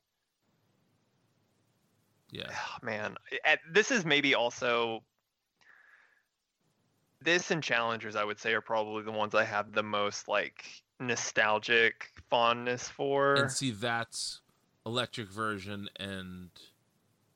yeah. 2.32 2.50
Oh, 2.52 2.78
man, 2.82 3.16
at, 3.46 3.60
this 3.72 3.92
is 3.92 4.06
maybe 4.06 4.36
also 4.36 5.04
this 7.22 7.52
and 7.52 7.64
challengers. 7.64 8.16
I 8.16 8.24
would 8.24 8.40
say 8.40 8.54
are 8.54 8.62
probably 8.62 9.04
the 9.04 9.12
ones 9.12 9.36
I 9.36 9.44
have 9.44 9.72
the 9.72 9.84
most 9.84 10.28
like 10.28 10.66
nostalgic 11.00 12.10
fondness 12.30 12.88
for. 12.88 13.36
And 13.36 13.52
see, 13.52 13.72
that's 13.72 14.42
electric 14.86 15.30
version 15.30 15.90
and 15.98 16.50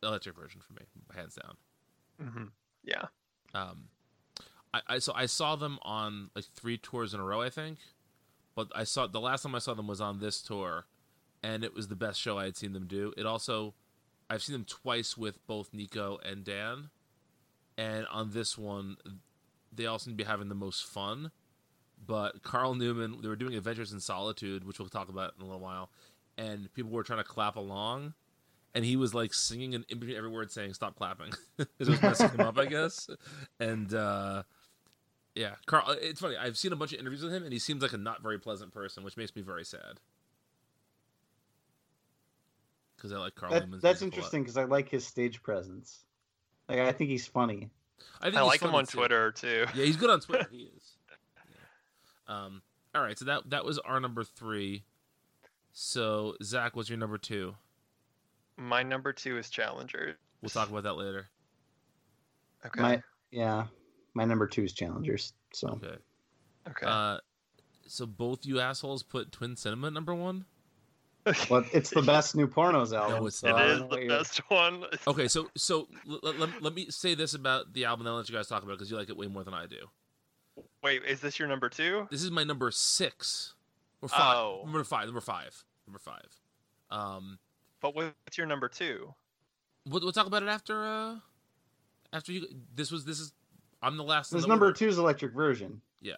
electric 0.03 0.35
version 0.35 0.61
for 0.61 0.73
me, 0.73 0.81
hands 1.15 1.35
down. 1.35 2.29
hmm 2.29 2.45
Yeah. 2.83 3.05
Um, 3.53 3.85
I, 4.73 4.81
I 4.87 4.99
so 4.99 5.13
I 5.15 5.25
saw 5.25 5.55
them 5.55 5.79
on 5.83 6.29
like 6.35 6.45
three 6.55 6.77
tours 6.77 7.13
in 7.13 7.19
a 7.19 7.23
row, 7.23 7.41
I 7.41 7.49
think. 7.49 7.79
But 8.55 8.69
I 8.73 8.85
saw 8.85 9.07
the 9.07 9.19
last 9.19 9.43
time 9.43 9.53
I 9.53 9.59
saw 9.59 9.73
them 9.73 9.87
was 9.87 9.99
on 9.99 10.19
this 10.19 10.41
tour, 10.41 10.85
and 11.43 11.63
it 11.63 11.73
was 11.73 11.89
the 11.89 11.95
best 11.95 12.19
show 12.19 12.37
I 12.37 12.45
had 12.45 12.55
seen 12.55 12.71
them 12.71 12.87
do. 12.87 13.13
It 13.17 13.25
also, 13.25 13.73
I've 14.29 14.41
seen 14.41 14.53
them 14.53 14.65
twice 14.65 15.17
with 15.17 15.45
both 15.45 15.73
Neko 15.73 16.19
and 16.23 16.45
Dan, 16.45 16.89
and 17.77 18.07
on 18.07 18.31
this 18.31 18.57
one, 18.57 18.95
they 19.75 19.85
all 19.85 19.99
seem 19.99 20.13
to 20.13 20.17
be 20.17 20.23
having 20.23 20.49
the 20.49 20.55
most 20.55 20.85
fun. 20.85 21.31
But 22.05 22.43
Carl 22.43 22.75
Newman, 22.75 23.21
they 23.21 23.27
were 23.27 23.35
doing 23.35 23.55
Adventures 23.55 23.93
in 23.93 23.99
Solitude, 23.99 24.65
which 24.65 24.79
we'll 24.79 24.89
talk 24.89 25.09
about 25.09 25.33
in 25.37 25.41
a 25.41 25.45
little 25.45 25.61
while, 25.61 25.89
and 26.37 26.71
people 26.73 26.91
were 26.91 27.03
trying 27.03 27.19
to 27.19 27.23
clap 27.23 27.55
along, 27.55 28.13
and 28.73 28.83
he 28.85 28.95
was 28.95 29.13
like 29.13 29.33
singing 29.33 29.73
and 29.73 29.85
in 29.89 29.99
between 29.99 30.17
every 30.17 30.29
word 30.29 30.51
saying 30.51 30.73
"Stop 30.73 30.95
clapping." 30.95 31.33
it 31.57 31.67
was 31.79 32.01
messing 32.01 32.29
him 32.29 32.41
up, 32.41 32.57
I 32.57 32.65
guess. 32.65 33.09
And 33.59 33.93
uh, 33.93 34.43
yeah, 35.35 35.55
Carl. 35.65 35.95
It's 36.01 36.19
funny. 36.19 36.35
I've 36.37 36.57
seen 36.57 36.73
a 36.73 36.75
bunch 36.75 36.93
of 36.93 36.99
interviews 36.99 37.23
with 37.23 37.33
him, 37.33 37.43
and 37.43 37.53
he 37.53 37.59
seems 37.59 37.81
like 37.81 37.93
a 37.93 37.97
not 37.97 38.21
very 38.21 38.39
pleasant 38.39 38.73
person, 38.73 39.03
which 39.03 39.17
makes 39.17 39.35
me 39.35 39.41
very 39.41 39.65
sad. 39.65 39.99
Because 42.95 43.11
I 43.11 43.17
like 43.17 43.35
Carl 43.35 43.51
That, 43.51 43.63
Newman's 43.65 43.81
that's 43.81 44.01
music 44.01 44.01
a 44.01 44.05
lot. 44.05 44.17
interesting 44.17 44.43
because 44.43 44.57
I 44.57 44.63
like 44.63 44.89
his 44.89 45.05
stage 45.05 45.41
presence. 45.43 46.05
Like 46.67 46.79
I 46.79 46.91
think 46.91 47.09
he's 47.09 47.27
funny. 47.27 47.69
I, 48.21 48.25
think 48.25 48.37
I 48.37 48.41
like 48.41 48.61
him 48.61 48.73
on 48.75 48.85
too. 48.85 48.97
Twitter 48.97 49.31
too. 49.31 49.65
Yeah, 49.75 49.85
he's 49.85 49.95
good 49.97 50.09
on 50.09 50.19
Twitter. 50.19 50.47
he 50.51 50.69
is. 50.75 50.97
Yeah. 52.27 52.35
Um. 52.35 52.61
All 52.93 53.01
right. 53.01 53.17
So 53.17 53.25
that 53.25 53.49
that 53.49 53.65
was 53.65 53.79
our 53.79 53.99
number 53.99 54.23
three. 54.23 54.83
So 55.73 56.35
Zach, 56.41 56.75
what's 56.75 56.89
your 56.89 56.97
number 56.97 57.17
two? 57.17 57.55
My 58.57 58.83
number 58.83 59.11
two 59.11 59.37
is 59.37 59.49
Challengers. 59.49 60.15
We'll 60.41 60.49
talk 60.49 60.69
about 60.69 60.83
that 60.83 60.93
later. 60.93 61.27
Okay. 62.65 62.81
My 62.81 63.01
yeah, 63.31 63.65
my 64.13 64.25
number 64.25 64.47
two 64.47 64.63
is 64.63 64.73
Challengers. 64.73 65.33
So 65.53 65.67
Okay. 65.69 65.95
okay. 66.69 66.85
Uh, 66.85 67.17
so 67.87 68.05
both 68.05 68.45
you 68.45 68.59
assholes 68.59 69.03
put 69.03 69.31
Twin 69.31 69.55
Cinema 69.55 69.91
number 69.91 70.15
one. 70.15 70.45
But 71.49 71.65
it's 71.73 71.89
the 71.89 72.01
best 72.01 72.35
new 72.35 72.47
pornos 72.47 72.95
album. 72.95 73.25
it's 73.27 73.37
so 73.39 73.49
not. 73.49 73.59
I 73.59 73.63
it 73.63 73.67
don't 73.67 73.73
is 73.75 73.79
know 73.81 73.85
what 73.87 73.95
the 73.99 74.05
you're- 74.05 74.17
best 74.17 74.37
one. 74.49 74.83
Okay. 75.07 75.27
So 75.27 75.49
so 75.55 75.87
l- 76.09 76.19
l- 76.23 76.33
let, 76.37 76.61
let 76.61 76.73
me 76.75 76.87
say 76.89 77.15
this 77.15 77.33
about 77.33 77.73
the 77.73 77.85
album, 77.85 78.05
then 78.05 78.11
I'll 78.11 78.17
let 78.19 78.29
you 78.29 78.35
guys 78.35 78.47
talk 78.47 78.63
about 78.63 78.73
it 78.73 78.77
because 78.77 78.91
you 78.91 78.97
like 78.97 79.09
it 79.09 79.17
way 79.17 79.27
more 79.27 79.43
than 79.43 79.53
I 79.53 79.65
do. 79.65 79.87
Wait, 80.83 81.03
is 81.03 81.19
this 81.19 81.37
your 81.39 81.47
number 81.47 81.67
two? 81.69 82.07
This 82.11 82.23
is 82.23 82.31
my 82.31 82.43
number 82.43 82.69
six 82.71 83.53
or 84.01 84.09
five. 84.09 84.35
Oh. 84.37 84.61
Number 84.63 84.83
five. 84.83 85.05
Number 85.05 85.21
five. 85.21 85.63
Number 85.87 85.99
five. 85.99 86.27
Um, 86.91 87.39
But 87.81 87.95
what's 87.95 88.37
your 88.37 88.47
number 88.47 88.67
two? 88.69 89.13
we'll, 89.87 90.01
we'll 90.01 90.11
talk 90.11 90.27
about 90.27 90.43
it 90.43 90.49
after. 90.49 90.83
Uh, 90.83 91.15
after 92.13 92.31
you. 92.31 92.47
This 92.75 92.91
was. 92.91 93.03
This 93.05 93.19
is. 93.19 93.33
I'm 93.81 93.97
the 93.97 94.03
last. 94.03 94.31
in 94.31 94.39
the 94.41 94.47
number 94.47 94.67
order. 94.67 94.77
two 94.77 94.87
is 94.87 94.97
Electric 94.97 95.33
Version. 95.33 95.81
Yeah. 96.01 96.13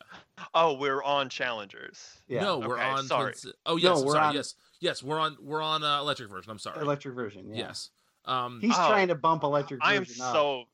Oh, 0.54 0.74
we're 0.74 1.02
on 1.04 1.30
Challengers. 1.30 2.22
Yeah, 2.28 2.42
No, 2.44 2.60
we're 2.60 2.76
Okay, 2.76 2.84
on. 2.84 3.06
sorry. 3.06 3.32
Twin 3.34 3.54
Ci- 3.54 3.58
oh 3.66 3.78
yes. 3.78 3.84
No, 4.00 4.06
we're 4.06 4.12
sorry. 4.14 4.26
on- 4.28 4.36
Yes. 4.36 4.56
Yes. 4.80 5.02
We're 5.04 5.20
on. 5.20 5.38
We're 5.42 5.62
on 5.62 5.84
uh, 5.84 6.00
electric 6.00 6.30
version. 6.30 6.52
I'm 6.52 6.60
sorry. 6.60 6.82
Electric 6.82 7.16
Version. 7.16 7.50
Yeah. 7.50 7.68
Yes. 7.68 7.90
Um. 8.26 8.60
He's 8.62 8.74
Oh, 8.78 8.88
trying 8.90 9.08
to 9.10 9.16
bump 9.16 9.44
Electric 9.44 9.80
I 9.84 9.96
am 9.96 10.06
so. 10.06 10.66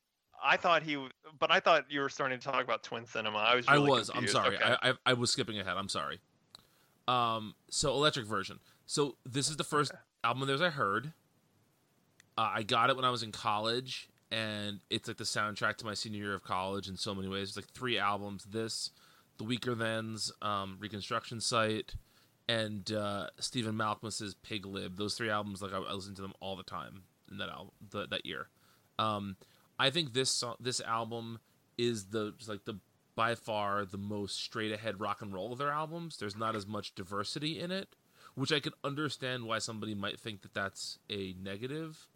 I 0.46 0.58
thought 0.58 0.82
he, 0.82 1.02
but 1.38 1.50
I 1.50 1.60
thought 1.60 1.90
you 1.90 2.00
were 2.00 2.10
starting 2.10 2.38
to 2.38 2.44
talk 2.44 2.62
about 2.62 2.82
Twin 2.82 3.06
Cinema. 3.06 3.38
I 3.38 3.54
was. 3.54 3.64
I 3.68 3.74
Really 3.74 3.90
was. 3.90 4.10
I'm 4.14 4.28
sorry. 4.28 4.56
Okay. 4.56 4.76
I, 4.82 4.90
I 4.90 4.94
I 5.06 5.12
was 5.14 5.30
skipping 5.30 5.58
ahead. 5.58 5.76
I'm 5.76 5.88
sorry. 5.88 6.20
Um. 7.08 7.54
So 7.70 7.92
electric 7.92 8.26
version. 8.26 8.58
So 8.86 9.16
this 9.24 9.48
is 9.48 9.56
the 9.56 9.64
first 9.64 9.92
album 10.22 10.42
of 10.42 10.48
theirs 10.48 10.60
I 10.60 10.70
heard. 10.70 11.12
Uh, 12.36 12.50
I 12.56 12.62
got 12.62 12.90
it 12.90 12.96
when 12.96 13.04
I 13.04 13.10
was 13.10 13.22
in 13.22 13.30
college, 13.32 14.08
and 14.30 14.80
it's 14.90 15.06
like 15.08 15.16
the 15.18 15.24
soundtrack 15.24 15.76
to 15.76 15.84
my 15.86 15.94
senior 15.94 16.18
year 16.24 16.34
of 16.34 16.42
college 16.42 16.88
in 16.88 16.96
so 16.96 17.14
many 17.14 17.28
ways. 17.28 17.48
It's 17.48 17.56
like 17.56 17.68
three 17.72 17.98
albums. 17.98 18.44
This, 18.44 18.90
The 19.38 19.44
Weakerthans, 19.44 20.30
um, 20.42 20.76
Reconstruction 20.80 21.40
Site, 21.40 21.94
and 22.48 22.90
uh, 22.92 23.28
Stephen 23.38 23.74
Malkmus's 23.74 24.34
Pig 24.34 24.66
Lib. 24.66 24.96
Those 24.96 25.14
three 25.14 25.30
albums, 25.30 25.62
like 25.62 25.72
I, 25.72 25.78
I 25.78 25.92
listened 25.92 26.16
to 26.16 26.22
them 26.22 26.34
all 26.40 26.56
the 26.56 26.62
time 26.62 27.02
in 27.30 27.38
that 27.38 27.48
album 27.48 27.72
the, 27.90 28.06
that 28.08 28.26
year. 28.26 28.48
Um, 28.98 29.36
I 29.78 29.90
think 29.90 30.12
this 30.12 30.30
song, 30.30 30.56
this 30.60 30.80
album 30.80 31.40
is 31.76 32.06
the 32.06 32.34
like 32.46 32.64
the 32.64 32.78
by 33.16 33.34
far 33.34 33.84
the 33.84 33.98
most 33.98 34.36
straight 34.36 34.72
ahead 34.72 35.00
rock 35.00 35.22
and 35.22 35.32
roll 35.32 35.52
of 35.52 35.58
their 35.58 35.70
albums. 35.70 36.16
There's 36.16 36.36
not 36.36 36.56
as 36.56 36.66
much 36.66 36.94
diversity 36.94 37.60
in 37.60 37.70
it, 37.70 37.88
which 38.34 38.52
I 38.52 38.60
can 38.60 38.72
understand 38.82 39.44
why 39.44 39.58
somebody 39.58 39.94
might 39.94 40.18
think 40.18 40.42
that 40.42 40.54
that's 40.54 40.98
a 41.10 41.34
negative. 41.40 42.08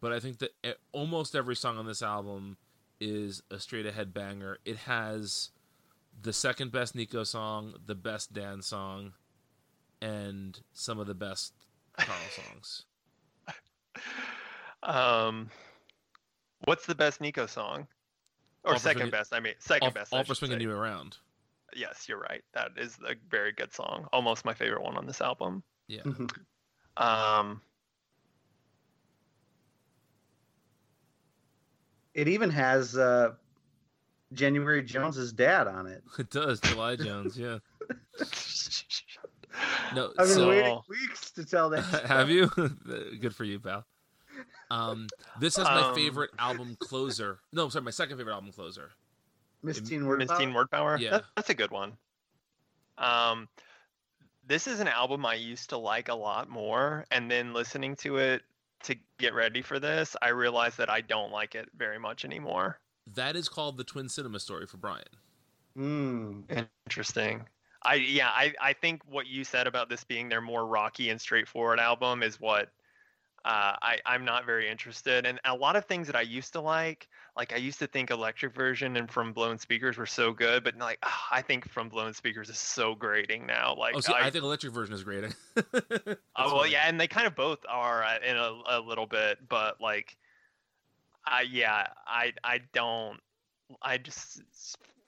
But 0.00 0.12
I 0.12 0.20
think 0.20 0.38
that 0.38 0.50
almost 0.90 1.36
every 1.36 1.56
song 1.56 1.78
on 1.78 1.86
this 1.86 2.02
album 2.02 2.56
is 3.00 3.42
a 3.50 3.58
straight 3.58 3.86
ahead 3.86 4.12
banger. 4.12 4.58
It 4.64 4.76
has 4.78 5.50
the 6.20 6.32
second 6.32 6.72
best 6.72 6.96
Neko 6.96 7.26
song, 7.26 7.74
the 7.86 7.94
best 7.94 8.32
Dan 8.32 8.62
song, 8.62 9.12
and 10.02 10.58
some 10.74 10.98
of 10.98 11.06
the 11.06 11.14
best 11.14 11.54
Carl 11.96 12.18
songs. 12.30 12.84
Um, 14.82 15.48
what's 16.64 16.86
the 16.86 16.94
best 16.96 17.20
Neko 17.20 17.48
song? 17.48 17.86
Or 18.64 18.72
All 18.72 18.78
second 18.80 19.02
Swinging- 19.02 19.10
best? 19.12 19.32
I 19.32 19.38
mean, 19.38 19.54
second 19.60 19.86
All, 19.86 19.92
best. 19.92 20.12
I 20.12 20.16
all 20.16 20.24
for 20.24 20.28
should 20.34 20.38
swinging 20.38 20.58
say. 20.58 20.62
you 20.64 20.72
around. 20.72 21.18
Yes, 21.76 22.06
you're 22.08 22.18
right. 22.18 22.42
That 22.52 22.72
is 22.76 22.98
a 23.08 23.14
very 23.30 23.52
good 23.52 23.72
song. 23.72 24.08
Almost 24.12 24.44
my 24.44 24.52
favorite 24.54 24.82
one 24.82 24.96
on 24.96 25.06
this 25.06 25.20
album. 25.20 25.62
Yeah. 25.86 26.02
Um, 26.96 27.60
it 32.14 32.28
even 32.28 32.50
has 32.50 32.96
uh, 32.96 33.32
January 34.32 34.82
Jones's 34.82 35.32
dad 35.32 35.66
on 35.68 35.86
it. 35.86 36.02
It 36.18 36.30
does, 36.30 36.60
July 36.60 36.96
Jones, 36.96 37.38
yeah. 37.38 37.58
No, 39.94 40.12
I've 40.18 40.26
been 40.26 40.34
so 40.36 40.48
waiting 40.48 40.80
weeks 40.88 41.30
to 41.32 41.44
tell 41.44 41.70
that. 41.70 41.84
have 42.06 42.30
you? 42.30 42.46
Good 43.20 43.34
for 43.34 43.44
you, 43.44 43.60
pal. 43.60 43.84
Um, 44.70 45.06
this 45.38 45.58
is 45.58 45.64
my 45.64 45.88
Um, 45.88 45.94
favorite 45.94 46.30
album 46.38 46.76
closer. 46.80 47.38
No, 47.52 47.68
sorry, 47.68 47.84
my 47.84 47.90
second 47.90 48.16
favorite 48.16 48.32
album 48.32 48.52
closer. 48.52 48.90
Miss 49.62 49.80
Teen 49.80 50.06
Word 50.06 50.18
Miss 50.18 50.28
Power? 50.28 50.38
Teen 50.38 50.54
Word 50.54 50.70
Power. 50.70 50.96
Yeah. 50.98 51.10
That- 51.10 51.24
that's 51.36 51.50
a 51.50 51.54
good 51.54 51.70
one. 51.70 51.92
Um, 52.98 53.48
this 54.46 54.66
is 54.66 54.80
an 54.80 54.88
album 54.88 55.24
I 55.26 55.34
used 55.34 55.70
to 55.70 55.76
like 55.76 56.08
a 56.08 56.14
lot 56.14 56.48
more, 56.48 57.04
and 57.10 57.30
then 57.30 57.52
listening 57.52 57.94
to 57.96 58.16
it 58.16 58.42
to 58.84 58.96
get 59.18 59.34
ready 59.34 59.62
for 59.62 59.78
this, 59.78 60.16
I 60.22 60.30
realized 60.30 60.78
that 60.78 60.90
I 60.90 61.00
don't 61.02 61.30
like 61.30 61.54
it 61.54 61.68
very 61.76 61.98
much 61.98 62.24
anymore. 62.24 62.80
That 63.14 63.36
is 63.36 63.48
called 63.48 63.76
the 63.76 63.84
Twin 63.84 64.08
Cinema 64.08 64.40
Story 64.40 64.66
for 64.66 64.76
Brian. 64.78 65.04
Hmm. 65.76 66.40
Interesting. 66.86 67.46
I 67.84 67.94
yeah, 67.94 68.28
I 68.28 68.54
I 68.60 68.72
think 68.72 69.02
what 69.08 69.26
you 69.26 69.44
said 69.44 69.66
about 69.66 69.88
this 69.88 70.04
being 70.04 70.28
their 70.28 70.40
more 70.40 70.66
rocky 70.66 71.10
and 71.10 71.20
straightforward 71.20 71.80
album 71.80 72.22
is 72.22 72.40
what 72.40 72.70
uh, 73.44 73.74
I 73.82 73.98
I'm 74.06 74.24
not 74.24 74.46
very 74.46 74.68
interested. 74.68 75.26
And 75.26 75.40
a 75.44 75.54
lot 75.54 75.74
of 75.74 75.84
things 75.86 76.06
that 76.06 76.14
I 76.14 76.20
used 76.20 76.52
to 76.52 76.60
like, 76.60 77.08
like 77.36 77.52
I 77.52 77.56
used 77.56 77.80
to 77.80 77.86
think 77.86 78.10
Electric 78.10 78.54
Version 78.54 78.96
and 78.96 79.10
From 79.10 79.32
Blown 79.32 79.58
Speakers 79.58 79.98
were 79.98 80.06
so 80.06 80.32
good, 80.32 80.62
but 80.62 80.76
like 80.78 80.98
ah, 81.02 81.28
I 81.32 81.42
think 81.42 81.68
From 81.68 81.88
Blown 81.88 82.14
Speakers 82.14 82.48
is 82.48 82.58
so 82.58 82.94
grating 82.94 83.46
now. 83.46 83.74
Like 83.76 83.96
Oh, 83.96 84.00
see, 84.00 84.12
I, 84.12 84.26
I, 84.26 84.30
think 84.30 84.44
electric 84.44 84.72
version 84.72 84.94
is 84.94 85.02
great. 85.02 85.24
Oh 86.36 86.56
well, 86.56 86.66
yeah, 86.66 86.84
and 86.86 86.98
they 86.98 87.08
kind 87.08 87.26
of 87.26 87.34
both 87.34 87.58
are 87.68 88.02
uh, 88.02 88.18
in 88.26 88.36
a, 88.36 88.52
a 88.66 88.80
little 88.80 89.06
bit, 89.06 89.38
but 89.48 89.80
like, 89.80 90.16
I 91.26 91.42
yeah, 91.42 91.88
I 92.06 92.32
I 92.42 92.60
don't, 92.72 93.18
I 93.82 93.98
just 93.98 94.40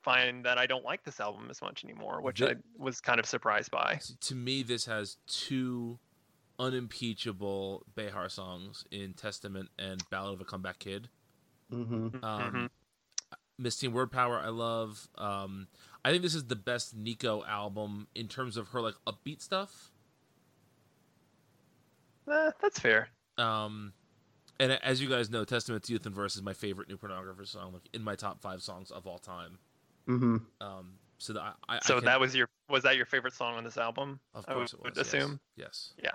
find 0.05 0.45
that 0.45 0.59
I 0.59 0.67
don't 0.67 0.85
like 0.85 1.03
this 1.05 1.19
album 1.21 1.49
as 1.51 1.61
much 1.63 1.83
anymore, 1.85 2.21
which 2.21 2.39
Thi- 2.41 2.47
I 2.51 2.55
was 2.77 3.01
kind 3.01 3.19
of 3.19 3.27
surprised 3.27 3.71
by. 3.71 4.01
to 4.21 4.35
me, 4.35 4.63
this 4.63 4.85
has 4.87 5.17
two 5.27 5.99
unimpeachable 6.59 7.85
Bejar 7.97 8.31
songs 8.31 8.85
in 8.91 9.15
Testament 9.15 9.71
and 9.79 10.03
Ballad 10.11 10.35
of 10.35 10.41
a 10.41 10.45
Comeback 10.45 10.79
Kid. 10.79 11.09
hmm 11.71 12.09
Mhm. 12.09 12.23
Um, 12.25 12.71
Miss 13.59 13.77
Teen 13.77 13.93
Word 13.93 14.11
Power, 14.13 14.39
I 14.41 14.49
love. 14.49 15.09
Um, 15.17 15.69
I 16.05 16.11
think 16.11 16.23
this 16.23 16.35
is 16.35 16.45
the 16.47 16.57
best 16.57 16.97
Neko 16.97 17.47
album 17.49 18.09
in 18.15 18.29
terms 18.29 18.57
of 18.57 18.69
her 18.69 18.81
like 18.81 18.95
upbeat 19.07 19.41
stuff. 19.41 19.91
Eh, 22.29 22.51
that's 22.61 22.79
fair. 22.81 23.09
Um, 23.39 23.93
and 24.59 24.73
as 24.73 25.01
you 25.01 25.09
guys 25.09 25.31
know, 25.31 25.45
Testament 25.45 25.85
to 25.85 25.93
Youth 25.93 26.07
and 26.07 26.15
Verse 26.15 26.37
is 26.37 26.43
my 26.43 26.53
favorite 26.53 26.89
New 26.89 26.97
Pornographer 26.97 27.47
song, 27.47 27.73
like 27.73 27.89
in 27.93 28.03
my 28.03 28.17
top 28.17 28.41
five 28.41 28.63
songs 28.63 28.91
of 28.91 29.07
all 29.07 29.19
time. 29.19 29.59
Hmm 30.07 30.37
Um, 30.61 30.95
so 31.19 31.33
that 31.33 31.41
I, 31.41 31.53
I, 31.69 31.77
I 31.77 31.79
So 31.83 31.97
can- 31.97 32.05
that 32.07 32.21
was 32.21 32.35
your 32.35 32.49
was 32.69 32.83
that 32.85 32.97
your 32.97 33.07
favorite 33.07 33.35
song 33.35 33.55
on 33.57 33.65
this 33.65 33.77
album? 33.79 34.21
of 34.35 34.47
course, 34.47 34.49
I 34.49 34.55
course 34.55 34.73
would, 34.75 34.87
it 34.93 34.99
was. 34.99 34.99
yes. 34.99 35.15
assume. 35.15 35.41
yes. 35.57 35.93
Yeah. 36.03 36.11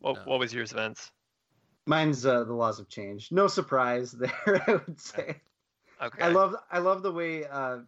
What 0.00 0.18
Uh, 0.18 0.22
what 0.24 0.38
was 0.38 0.52
yours, 0.54 0.72
Vince? 0.72 1.10
Mine's 1.86 2.24
uh, 2.26 2.44
the 2.44 2.52
laws 2.54 2.78
of 2.78 2.88
change. 2.88 3.32
No 3.32 3.46
surprise 3.48 4.12
there, 4.18 4.62
I 4.66 4.72
would 4.72 5.00
say. 5.00 5.40
Okay. 6.02 6.22
I 6.22 6.28
love 6.28 6.54
I 6.70 6.78
love 6.78 7.02
the 7.02 7.12
way 7.12 7.44
uh, 7.46 7.78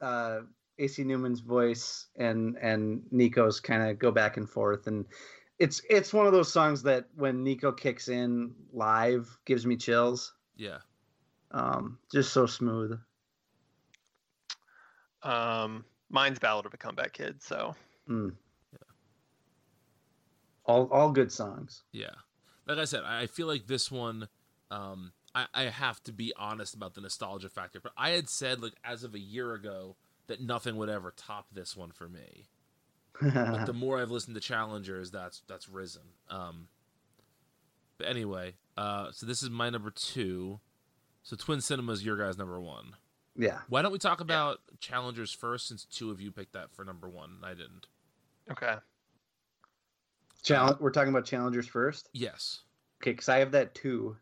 uh, 0.00 0.40
AC 0.78 1.04
Newman's 1.04 1.40
voice 1.40 2.06
and 2.16 2.56
and 2.60 3.02
Neko's 3.12 3.60
kind 3.60 3.82
of 3.90 3.98
go 3.98 4.10
back 4.10 4.36
and 4.38 4.48
forth, 4.48 4.86
and 4.86 5.04
it's 5.58 5.82
it's 5.90 6.12
one 6.14 6.26
of 6.26 6.32
those 6.32 6.50
songs 6.52 6.82
that 6.84 7.08
when 7.16 7.44
Neko 7.44 7.76
kicks 7.76 8.08
in 8.08 8.54
live 8.72 9.28
gives 9.44 9.66
me 9.66 9.76
chills. 9.76 10.32
Yeah. 10.56 10.78
Um, 11.50 11.98
just 12.12 12.32
so 12.32 12.46
smooth. 12.46 12.98
Um, 15.22 15.84
mine's 16.08 16.38
Ballad 16.38 16.66
of 16.66 16.74
a 16.74 16.76
Comeback 16.76 17.12
Kid. 17.12 17.42
So 17.42 17.74
Mm. 18.08 18.32
All 20.66 20.88
all 20.92 21.10
good 21.10 21.32
songs. 21.32 21.82
Yeah. 21.92 22.14
Like 22.66 22.78
I 22.78 22.84
said, 22.84 23.02
I 23.04 23.22
I 23.22 23.26
feel 23.26 23.46
like 23.46 23.66
this 23.66 23.90
one, 23.90 24.28
um, 24.70 25.12
I, 25.34 25.46
I 25.54 25.62
have 25.64 26.02
to 26.04 26.12
be 26.12 26.32
honest 26.36 26.74
about 26.74 26.94
the 26.94 27.00
nostalgia 27.00 27.48
factor. 27.48 27.80
But 27.80 27.92
I 27.96 28.10
had 28.10 28.28
said, 28.28 28.62
like, 28.62 28.74
as 28.84 29.04
of 29.04 29.14
a 29.14 29.18
year 29.18 29.54
ago, 29.54 29.96
that 30.26 30.40
nothing 30.40 30.76
would 30.76 30.88
ever 30.88 31.12
top 31.16 31.46
this 31.52 31.76
one 31.76 31.90
for 31.90 32.08
me. 32.08 32.46
But 33.20 33.66
the 33.66 33.72
more 33.74 34.00
I've 34.00 34.10
listened 34.10 34.34
to 34.36 34.40
Challengers, 34.40 35.10
that's 35.10 35.42
that's 35.48 35.68
risen. 35.68 36.02
Um, 36.28 36.68
but 37.98 38.08
anyway, 38.08 38.54
uh, 38.76 39.10
so 39.12 39.26
this 39.26 39.42
is 39.42 39.50
my 39.50 39.70
number 39.70 39.90
two. 39.90 40.60
So 41.22 41.36
Twin 41.36 41.60
Cinema 41.60 41.92
is 41.92 42.04
your 42.04 42.16
guys' 42.16 42.38
number 42.38 42.60
one. 42.60 42.94
Yeah. 43.36 43.58
Why 43.68 43.82
don't 43.82 43.92
we 43.92 43.98
talk 43.98 44.20
about 44.20 44.58
Challengers 44.80 45.32
first, 45.32 45.68
since 45.68 45.84
two 45.84 46.10
of 46.10 46.20
you 46.20 46.30
picked 46.32 46.52
that 46.54 46.72
for 46.74 46.84
number 46.84 47.08
one 47.08 47.30
and 47.36 47.44
I 47.44 47.54
didn't? 47.54 47.86
okay. 48.50 48.76
Challenge. 50.42 50.78
We're 50.80 50.90
talking 50.90 51.10
about 51.10 51.24
challengers 51.26 51.66
first. 51.66 52.08
Yes. 52.12 52.60
Okay, 53.02 53.10
because 53.12 53.28
I 53.28 53.38
have 53.38 53.52
that 53.52 53.74
two, 53.74 54.16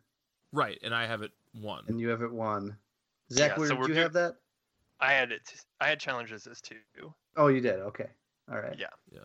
Right, 0.53 0.79
and 0.83 0.95
I 0.95 1.07
have 1.07 1.23
it 1.23 1.31
one. 1.53 1.85
and 1.89 2.01
you 2.01 2.09
have 2.09 2.23
it 2.23 2.33
one. 2.33 2.77
Zach, 3.33 3.53
Yeah, 3.53 3.59
where 3.59 3.69
so 3.69 3.77
did 3.77 3.89
you 3.89 3.95
do- 3.95 4.01
have 4.01 4.13
that? 4.15 4.35
I 5.01 5.13
had 5.13 5.31
it. 5.31 5.43
I 5.81 5.89
had 5.89 6.01
challenges 6.01 6.47
as 6.49 6.61
two. 6.61 6.75
Oh, 7.37 7.47
you 7.47 7.61
did. 7.61 7.79
Okay. 7.81 8.11
All 8.51 8.59
right. 8.59 8.77
Yeah. 8.77 8.89
Yeah. 9.13 9.21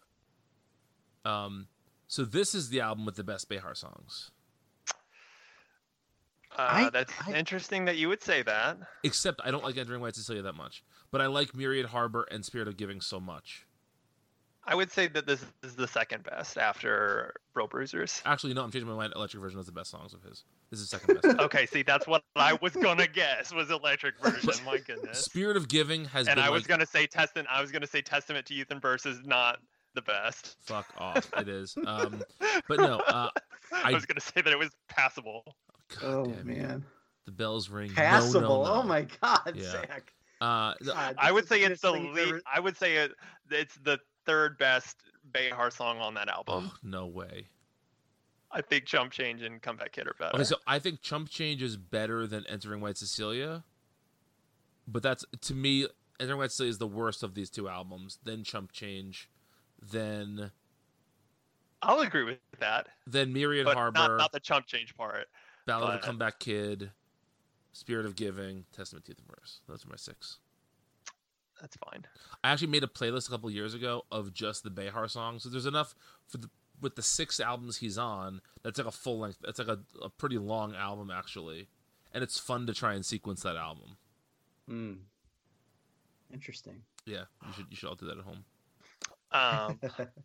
Um, 1.26 1.68
so 2.08 2.26
this 2.26 2.54
is 2.54 2.70
the 2.70 2.82
album 2.82 3.06
with 3.06 3.16
the 3.16 3.24
best 3.24 3.50
Bejar 3.50 3.76
songs. 3.76 4.30
Uh, 6.58 6.68
I- 6.70 6.90
that's 6.90 7.14
I- 7.28 7.34
interesting 7.34 7.86
that 7.86 7.98
you 7.98 8.10
would 8.10 8.22
say 8.22 8.42
that. 8.44 8.78
Except 9.04 9.42
I 9.44 9.52
don't 9.52 9.64
like 9.64 9.78
Entering 9.78 10.02
White 10.02 10.16
Cecilia 10.16 10.42
that 10.44 10.54
much, 10.56 10.84
but 11.12 11.22
I 11.22 11.28
like 11.28 11.56
Myriad 11.56 11.88
Harbor 11.88 12.28
and 12.32 12.44
Spirit 12.46 12.68
of 12.68 12.78
Giving 12.78 13.02
so 13.02 13.20
much. 13.20 13.66
I 14.66 14.76
would 14.76 14.90
say 14.90 15.08
that 15.10 15.26
this 15.28 15.44
is 15.62 15.76
the 15.76 15.88
second 15.90 16.24
best 16.24 16.58
after 16.58 17.34
Bro 17.54 17.68
Bruisers. 17.68 18.22
Actually, 18.26 18.54
no, 18.54 18.64
I'm 18.64 18.72
changing 18.72 18.88
my 18.90 18.96
mind. 18.96 19.12
Electric 19.14 19.42
Version 19.42 19.60
is 19.60 19.66
the 19.66 19.74
best 19.74 19.92
songs 19.92 20.14
of 20.14 20.24
his. 20.24 20.46
This 20.72 20.80
is 20.80 20.90
second 20.90 21.20
best. 21.22 21.38
Okay, 21.42 21.66
see, 21.66 21.84
that's 21.84 22.08
what 22.08 22.24
I 22.38 22.54
was 22.62 22.72
gonna 22.74 23.08
guess 23.08 23.54
was 23.54 23.70
Electric 23.72 24.18
Version. 24.24 24.54
My 24.66 24.78
goodness. 24.78 25.26
Spirit 25.26 25.58
of 25.58 25.68
Giving 25.68 26.06
has 26.06 26.28
And 26.30 26.38
been 26.38 26.46
I 26.46 26.50
was 26.50 26.62
like, 26.64 26.70
gonna 26.70 26.86
say 26.86 27.08
Testament. 27.08 27.50
I 27.52 27.60
was 27.60 27.72
gonna 27.74 27.86
say 27.88 28.02
Testament 28.02 28.46
to 28.46 28.54
Youth 28.54 28.72
and 28.72 28.82
Verse 28.82 29.06
is 29.06 29.20
not 29.26 29.60
the 29.96 30.02
best. 30.02 30.56
fuck 30.62 30.88
off. 30.98 31.30
It 31.38 31.50
is. 31.50 31.76
Um, 31.86 32.24
but 32.70 32.78
no, 32.80 33.00
uh, 33.00 33.30
I, 33.74 33.90
I- 33.90 33.92
was 33.92 34.06
gonna 34.06 34.22
say 34.22 34.40
that 34.42 34.48
it 34.48 34.58
was 34.58 34.70
passable. 34.88 35.44
God 36.00 36.04
Oh 36.14 36.26
damn 36.26 36.50
you. 36.50 36.56
man. 36.62 36.86
the 37.26 37.32
bells 37.32 37.70
ring. 37.70 37.90
No, 37.90 37.96
Passable. 37.96 38.42
no, 38.42 38.64
no. 38.64 38.74
Oh 38.82 38.84
my 38.84 39.08
God, 39.22 39.54
Yeah. 39.56 39.64
Zach. 39.72 40.14
Uh, 40.42 40.74
God, 40.84 41.16
I 41.18 41.32
would 41.32 41.48
say 41.48 41.62
it's 41.62 41.82
the 41.82 41.94
weirdest 41.94 42.14
lead. 42.16 42.28
ever- 42.28 42.42
I 42.54 42.60
would 42.60 42.76
say 42.78 42.98
it, 42.98 43.14
it's 43.50 43.76
the 43.76 43.98
third 44.26 44.58
best 44.58 44.98
Bejar 45.32 45.72
song 45.72 46.00
on 46.00 46.14
that 46.16 46.28
album. 46.28 46.70
oh, 46.74 46.78
no 46.84 47.06
way. 47.08 47.48
I 48.52 48.62
think 48.62 48.86
Chump 48.86 49.12
Change 49.12 49.42
and 49.42 49.62
Comeback 49.62 49.94
Kid 49.94 50.06
are 50.08 50.16
better. 50.20 50.36
Okay, 50.36 50.44
so 50.44 50.58
I 50.68 50.80
think 50.80 51.02
Chump 51.02 51.30
Change 51.30 51.64
is 51.64 51.76
better 51.78 52.28
than 52.28 52.46
Entering 52.48 52.82
White 52.82 52.98
Cecilia, 52.98 53.64
but 54.88 55.02
that's 55.02 55.24
to 55.42 55.54
me, 55.56 55.88
Entering 56.20 56.40
White 56.40 56.52
Cecilia 56.52 56.70
is 56.72 56.78
the 56.78 56.88
worst 56.88 57.24
of 57.24 57.34
these 57.36 57.50
two 57.50 57.68
albums. 57.70 58.20
Then 58.24 58.44
Chump 58.44 58.72
Change, 58.74 59.30
then 59.82 60.52
I'll 61.82 62.00
agree 62.02 62.24
with 62.26 62.38
that. 62.60 62.88
then 63.08 63.34
Myriad 63.34 63.66
But 63.66 63.76
Harbor, 63.76 63.98
not, 64.00 64.18
not 64.18 64.32
the 64.32 64.40
Chump 64.40 64.68
Change 64.68 64.96
part. 64.96 65.28
Ballad 65.66 65.96
of 65.96 66.04
a 66.04 66.06
Comeback 66.06 66.40
Kid, 66.40 66.92
Spirit 67.72 68.06
of 68.06 68.16
Giving, 68.16 68.66
Testament 68.76 69.06
to 69.06 69.14
the 69.14 69.22
Verse. 69.28 69.62
Those 69.68 69.86
are 69.86 69.90
my 69.90 69.96
six. 69.96 70.40
That's 71.62 71.78
fine. 71.78 72.06
I 72.44 72.52
actually 72.52 72.68
made 72.68 72.84
a 72.84 72.88
playlist 72.88 73.28
a 73.28 73.32
couple 73.32 73.50
years 73.50 73.74
ago 73.74 74.04
of 74.12 74.34
just 74.34 74.64
the 74.64 74.70
Bejar 74.70 75.10
songs. 75.10 75.44
So 75.44 75.50
there's 75.50 75.66
enough 75.66 75.96
for 76.28 76.38
the 76.38 76.50
with 76.82 76.96
the 76.96 77.02
six 77.02 77.40
albums 77.40 77.78
he's 77.78 77.98
on. 77.98 78.42
That's 78.64 78.78
like 78.78 78.88
a 78.88 78.92
full 78.92 79.20
length. 79.20 79.38
That's 79.42 79.60
like 79.60 79.70
a, 79.70 79.80
a 80.02 80.10
pretty 80.10 80.38
long 80.38 80.76
album 80.76 81.10
actually, 81.10 81.70
and 82.14 82.24
it's 82.24 82.38
fun 82.38 82.68
to 82.68 82.74
try 82.74 82.94
and 82.94 83.06
sequence 83.06 83.44
that 83.44 83.56
album. 83.56 83.98
Hmm. 84.68 84.94
Interesting. 86.34 86.82
Yeah, 87.06 87.24
you 87.46 87.54
should 87.54 87.66
you 87.70 87.76
should 87.78 87.88
all 87.88 87.96
do 87.96 88.08
that 88.08 88.18
at 88.18 88.24
home. 88.24 88.44
Um, 89.32 89.80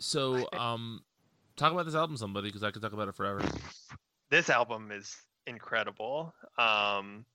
So 0.00 0.48
um, 0.58 1.02
talk 1.60 1.72
about 1.72 1.84
this 1.84 1.94
album, 1.94 2.16
somebody, 2.16 2.48
because 2.48 2.62
I 2.62 2.70
could 2.70 2.80
talk 2.80 2.94
about 2.94 3.08
it 3.08 3.14
forever. 3.14 3.42
this 4.30 4.48
album 4.48 4.90
is 4.90 5.14
incredible. 5.46 6.34
Um, 6.56 7.26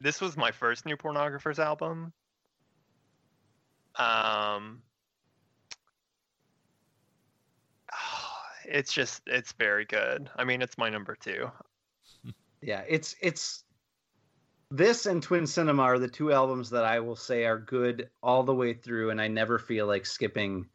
this 0.00 0.20
was 0.20 0.36
my 0.36 0.50
first 0.50 0.84
New 0.84 0.96
Pornographers 0.96 1.58
album. 1.58 2.12
Um, 3.96 4.82
it's 8.66 8.92
just 8.92 9.22
it's 9.26 9.52
very 9.52 9.86
good. 9.86 10.28
I 10.36 10.44
mean, 10.44 10.60
it's 10.62 10.76
my 10.76 10.90
number 10.90 11.16
two. 11.18 11.50
yeah, 12.62 12.82
it's 12.86 13.16
it's 13.22 13.64
this 14.70 15.06
and 15.06 15.22
Twin 15.22 15.46
Cinema 15.46 15.82
are 15.82 15.98
the 15.98 16.08
two 16.08 16.30
albums 16.30 16.70
that 16.70 16.84
I 16.84 17.00
will 17.00 17.16
say 17.16 17.46
are 17.46 17.58
good 17.58 18.10
all 18.22 18.42
the 18.42 18.54
way 18.54 18.74
through, 18.74 19.10
and 19.10 19.20
I 19.20 19.28
never 19.28 19.58
feel 19.58 19.86
like 19.86 20.04
skipping 20.04 20.66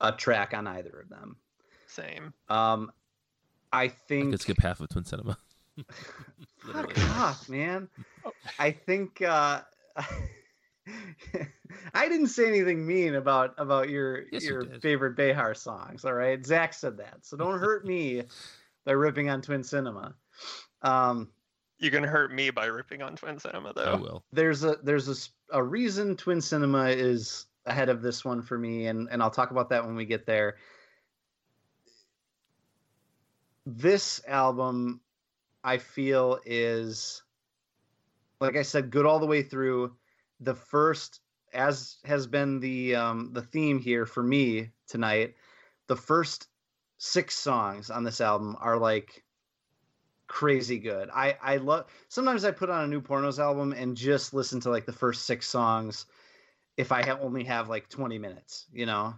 a 0.00 0.12
track 0.12 0.52
on 0.54 0.66
either 0.66 1.00
of 1.00 1.08
them. 1.08 1.36
Same. 1.86 2.32
Um, 2.48 2.90
I 3.72 3.82
I 3.84 3.88
think 3.88 4.30
could 4.32 4.40
skip 4.40 4.58
half 4.60 4.80
of 4.80 4.88
Twin 4.88 5.04
Cinema. 5.04 5.36
Fuck 6.58 6.74
Literally. 6.88 7.10
off, 7.12 7.48
man. 7.48 7.88
I 8.58 8.70
think 8.70 9.20
uh 9.22 9.60
I 11.94 12.08
didn't 12.08 12.28
say 12.28 12.46
anything 12.48 12.86
mean 12.86 13.14
about 13.16 13.54
about 13.58 13.88
your 13.90 14.24
Yes, 14.30 14.44
your 14.44 14.62
did. 14.62 14.82
favorite 14.82 15.16
Bejar 15.16 15.56
songs, 15.56 16.04
all 16.04 16.14
right? 16.14 16.44
Zach 16.44 16.72
said 16.74 16.96
that. 16.98 17.18
So 17.26 17.36
don't 17.36 17.58
hurt 17.58 17.84
me 17.84 18.22
by 18.84 18.92
ripping 18.92 19.28
on 19.30 19.42
Twin 19.42 19.64
Cinema. 19.64 20.14
Um 20.82 21.28
you 21.78 21.90
can 21.90 22.04
hurt 22.04 22.32
me 22.32 22.48
by 22.50 22.66
ripping 22.66 23.02
on 23.02 23.16
Twin 23.16 23.38
Cinema, 23.38 23.72
though. 23.74 23.82
I 23.82 23.90
though. 23.96 23.96
will. 24.02 24.24
there's 24.32 24.64
a 24.64 24.76
there's 24.82 25.08
a, 25.52 25.56
a 25.58 25.62
reason 25.62 26.16
Twin 26.16 26.40
Cinema 26.40 26.86
is 26.88 27.46
ahead 27.66 27.88
of 27.88 28.02
this 28.02 28.24
one 28.24 28.42
for 28.42 28.58
me, 28.58 28.86
and 28.86 29.08
and 29.10 29.22
I'll 29.22 29.30
talk 29.30 29.50
about 29.50 29.70
that 29.70 29.84
when 29.84 29.96
we 29.96 30.06
get 30.06 30.26
there. 30.26 30.56
This 33.66 34.20
album, 34.26 35.00
I 35.64 35.78
feel, 35.78 36.38
is 36.46 37.22
like 38.40 38.56
I 38.56 38.62
said, 38.62 38.90
good 38.90 39.06
all 39.06 39.18
the 39.18 39.26
way 39.26 39.42
through. 39.42 39.96
The 40.40 40.54
first, 40.54 41.20
as 41.52 41.96
has 42.04 42.26
been 42.26 42.60
the 42.60 42.94
um, 42.94 43.32
the 43.32 43.42
theme 43.42 43.78
here 43.78 44.06
for 44.06 44.22
me 44.22 44.70
tonight. 44.86 45.34
The 45.88 45.96
first 45.96 46.48
six 46.98 47.36
songs 47.36 47.90
on 47.90 48.04
this 48.04 48.20
album 48.20 48.56
are 48.60 48.78
like 48.78 49.24
crazy 50.28 50.78
good. 50.78 51.08
I 51.12 51.36
I 51.42 51.56
love 51.56 51.86
sometimes 52.08 52.44
I 52.44 52.50
put 52.50 52.70
on 52.70 52.84
a 52.84 52.88
new 52.88 53.00
pornos 53.00 53.38
album 53.38 53.72
and 53.72 53.96
just 53.96 54.34
listen 54.34 54.60
to 54.60 54.70
like 54.70 54.86
the 54.86 54.92
first 54.92 55.24
six 55.24 55.46
songs 55.48 56.06
if 56.76 56.92
I 56.92 57.04
have 57.04 57.20
only 57.22 57.44
have 57.44 57.68
like 57.68 57.88
20 57.88 58.18
minutes, 58.18 58.66
you 58.72 58.86
know. 58.86 59.14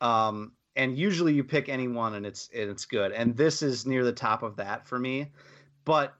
Um 0.00 0.52
and 0.76 0.96
usually 0.96 1.34
you 1.34 1.44
pick 1.44 1.68
any 1.68 1.88
one 1.88 2.14
and 2.14 2.24
it's 2.24 2.48
and 2.54 2.70
it's 2.70 2.86
good. 2.86 3.12
And 3.12 3.36
this 3.36 3.62
is 3.62 3.86
near 3.86 4.04
the 4.04 4.12
top 4.12 4.42
of 4.42 4.56
that 4.56 4.86
for 4.86 4.98
me. 4.98 5.32
But 5.84 6.14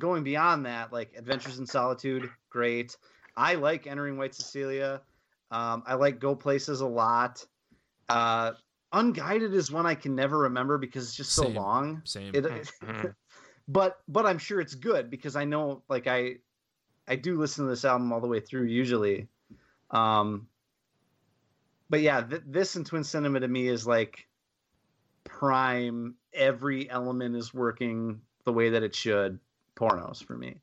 going 0.00 0.22
beyond 0.24 0.66
that, 0.66 0.92
like 0.92 1.12
Adventures 1.16 1.58
in 1.58 1.66
Solitude, 1.66 2.30
great. 2.50 2.96
I 3.36 3.54
like 3.54 3.86
entering 3.86 4.16
White 4.16 4.34
Cecilia. 4.34 5.02
Um, 5.50 5.82
I 5.86 5.94
like 5.94 6.18
Go 6.20 6.34
Places 6.34 6.80
a 6.80 6.86
lot. 6.86 7.44
Uh, 8.08 8.52
Unguided 8.92 9.52
is 9.52 9.70
one 9.70 9.84
I 9.84 9.94
can 9.94 10.14
never 10.14 10.38
remember 10.38 10.78
because 10.78 11.04
it's 11.04 11.16
just 11.16 11.32
so 11.32 11.42
Same. 11.44 11.54
long. 11.54 12.02
Same. 12.04 12.34
It, 12.34 12.44
Mhm. 12.44 13.14
but 13.68 13.98
but 14.08 14.26
I'm 14.26 14.38
sure 14.38 14.60
it's 14.60 14.74
good 14.74 15.10
because 15.10 15.36
I 15.36 15.44
know 15.44 15.82
like 15.88 16.06
I 16.06 16.36
I 17.08 17.16
do 17.16 17.38
listen 17.38 17.64
to 17.64 17.70
this 17.70 17.84
album 17.84 18.12
all 18.12 18.20
the 18.20 18.28
way 18.28 18.40
through 18.40 18.64
usually. 18.64 19.28
Um, 19.90 20.48
but 21.88 22.00
yeah, 22.00 22.22
th- 22.22 22.42
this 22.46 22.76
and 22.76 22.84
Twin 22.84 23.04
Cinema 23.04 23.40
to 23.40 23.48
me 23.48 23.68
is 23.68 23.86
like 23.86 24.26
prime. 25.24 26.16
Every 26.32 26.90
element 26.90 27.36
is 27.36 27.54
working 27.54 28.20
the 28.44 28.52
way 28.52 28.70
that 28.70 28.82
it 28.82 28.94
should. 28.94 29.38
Pornos 29.76 30.24
for 30.24 30.36
me. 30.36 30.56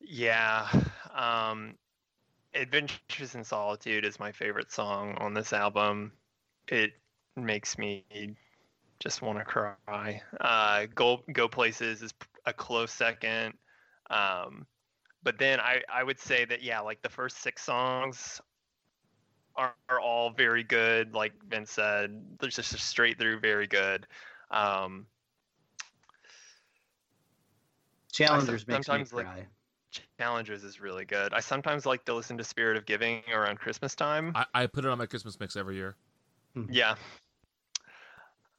Yeah. 0.00 0.68
Um, 1.14 1.74
Adventures 2.54 3.34
in 3.34 3.44
Solitude 3.44 4.04
is 4.04 4.18
my 4.18 4.32
favorite 4.32 4.70
song 4.72 5.16
on 5.18 5.34
this 5.34 5.52
album. 5.52 6.12
It 6.68 6.92
makes 7.36 7.78
me 7.78 8.04
just 9.00 9.22
want 9.22 9.38
to 9.38 9.44
cry. 9.44 10.22
Uh, 10.40 10.86
Go 10.94 11.22
Go 11.32 11.48
Places 11.48 12.02
is 12.02 12.14
a 12.46 12.52
close 12.52 12.92
second. 12.92 13.54
Um, 14.10 14.66
but 15.22 15.38
then 15.38 15.60
I, 15.60 15.82
I 15.92 16.02
would 16.04 16.18
say 16.18 16.44
that 16.44 16.62
yeah, 16.62 16.80
like 16.80 17.02
the 17.02 17.08
first 17.08 17.38
six 17.38 17.62
songs 17.62 18.40
are, 19.56 19.74
are 19.88 20.00
all 20.00 20.30
very 20.30 20.62
good. 20.62 21.14
Like 21.14 21.32
Vince 21.48 21.72
said, 21.72 22.22
they're 22.38 22.48
just 22.48 22.78
straight 22.78 23.18
through 23.18 23.40
very 23.40 23.66
good. 23.66 24.06
Um, 24.50 25.06
Challengers 28.12 28.66
makes 28.66 28.78
me 28.78 28.84
sometimes, 28.84 29.12
like, 29.12 29.26
cry. 29.26 29.46
Challengers 30.18 30.64
is 30.64 30.80
really 30.80 31.04
good. 31.04 31.32
I 31.32 31.40
sometimes 31.40 31.86
like 31.86 32.04
to 32.06 32.14
listen 32.14 32.36
to 32.38 32.44
Spirit 32.44 32.76
of 32.76 32.86
Giving 32.86 33.22
around 33.32 33.58
Christmas 33.58 33.94
time. 33.94 34.32
I, 34.34 34.46
I 34.54 34.66
put 34.66 34.84
it 34.84 34.90
on 34.90 34.98
my 34.98 35.06
Christmas 35.06 35.38
mix 35.38 35.56
every 35.56 35.76
year. 35.76 35.96
yeah. 36.68 36.96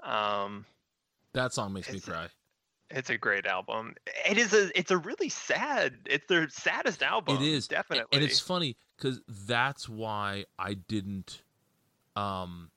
Um, 0.01 0.65
That 1.33 1.53
song 1.53 1.73
makes 1.73 1.91
me 1.91 1.99
cry. 1.99 2.27
It's 2.89 3.09
a 3.09 3.17
great 3.17 3.45
album. 3.45 3.95
It 4.27 4.37
is 4.37 4.53
a 4.53 4.77
it's 4.77 4.91
a 4.91 4.97
really 4.97 5.29
sad. 5.29 5.95
It's 6.05 6.25
their 6.27 6.49
saddest 6.49 7.03
album. 7.03 7.37
It 7.37 7.41
is 7.41 7.67
definitely. 7.67 8.07
And 8.11 8.23
it's 8.23 8.39
funny 8.39 8.77
because 8.97 9.21
that's 9.27 9.87
why 9.87 10.45
I 10.57 10.73
didn't 10.73 11.43
um 12.15 12.71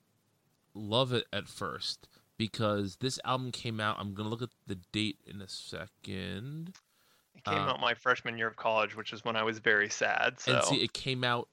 love 0.73 1.13
it 1.13 1.25
at 1.33 1.47
first 1.47 2.07
because 2.37 2.97
this 2.97 3.19
album 3.25 3.51
came 3.51 3.79
out. 3.79 3.97
I'm 3.99 4.13
gonna 4.13 4.29
look 4.29 4.41
at 4.41 4.49
the 4.67 4.79
date 4.91 5.17
in 5.25 5.41
a 5.41 5.47
second. 5.47 6.73
It 7.35 7.43
came 7.43 7.55
uh, 7.55 7.71
out 7.71 7.79
my 7.79 7.93
freshman 7.93 8.37
year 8.37 8.47
of 8.47 8.55
college, 8.55 8.95
which 8.95 9.13
is 9.13 9.25
when 9.25 9.35
I 9.35 9.43
was 9.43 9.59
very 9.59 9.89
sad. 9.89 10.39
So 10.39 10.53
And 10.53 10.63
see, 10.65 10.83
it 10.83 10.93
came 10.93 11.23
out 11.23 11.49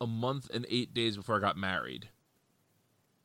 a 0.00 0.06
month 0.06 0.48
and 0.52 0.64
eight 0.68 0.94
days 0.94 1.16
before 1.16 1.36
I 1.36 1.40
got 1.40 1.56
married. 1.56 2.08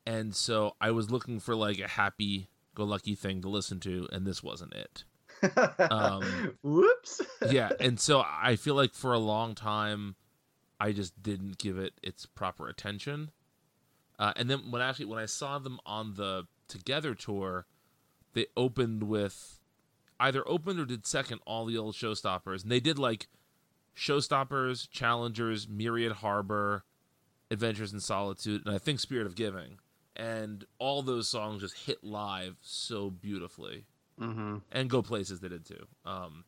And 0.06 0.34
so 0.34 0.74
I 0.80 0.90
was 0.90 1.10
looking 1.10 1.40
for 1.40 1.54
like 1.54 1.78
a 1.78 1.88
happy 1.88 2.48
go 2.74 2.84
lucky 2.84 3.14
thing 3.14 3.40
to 3.42 3.48
listen 3.48 3.80
to, 3.80 4.08
and 4.12 4.26
this 4.26 4.42
wasn't 4.42 4.74
it. 4.74 5.04
um, 5.90 6.56
Whoops. 6.62 7.20
yeah, 7.50 7.70
and 7.80 7.98
so 7.98 8.24
I 8.26 8.56
feel 8.56 8.74
like 8.74 8.94
for 8.94 9.12
a 9.12 9.18
long 9.18 9.54
time, 9.54 10.16
I 10.80 10.92
just 10.92 11.22
didn't 11.22 11.58
give 11.58 11.78
it 11.78 11.94
its 12.02 12.26
proper 12.26 12.68
attention. 12.68 13.30
Uh, 14.18 14.32
and 14.36 14.48
then 14.48 14.70
when 14.70 14.80
actually 14.82 15.06
when 15.06 15.18
I 15.18 15.26
saw 15.26 15.58
them 15.58 15.80
on 15.84 16.14
the 16.14 16.44
Together 16.66 17.14
tour, 17.14 17.66
they 18.32 18.46
opened 18.56 19.02
with 19.02 19.60
either 20.18 20.42
opened 20.48 20.80
or 20.80 20.86
did 20.86 21.06
second 21.06 21.40
all 21.46 21.66
the 21.66 21.76
old 21.76 21.94
showstoppers, 21.94 22.62
and 22.62 22.70
they 22.72 22.80
did 22.80 22.98
like 22.98 23.28
showstoppers, 23.96 24.88
challengers, 24.90 25.68
Myriad 25.68 26.12
Harbor, 26.12 26.84
Adventures 27.50 27.92
in 27.92 28.00
Solitude, 28.00 28.62
and 28.64 28.74
I 28.74 28.78
think 28.78 29.00
Spirit 29.00 29.26
of 29.26 29.34
Giving, 29.34 29.78
and 30.16 30.64
all 30.78 31.02
those 31.02 31.28
songs 31.28 31.62
just 31.62 31.76
hit 31.86 32.04
live 32.04 32.56
so 32.60 33.10
beautifully 33.10 33.84
hmm 34.18 34.58
and 34.70 34.88
go 34.88 35.02
places 35.02 35.40
they 35.40 35.48
did 35.48 35.64
too. 35.64 35.86
Um, 36.04 36.44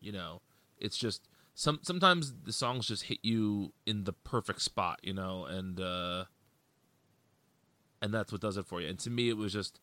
you 0.00 0.12
know, 0.12 0.40
it's 0.78 0.96
just 0.96 1.28
some 1.54 1.80
sometimes 1.82 2.32
the 2.44 2.52
songs 2.52 2.86
just 2.88 3.04
hit 3.04 3.18
you 3.22 3.72
in 3.86 4.04
the 4.04 4.12
perfect 4.12 4.62
spot, 4.62 5.00
you 5.02 5.12
know, 5.12 5.44
and 5.44 5.80
uh, 5.80 6.24
and 8.00 8.12
that's 8.12 8.32
what 8.32 8.40
does 8.40 8.56
it 8.56 8.66
for 8.66 8.80
you. 8.80 8.88
And 8.88 8.98
to 9.00 9.10
me, 9.10 9.28
it 9.28 9.36
was 9.36 9.52
just, 9.52 9.80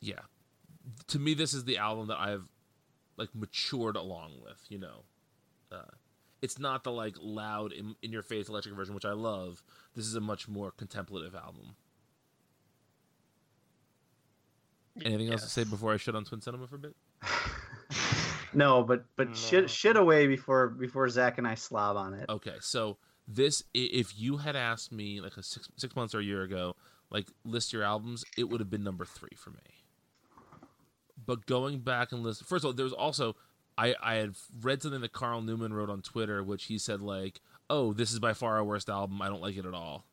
yeah, 0.00 0.20
to 1.08 1.18
me, 1.18 1.34
this 1.34 1.52
is 1.52 1.64
the 1.64 1.76
album 1.78 2.08
that 2.08 2.18
I've 2.18 2.44
like 3.16 3.30
matured 3.34 3.96
along 3.96 4.32
with, 4.42 4.58
you 4.68 4.78
know. 4.78 5.04
Uh, 5.70 5.82
it's 6.42 6.58
not 6.58 6.84
the 6.84 6.92
like 6.92 7.16
loud 7.20 7.72
in, 7.72 7.94
in 8.02 8.12
your 8.12 8.22
face 8.22 8.48
electric 8.48 8.74
version, 8.74 8.94
which 8.94 9.04
I 9.04 9.12
love. 9.12 9.62
This 9.94 10.06
is 10.06 10.14
a 10.14 10.20
much 10.20 10.48
more 10.48 10.70
contemplative 10.70 11.34
album. 11.34 11.76
Anything 15.04 15.30
else 15.30 15.42
to 15.42 15.48
say 15.48 15.64
before 15.64 15.92
I 15.92 15.96
shut 15.96 16.14
on 16.14 16.24
Twin 16.24 16.40
Cinema 16.40 16.66
for 16.66 16.76
a 16.76 16.78
bit? 16.78 16.96
No, 18.52 18.82
but 18.82 19.04
but 19.16 19.28
No. 19.28 19.34
shit 19.34 19.70
shit 19.70 19.96
away 19.96 20.26
before 20.26 20.68
before 20.70 21.08
Zach 21.08 21.38
and 21.38 21.46
I 21.46 21.54
slob 21.54 21.96
on 21.96 22.14
it. 22.14 22.28
Okay, 22.28 22.56
so 22.60 22.98
this, 23.28 23.62
if 23.72 24.18
you 24.18 24.38
had 24.38 24.56
asked 24.56 24.90
me 24.90 25.20
like 25.20 25.36
a 25.36 25.42
six 25.42 25.68
six 25.76 25.94
months 25.94 26.14
or 26.14 26.18
a 26.18 26.24
year 26.24 26.42
ago, 26.42 26.74
like 27.10 27.28
list 27.44 27.72
your 27.72 27.84
albums, 27.84 28.24
it 28.36 28.48
would 28.48 28.60
have 28.60 28.68
been 28.70 28.82
number 28.82 29.04
three 29.04 29.36
for 29.36 29.50
me. 29.50 29.84
But 31.24 31.46
going 31.46 31.80
back 31.80 32.10
and 32.10 32.22
listen, 32.24 32.44
first 32.44 32.64
of 32.64 32.68
all, 32.68 32.72
there 32.72 32.84
was 32.84 32.92
also 32.92 33.36
I 33.80 33.94
I 34.02 34.14
had 34.16 34.34
read 34.60 34.82
something 34.82 35.00
that 35.00 35.12
Carl 35.12 35.40
Newman 35.40 35.72
wrote 35.72 35.88
on 35.88 36.02
Twitter, 36.02 36.44
which 36.44 36.64
he 36.64 36.76
said 36.76 37.00
like, 37.00 37.40
"Oh, 37.70 37.92
this 37.92 38.12
is 38.12 38.18
by 38.18 38.34
far 38.34 38.56
our 38.56 38.64
worst 38.64 38.90
album. 38.90 39.22
I 39.22 39.28
don't 39.28 39.40
like 39.40 39.56
it 39.56 39.64
at 39.64 39.74
all." 39.74 40.04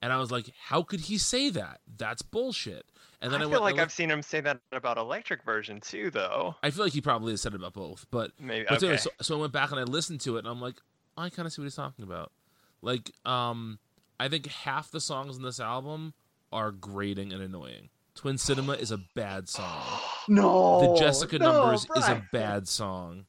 And 0.00 0.12
I 0.12 0.18
was 0.18 0.30
like, 0.30 0.50
"How 0.58 0.82
could 0.82 1.00
he 1.00 1.18
say 1.18 1.50
that? 1.50 1.80
That's 1.98 2.22
bullshit." 2.22 2.86
And 3.20 3.32
then 3.32 3.42
I, 3.42 3.44
I 3.44 3.48
feel 3.48 3.56
and 3.56 3.62
like 3.64 3.78
I 3.78 3.82
I've 3.82 3.92
seen 3.92 4.10
him 4.10 4.22
say 4.22 4.40
that 4.40 4.60
about 4.72 4.96
Electric 4.96 5.42
version 5.42 5.80
too, 5.80 6.10
though. 6.10 6.54
I 6.62 6.70
feel 6.70 6.84
like 6.84 6.92
he 6.92 7.00
probably 7.00 7.32
has 7.32 7.42
said 7.42 7.52
it 7.52 7.56
about 7.56 7.74
both, 7.74 8.06
but 8.10 8.32
Maybe. 8.40 8.64
But 8.68 8.82
anyway, 8.82 8.94
okay. 8.94 9.02
so, 9.02 9.10
so 9.20 9.36
I 9.36 9.40
went 9.40 9.52
back 9.52 9.70
and 9.70 9.78
I 9.78 9.84
listened 9.84 10.20
to 10.22 10.36
it, 10.36 10.40
and 10.40 10.48
I'm 10.48 10.60
like, 10.60 10.76
I 11.16 11.28
kind 11.28 11.46
of 11.46 11.52
see 11.52 11.60
what 11.60 11.66
he's 11.66 11.74
talking 11.74 12.04
about. 12.04 12.32
Like, 12.80 13.10
um, 13.26 13.80
I 14.20 14.28
think 14.28 14.46
half 14.46 14.90
the 14.90 15.00
songs 15.00 15.36
in 15.36 15.42
this 15.42 15.60
album 15.60 16.14
are 16.52 16.70
grating 16.70 17.32
and 17.32 17.42
annoying. 17.42 17.90
Twin 18.18 18.36
Cinema 18.36 18.72
is 18.72 18.90
a 18.90 18.98
bad 19.14 19.48
song. 19.48 19.80
No, 20.26 20.80
The 20.94 21.00
Jessica 21.00 21.38
no, 21.38 21.52
Numbers 21.52 21.86
is 21.96 22.08
a 22.08 22.20
bad 22.32 22.66
song. 22.66 23.26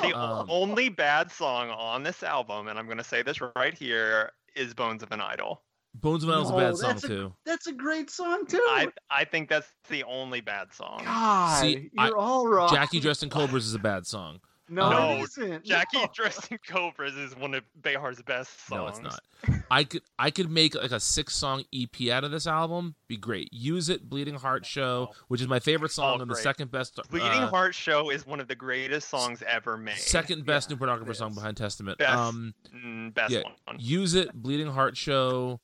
The 0.00 0.12
Um, 0.12 0.46
only 0.50 0.88
bad 0.88 1.30
song 1.30 1.70
on 1.70 2.02
this 2.02 2.22
album, 2.24 2.66
and 2.68 2.78
I'm 2.80 2.86
going 2.86 2.98
to 2.98 3.04
say 3.04 3.22
this 3.22 3.40
right 3.54 3.72
here, 3.78 4.32
is 4.56 4.74
"Bones 4.74 5.02
of 5.04 5.12
an 5.12 5.20
Idol." 5.20 5.62
Bones 5.94 6.24
of 6.24 6.28
Metal 6.28 6.42
is 6.44 6.50
a 6.50 6.56
bad 6.56 6.76
song 6.76 6.88
that's 6.90 7.04
a- 7.04 7.08
too. 7.08 7.34
That's 7.46 7.66
a 7.68 7.72
great 7.72 8.10
song 8.10 8.44
too. 8.46 8.58
I 8.68 8.88
I 9.08 9.24
think 9.24 9.48
that's 9.48 9.68
the 9.88 10.02
only 10.04 10.40
bad 10.40 10.74
song. 10.74 11.02
God, 11.04 11.60
See, 11.60 11.88
you're 11.94 12.18
I- 12.18 12.20
all 12.20 12.46
wrong. 12.48 12.68
Jackie 12.74 12.98
dressed 13.00 13.22
in 13.22 13.30
Cobras 13.30 13.64
is 13.66 13.74
a 13.74 13.78
bad 13.78 14.04
song. 14.06 14.40
No, 14.68 14.90
No, 14.90 15.10
it 15.12 15.20
isn't. 15.22 15.64
Jackie 15.64 15.98
No. 15.98 16.06
dressed 16.14 16.50
in 16.50 16.58
Cobras 16.66 17.14
is 17.14 17.36
one 17.36 17.54
of 17.54 17.62
Bejar's 17.80 18.20
best 18.22 18.66
songs. 18.66 19.00
No, 19.02 19.08
it's 19.08 19.18
not. 19.48 19.60
I 19.70 19.84
could 19.84 20.02
I 20.18 20.30
could 20.30 20.50
make 20.50 20.74
like 20.74 20.90
a 20.90 20.98
six 21.00 21.36
song 21.36 21.64
EP 21.74 22.08
out 22.10 22.24
of 22.24 22.30
this 22.32 22.46
album. 22.46 22.94
Be 23.06 23.16
great. 23.16 23.48
Use 23.52 23.88
it, 23.88 24.08
Bleeding 24.08 24.34
Heart 24.34 24.66
Show, 24.66 25.10
which 25.28 25.40
is 25.40 25.46
my 25.48 25.60
favorite 25.60 25.92
song 25.92 26.18
Oh, 26.18 26.22
and 26.22 26.30
the 26.30 26.34
second 26.36 26.70
best. 26.70 26.98
Bleeding 27.10 27.28
uh, 27.30 27.48
Heart 27.48 27.74
Show 27.74 28.10
is 28.10 28.26
one 28.26 28.40
of 28.40 28.48
the 28.48 28.54
greatest 28.56 29.08
songs 29.08 29.42
ever 29.46 29.76
made. 29.76 29.98
second 29.98 30.44
best 30.46 30.70
Yeah, 30.70 30.76
new 30.76 30.84
pornographer 30.86 31.14
song 31.14 31.34
behind 31.34 31.56
Testament. 31.56 31.98
Best. 31.98 32.12
Um, 32.16 32.54
Mm, 32.74 33.14
best 33.14 33.32
yeah, 33.32 33.42
one. 33.64 33.76
use 33.78 34.14
it, 34.14 34.32
Bleeding 34.34 34.66
Heart 34.68 34.96
Show, 34.96 35.60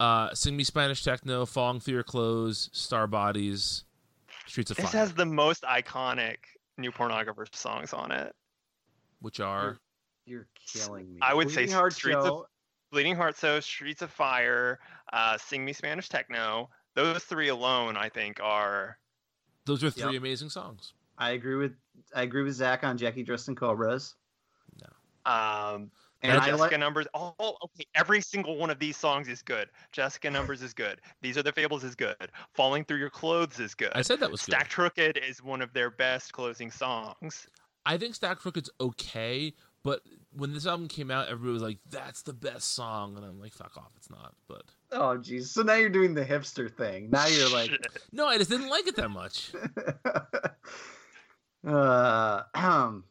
uh, 0.00 0.34
Sing 0.34 0.56
Me 0.56 0.64
Spanish 0.64 1.02
Techno, 1.04 1.46
Falling 1.46 1.80
Through 1.80 1.94
Your 1.94 2.02
Clothes, 2.02 2.68
Star 2.72 3.06
Bodies, 3.06 3.84
Streets 4.46 4.70
of 4.70 4.76
This 4.76 4.90
Fire, 4.90 5.00
has 5.00 5.14
the 5.14 5.24
most 5.26 5.62
iconic 5.62 6.36
new 6.78 6.90
pornographer 6.90 7.46
songs 7.54 7.92
on 7.92 8.10
it. 8.10 8.34
Which 9.20 9.40
are 9.40 9.78
You're 10.26 10.46
killing 10.72 11.12
me. 11.14 11.20
I 11.22 11.34
would 11.34 11.48
say 11.50 11.62
Bleeding 11.62 11.74
Heart 11.74 11.92
Streets 11.92 12.24
of- 12.24 12.44
Bleeding 12.92 13.14
Heart 13.16 13.36
So, 13.36 13.60
Streets 13.60 14.02
of 14.02 14.10
Fire, 14.10 14.80
uh, 15.12 15.38
Sing 15.38 15.64
Me 15.64 15.72
Spanish 15.72 16.08
Techno. 16.08 16.68
Those 16.94 17.22
three 17.22 17.48
alone, 17.48 17.96
I 17.96 18.08
think, 18.08 18.40
are 18.42 18.98
those 19.64 19.84
are 19.84 19.90
three 19.90 20.14
Yep. 20.14 20.20
amazing 20.20 20.50
songs. 20.50 20.92
I 21.18 21.30
agree 21.30 21.54
with 21.56 21.76
I 22.14 22.22
agree 22.22 22.42
with 22.42 22.54
Zach 22.54 22.82
on 22.82 22.96
Jackie 22.98 23.22
dressed 23.22 23.48
in 23.48 23.54
Cobras. 23.54 24.16
No. 24.80 25.30
um, 25.30 25.90
And 26.22 26.32
I 26.32 26.46
Jessica 26.46 26.56
like 26.56 26.78
Numbers. 26.78 27.06
Oh, 27.14 27.34
okay. 27.38 27.86
Every 27.94 28.20
single 28.20 28.56
one 28.56 28.68
of 28.70 28.78
these 28.78 28.96
songs 28.96 29.28
is 29.28 29.40
good. 29.42 29.68
Jessica 29.92 30.30
Numbers 30.30 30.60
is 30.62 30.74
good. 30.74 31.00
These 31.22 31.38
are 31.38 31.42
the 31.42 31.52
Fables 31.52 31.84
is 31.84 31.94
good. 31.94 32.16
Falling 32.54 32.84
Through 32.84 32.98
Your 32.98 33.08
Clothes 33.10 33.58
is 33.60 33.74
good. 33.74 33.92
I 33.94 34.02
said 34.02 34.18
that 34.20 34.30
was 34.30 34.40
good. 34.44 34.52
Stacked 34.54 34.72
Crooked 34.72 35.16
is 35.18 35.42
one 35.42 35.62
of 35.62 35.72
their 35.72 35.90
best 35.90 36.32
closing 36.32 36.70
songs. 36.70 37.46
I 37.86 37.98
think 37.98 38.14
Stacked 38.14 38.40
Crooked's 38.40 38.70
okay, 38.80 39.54
but 39.82 40.02
when 40.32 40.52
this 40.52 40.66
album 40.66 40.88
came 40.88 41.10
out, 41.10 41.28
everybody 41.28 41.52
was 41.52 41.62
like, 41.62 41.78
"That's 41.88 42.22
the 42.22 42.32
best 42.32 42.74
song," 42.74 43.16
and 43.16 43.24
I'm 43.24 43.40
like, 43.40 43.52
"Fuck 43.52 43.76
off, 43.76 43.90
it's 43.96 44.10
not." 44.10 44.34
But 44.48 44.62
oh 44.92 45.16
geez. 45.16 45.50
So 45.50 45.62
now 45.62 45.74
you're 45.74 45.88
doing 45.88 46.14
the 46.14 46.24
hipster 46.24 46.70
thing. 46.70 47.10
Now 47.10 47.26
you're 47.26 47.50
like 47.50 47.70
no, 48.12 48.26
I 48.26 48.38
just 48.38 48.50
didn't 48.50 48.68
like 48.68 48.86
it 48.86 48.96
that 48.96 49.08
much. 49.08 49.52
uh 51.66 52.42
um 52.54 53.04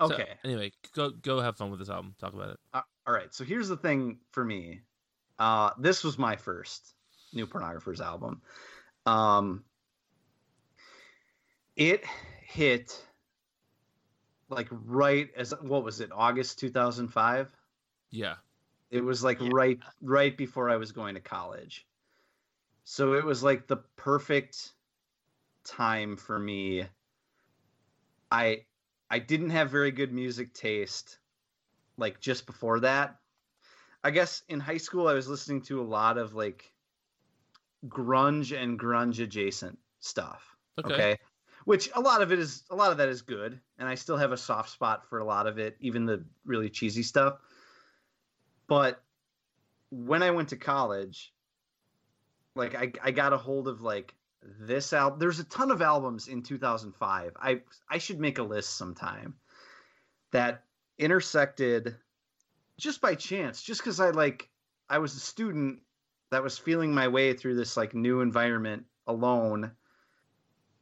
So, 0.00 0.12
okay. 0.12 0.28
anyway, 0.44 0.72
go 0.94 1.10
go 1.10 1.40
have 1.40 1.56
fun 1.56 1.70
with 1.70 1.80
this 1.80 1.90
album. 1.90 2.14
Talk 2.18 2.34
about 2.34 2.50
it. 2.50 2.58
Uh, 2.74 2.82
all 3.06 3.14
right. 3.14 3.32
So 3.34 3.44
here's 3.44 3.68
the 3.68 3.76
thing 3.76 4.18
for 4.30 4.44
me. 4.44 4.80
Uh, 5.38 5.70
this 5.78 6.04
was 6.04 6.18
my 6.18 6.36
first 6.36 6.94
New 7.32 7.46
Pornographers 7.46 8.00
album. 8.00 8.42
Um, 9.06 9.64
it 11.76 12.04
hit 12.42 13.00
like 14.48 14.68
right 14.70 15.30
as 15.36 15.52
what 15.60 15.84
was 15.84 16.00
it? 16.00 16.10
August 16.12 16.58
2005. 16.58 17.54
Yeah, 18.10 18.36
It 18.90 19.00
was 19.00 19.24
like 19.24 19.38
Yeah. 19.40 19.50
right 19.52 19.78
right 20.02 20.36
before 20.36 20.68
I 20.68 20.76
was 20.76 20.92
going 20.92 21.14
to 21.14 21.20
college. 21.22 21.88
So 22.84 23.14
it 23.14 23.24
was 23.24 23.42
like 23.44 23.68
the 23.68 23.76
perfect 23.76 24.74
time 25.64 26.16
for 26.16 26.38
me. 26.38 26.88
I 28.30 28.66
I 29.10 29.18
didn't 29.18 29.50
have 29.50 29.70
very 29.70 29.90
good 29.90 30.12
music 30.14 30.54
taste 30.54 31.18
like 31.98 32.20
just 32.20 32.46
before 32.46 32.80
that. 32.80 33.20
I 34.04 34.10
guess 34.12 34.42
in 34.48 34.60
high 34.60 34.78
school 34.78 35.08
I 35.08 35.14
was 35.14 35.28
listening 35.28 35.62
to 35.64 35.80
a 35.82 35.84
lot 35.84 36.18
of 36.18 36.34
like 36.34 36.74
grunge 37.86 38.56
and 38.56 38.78
grunge 38.78 39.22
adjacent 39.22 39.78
stuff. 40.00 40.56
okay. 40.78 41.02
Okay. 41.02 41.18
Which 41.68 41.90
a 41.94 42.00
lot 42.00 42.22
of 42.22 42.32
it 42.32 42.38
is 42.38 42.62
a 42.70 42.74
lot 42.74 42.92
of 42.92 42.96
that 42.96 43.10
is 43.10 43.20
good, 43.20 43.60
and 43.78 43.86
I 43.86 43.94
still 43.94 44.16
have 44.16 44.32
a 44.32 44.38
soft 44.38 44.70
spot 44.70 45.06
for 45.10 45.18
a 45.18 45.24
lot 45.24 45.46
of 45.46 45.58
it, 45.58 45.76
even 45.80 46.06
the 46.06 46.24
really 46.46 46.70
cheesy 46.70 47.02
stuff. 47.02 47.40
But 48.66 49.02
when 49.90 50.22
I 50.22 50.30
went 50.30 50.48
to 50.48 50.56
college, 50.56 51.30
like 52.54 52.74
I, 52.74 52.92
I 53.02 53.10
got 53.10 53.34
a 53.34 53.36
hold 53.36 53.68
of 53.68 53.82
like 53.82 54.14
this 54.42 54.94
album. 54.94 55.18
There's 55.18 55.40
a 55.40 55.44
ton 55.44 55.70
of 55.70 55.82
albums 55.82 56.28
in 56.28 56.42
2005. 56.42 57.32
I 57.38 57.60
I 57.86 57.98
should 57.98 58.18
make 58.18 58.38
a 58.38 58.42
list 58.42 58.78
sometime 58.78 59.34
that 60.30 60.64
intersected 60.96 61.96
just 62.78 63.02
by 63.02 63.14
chance, 63.14 63.62
just 63.62 63.82
because 63.82 64.00
I 64.00 64.08
like 64.08 64.48
I 64.88 65.00
was 65.00 65.14
a 65.16 65.20
student 65.20 65.80
that 66.30 66.42
was 66.42 66.56
feeling 66.56 66.94
my 66.94 67.08
way 67.08 67.34
through 67.34 67.56
this 67.56 67.76
like 67.76 67.94
new 67.94 68.22
environment 68.22 68.86
alone 69.06 69.72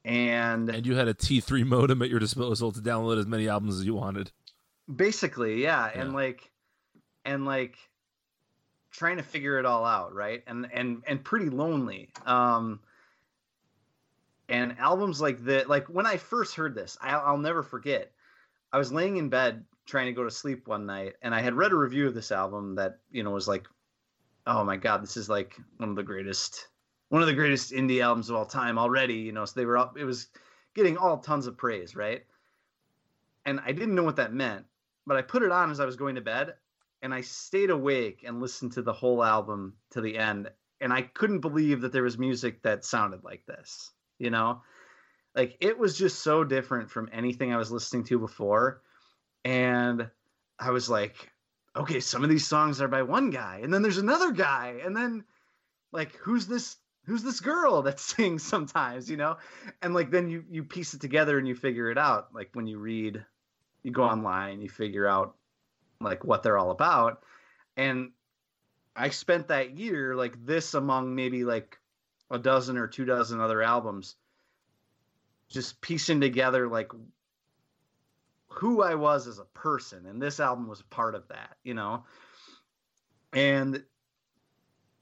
and 0.07 0.71
And 0.71 0.87
you 0.87 0.95
had 0.95 1.09
a 1.09 1.15
T3 1.15 1.67
modem 1.67 2.01
at 2.01 2.09
your 2.09 2.21
disposal 2.21 2.73
to 2.73 2.81
download 2.81 3.19
as 3.19 3.27
many 3.27 3.49
albums 3.49 3.79
as 3.79 3.85
you 3.85 3.95
wanted. 3.95 4.31
basically 4.95 5.63
yeah, 5.63 5.91
and 5.95 6.15
like 6.15 6.51
and 7.25 7.45
like 7.45 7.77
trying 8.91 9.19
to 9.19 9.23
figure 9.23 9.59
it 9.59 9.67
all 9.67 9.85
out 9.85 10.15
right? 10.15 10.43
And 10.47 10.69
and 10.73 11.03
and 11.07 11.23
pretty 11.23 11.51
lonely. 11.51 12.11
Um 12.25 12.81
and 14.49 14.77
albums 14.79 15.21
like 15.21 15.45
that 15.45 15.69
like 15.69 15.87
when 15.89 16.07
i 16.07 16.17
first 16.17 16.55
heard 16.55 16.75
this 16.75 16.97
I, 17.01 17.11
i'll 17.11 17.39
never 17.39 17.63
forget. 17.63 18.13
I 18.73 18.79
was 18.79 18.93
laying 18.93 19.17
in 19.17 19.29
bed 19.29 19.65
trying 19.87 20.07
to 20.07 20.13
go 20.13 20.25
to 20.25 20.31
sleep 20.31 20.69
one 20.69 20.87
night 20.87 21.15
and 21.23 21.35
i 21.35 21.41
had 21.41 21.55
read 21.55 21.73
a 21.73 21.77
review 21.77 22.07
of 22.07 22.15
this 22.15 22.31
album 22.31 22.77
that 22.77 22.99
you 23.11 23.23
know 23.23 23.31
was 23.31 23.49
like 23.49 23.67
oh 24.47 24.63
my 24.63 24.77
god 24.77 25.03
this 25.03 25.17
is 25.17 25.29
like 25.29 25.57
one 25.79 25.91
of 25.91 25.97
the 25.97 26.03
greatest 26.03 26.69
one 27.09 27.23
of 27.23 27.29
the 27.29 27.35
greatest 27.35 27.73
indie 27.73 28.03
albums 28.03 28.31
of 28.31 28.37
all 28.37 28.47
time 28.47 28.79
already 28.79 29.15
you 29.15 29.33
know 29.33 29.45
so 29.45 29.53
they 29.55 29.67
were 29.67 29.79
up 29.79 29.99
it 29.99 30.05
was 30.05 30.29
getting 30.75 30.97
all 30.97 31.19
tons 31.19 31.47
of 31.47 31.57
praise 31.57 31.97
right? 31.97 32.25
And 33.45 33.61
i 33.65 33.73
didn't 33.73 33.95
know 33.95 34.03
what 34.03 34.17
that 34.17 34.33
meant 34.33 34.65
but 35.07 35.17
i 35.17 35.23
put 35.23 35.43
it 35.43 35.53
on 35.53 35.71
as 35.71 35.81
i 35.81 35.85
was 35.85 35.97
going 35.97 36.17
to 36.17 36.21
bed 36.21 36.55
and 37.03 37.15
i 37.15 37.21
stayed 37.21 37.71
awake 37.71 38.25
and 38.27 38.41
listened 38.41 38.73
to 38.73 38.83
the 38.83 38.93
whole 38.93 39.23
album 39.23 39.75
to 39.91 40.01
the 40.01 40.19
end 40.19 40.51
and 40.81 40.93
i 40.93 41.03
couldn't 41.03 41.41
believe 41.41 41.81
that 41.81 41.93
there 41.93 42.03
was 42.03 42.19
music 42.19 42.63
that 42.63 42.85
sounded 42.85 43.23
like 43.23 43.45
this 43.47 43.93
you 44.19 44.31
know? 44.31 44.63
Like 45.35 45.59
it 45.61 45.79
was 45.79 45.99
just 45.99 46.21
so 46.21 46.43
different 46.45 46.91
from 46.91 47.11
anything 47.13 47.53
i 47.53 47.59
was 47.59 47.71
listening 47.71 48.05
to 48.05 48.19
before 48.19 48.81
and 49.45 50.09
i 50.59 50.71
was 50.71 50.89
like 50.89 51.31
okay 51.77 52.01
some 52.01 52.25
of 52.25 52.31
these 52.31 52.47
songs 52.47 52.81
are 52.81 52.89
by 52.89 53.03
one 53.03 53.29
guy 53.29 53.61
and 53.63 53.73
then 53.73 53.83
there's 53.83 53.99
another 53.99 54.33
guy 54.33 54.81
and 54.83 54.97
then 54.97 55.23
like 55.93 56.17
who's 56.17 56.47
this 56.47 56.77
who's 57.07 57.23
this 57.23 57.41
girl 57.41 57.83
that 57.83 58.01
sings 58.01 58.43
sometimes 58.43 59.11
you 59.11 59.17
know? 59.17 59.37
And 59.81 59.95
like 59.95 60.11
then 60.11 60.29
you 60.29 60.45
you 60.51 60.65
piece 60.65 60.95
it 60.95 61.01
together 61.01 61.39
and 61.39 61.49
you 61.49 61.55
figure 61.55 61.91
it 61.91 61.99
out. 61.99 62.35
Like 62.35 62.51
when 62.53 62.67
you 62.67 62.79
read 62.79 63.25
you 63.83 63.93
go 63.93 64.03
online 64.03 64.61
you 64.61 64.69
figure 64.69 65.07
out 65.07 65.37
like 66.01 66.25
what 66.25 66.43
they're 66.43 66.59
all 66.59 66.71
about. 66.71 67.23
And 67.77 68.11
i 68.95 69.11
spent 69.11 69.49
that 69.49 69.77
year 69.77 70.17
like 70.17 70.45
this 70.45 70.75
among 70.75 71.15
maybe 71.15 71.45
like 71.45 71.79
a 72.31 72.39
dozen 72.39 72.79
or 72.79 72.87
two 72.87 73.05
dozen 73.05 73.41
other 73.41 73.63
albums 73.63 74.17
just 75.49 75.81
piecing 75.83 76.19
together 76.21 76.67
like 76.67 76.91
who 78.49 78.83
i 78.83 78.95
was 78.95 79.27
as 79.27 79.39
a 79.39 79.45
person. 79.45 80.07
And 80.07 80.21
this 80.21 80.41
album 80.41 80.67
was 80.67 80.83
part 80.83 81.15
of 81.15 81.29
that 81.29 81.57
you 81.63 81.75
know? 81.75 82.05
And 83.33 83.85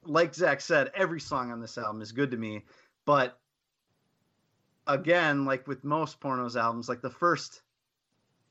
like 0.06 0.34
zach 0.34 0.60
said 0.60 0.90
every 0.94 1.20
song 1.20 1.50
on 1.50 1.60
this 1.60 1.78
album 1.78 2.02
is 2.02 2.12
good 2.12 2.30
to 2.30 2.36
me 2.36 2.64
but 3.04 3.38
again 4.86 5.44
like 5.44 5.66
with 5.66 5.84
most 5.84 6.20
pornos 6.20 6.60
albums 6.60 6.88
like 6.88 7.00
the 7.00 7.10
first 7.10 7.62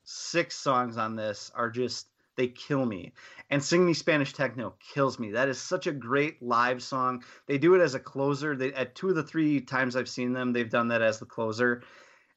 six 0.04 0.56
songs 0.56 0.96
on 0.96 1.16
this 1.16 1.50
are 1.54 1.70
just 1.70 2.08
they 2.36 2.48
kill 2.48 2.84
me. 2.84 3.12
And 3.50 3.62
sing 3.62 3.86
me 3.86 3.94
spanish 3.94 4.32
techno 4.32 4.74
kills 4.80 5.18
me. 5.18 5.32
That 5.32 5.48
is 5.48 5.60
such 5.60 5.86
a 5.86 5.92
great 5.92 6.42
live 6.42 6.82
song. 6.82 7.22
They 7.46 7.58
do 7.58 7.74
it 7.74 7.80
as 7.80 7.94
a 7.94 8.00
closer. 8.00 8.56
They 8.56 8.72
at 8.72 8.94
two 8.94 9.10
of 9.10 9.14
the 9.14 9.22
three 9.22 9.60
times 9.60 9.96
i've 9.96 10.08
seen 10.08 10.32
them 10.32 10.52
they've 10.52 10.70
done 10.70 10.88
that 10.88 11.02
as 11.02 11.18
the 11.18 11.26
closer 11.26 11.82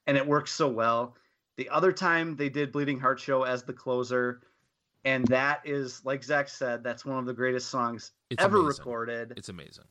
and 0.06 0.18
it 0.18 0.28
works 0.28 0.52
so 0.52 0.68
well. 0.68 1.16
The 1.58 1.70
other 1.70 1.92
time 1.92 2.36
they 2.36 2.50
did 2.50 2.72
bleeding 2.72 3.00
heart 3.00 3.20
show 3.20 3.44
as 3.44 3.64
the 3.64 3.74
closer 3.74 4.42
and 5.08 5.26
that 5.28 5.62
is 5.64 6.04
like 6.04 6.24
zach 6.24 6.50
said 6.50 6.84
that's 6.84 7.06
one 7.06 7.18
of 7.18 7.26
the 7.26 7.34
greatest 7.34 7.70
songs 7.70 8.12
It's 8.30 8.44
ever 8.44 8.60
amazing. 8.60 8.80
recorded 8.80 9.34
It's 9.38 9.50
amazing. 9.50 9.86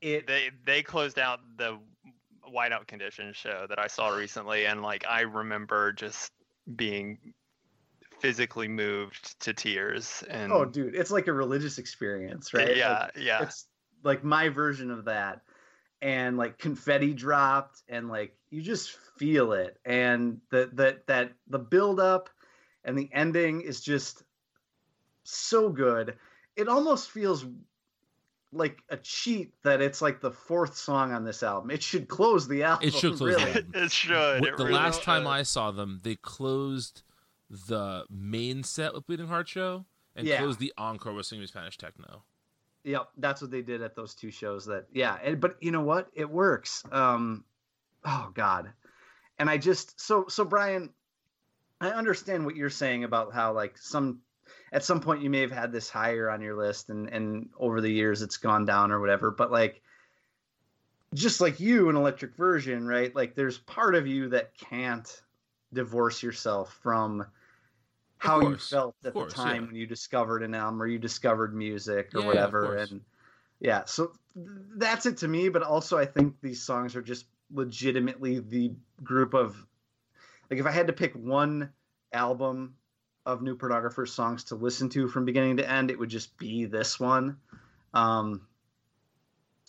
it 0.00 0.26
They 0.26 0.50
they 0.64 0.82
closed 0.82 1.18
out 1.18 1.40
the 1.58 1.78
whiteout 2.52 2.86
conditions 2.86 3.36
show 3.36 3.66
that 3.68 3.78
I 3.78 3.86
saw 3.86 4.08
recently, 4.10 4.66
and 4.66 4.82
like 4.82 5.04
I 5.08 5.22
remember 5.22 5.92
just 5.92 6.30
being 6.76 7.18
physically 8.20 8.68
moved 8.68 9.38
to 9.40 9.52
tears. 9.52 10.24
And 10.30 10.52
oh 10.52 10.64
dude 10.64 10.94
it's 10.94 11.10
like 11.10 11.26
a 11.26 11.32
religious 11.32 11.78
experience 11.78 12.54
right 12.54 12.68
Like, 12.68 12.76
yeah, 12.76 13.08
yeah. 13.16 13.42
it's 13.42 13.66
like 14.02 14.24
my 14.24 14.48
version 14.48 14.90
of 14.90 15.04
that 15.06 15.42
and 16.02 16.36
like 16.36 16.58
confetti 16.58 17.12
dropped 17.12 17.82
and 17.88 18.08
like 18.08 18.36
you 18.50 18.62
just 18.62 18.96
feel 19.18 19.52
it 19.52 19.78
and 19.84 20.40
the 20.50 20.70
that 20.74 21.06
that 21.06 21.32
the 21.48 21.58
build 21.58 22.00
up 22.00 22.30
and 22.84 22.98
the 22.98 23.08
ending 23.12 23.62
is 23.62 23.80
just 23.80 24.23
so 25.24 25.68
good 25.68 26.16
it 26.56 26.68
almost 26.68 27.10
feels 27.10 27.44
like 28.52 28.78
a 28.88 28.96
cheat 28.98 29.52
that 29.64 29.80
it's 29.82 30.00
like 30.00 30.20
the 30.20 30.30
fourth 30.30 30.76
song 30.76 31.12
on 31.12 31.24
this 31.24 31.42
album 31.42 31.70
it 31.70 31.82
should 31.82 32.06
close 32.06 32.46
the 32.46 32.62
album 32.62 32.86
It 32.86 32.94
should 32.94 33.16
close 33.16 33.34
the 33.36 33.48
album. 33.48 33.72
it 33.74 33.90
should. 33.90 34.44
Wh- 34.44 34.48
it 34.48 34.56
the 34.56 34.64
really 34.64 34.74
last 34.76 35.02
time 35.02 35.22
should. 35.22 35.28
I 35.28 35.42
saw 35.42 35.70
them, 35.72 36.00
they 36.04 36.14
closed 36.14 37.02
the 37.50 38.04
main 38.10 38.62
set 38.62 38.94
with 38.94 39.06
Bleeding 39.06 39.26
Heart 39.26 39.48
Show 39.48 39.86
and 40.14 40.26
Yeah. 40.26 40.38
closed 40.38 40.60
the 40.60 40.72
encore 40.78 41.12
with 41.14 41.26
Singing 41.26 41.46
Spanish 41.48 41.76
Techno. 41.76 42.22
Yep, 42.84 43.08
that's 43.16 43.40
what 43.40 43.50
they 43.50 43.62
did 43.62 43.82
at 43.82 43.96
those 43.96 44.14
two 44.14 44.30
shows. 44.30 44.66
That 44.66 44.86
yeah, 44.92 45.16
and, 45.22 45.40
but 45.40 45.56
you 45.60 45.70
know 45.70 45.80
what? 45.80 46.08
It 46.14 46.28
works. 46.28 46.84
Um, 46.92 47.44
oh 48.04 48.30
God, 48.34 48.70
and 49.38 49.48
I 49.48 49.56
just 49.56 49.98
so 49.98 50.26
so 50.28 50.44
Brian, 50.44 50.90
I 51.80 51.88
understand 51.88 52.44
what 52.44 52.56
you're 52.56 52.68
saying 52.70 53.04
about 53.04 53.32
how 53.32 53.52
like 53.52 53.78
some 53.78 54.20
at 54.74 54.82
some 54.82 55.00
point 55.00 55.22
you 55.22 55.30
may 55.30 55.40
have 55.40 55.52
had 55.52 55.70
this 55.70 55.88
higher 55.88 56.28
on 56.28 56.42
your 56.42 56.56
list, 56.56 56.90
and 56.90 57.08
and 57.08 57.48
over 57.58 57.80
the 57.80 57.88
years 57.88 58.20
it's 58.20 58.36
gone 58.36 58.66
down 58.66 58.90
or 58.90 59.00
whatever. 59.00 59.30
But 59.30 59.52
like, 59.52 59.80
just 61.14 61.40
like 61.40 61.60
you, 61.60 61.88
an 61.88 61.96
electric 61.96 62.36
version, 62.36 62.86
right? 62.86 63.14
Like, 63.14 63.36
there's 63.36 63.58
part 63.58 63.94
of 63.94 64.06
you 64.06 64.28
that 64.30 64.58
can't 64.58 65.22
divorce 65.72 66.22
yourself 66.22 66.76
from 66.82 67.24
how 68.18 68.40
you 68.40 68.56
felt 68.56 68.96
at 69.04 69.12
course, 69.12 69.32
the 69.32 69.36
time 69.36 69.62
yeah. 69.62 69.66
when 69.66 69.76
you 69.76 69.86
discovered 69.86 70.42
an 70.42 70.54
album 70.54 70.82
or 70.82 70.86
you 70.86 70.98
discovered 70.98 71.54
music 71.54 72.10
or 72.14 72.18
Yeah, 72.18 72.22
yeah, 72.22 72.28
whatever 72.28 72.76
and 72.76 73.00
yeah 73.60 73.84
so 73.84 74.12
that's 74.76 75.04
it 75.04 75.18
to 75.18 75.28
me 75.28 75.50
but 75.50 75.62
also 75.62 75.98
i 75.98 76.06
think 76.06 76.34
these 76.40 76.62
songs 76.62 76.96
are 76.96 77.02
just 77.02 77.26
legitimately 77.52 78.38
the 78.38 78.72
group 79.02 79.34
of 79.34 79.56
like 80.50 80.58
if 80.58 80.64
i 80.64 80.70
had 80.70 80.86
to 80.86 80.92
pick 80.94 81.12
one 81.14 81.68
album 82.14 82.74
of 83.26 83.42
new 83.42 83.56
pornographers 83.56 84.08
songs 84.08 84.44
to 84.44 84.54
listen 84.54 84.88
to 84.90 85.08
from 85.08 85.24
beginning 85.24 85.56
to 85.58 85.68
end, 85.68 85.90
it 85.90 85.98
would 85.98 86.10
just 86.10 86.36
be 86.38 86.66
this 86.66 87.00
one. 87.00 87.38
Um, 87.92 88.46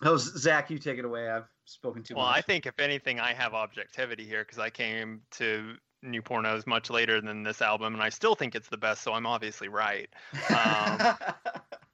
oh, 0.03 0.17
Zach, 0.17 0.69
you 0.69 0.79
take 0.79 0.99
it 0.99 1.05
away. 1.05 1.29
I've 1.29 1.47
spoken 1.65 2.03
too 2.03 2.15
well, 2.15 2.25
much. 2.25 2.37
I 2.37 2.41
think 2.41 2.65
if 2.65 2.79
anything, 2.79 3.19
I 3.19 3.33
have 3.33 3.53
objectivity 3.53 4.25
here 4.25 4.43
because 4.43 4.59
I 4.59 4.69
came 4.69 5.21
to 5.31 5.75
new 6.01 6.21
pornos 6.21 6.67
much 6.67 6.89
later 6.89 7.21
than 7.21 7.43
this 7.43 7.61
album, 7.61 7.93
and 7.93 8.03
I 8.03 8.09
still 8.09 8.35
think 8.35 8.55
it's 8.55 8.69
the 8.69 8.77
best. 8.77 9.01
So 9.01 9.13
I'm 9.13 9.25
obviously 9.25 9.67
right. 9.67 10.09
Um, 10.33 11.15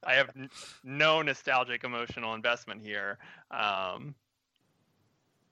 I 0.04 0.16
have 0.16 0.30
n- 0.36 0.50
no 0.84 1.22
nostalgic 1.22 1.84
emotional 1.84 2.34
investment 2.34 2.82
here. 2.82 3.20
Um, 3.52 4.16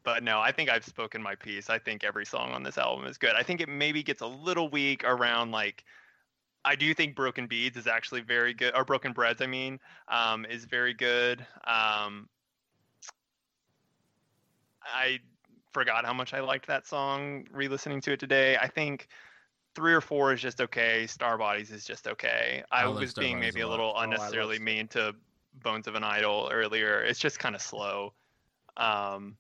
but 0.04 0.24
no, 0.24 0.40
I 0.40 0.52
think 0.52 0.70
I've 0.70 0.86
spoken 0.86 1.22
my 1.22 1.36
piece. 1.36 1.70
I 1.70 1.78
think 1.78 2.04
every 2.04 2.26
song 2.26 2.52
on 2.52 2.64
this 2.64 2.78
album 2.78 3.06
is 3.06 3.18
good. 3.18 3.36
I 3.36 3.44
think 3.44 3.62
it 3.62 3.70
maybe 3.70 4.02
gets 4.02 4.22
a 4.22 4.28
little 4.28 4.70
weak 4.70 5.04
around 5.04 5.52
like 5.52 5.84
I 6.70 6.76
do 6.76 6.94
think 6.94 7.16
Broken 7.16 7.48
Beads 7.48 7.78
is 7.78 7.88
actually 7.88 8.22
very 8.22 8.54
good, 8.54 8.76
or 8.76 8.86
Broken 8.86 9.12
Breads, 9.12 9.42
I 9.42 9.48
mean, 9.48 9.80
um, 10.08 10.46
is 10.46 10.66
very 10.66 10.94
good. 10.94 11.44
Um, 11.66 12.30
I 14.84 15.18
forgot 15.74 16.06
how 16.06 16.14
much 16.14 16.32
I 16.32 16.42
liked 16.42 16.68
that 16.68 16.86
song 16.86 17.48
re-listening 17.52 18.02
to 18.02 18.12
it 18.12 18.20
today. 18.20 18.56
I 18.56 18.68
think 18.68 19.08
three 19.74 19.96
or 19.96 20.02
four 20.02 20.32
is 20.32 20.42
just 20.42 20.62
okay. 20.62 21.08
Star 21.08 21.40
Bodies 21.40 21.72
is 21.72 21.86
just 21.86 22.08
okay. 22.08 22.64
I, 22.72 22.84
I 22.84 22.88
was 22.88 23.10
Star 23.10 23.24
being 23.24 23.38
Bodies 23.38 23.56
maybe 23.56 23.62
a 23.62 23.68
lot. 23.68 23.72
little 23.72 23.94
Oh, 23.98 24.02
unnecessarily 24.02 24.58
Star- 24.58 24.66
mean 24.66 24.88
to 24.90 25.16
Bones 25.64 25.88
of 25.88 25.96
an 25.96 26.04
Idol 26.04 26.52
earlier. 26.54 27.02
It's 27.02 27.20
just 27.20 27.40
kind 27.40 27.56
of 27.56 27.64
slow. 27.64 28.14
Um, 28.78 29.38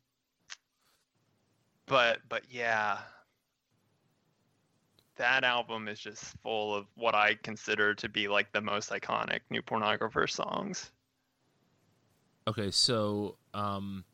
but 1.85 2.21
but 2.27 2.41
yeah, 2.49 2.97
that 5.19 5.43
album 5.43 5.87
is 5.87 5.99
just 5.99 6.35
full 6.41 6.73
of 6.75 6.87
what 6.95 7.13
I 7.15 7.35
consider 7.43 7.93
to 7.95 8.09
be 8.09 8.27
like 8.27 8.51
the 8.53 8.61
most 8.61 8.89
iconic 8.89 9.41
new 9.51 9.61
pornographer 9.61 10.29
songs. 10.29 10.91
Okay, 12.47 12.71
so 12.71 13.37
um 13.53 14.05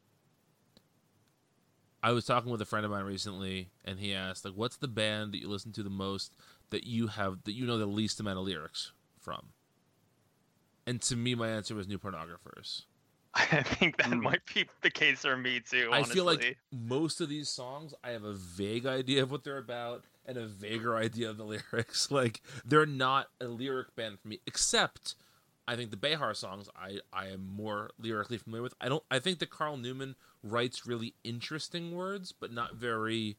I 2.03 2.11
was 2.11 2.25
talking 2.25 2.51
with 2.51 2.61
a 2.61 2.65
friend 2.65 2.85
of 2.85 2.91
mine 2.91 3.05
recently 3.05 3.69
and 3.83 3.99
he 3.99 4.13
asked 4.13 4.45
like 4.45 4.53
what's 4.55 4.77
the 4.77 4.87
band 4.87 5.33
that 5.33 5.39
you 5.39 5.47
listen 5.47 5.71
to 5.73 5.83
the 5.83 5.89
most 5.89 6.35
that 6.69 6.85
you 6.85 7.07
have 7.07 7.43
that 7.45 7.53
you 7.53 7.65
know 7.65 7.77
the 7.77 7.85
least 7.85 8.19
amount 8.19 8.39
of 8.39 8.45
lyrics 8.45 8.91
from? 9.19 9.53
And 10.85 11.01
to 11.03 11.15
me 11.15 11.33
my 11.35 11.49
answer 11.49 11.75
was 11.75 11.87
New 11.87 11.97
Pornographers. 11.97 12.83
I 13.35 13.63
think 13.63 13.97
that 13.97 14.11
Mm. 14.11 14.21
might 14.21 14.41
be 14.53 14.65
the 14.81 14.89
case 14.91 15.21
for 15.21 15.37
me 15.37 15.61
too. 15.61 15.89
I 15.93 16.03
feel 16.03 16.25
like 16.25 16.57
most 16.71 17.21
of 17.21 17.29
these 17.29 17.49
songs 17.49 17.93
I 18.03 18.11
have 18.11 18.23
a 18.23 18.33
vague 18.33 18.85
idea 18.85 19.23
of 19.23 19.31
what 19.31 19.43
they're 19.43 19.57
about 19.57 20.03
and 20.25 20.37
a 20.37 20.45
vaguer 20.47 20.95
idea 20.95 21.29
of 21.29 21.37
the 21.37 21.43
lyrics. 21.73 22.11
Like 22.11 22.41
they're 22.65 22.85
not 22.85 23.27
a 23.39 23.45
lyric 23.45 23.95
band 23.95 24.19
for 24.19 24.27
me, 24.27 24.39
except 24.45 25.15
I 25.67 25.75
think 25.75 25.91
the 25.91 25.97
Bejar 25.97 26.35
songs 26.35 26.69
I, 26.75 26.99
I 27.13 27.27
am 27.27 27.47
more 27.47 27.91
lyrically 27.99 28.37
familiar 28.37 28.63
with. 28.63 28.73
I 28.81 28.89
don't 28.89 29.03
I 29.11 29.19
think 29.19 29.39
that 29.39 29.49
Carl 29.49 29.77
Newman 29.77 30.15
writes 30.43 30.85
really 30.85 31.13
interesting 31.23 31.95
words, 31.95 32.31
but 32.31 32.51
not 32.51 32.75
very 32.75 33.37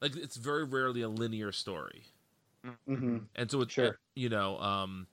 like 0.00 0.16
it's 0.16 0.36
very 0.36 0.64
rarely 0.64 1.02
a 1.02 1.08
linear 1.08 1.52
story. 1.52 2.04
hmm 2.86 3.28
And 3.34 3.50
so 3.50 3.60
it's 3.62 3.76
Sure. 3.76 3.98
you 4.14 4.28
know, 4.28 4.58
um 4.60 5.06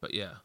but 0.00 0.14
yeah. 0.14 0.36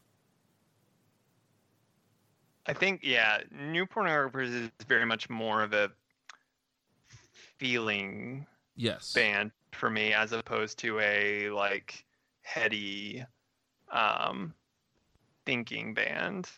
I 2.66 2.72
think 2.74 3.00
yeah, 3.02 3.42
new 3.50 3.86
pornographers 3.86 4.48
is 4.52 4.70
very 4.86 5.04
much 5.04 5.28
more 5.28 5.62
of 5.62 5.72
a 5.72 5.90
feeling 7.62 8.44
Yes. 8.74 9.12
band 9.12 9.52
for 9.70 9.88
me 9.88 10.12
as 10.12 10.32
opposed 10.32 10.80
to 10.80 10.98
a 10.98 11.48
like 11.50 12.04
heady 12.42 13.24
um 13.92 14.52
thinking 15.46 15.94
band 15.94 16.50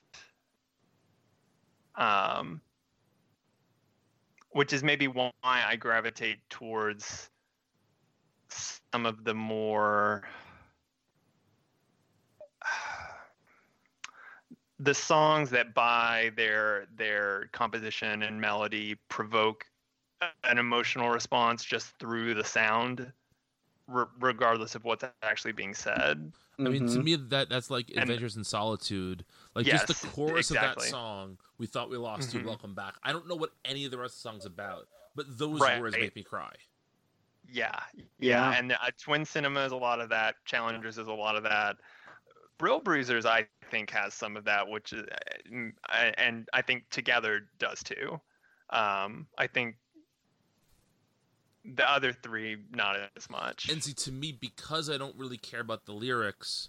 um 1.96 2.62
which 4.52 4.72
is 4.72 4.82
maybe 4.82 5.06
why 5.06 5.30
I 5.44 5.76
gravitate 5.76 6.38
towards 6.48 7.28
some 8.48 9.04
of 9.04 9.24
the 9.24 9.34
more 9.34 10.22
the 14.78 14.94
songs 14.94 15.50
that 15.50 15.74
by 15.74 16.30
their 16.34 16.86
their 16.96 17.50
composition 17.52 18.22
and 18.22 18.40
melody 18.40 18.96
provoke 19.10 19.66
an 20.44 20.58
emotional 20.58 21.10
response 21.10 21.64
just 21.64 21.96
through 21.98 22.34
the 22.34 22.44
sound 22.44 23.12
re- 23.86 24.04
regardless 24.20 24.74
of 24.74 24.84
what's 24.84 25.04
actually 25.22 25.52
being 25.52 25.74
said 25.74 26.32
I 26.56 26.62
mean, 26.62 26.86
to 26.86 26.98
Mhm. 27.00 27.04
me, 27.04 27.16
that 27.16 27.48
that's 27.48 27.68
like 27.68 27.88
And- 27.90 27.98
Adventures 27.98 28.36
in 28.36 28.44
Solitude. 28.44 29.24
Like 29.56 29.66
just 29.66 29.88
the 29.88 30.08
chorus 30.08 30.52
exactly. 30.52 30.84
of 30.86 30.90
that 30.90 30.90
song, 30.90 31.36
"We 31.58 31.66
thought 31.66 31.90
we 31.90 31.96
lost 31.96 32.30
Mhm. 32.30 32.34
you, 32.42 32.46
welcome 32.46 32.74
back." 32.74 32.94
I 33.02 33.10
don't 33.12 33.26
know 33.26 33.34
what 33.34 33.50
any 33.64 33.84
of 33.84 33.90
the 33.90 33.98
rest 33.98 34.14
of 34.14 34.22
the 34.22 34.28
song's 34.30 34.46
about, 34.46 34.86
but 35.16 35.36
those 35.36 35.60
Right. 35.60 35.80
words 35.80 35.96
make 35.96 36.14
me 36.14 36.22
cry. 36.22 36.54
yeah 37.46 37.78
Yeah. 38.18 38.52
and 38.56 38.72
uh, 38.72 38.78
twin 38.98 39.24
cinema 39.26 39.60
is 39.66 39.72
a 39.72 39.76
lot 39.76 40.00
of 40.00 40.08
that 40.08 40.42
challengers 40.46 40.96
is 40.96 41.06
a 41.08 41.12
lot 41.12 41.36
of 41.36 41.42
that 41.42 41.76
Brill 42.56 42.80
Bruisers, 42.80 43.26
I 43.26 43.46
think, 43.70 43.90
has 43.90 44.14
some 44.14 44.34
of 44.36 44.44
that, 44.44 44.66
which 44.66 44.92
is, 44.94 45.02
uh, 45.02 45.70
I- 45.88 46.14
and 46.16 46.48
I 46.54 46.62
think 46.62 46.88
together 46.90 47.50
does 47.58 47.82
too. 47.82 48.18
Um, 48.70 49.26
I 49.36 49.46
think 49.48 49.76
the 51.64 51.90
other 51.90 52.12
three 52.12 52.56
not 52.72 52.96
as 53.16 53.30
much. 53.30 53.68
And 53.70 53.82
see, 53.82 53.92
to 53.94 54.12
me, 54.12 54.32
because 54.32 54.90
I 54.90 54.98
don't 54.98 55.16
really 55.16 55.38
care 55.38 55.60
about 55.60 55.86
the 55.86 55.92
lyrics, 55.92 56.68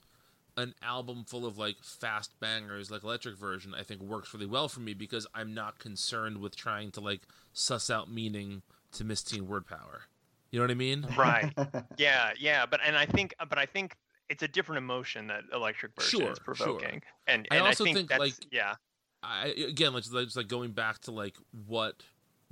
an 0.57 0.73
album 0.81 1.25
full 1.27 1.45
of 1.45 1.57
like 1.57 1.77
fast 1.81 2.31
bangers, 2.39 2.89
like 2.89 3.03
Electric 3.03 3.37
Version, 3.37 3.73
I 3.77 3.83
think 3.83 4.01
works 4.01 4.33
really 4.33 4.45
well 4.45 4.69
for 4.69 4.79
me 4.79 4.93
because 4.93 5.27
I'm 5.35 5.53
not 5.53 5.79
concerned 5.79 6.37
with 6.37 6.55
trying 6.55 6.91
to 6.91 7.01
like 7.01 7.21
suss 7.53 7.89
out 7.89 8.09
meaning 8.09 8.61
to 8.93 9.03
Miss 9.03 9.21
Teen 9.21 9.47
Word 9.47 9.67
Power. 9.67 10.03
You 10.51 10.59
know 10.59 10.63
what 10.63 10.71
I 10.71 10.75
mean? 10.75 11.05
Right. 11.17 11.51
yeah, 11.97 12.31
yeah, 12.39 12.65
but 12.65 12.79
and 12.85 12.95
I 12.95 13.05
think, 13.05 13.35
but 13.49 13.57
I 13.57 13.65
think 13.65 13.97
it's 14.29 14.43
a 14.43 14.47
different 14.47 14.77
emotion 14.77 15.27
that 15.27 15.43
Electric 15.53 15.93
Version 15.95 16.19
Sure, 16.21 16.31
is 16.31 16.37
sure. 16.37 16.55
provoking, 16.55 17.01
and 17.27 17.45
I 17.51 17.55
and 17.57 17.65
also 17.65 17.83
I 17.83 17.87
think, 17.87 17.97
think, 17.97 18.09
that's 18.09 18.19
like, 18.19 18.33
yeah, 18.51 18.75
I 19.21 19.47
again 19.67 19.93
like 19.93 20.09
like- 20.11 20.25
just 20.25 20.37
like 20.37 20.47
going 20.47 20.71
back 20.71 20.99
to 20.99 21.11
like 21.11 21.35
what 21.67 22.01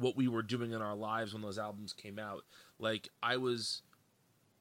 what 0.04 0.16
we 0.16 0.28
were 0.28 0.44
doing 0.44 0.72
in 0.72 0.82
our 0.82 0.96
lives 0.96 1.34
when 1.34 1.42
those 1.42 1.58
albums 1.58 1.94
came 1.94 2.20
out. 2.20 2.44
Like 2.80 3.10
I 3.22 3.38
was 3.38 3.82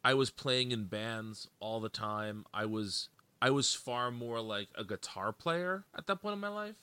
I 0.04 0.14
was 0.14 0.30
playing 0.30 0.72
in 0.72 0.84
bands 0.84 1.48
all 1.60 1.80
the 1.80 1.88
time. 1.88 2.46
I 2.54 2.66
was 2.66 3.08
I 3.40 3.50
was 3.50 3.74
far 3.74 4.10
more 4.10 4.40
like 4.40 4.68
a 4.76 4.84
guitar 4.84 5.32
player 5.32 5.84
at 5.96 6.06
that 6.06 6.22
point 6.22 6.34
in 6.34 6.40
my 6.40 6.48
life. 6.48 6.76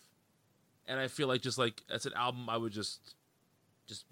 And 0.88 1.00
I 1.00 1.08
feel 1.08 1.28
like 1.28 1.42
just 1.42 1.58
like 1.58 1.84
as 1.90 2.06
an 2.06 2.14
album 2.16 2.50
I 2.50 2.58
would 2.58 2.74
just 2.74 3.16
just 3.88 4.06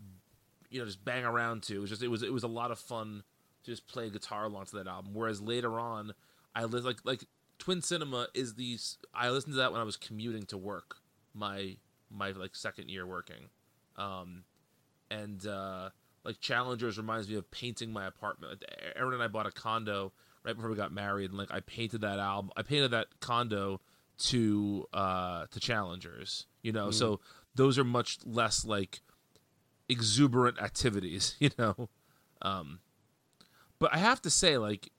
you 0.70 0.80
know 0.80 0.86
just 0.86 1.04
bang 1.04 1.26
around 1.26 1.64
to. 1.64 1.76
It 1.76 1.80
was 1.80 1.90
just 1.90 2.04
it 2.04 2.08
was 2.08 2.24
it 2.24 2.34
was 2.34 2.44
a 2.44 2.48
lot 2.48 2.72
of 2.72 2.80
fun 2.80 3.24
to 3.64 3.72
just 3.72 3.88
play 3.88 4.10
guitar 4.10 4.46
along 4.46 4.66
to 4.68 4.78
that 4.78 4.88
album. 4.88 5.14
Whereas 5.14 5.42
later 5.42 5.80
on 5.80 6.14
I 6.56 6.64
li- 6.64 6.82
like 6.82 6.98
like 7.04 7.26
Twin 7.60 7.82
Cinema 7.82 8.28
is 8.34 8.56
these. 8.56 8.98
I 9.14 9.30
listened 9.30 9.54
to 9.54 9.58
that 9.58 9.72
when 9.72 9.82
I 9.82 9.84
was 9.84 9.98
commuting 9.98 10.46
to 10.48 10.58
work, 10.58 10.98
my 11.34 11.78
my 12.10 12.32
like 12.32 12.56
second 12.56 12.90
year 12.90 13.06
working, 13.06 13.50
um, 13.98 14.44
and 15.10 15.46
uh, 15.46 15.90
like 16.24 16.40
Challengers 16.40 16.98
reminds 16.98 17.30
me 17.30 17.36
of 17.36 17.50
painting 17.52 17.92
my 17.92 18.06
apartment. 18.06 18.62
Like, 18.62 18.94
Aaron 18.96 19.14
and 19.14 19.24
I 19.24 19.28
bought 19.28 19.46
a 19.46 19.52
condo 19.52 20.12
right 20.44 20.56
before 20.56 20.70
we 20.70 20.76
got 20.76 20.92
married, 20.92 21.30
and 21.30 21.38
like 21.38 21.52
I 21.52 21.60
painted 21.62 22.02
that 22.02 22.20
album. 22.20 22.52
I 22.56 22.62
painted 22.62 22.92
that 22.92 23.08
condo 23.20 23.82
to 24.20 24.86
uh 24.94 25.46
to 25.52 25.60
Challengers. 25.60 26.48
You 26.62 26.72
know, 26.72 26.92
so 26.92 27.20
those 27.56 27.78
are 27.78 27.84
much 27.84 28.20
less 28.26 28.66
like 28.66 29.02
exuberant 29.90 30.62
activities. 30.62 31.36
You 31.40 31.52
know, 31.58 31.90
um, 32.42 32.80
but 33.80 33.94
I 33.94 33.98
have 33.98 34.22
to 34.24 34.30
say, 34.30 34.58
like 34.58 34.92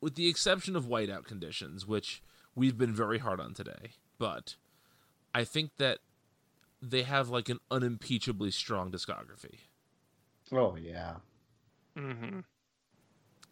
with 0.00 0.14
the 0.14 0.28
exception 0.28 0.76
of 0.76 0.86
whiteout 0.86 1.24
conditions, 1.24 1.86
which 1.86 2.22
we've 2.54 2.78
been 2.78 2.94
very 2.94 3.18
hard 3.18 3.40
on 3.40 3.54
today, 3.54 3.92
but 4.18 4.56
I 5.34 5.44
think 5.44 5.76
that 5.78 5.98
they 6.82 7.02
have 7.02 7.28
like 7.28 7.48
an 7.48 7.58
unimpeachably 7.70 8.50
strong 8.50 8.90
discography. 8.90 9.58
oh 10.52 10.76
yeah. 10.76 11.16
hmm 11.96 12.40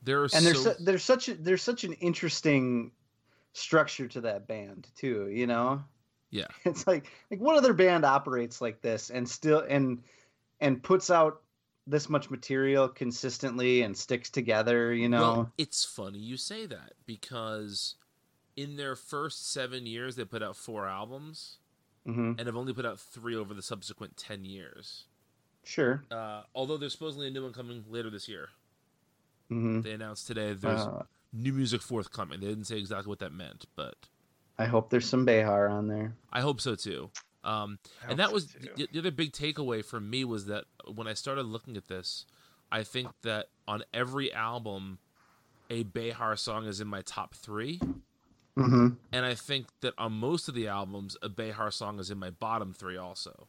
There 0.03 0.21
are 0.21 0.25
and 0.25 0.33
so 0.33 0.41
there's 0.45 0.63
su- 0.63 0.75
there's 0.85 1.05
such 1.05 1.29
a, 1.29 1.35
there's 1.35 1.63
such 1.63 1.85
an 1.85 1.93
interesting 1.95 2.93
structure 3.53 4.07
to 4.07 4.21
that 4.21 4.47
band 4.47 4.87
too 4.97 5.29
you 5.29 5.47
know 5.47 5.83
Yeah. 6.31 6.47
it's 6.65 6.87
like 6.87 7.11
like 7.31 7.41
what 7.41 7.57
other 7.57 7.73
band 7.73 8.05
operates 8.05 8.61
like 8.61 8.81
this 8.83 9.11
and 9.11 9.29
still 9.29 9.65
and 9.69 10.03
and 10.61 10.83
puts 10.83 11.11
out 11.11 11.43
this 11.87 12.09
much 12.09 12.31
material 12.31 12.89
consistently 12.89 13.83
and 13.83 13.97
sticks 13.97 14.31
together 14.31 14.93
you 14.93 15.09
know 15.09 15.21
Well, 15.21 15.53
it's 15.59 15.85
funny 15.85 16.19
you 16.19 16.37
say 16.37 16.67
that 16.67 16.93
because 17.07 17.97
in 18.57 18.77
their 18.77 18.95
first 18.95 19.51
seven 19.51 19.87
years 19.87 20.15
they 20.17 20.25
put 20.25 20.43
out 20.43 20.57
four 20.57 20.87
albums 20.87 21.59
hmm 22.09 22.33
and 22.39 22.47
have 22.47 22.57
only 22.57 22.73
put 22.73 22.87
out 22.87 22.99
three 22.99 23.37
over 23.37 23.53
the 23.53 23.63
subsequent 23.63 24.17
ten 24.17 24.45
years. 24.45 25.05
sure 25.65 26.05
Uh, 26.11 26.43
although 26.55 26.77
there's 26.79 26.93
supposedly 26.93 27.29
a 27.29 27.31
new 27.31 27.43
one 27.43 27.53
coming 27.53 27.85
later 27.89 28.11
this 28.11 28.29
year. 28.29 28.49
hmm 29.49 29.81
They 29.81 29.93
announced 29.93 30.27
today 30.27 30.53
there's 30.55 30.81
Uh, 30.81 31.03
new 31.33 31.53
music 31.53 31.83
forthcoming. 31.83 32.41
They 32.41 32.47
didn't 32.47 32.65
say 32.65 32.79
exactly 32.79 33.09
what 33.11 33.19
that 33.19 33.33
meant, 33.33 33.67
but 33.77 33.97
I 34.59 34.65
hope 34.67 34.91
there's 34.91 35.09
some 35.09 35.27
Bejar 35.27 35.71
on 35.71 35.87
there. 35.89 36.17
I 36.33 36.41
hope 36.41 36.61
so 36.61 36.75
too. 36.75 37.11
Um, 37.45 37.79
and 38.09 38.19
that 38.19 38.33
was 38.33 38.51
so, 38.51 38.59
too. 38.59 38.69
the, 38.77 38.89
the 38.93 38.99
other 38.99 39.11
big 39.11 39.33
takeaway 39.33 39.85
for 39.85 40.01
me 40.01 40.25
was 40.25 40.47
that 40.47 40.65
when 40.93 41.07
I 41.07 41.15
started 41.15 41.45
looking 41.45 41.77
at 41.77 41.87
this, 41.89 42.27
I 42.73 42.83
think 42.83 43.09
that 43.23 43.47
on 43.67 43.85
every 43.95 44.33
album, 44.33 44.99
a 45.71 45.85
Bejar 45.85 46.39
song 46.39 46.67
is 46.67 46.81
in 46.81 46.89
my 46.89 47.03
top 47.03 47.35
three, 47.35 47.81
hmm 48.59 48.89
and 49.13 49.25
I 49.25 49.35
think 49.35 49.67
that 49.81 49.95
on 49.97 50.13
most 50.13 50.49
of 50.49 50.55
the 50.55 50.69
albums, 50.69 51.17
a 51.23 51.29
Bejar 51.29 51.73
song 51.73 51.99
is 52.01 52.11
in 52.11 52.19
my 52.19 52.31
bottom 52.31 52.73
three 52.73 52.97
also. 52.97 53.49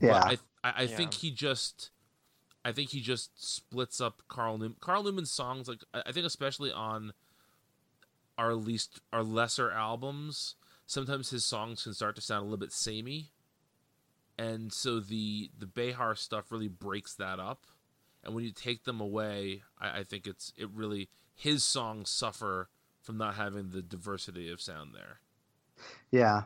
Yeah. 0.00 0.12
But 0.28 0.40
I 0.64 0.68
I, 0.68 0.82
I 0.84 0.86
think 0.86 1.14
he 1.14 1.30
just. 1.30 1.90
I 2.64 2.72
think 2.72 2.90
he 2.90 3.00
just 3.00 3.30
splits 3.42 4.00
up 4.00 4.22
Carl 4.28 4.58
Newman. 4.58 4.76
Carl 4.80 5.02
Newman's 5.02 5.30
songs, 5.30 5.68
like 5.68 5.82
I 5.94 6.02
I 6.06 6.12
think, 6.12 6.26
especially 6.26 6.70
on 6.70 7.12
our 8.36 8.54
least, 8.54 9.00
our 9.12 9.22
lesser 9.22 9.70
albums, 9.70 10.56
sometimes 10.86 11.30
his 11.30 11.44
songs 11.44 11.84
can 11.84 11.94
start 11.94 12.14
to 12.16 12.20
sound 12.20 12.42
a 12.42 12.44
little 12.44 12.58
bit 12.58 12.72
samey, 12.72 13.30
and 14.36 14.72
so 14.72 15.00
the 15.00 15.50
the 15.56 15.66
Bejar 15.66 16.16
stuff 16.18 16.52
really 16.52 16.68
breaks 16.68 17.14
that 17.14 17.40
up. 17.40 17.64
And 18.24 18.34
when 18.34 18.44
you 18.44 18.50
take 18.50 18.84
them 18.84 19.00
away, 19.00 19.62
I, 19.80 20.00
I 20.00 20.04
think 20.04 20.26
it's 20.26 20.52
it 20.56 20.68
really 20.70 21.08
his 21.34 21.64
songs 21.64 22.10
suffer 22.10 22.68
from 23.08 23.16
not 23.16 23.36
having 23.36 23.70
the 23.70 23.80
diversity 23.80 24.50
of 24.50 24.60
sound 24.60 24.94
there. 24.94 25.20
Yeah. 26.10 26.42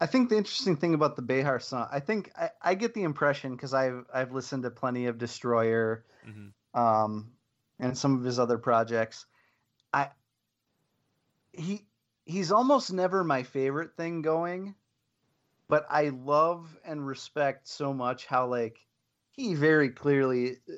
I 0.00 0.06
think 0.06 0.30
the 0.30 0.38
interesting 0.38 0.74
thing 0.74 0.94
about 0.94 1.16
the 1.16 1.22
Bejar 1.22 1.60
song, 1.60 1.86
I 1.92 2.00
think 2.00 2.32
I, 2.34 2.48
I 2.62 2.74
get 2.76 2.94
the 2.94 3.02
impression 3.02 3.54
because 3.54 3.74
I've 3.74 4.06
I've 4.12 4.32
listened 4.32 4.62
to 4.62 4.70
plenty 4.70 5.04
of 5.04 5.18
Destroyer, 5.18 6.06
hmm 6.24 6.48
um, 6.72 7.32
and 7.78 7.96
some 7.96 8.16
of 8.16 8.24
his 8.24 8.38
other 8.38 8.56
projects. 8.56 9.26
I 9.92 10.08
he 11.52 11.86
he's 12.24 12.50
almost 12.50 12.90
never 12.90 13.22
my 13.22 13.42
favorite 13.42 13.94
thing 13.94 14.22
going, 14.22 14.76
but 15.68 15.84
I 15.90 16.08
love 16.08 16.74
and 16.86 17.06
respect 17.06 17.68
so 17.68 17.92
much 17.92 18.24
how 18.24 18.46
like 18.46 18.78
he 19.32 19.52
very 19.52 19.90
clearly 19.90 20.52
uh, 20.52 20.72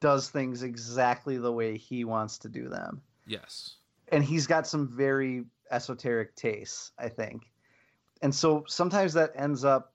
does 0.00 0.30
things 0.30 0.62
exactly 0.62 1.36
the 1.36 1.52
way 1.52 1.76
he 1.76 2.06
wants 2.06 2.38
to 2.38 2.48
do 2.48 2.70
them 2.70 3.02
Yes. 3.26 3.76
And 4.08 4.24
he's 4.24 4.46
got 4.46 4.66
some 4.66 4.88
very 4.88 5.44
esoteric 5.70 6.34
tastes, 6.36 6.92
I 6.98 7.08
think. 7.08 7.50
And 8.22 8.34
so 8.34 8.64
sometimes 8.66 9.14
that 9.14 9.32
ends 9.34 9.64
up 9.64 9.92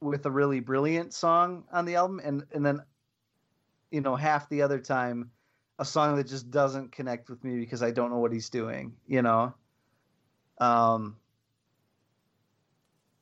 with 0.00 0.26
a 0.26 0.30
really 0.30 0.60
brilliant 0.60 1.14
song 1.14 1.64
on 1.72 1.84
the 1.84 1.94
album 1.94 2.20
and 2.22 2.44
and 2.52 2.64
then 2.64 2.80
you 3.90 4.00
know 4.00 4.14
half 4.14 4.48
the 4.50 4.60
other 4.60 4.78
time 4.78 5.30
a 5.78 5.84
song 5.84 6.16
that 6.16 6.28
just 6.28 6.50
doesn't 6.50 6.92
connect 6.92 7.30
with 7.30 7.42
me 7.42 7.58
because 7.58 7.82
I 7.82 7.90
don't 7.90 8.10
know 8.10 8.18
what 8.18 8.32
he's 8.32 8.50
doing, 8.50 8.94
you 9.06 9.22
know. 9.22 9.54
Um 10.58 11.16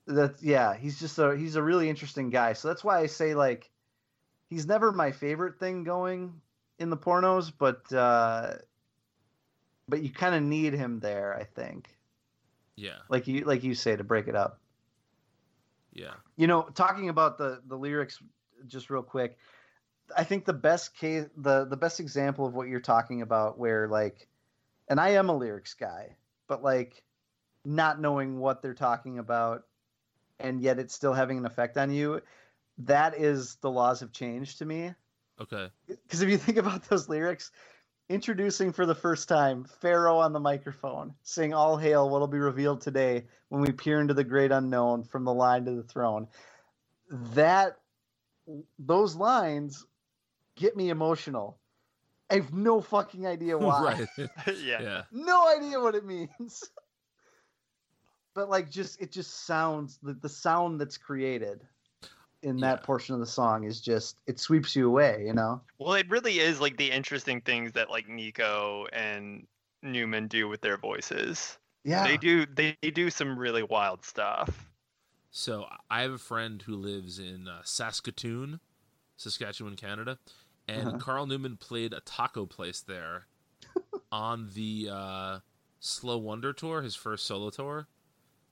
that 0.06 0.42
yeah, 0.42 0.74
he's 0.74 0.98
just 0.98 1.18
a 1.18 1.36
he's 1.36 1.56
a 1.56 1.62
really 1.62 1.88
interesting 1.88 2.30
guy. 2.30 2.52
So 2.54 2.68
that's 2.68 2.82
why 2.84 2.98
I 2.98 3.06
say 3.06 3.34
like 3.34 3.70
he's 4.50 4.66
never 4.66 4.92
my 4.92 5.12
favorite 5.12 5.58
thing 5.58 5.84
going 5.84 6.40
in 6.78 6.90
the 6.90 6.96
pornos, 6.96 7.52
but 7.56 7.90
uh 7.92 8.54
but 9.92 10.02
you 10.02 10.08
kind 10.08 10.34
of 10.34 10.42
need 10.42 10.72
him 10.72 11.00
there, 11.00 11.36
I 11.38 11.44
think. 11.44 11.94
Yeah. 12.76 12.96
Like 13.10 13.26
you 13.26 13.44
like 13.44 13.62
you 13.62 13.74
say 13.74 13.94
to 13.94 14.02
break 14.02 14.26
it 14.26 14.34
up. 14.34 14.58
Yeah. 15.92 16.14
You 16.38 16.46
know, 16.46 16.62
talking 16.62 17.10
about 17.10 17.36
the 17.36 17.60
the 17.66 17.76
lyrics 17.76 18.18
just 18.66 18.88
real 18.88 19.02
quick. 19.02 19.36
I 20.16 20.24
think 20.24 20.46
the 20.46 20.54
best 20.54 20.96
case 20.96 21.26
the 21.36 21.66
the 21.66 21.76
best 21.76 22.00
example 22.00 22.46
of 22.46 22.54
what 22.54 22.68
you're 22.68 22.80
talking 22.80 23.20
about 23.20 23.58
where 23.58 23.86
like 23.86 24.28
and 24.88 24.98
I 24.98 25.10
am 25.10 25.28
a 25.28 25.36
lyrics 25.36 25.74
guy, 25.74 26.16
but 26.46 26.62
like 26.62 27.04
not 27.62 28.00
knowing 28.00 28.38
what 28.38 28.62
they're 28.62 28.72
talking 28.72 29.18
about 29.18 29.66
and 30.40 30.62
yet 30.62 30.78
it's 30.78 30.94
still 30.94 31.12
having 31.12 31.36
an 31.36 31.44
effect 31.44 31.76
on 31.76 31.92
you, 31.92 32.22
that 32.78 33.20
is 33.20 33.56
the 33.56 33.70
laws 33.70 34.00
of 34.00 34.10
change 34.10 34.56
to 34.56 34.64
me. 34.64 34.94
Okay. 35.38 35.68
because 35.86 36.22
if 36.22 36.30
you 36.30 36.38
think 36.38 36.56
about 36.56 36.88
those 36.88 37.10
lyrics, 37.10 37.50
introducing 38.12 38.72
for 38.72 38.84
the 38.84 38.94
first 38.94 39.28
time 39.28 39.64
Pharaoh 39.80 40.18
on 40.18 40.32
the 40.32 40.40
microphone, 40.40 41.14
sing 41.22 41.54
"All 41.54 41.76
hail 41.76 42.08
what'll 42.10 42.28
be 42.28 42.38
revealed 42.38 42.82
today 42.82 43.26
when 43.48 43.62
we 43.62 43.72
peer 43.72 44.00
into 44.00 44.14
the 44.14 44.24
great 44.24 44.52
unknown 44.52 45.04
from 45.04 45.24
the 45.24 45.32
line 45.32 45.64
to 45.64 45.72
the 45.72 45.82
throne." 45.82 46.28
That 47.34 47.78
those 48.78 49.16
lines 49.16 49.86
get 50.56 50.76
me 50.76 50.90
emotional. 50.90 51.58
I 52.30 52.36
have 52.36 52.52
no 52.52 52.80
fucking 52.80 53.26
idea 53.26 53.58
why. 53.58 54.06
right. 54.18 54.28
yeah. 54.62 54.82
yeah. 54.82 55.02
no 55.10 55.48
idea 55.48 55.80
what 55.80 55.94
it 55.94 56.04
means. 56.04 56.62
but 58.34 58.48
like 58.48 58.70
just 58.70 59.00
it 59.00 59.12
just 59.12 59.46
sounds 59.46 59.98
the, 60.02 60.14
the 60.14 60.28
sound 60.28 60.80
that's 60.80 60.96
created 60.96 61.60
in 62.42 62.60
that 62.60 62.82
Yeah. 62.82 62.84
portion 62.84 63.14
of 63.14 63.20
the 63.20 63.26
song 63.26 63.64
is 63.64 63.80
just 63.80 64.18
it 64.26 64.38
sweeps 64.40 64.74
you 64.76 64.86
away, 64.88 65.24
you 65.26 65.32
know? 65.32 65.62
Well, 65.78 65.94
it 65.94 66.08
really 66.08 66.38
is 66.38 66.60
like 66.60 66.76
the 66.76 66.90
interesting 66.90 67.40
things 67.42 67.72
that 67.72 67.90
like 67.90 68.06
Neko 68.06 68.88
and 68.92 69.46
Newman 69.82 70.28
do 70.28 70.48
with 70.48 70.60
their 70.60 70.76
voices. 70.78 71.58
Yeah. 71.84 72.02
They 72.02 72.16
do 72.16 72.46
they 72.46 72.76
do 72.80 73.10
some 73.10 73.38
really 73.38 73.62
wild 73.62 74.04
stuff. 74.04 74.70
So 75.30 75.66
I 75.90 76.02
have 76.02 76.12
a 76.12 76.18
friend 76.18 76.60
who 76.62 76.76
lives 76.76 77.18
in 77.18 77.48
uh, 77.48 77.62
Saskatoon, 77.64 78.60
Saskatchewan, 79.16 79.76
Canada, 79.76 80.18
and 80.68 80.86
Uh-huh. 80.86 80.98
Carl 80.98 81.26
Newman 81.26 81.56
played 81.56 81.92
a 81.92 82.00
taco 82.00 82.46
place 82.46 82.80
there 82.80 83.26
on 84.12 84.50
the 84.54 84.88
uh, 84.92 85.40
Slow 85.80 86.18
Wonder 86.18 86.52
tour, 86.52 86.82
his 86.82 86.96
first 86.96 87.26
solo 87.26 87.50
tour. 87.50 87.88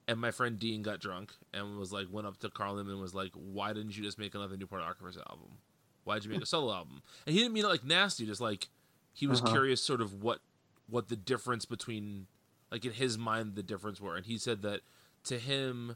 And 0.09 0.19
my 0.21 0.31
friend 0.33 0.59
Dean 0.59 0.83
got 0.83 0.99
drunk 1.01 1.33
and 1.55 1.79
was 1.79 1.93
like, 1.93 2.07
went 2.11 2.27
up 2.27 2.39
to 2.39 2.51
Carl 2.51 2.75
Newman 2.75 2.93
and 2.95 3.01
was 3.01 3.15
like, 3.15 3.31
"Why 3.35 3.73
didn't 3.73 3.97
you 3.97 4.03
just 4.03 4.19
make 4.19 4.35
another 4.35 4.57
New 4.57 4.67
Pornographers 4.67 5.17
album? 5.19 5.59
Why 6.05 6.15
did 6.15 6.25
you 6.25 6.31
make 6.33 6.43
a 6.43 6.47
solo 6.47 6.73
album?" 6.75 7.03
And 7.27 7.35
he 7.35 7.41
didn't 7.41 7.55
mean 7.55 7.65
it 7.65 7.69
like 7.69 7.85
nasty, 7.85 8.27
just 8.27 8.41
like 8.41 8.69
he 9.13 9.27
was 9.29 9.41
Uh-huh. 9.41 9.53
curious, 9.53 9.83
sort 9.83 10.01
of 10.01 10.15
what 10.23 10.41
what 10.89 11.09
the 11.09 11.15
difference 11.17 11.65
between, 11.65 12.27
like 12.73 12.85
in 12.85 12.91
his 12.93 13.17
mind, 13.17 13.55
the 13.55 13.63
difference 13.63 14.01
were. 14.01 14.17
And 14.17 14.27
he 14.27 14.37
said 14.37 14.63
that 14.63 14.81
to 15.25 15.39
him, 15.39 15.95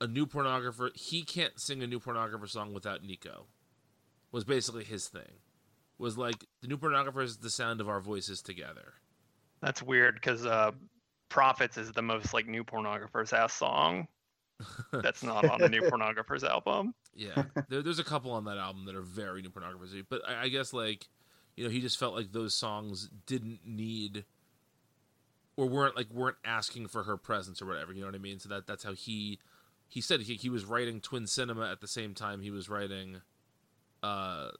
a 0.00 0.08
new 0.08 0.26
pornographer 0.26 0.90
he 0.96 1.22
can't 1.22 1.60
sing 1.60 1.82
a 1.82 1.86
new 1.86 2.00
pornographer 2.00 2.48
song 2.48 2.74
without 2.74 3.04
Neko. 3.04 3.44
Was 4.32 4.42
basically 4.44 4.82
his 4.82 5.06
thing. 5.06 5.40
Was 5.98 6.18
like 6.18 6.46
the 6.62 6.66
new 6.66 6.76
pornographer 6.76 7.22
is 7.22 7.36
the 7.38 7.50
sound 7.50 7.80
of 7.80 7.88
our 7.88 8.00
voices 8.00 8.42
together. 8.42 8.94
That's 9.60 9.82
weird 9.82 10.16
because 10.16 10.44
uh, 10.44 10.72
"Prophets" 11.28 11.76
is 11.76 11.92
the 11.92 12.02
most 12.02 12.34
like 12.34 12.46
new 12.46 12.64
pornographers 12.64 13.32
ass 13.32 13.52
song. 13.52 14.08
That's 14.92 15.22
not 15.22 15.48
on 15.48 15.60
the 15.60 15.68
new 15.68 15.82
pornographers 15.82 16.42
album. 16.42 16.94
Yeah, 17.14 17.44
there, 17.68 17.82
there's 17.82 17.98
a 17.98 18.04
couple 18.04 18.32
on 18.32 18.44
that 18.44 18.58
album 18.58 18.86
that 18.86 18.94
are 18.94 19.02
very 19.02 19.42
new 19.42 19.50
pornographers, 19.50 20.04
but 20.08 20.22
I, 20.26 20.44
I 20.44 20.48
guess 20.48 20.72
like, 20.72 21.08
you 21.56 21.64
know, 21.64 21.70
he 21.70 21.80
just 21.80 21.98
felt 21.98 22.14
like 22.14 22.32
those 22.32 22.54
songs 22.54 23.10
didn't 23.26 23.60
need 23.66 24.24
or 25.56 25.66
weren't 25.66 25.96
like 25.96 26.10
weren't 26.10 26.36
asking 26.44 26.88
for 26.88 27.04
her 27.04 27.16
presence 27.16 27.60
or 27.60 27.66
whatever. 27.66 27.92
You 27.92 28.00
know 28.00 28.06
what 28.06 28.14
I 28.14 28.18
mean? 28.18 28.38
So 28.38 28.48
that 28.50 28.66
that's 28.66 28.84
how 28.84 28.92
he 28.92 29.38
he 29.88 30.00
said 30.00 30.22
he, 30.22 30.34
he 30.34 30.48
was 30.48 30.64
writing 30.64 31.00
Twin 31.00 31.26
Cinema 31.26 31.70
at 31.70 31.80
the 31.80 31.88
same 31.88 32.14
time 32.14 32.40
he 32.40 32.50
was 32.50 32.68
writing 32.68 33.20
uh 34.02 34.50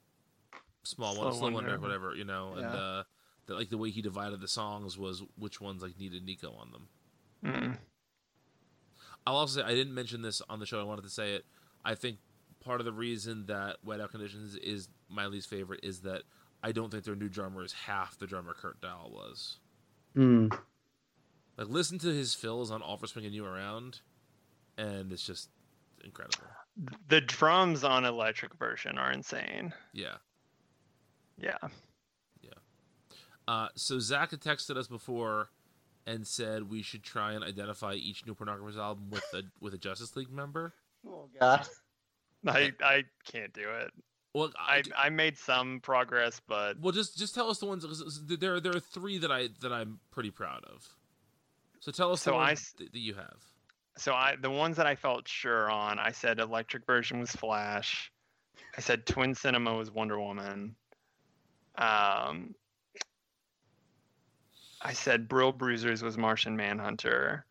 Small 0.84 1.14
Slow 1.14 1.24
One, 1.24 1.34
Slow 1.34 1.50
Wonder, 1.50 1.70
Wonder. 1.70 1.80
whatever 1.80 2.14
you 2.14 2.24
know, 2.24 2.54
and 2.56 2.66
uh, 2.66 3.02
that 3.46 3.54
like 3.54 3.70
the 3.70 3.78
way 3.78 3.90
he 3.90 4.02
divided 4.02 4.40
the 4.40 4.48
songs 4.48 4.98
was 4.98 5.22
which 5.38 5.60
ones 5.60 5.82
like 5.82 5.98
needed 5.98 6.26
Neko 6.26 6.58
on 6.58 6.70
them. 6.72 6.88
Mm. 7.44 7.76
I'll 9.26 9.36
also 9.36 9.60
say 9.60 9.66
I 9.66 9.74
didn't 9.74 9.94
mention 9.94 10.22
this 10.22 10.42
on 10.48 10.60
the 10.60 10.66
show. 10.66 10.80
I 10.80 10.84
wanted 10.84 11.02
to 11.02 11.10
say 11.10 11.34
it. 11.34 11.44
I 11.84 11.94
think 11.94 12.18
part 12.60 12.80
of 12.80 12.84
the 12.84 12.92
reason 12.92 13.46
that 13.46 13.76
Whiteout 13.86 14.10
Conditions 14.10 14.56
is 14.56 14.88
my 15.08 15.26
least 15.26 15.48
favorite 15.48 15.80
is 15.82 16.00
that 16.00 16.22
I 16.62 16.72
don't 16.72 16.90
think 16.90 17.04
their 17.04 17.14
new 17.14 17.28
drummer 17.28 17.62
is 17.62 17.72
half 17.72 18.18
the 18.18 18.26
drummer 18.26 18.54
Kurt 18.54 18.80
Dahle 18.80 19.10
was. 19.10 19.58
Hmm. 20.14 20.48
Like 21.56 21.68
listen 21.68 21.98
to 22.00 22.08
his 22.08 22.34
fills 22.34 22.70
on 22.70 22.82
All 22.82 22.96
for 22.96 23.06
Swinging 23.06 23.32
You 23.32 23.46
Around, 23.46 24.00
and 24.76 25.12
it's 25.12 25.24
just 25.24 25.48
incredible. 26.04 26.44
The 27.08 27.20
drums 27.20 27.84
on 27.84 28.04
Electric 28.04 28.54
version 28.54 28.98
are 28.98 29.12
insane. 29.12 29.72
Yeah. 29.92 30.16
Yeah. 31.38 31.56
Uh, 33.48 33.68
so 33.74 33.98
Zach 33.98 34.30
had 34.32 34.40
texted 34.40 34.76
us 34.76 34.86
before 34.88 35.48
and 36.06 36.26
said 36.26 36.68
we 36.70 36.82
should 36.82 37.02
try 37.02 37.32
and 37.32 37.42
identify 37.44 37.94
each 37.94 38.26
new 38.26 38.34
pornographer's 38.34 38.76
album 38.76 39.08
with 39.10 39.24
a 39.34 39.42
with 39.60 39.74
a 39.74 39.78
Justice 39.78 40.14
League 40.16 40.30
member. 40.32 40.72
Oh 41.08 41.28
god. 41.38 41.66
I 42.46 42.72
I 42.82 43.04
can't 43.24 43.52
do 43.52 43.68
it. 43.68 43.92
Well, 44.34 44.52
I 44.58 44.82
I 44.96 45.08
made 45.08 45.38
some 45.38 45.80
progress, 45.80 46.40
but 46.46 46.78
Well, 46.80 46.92
just 46.92 47.16
just 47.16 47.34
tell 47.34 47.48
us 47.50 47.58
the 47.58 47.66
ones. 47.66 47.84
There 48.26 48.60
there 48.60 48.76
are 48.76 48.80
three 48.80 49.18
that 49.18 49.30
I 49.32 49.48
that 49.60 49.72
I'm 49.72 49.98
pretty 50.10 50.30
proud 50.30 50.64
of. 50.64 50.86
So 51.80 51.90
tell 51.92 52.12
us 52.12 52.22
So 52.22 52.30
the 52.32 52.36
ones 52.36 52.58
s- 52.60 52.74
that, 52.78 52.92
that 52.92 52.98
you 52.98 53.14
have. 53.14 53.36
so 53.96 54.12
I 54.12 54.36
the 54.40 54.50
ones 54.50 54.76
that 54.76 54.86
I 54.86 54.94
felt 54.96 55.26
sure 55.28 55.70
on, 55.70 55.98
I 55.98 56.10
said 56.12 56.38
Electric 56.40 56.84
version 56.86 57.20
was 57.20 57.30
Flash. 57.30 58.10
I 58.76 58.80
said 58.80 59.06
Twin 59.06 59.34
Cinema 59.34 59.74
was 59.74 59.90
Wonder 59.90 60.20
Woman. 60.20 60.74
Um, 61.78 62.54
I 64.82 64.92
said 64.92 65.28
Brill 65.28 65.52
Bruisers 65.52 66.02
was 66.02 66.16
Martian 66.18 66.56
Manhunter. 66.56 67.44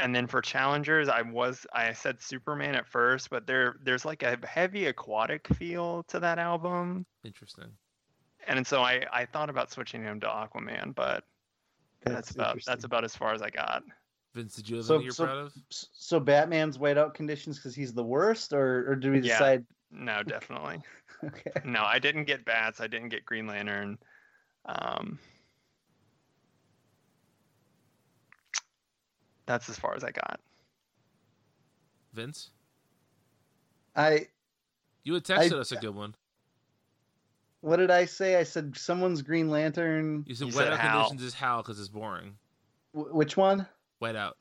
And 0.00 0.14
then 0.14 0.28
for 0.28 0.40
challengers, 0.40 1.08
I 1.08 1.22
was 1.22 1.66
I 1.72 1.92
said 1.92 2.22
Superman 2.22 2.76
at 2.76 2.86
first, 2.86 3.30
but 3.30 3.46
there 3.46 3.76
there's 3.82 4.04
like 4.04 4.22
a 4.22 4.38
heavy 4.46 4.86
aquatic 4.86 5.46
feel 5.56 6.04
to 6.04 6.20
that 6.20 6.38
album. 6.38 7.04
Interesting. 7.24 7.66
And 8.46 8.64
so 8.66 8.80
I, 8.82 9.04
I 9.12 9.24
thought 9.26 9.50
about 9.50 9.72
switching 9.72 10.02
him 10.02 10.20
to 10.20 10.26
Aquaman, 10.26 10.94
but 10.94 11.24
that's, 12.04 12.30
about 12.30 12.60
that's 12.64 12.84
about 12.84 13.04
as 13.04 13.14
far 13.16 13.34
as 13.34 13.42
I 13.42 13.50
got. 13.50 13.82
Vince, 14.34 14.54
did 14.54 14.68
you 14.70 14.76
have 14.76 14.86
So- 14.86 14.94
anything 14.94 15.04
you're 15.06 15.12
so- 15.14 15.24
proud 15.26 15.38
of? 15.38 15.52
So 15.70 16.20
Batman's 16.20 16.78
whiteout 16.78 17.14
conditions 17.14 17.58
because 17.58 17.74
he's 17.74 17.92
the 17.92 18.04
worst, 18.04 18.52
or 18.52 18.88
or 18.90 18.94
do 18.94 19.10
we 19.10 19.18
Yeah. 19.18 19.32
decide? 19.32 19.66
No, 19.90 20.22
definitely. 20.22 20.80
Okay. 21.24 21.50
no, 21.64 21.82
I 21.82 21.98
didn't 21.98 22.26
get 22.26 22.44
bats. 22.44 22.80
I 22.80 22.86
didn't 22.86 23.08
get 23.08 23.24
Green 23.26 23.48
Lantern. 23.48 23.98
Um, 24.66 25.18
that's 29.48 29.68
as 29.68 29.78
far 29.78 29.96
as 29.96 30.04
I 30.04 30.10
got. 30.12 30.38
Vince, 32.12 32.50
I 33.96 34.28
you 35.04 35.14
had 35.14 35.24
texted 35.24 35.54
I- 35.54 35.58
us 35.58 35.72
a 35.72 35.76
good 35.76 35.94
one. 35.94 36.14
what 37.60 37.76
did 37.76 37.90
I 37.90 38.04
say? 38.04 38.36
I 38.36 38.42
said 38.44 38.76
someone's 38.76 39.22
Green 39.22 39.48
Lantern. 39.50 40.24
You 40.26 40.34
said 40.34 40.48
You 40.48 40.54
wet 40.56 40.64
said 40.66 40.72
out 40.74 40.78
Hal. 40.80 41.08
conditions 41.08 41.22
is 41.22 41.34
Hal 41.34 41.62
because 41.62 41.80
it's 41.80 41.88
boring. 41.88 42.36
Wh- 42.92 43.14
which 43.14 43.36
one? 43.36 43.66
Wet 44.00 44.16
out. 44.16 44.36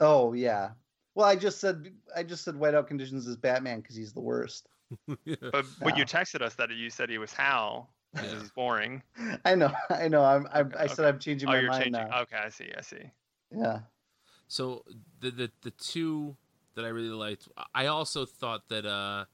Oh 0.00 0.32
yeah. 0.32 0.70
Well, 1.14 1.26
I 1.26 1.36
just 1.36 1.60
said 1.60 1.92
I 2.16 2.22
just 2.22 2.44
said 2.44 2.54
whiteout 2.54 2.86
conditions 2.86 3.26
is 3.26 3.36
Batman 3.36 3.80
because 3.80 3.96
he's 3.96 4.12
the 4.12 4.20
worst. 4.20 4.68
But 5.26 5.64
when 5.80 5.96
you 5.96 6.04
texted 6.04 6.40
us 6.42 6.54
that 6.56 6.70
you 6.70 6.90
said 6.90 7.08
he 7.10 7.18
was 7.18 7.32
Hal, 7.32 7.88
which 8.12 8.24
Yeah. 8.24 8.36
is 8.42 8.50
boring. 8.50 9.02
I 9.44 9.54
know, 9.54 9.72
I 9.90 10.08
know. 10.08 10.22
I'm, 10.24 10.46
I, 10.52 10.60
Okay, 10.60 10.76
I 10.78 10.86
said. 10.88 11.04
I'm 11.06 11.18
changing 11.18 11.48
Oh, 11.48 11.52
my 11.52 11.60
you're 11.60 11.70
mind 11.70 11.84
changing. 11.84 12.08
now. 12.08 12.20
Okay, 12.22 12.36
I 12.36 12.48
see. 12.48 12.70
I 12.76 12.80
see. 12.82 13.10
Yeah. 13.56 13.80
So 14.48 14.84
the 15.20 15.30
the 15.30 15.50
the 15.62 15.70
two 15.72 16.36
that 16.74 16.84
I 16.84 16.88
really 16.88 17.08
liked, 17.08 17.48
I 17.74 17.86
also 17.86 18.24
thought 18.26 18.68
that 18.68 18.84
uh, 18.86 19.24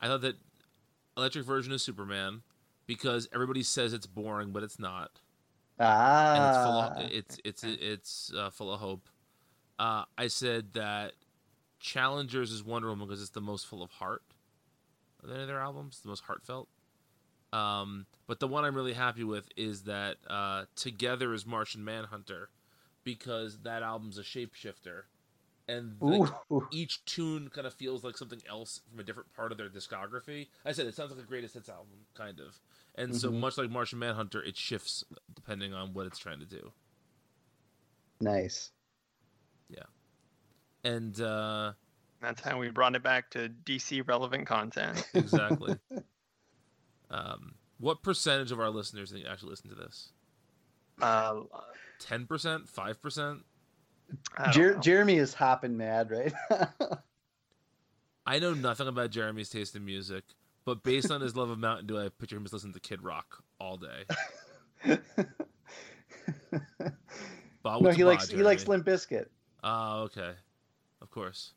I 0.00 0.06
thought 0.06 0.20
that 0.22 0.36
electric 1.16 1.44
version 1.44 1.72
of 1.72 1.80
Superman 1.80 2.42
because 2.86 3.28
everybody 3.34 3.62
says 3.62 3.92
it's 3.92 4.06
boring, 4.06 4.50
but 4.52 4.62
it's 4.62 4.78
not, 4.78 5.20
and 5.78 6.44
it's 6.44 6.56
full 6.64 6.78
Ah. 6.78 6.94
of, 7.04 7.10
it's 7.10 7.38
it's 7.44 7.64
it's 7.64 8.32
uh, 8.36 8.50
full 8.50 8.72
of 8.72 8.80
hope. 8.80 9.08
Uh, 9.78 10.04
I 10.16 10.26
said 10.28 10.72
that 10.74 11.12
Challengers 11.80 12.50
is 12.52 12.64
Wonder 12.64 12.88
Woman 12.88 13.06
because 13.06 13.20
it's 13.20 13.30
the 13.30 13.40
most 13.40 13.66
full 13.66 13.82
of 13.82 13.90
heart 13.92 14.22
of 15.22 15.30
any 15.30 15.42
of 15.42 15.48
their 15.48 15.60
albums, 15.60 16.00
the 16.00 16.08
most 16.08 16.24
heartfelt. 16.24 16.68
Um, 17.52 18.06
but 18.26 18.40
the 18.40 18.46
one 18.48 18.64
I'm 18.64 18.74
really 18.74 18.92
happy 18.92 19.24
with 19.24 19.48
is 19.56 19.82
that 19.84 20.16
uh, 20.28 20.64
Together 20.76 21.32
is 21.32 21.46
Martian 21.46 21.84
Manhunter 21.84 22.50
because 23.04 23.58
that 23.60 23.82
album's 23.82 24.18
a 24.18 24.22
shapeshifter, 24.22 25.02
and 25.68 25.96
like, 26.00 26.28
each 26.70 27.04
tune 27.04 27.48
kind 27.48 27.66
of 27.66 27.74
feels 27.74 28.04
like 28.04 28.16
something 28.16 28.42
else 28.48 28.80
from 28.90 29.00
a 29.00 29.02
different 29.02 29.32
part 29.34 29.52
of 29.52 29.58
their 29.58 29.68
discography. 29.68 30.48
I 30.64 30.72
said 30.72 30.86
it 30.86 30.94
sounds 30.94 31.10
like 31.10 31.20
a 31.20 31.26
greatest 31.26 31.54
hits 31.54 31.68
album, 31.68 32.06
kind 32.14 32.40
of. 32.40 32.58
And 32.94 33.14
so 33.14 33.30
Mhm. 33.30 33.40
much 33.40 33.58
like 33.58 33.70
Martian 33.70 33.98
Manhunter, 33.98 34.42
it 34.42 34.56
shifts 34.56 35.04
depending 35.34 35.72
on 35.74 35.94
what 35.94 36.06
it's 36.06 36.18
trying 36.18 36.40
to 36.40 36.46
do. 36.46 36.72
Nice. 38.20 38.72
Yeah, 39.68 39.84
and 40.84 41.20
uh, 41.20 41.72
That's 42.20 42.40
how 42.40 42.58
we 42.58 42.70
brought 42.70 42.96
it 42.96 43.02
back 43.02 43.30
to 43.30 43.48
DC 43.48 44.06
relevant 44.06 44.46
content. 44.46 45.06
exactly. 45.14 45.78
um, 47.10 47.54
what 47.78 48.02
percentage 48.02 48.50
of 48.50 48.58
our 48.58 48.70
listeners 48.70 49.12
think 49.12 49.26
actually 49.26 49.50
listen 49.50 49.70
to 49.70 49.76
this? 49.76 50.10
Uh, 51.00 51.42
Ten 51.98 52.26
percent, 52.26 52.68
five 52.68 53.00
percent. 53.02 53.40
I 54.36 54.44
don't 54.44 54.52
Jer- 54.52 54.74
know. 54.74 54.80
Jeremy 54.80 55.16
is 55.16 55.34
hopping 55.34 55.76
mad, 55.76 56.10
right? 56.10 56.32
I 58.26 58.38
know 58.38 58.54
nothing 58.54 58.88
about 58.88 59.10
Jeremy's 59.10 59.48
taste 59.48 59.74
in 59.74 59.84
music, 59.84 60.24
but 60.64 60.82
based 60.82 61.10
on 61.10 61.20
his 61.20 61.34
love 61.36 61.50
of 61.50 61.58
Mountain 61.58 61.86
Dew, 61.86 61.98
I 61.98 62.08
picture 62.08 62.36
him 62.36 62.44
as 62.44 62.52
listening 62.52 62.74
to 62.74 62.80
Kid 62.80 63.02
Rock 63.02 63.42
all 63.58 63.76
day. 63.76 64.04
Bah, 67.62 67.78
no, 67.80 67.90
he 67.90 68.02
a 68.02 68.04
bah, 68.04 68.10
likes 68.10 68.28
he 68.28 68.36
likes 68.42 68.64
Jeremy? 68.64 68.84
Limp 68.84 68.86
Bizkit. 68.86 69.26
Oh, 69.64 70.02
okay. 70.02 70.32
Of 71.02 71.10
course. 71.10 71.52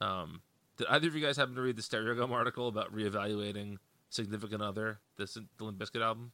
Um, 0.00 0.42
did 0.76 0.86
either 0.88 1.08
of 1.08 1.14
you 1.14 1.24
guys 1.24 1.36
happen 1.36 1.54
to 1.54 1.62
read 1.62 1.76
the 1.76 1.82
Stereogum 1.82 2.30
article 2.30 2.68
about 2.68 2.94
reevaluating 2.94 3.78
Significant 4.10 4.62
Other, 4.62 5.00
this 5.16 5.34
the 5.34 5.64
Limp 5.64 5.78
Bizkit 5.78 6.02
album? 6.02 6.32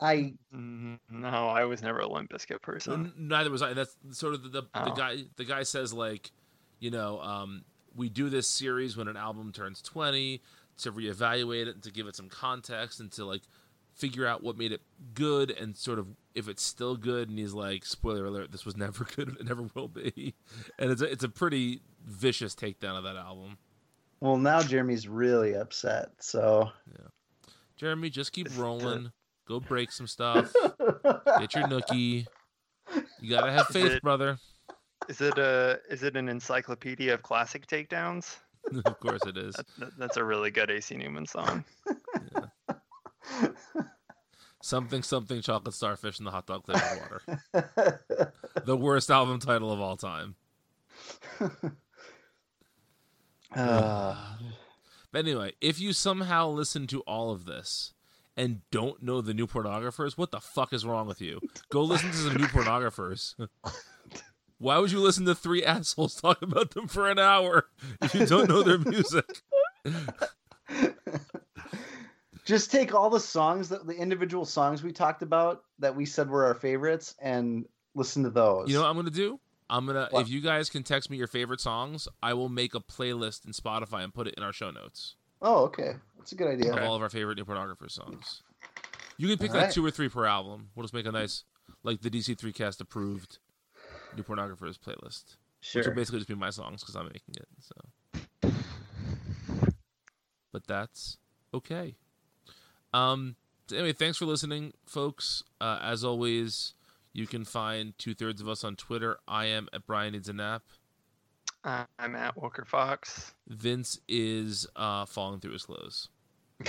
I 0.00 0.34
Mm, 0.54 0.98
No, 1.10 1.28
I 1.28 1.64
was 1.64 1.82
never 1.82 1.98
a 2.00 2.08
Limp 2.08 2.30
Bizkit 2.32 2.62
person. 2.62 3.12
Neither 3.18 3.50
was 3.50 3.62
I. 3.62 3.74
That's 3.74 3.96
sort 4.12 4.34
of 4.34 4.42
the 4.44 4.48
the, 4.48 4.62
the 4.62 4.92
Oh. 4.92 4.94
guy. 4.94 5.18
The 5.36 5.44
guy 5.44 5.62
says 5.62 5.92
like, 5.92 6.30
you 6.78 6.90
know, 6.90 7.20
um, 7.20 7.64
we 7.94 8.08
do 8.08 8.28
this 8.30 8.46
series 8.48 8.96
when 8.96 9.08
an 9.08 9.16
album 9.16 9.52
turns 9.52 9.82
twenty 9.82 10.40
to 10.78 10.90
reevaluate 10.92 11.66
it 11.66 11.74
and 11.74 11.82
to 11.82 11.90
give 11.92 12.06
it 12.06 12.16
some 12.16 12.28
context 12.30 13.00
and 13.00 13.12
to 13.12 13.24
like 13.26 13.42
figure 13.94 14.26
out 14.26 14.42
what 14.42 14.56
made 14.56 14.72
it 14.72 14.80
good 15.12 15.50
and 15.50 15.76
sort 15.76 15.98
of 15.98 16.06
if 16.34 16.48
it's 16.48 16.62
still 16.62 16.96
good. 16.96 17.28
And 17.28 17.38
he's 17.38 17.52
like, 17.52 17.84
spoiler 17.84 18.24
alert, 18.24 18.50
this 18.52 18.64
was 18.64 18.76
never 18.78 19.04
good 19.16 19.28
and 19.28 19.36
it 19.36 19.46
never 19.46 19.64
will 19.74 19.88
be. 19.88 20.34
And 20.78 20.90
it's 20.90 21.02
a, 21.02 21.12
it's 21.12 21.24
a 21.24 21.28
pretty 21.28 21.82
vicious 22.06 22.54
takedown 22.54 22.96
of 22.96 23.04
that 23.04 23.16
album. 23.16 23.58
well 24.20 24.38
now 24.38 24.62
Jeremy's 24.62 25.06
really 25.06 25.54
upset. 25.54 26.12
So 26.20 26.70
yeah. 26.90 27.08
Jeremy, 27.76 28.08
just 28.08 28.32
keep 28.32 28.48
rolling. 28.56 29.12
Go 29.50 29.58
break 29.58 29.90
some 29.90 30.06
stuff. 30.06 30.52
Get 31.40 31.54
your 31.56 31.64
nookie. 31.66 32.24
You 33.20 33.28
gotta 33.30 33.50
have 33.50 33.66
Is 33.70 33.74
faith, 33.74 33.92
it- 33.94 34.02
brother. 34.02 34.38
Is 35.08 35.20
it 35.20 35.38
a 35.38 35.80
is 35.90 36.04
it 36.04 36.16
an 36.16 36.28
encyclopedia 36.28 37.12
of 37.14 37.22
classic 37.24 37.66
takedowns? 37.66 38.36
of 38.84 39.00
course 39.00 39.22
it 39.26 39.36
is. 39.36 39.56
That, 39.56 39.66
that- 39.78 39.98
that's 39.98 40.16
a 40.18 40.22
really 40.24 40.52
good 40.52 40.70
AC 40.70 40.96
Newman 40.96 41.26
song. 41.26 41.64
Something 44.62 45.02
something 45.02 45.40
chocolate 45.42 45.74
starfish 45.74 46.20
in 46.20 46.26
the 46.26 46.30
hot 46.30 46.46
dog 46.46 46.64
flavored 46.64 47.00
water. 47.00 48.32
The 48.64 48.76
worst 48.76 49.10
album 49.10 49.40
title 49.40 49.72
of 49.72 49.80
all 49.80 49.96
time. 49.96 50.36
Uh, 53.56 54.14
But 55.10 55.18
anyway, 55.26 55.54
if 55.60 55.80
you 55.80 55.92
somehow 55.92 56.48
listen 56.50 56.86
to 56.86 57.00
all 57.00 57.32
of 57.32 57.46
this 57.46 57.94
and 58.36 58.60
don't 58.70 59.02
know 59.02 59.20
the 59.20 59.34
new 59.34 59.46
pornographers, 59.46 60.16
what 60.16 60.30
the 60.30 60.40
fuck 60.40 60.72
is 60.72 60.86
wrong 60.86 61.06
with 61.06 61.20
you? 61.20 61.40
Go 61.70 61.82
listen 61.82 62.10
to 62.10 62.16
some 62.16 62.34
new 62.34 62.46
pornographers. 62.46 63.34
Why 64.58 64.78
would 64.78 64.92
you 64.92 65.00
listen 65.00 65.24
to 65.24 65.34
three 65.34 65.64
assholes 65.64 66.20
talk 66.20 66.42
about 66.42 66.72
them 66.72 66.86
for 66.86 67.08
an 67.08 67.18
hour 67.18 67.66
if 68.02 68.14
you 68.14 68.26
don't 68.26 68.48
know 68.48 68.62
their 68.62 68.78
music? 68.78 69.42
just 72.44 72.70
take 72.70 72.94
all 72.94 73.08
the 73.08 73.20
songs 73.20 73.70
that 73.70 73.86
the 73.86 73.94
individual 73.94 74.44
songs 74.44 74.82
we 74.82 74.92
talked 74.92 75.22
about 75.22 75.62
that 75.78 75.96
we 75.96 76.04
said 76.04 76.28
were 76.28 76.44
our 76.44 76.54
favorites 76.54 77.14
and 77.20 77.64
listen 77.94 78.22
to 78.24 78.30
those. 78.30 78.68
You 78.68 78.74
know 78.74 78.82
what 78.82 78.90
I'm 78.90 78.96
gonna 78.96 79.10
do? 79.10 79.40
I'm 79.70 79.86
gonna 79.86 80.08
What? 80.10 80.22
if 80.22 80.28
you 80.28 80.40
guys 80.40 80.68
can 80.68 80.82
text 80.82 81.10
me 81.10 81.16
your 81.16 81.26
favorite 81.26 81.60
songs, 81.60 82.06
I 82.22 82.34
will 82.34 82.48
make 82.48 82.74
a 82.74 82.80
playlist 82.80 83.46
in 83.46 83.52
Spotify 83.52 84.04
and 84.04 84.12
put 84.12 84.26
it 84.26 84.34
in 84.36 84.42
our 84.42 84.52
show 84.52 84.70
notes 84.70 85.16
oh, 85.42 85.64
okay, 85.64 85.94
that's 86.18 86.32
a 86.32 86.34
good 86.34 86.48
idea. 86.48 86.72
of 86.74 86.82
all 86.82 86.94
of 86.94 87.02
our 87.02 87.08
favorite 87.08 87.36
new 87.38 87.44
pornographer 87.44 87.90
songs. 87.90 88.42
You 89.18 89.28
can 89.28 89.36
pick 89.38 89.50
All 89.50 89.56
like 89.56 89.64
right. 89.66 89.72
two 89.72 89.84
or 89.84 89.90
three 89.90 90.08
per 90.08 90.24
album. 90.24 90.70
We'll 90.74 90.84
just 90.84 90.94
make 90.94 91.04
a 91.06 91.12
nice, 91.12 91.44
like 91.82 92.00
the 92.00 92.08
DC3cast 92.10 92.80
approved 92.80 93.38
new 94.16 94.22
pornographers 94.22 94.78
playlist, 94.78 95.24
which 95.34 95.36
Sure. 95.62 95.82
will 95.84 95.94
basically 95.94 96.20
just 96.20 96.28
be 96.28 96.34
my 96.34 96.48
songs 96.50 96.80
because 96.80 96.96
I'm 96.96 97.04
making 97.06 97.34
it. 97.36 97.48
So, 97.60 98.50
but 100.52 100.66
that's 100.66 101.18
okay. 101.54 101.96
Um. 102.92 103.36
so 103.68 103.76
anyway, 103.76 103.92
thanks 103.92 104.18
for 104.18 104.24
listening, 104.24 104.72
folks. 104.86 105.42
Uh, 105.60 105.78
as 105.82 106.02
always, 106.02 106.72
you 107.12 107.26
can 107.26 107.44
find 107.44 107.96
two 107.98 108.14
thirds 108.14 108.40
of 108.40 108.48
us 108.48 108.64
on 108.64 108.74
Twitter. 108.76 109.18
I 109.28 109.44
am 109.46 109.68
at 109.72 109.86
Brian 109.86 110.12
needs 110.12 110.28
a 110.28 110.32
nap. 110.32 110.62
I'm 111.64 112.16
at 112.16 112.36
Walker 112.36 112.64
Fox. 112.64 113.34
Vince 113.48 114.00
is 114.08 114.66
uh, 114.76 115.04
falling 115.04 115.40
through 115.40 115.52
his 115.52 115.64
clothes. 115.64 116.08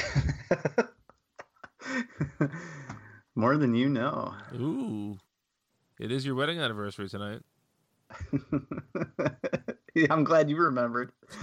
More 3.35 3.57
than 3.57 3.73
you 3.73 3.89
know. 3.89 4.33
Ooh, 4.53 5.17
it 5.99 6.11
is 6.11 6.25
your 6.25 6.35
wedding 6.35 6.59
anniversary 6.59 7.07
tonight. 7.09 7.41
Yeah, 9.93 10.07
I'm 10.09 10.23
glad 10.23 10.49
you 10.49 10.55
remembered. 10.57 11.11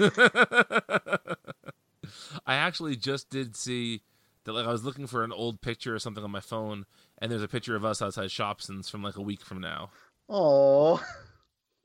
I 2.46 2.54
actually 2.54 2.96
just 2.96 3.28
did 3.28 3.56
see 3.56 4.02
that. 4.44 4.52
Like, 4.52 4.66
I 4.66 4.72
was 4.72 4.84
looking 4.84 5.06
for 5.06 5.22
an 5.22 5.32
old 5.32 5.60
picture 5.60 5.94
or 5.94 5.98
something 5.98 6.24
on 6.24 6.30
my 6.30 6.40
phone, 6.40 6.86
and 7.18 7.30
there's 7.30 7.42
a 7.42 7.48
picture 7.48 7.76
of 7.76 7.84
us 7.84 8.00
outside 8.00 8.30
Shopsin's 8.30 8.88
from 8.88 9.02
like 9.02 9.16
a 9.16 9.22
week 9.22 9.42
from 9.42 9.60
now. 9.60 9.90
Oh, 10.30 11.02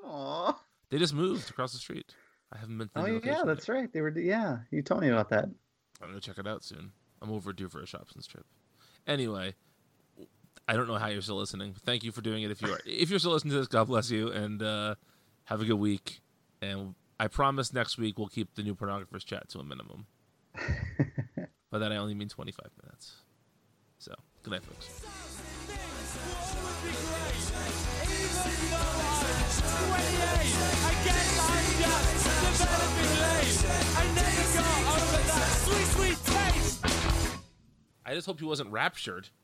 oh, 0.04 0.58
They 0.94 1.00
just 1.00 1.16
moved 1.16 1.50
across 1.50 1.74
the 1.74 1.80
street. 1.80 2.14
I 2.52 2.60
haven't 2.60 2.78
been. 2.78 2.88
To 2.90 2.94
the 2.94 3.00
oh 3.00 3.06
new 3.08 3.14
yeah, 3.14 3.18
location 3.32 3.48
that's 3.48 3.68
right. 3.68 3.92
They 3.92 4.02
were. 4.02 4.16
Yeah, 4.16 4.60
you 4.70 4.84
told 4.84 5.02
me 5.02 5.10
about 5.10 5.30
that. 5.30 5.46
I'm 6.00 6.10
gonna 6.10 6.20
check 6.20 6.38
it 6.38 6.46
out 6.46 6.64
soon. 6.64 6.92
I'm 7.20 7.32
overdue 7.32 7.68
for 7.68 7.82
a 7.82 7.86
Shopsins 7.88 8.28
trip. 8.28 8.46
Anyway, 9.08 9.56
I 10.68 10.74
don't 10.74 10.88
know 10.88 10.98
how 10.98 11.08
you're 11.08 11.24
still 11.24 11.38
listening. 11.38 11.74
Thank 11.84 12.04
you 12.04 12.12
for 12.12 12.22
doing 12.22 12.44
it. 12.44 12.52
If 12.52 12.62
you 12.62 12.72
are, 12.72 12.80
if 12.86 13.10
you're 13.10 13.18
still 13.18 13.32
listening 13.32 13.54
to 13.54 13.58
this, 13.58 13.68
God 13.68 13.88
bless 13.88 14.12
you, 14.12 14.28
and 14.30 14.62
uh, 14.62 14.94
have 15.46 15.62
a 15.62 15.66
good 15.66 15.80
week. 15.80 16.22
And 16.62 16.94
I 17.20 17.28
promise 17.28 17.74
next 17.74 17.98
week 17.98 18.20
we'll 18.20 18.28
keep 18.28 18.54
the 18.54 18.62
new 18.62 18.76
pornographers 18.76 19.26
chat 19.26 19.50
to 19.50 19.58
a 19.58 19.64
minimum. 19.64 20.06
By 21.72 21.80
that 21.80 21.92
I 21.92 21.96
only 21.96 22.14
mean 22.14 22.30
25 22.30 22.68
minutes. 22.84 23.16
So, 23.98 24.14
good 24.44 24.52
night, 24.52 24.62
folks. 24.64 24.92
I 38.06 38.16
just 38.16 38.28
hope 38.28 38.40
he 38.40 38.46
wasn't 38.46 38.72
raptured. 38.72 39.30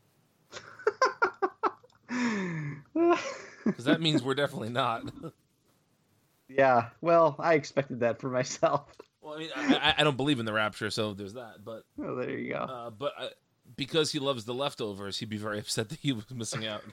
Because 3.65 3.85
that 3.85 4.01
means 4.01 4.23
we're 4.23 4.35
definitely 4.35 4.69
not. 4.69 5.03
yeah, 6.47 6.89
well, 7.01 7.35
I 7.39 7.53
expected 7.53 7.99
that 7.99 8.19
for 8.19 8.29
myself. 8.29 8.85
well, 9.21 9.35
I 9.35 9.37
mean, 9.39 9.49
I, 9.55 9.95
I, 9.97 10.03
don't 10.03 10.17
believe 10.17 10.39
in 10.39 10.45
the 10.45 10.53
rapture, 10.53 10.89
so 10.89 11.13
there's 11.13 11.33
that. 11.33 11.63
But 11.63 11.83
oh, 12.01 12.15
there 12.15 12.31
you 12.31 12.53
go. 12.53 12.59
Uh, 12.59 12.89
but 12.89 13.13
uh, 13.19 13.27
because 13.75 14.11
he 14.11 14.19
loves 14.19 14.45
the 14.45 14.53
leftovers, 14.53 15.17
he'd 15.19 15.29
be 15.29 15.37
very 15.37 15.59
upset 15.59 15.89
that 15.89 15.99
he 15.99 16.11
was 16.11 16.29
missing 16.31 16.65
out. 16.65 16.83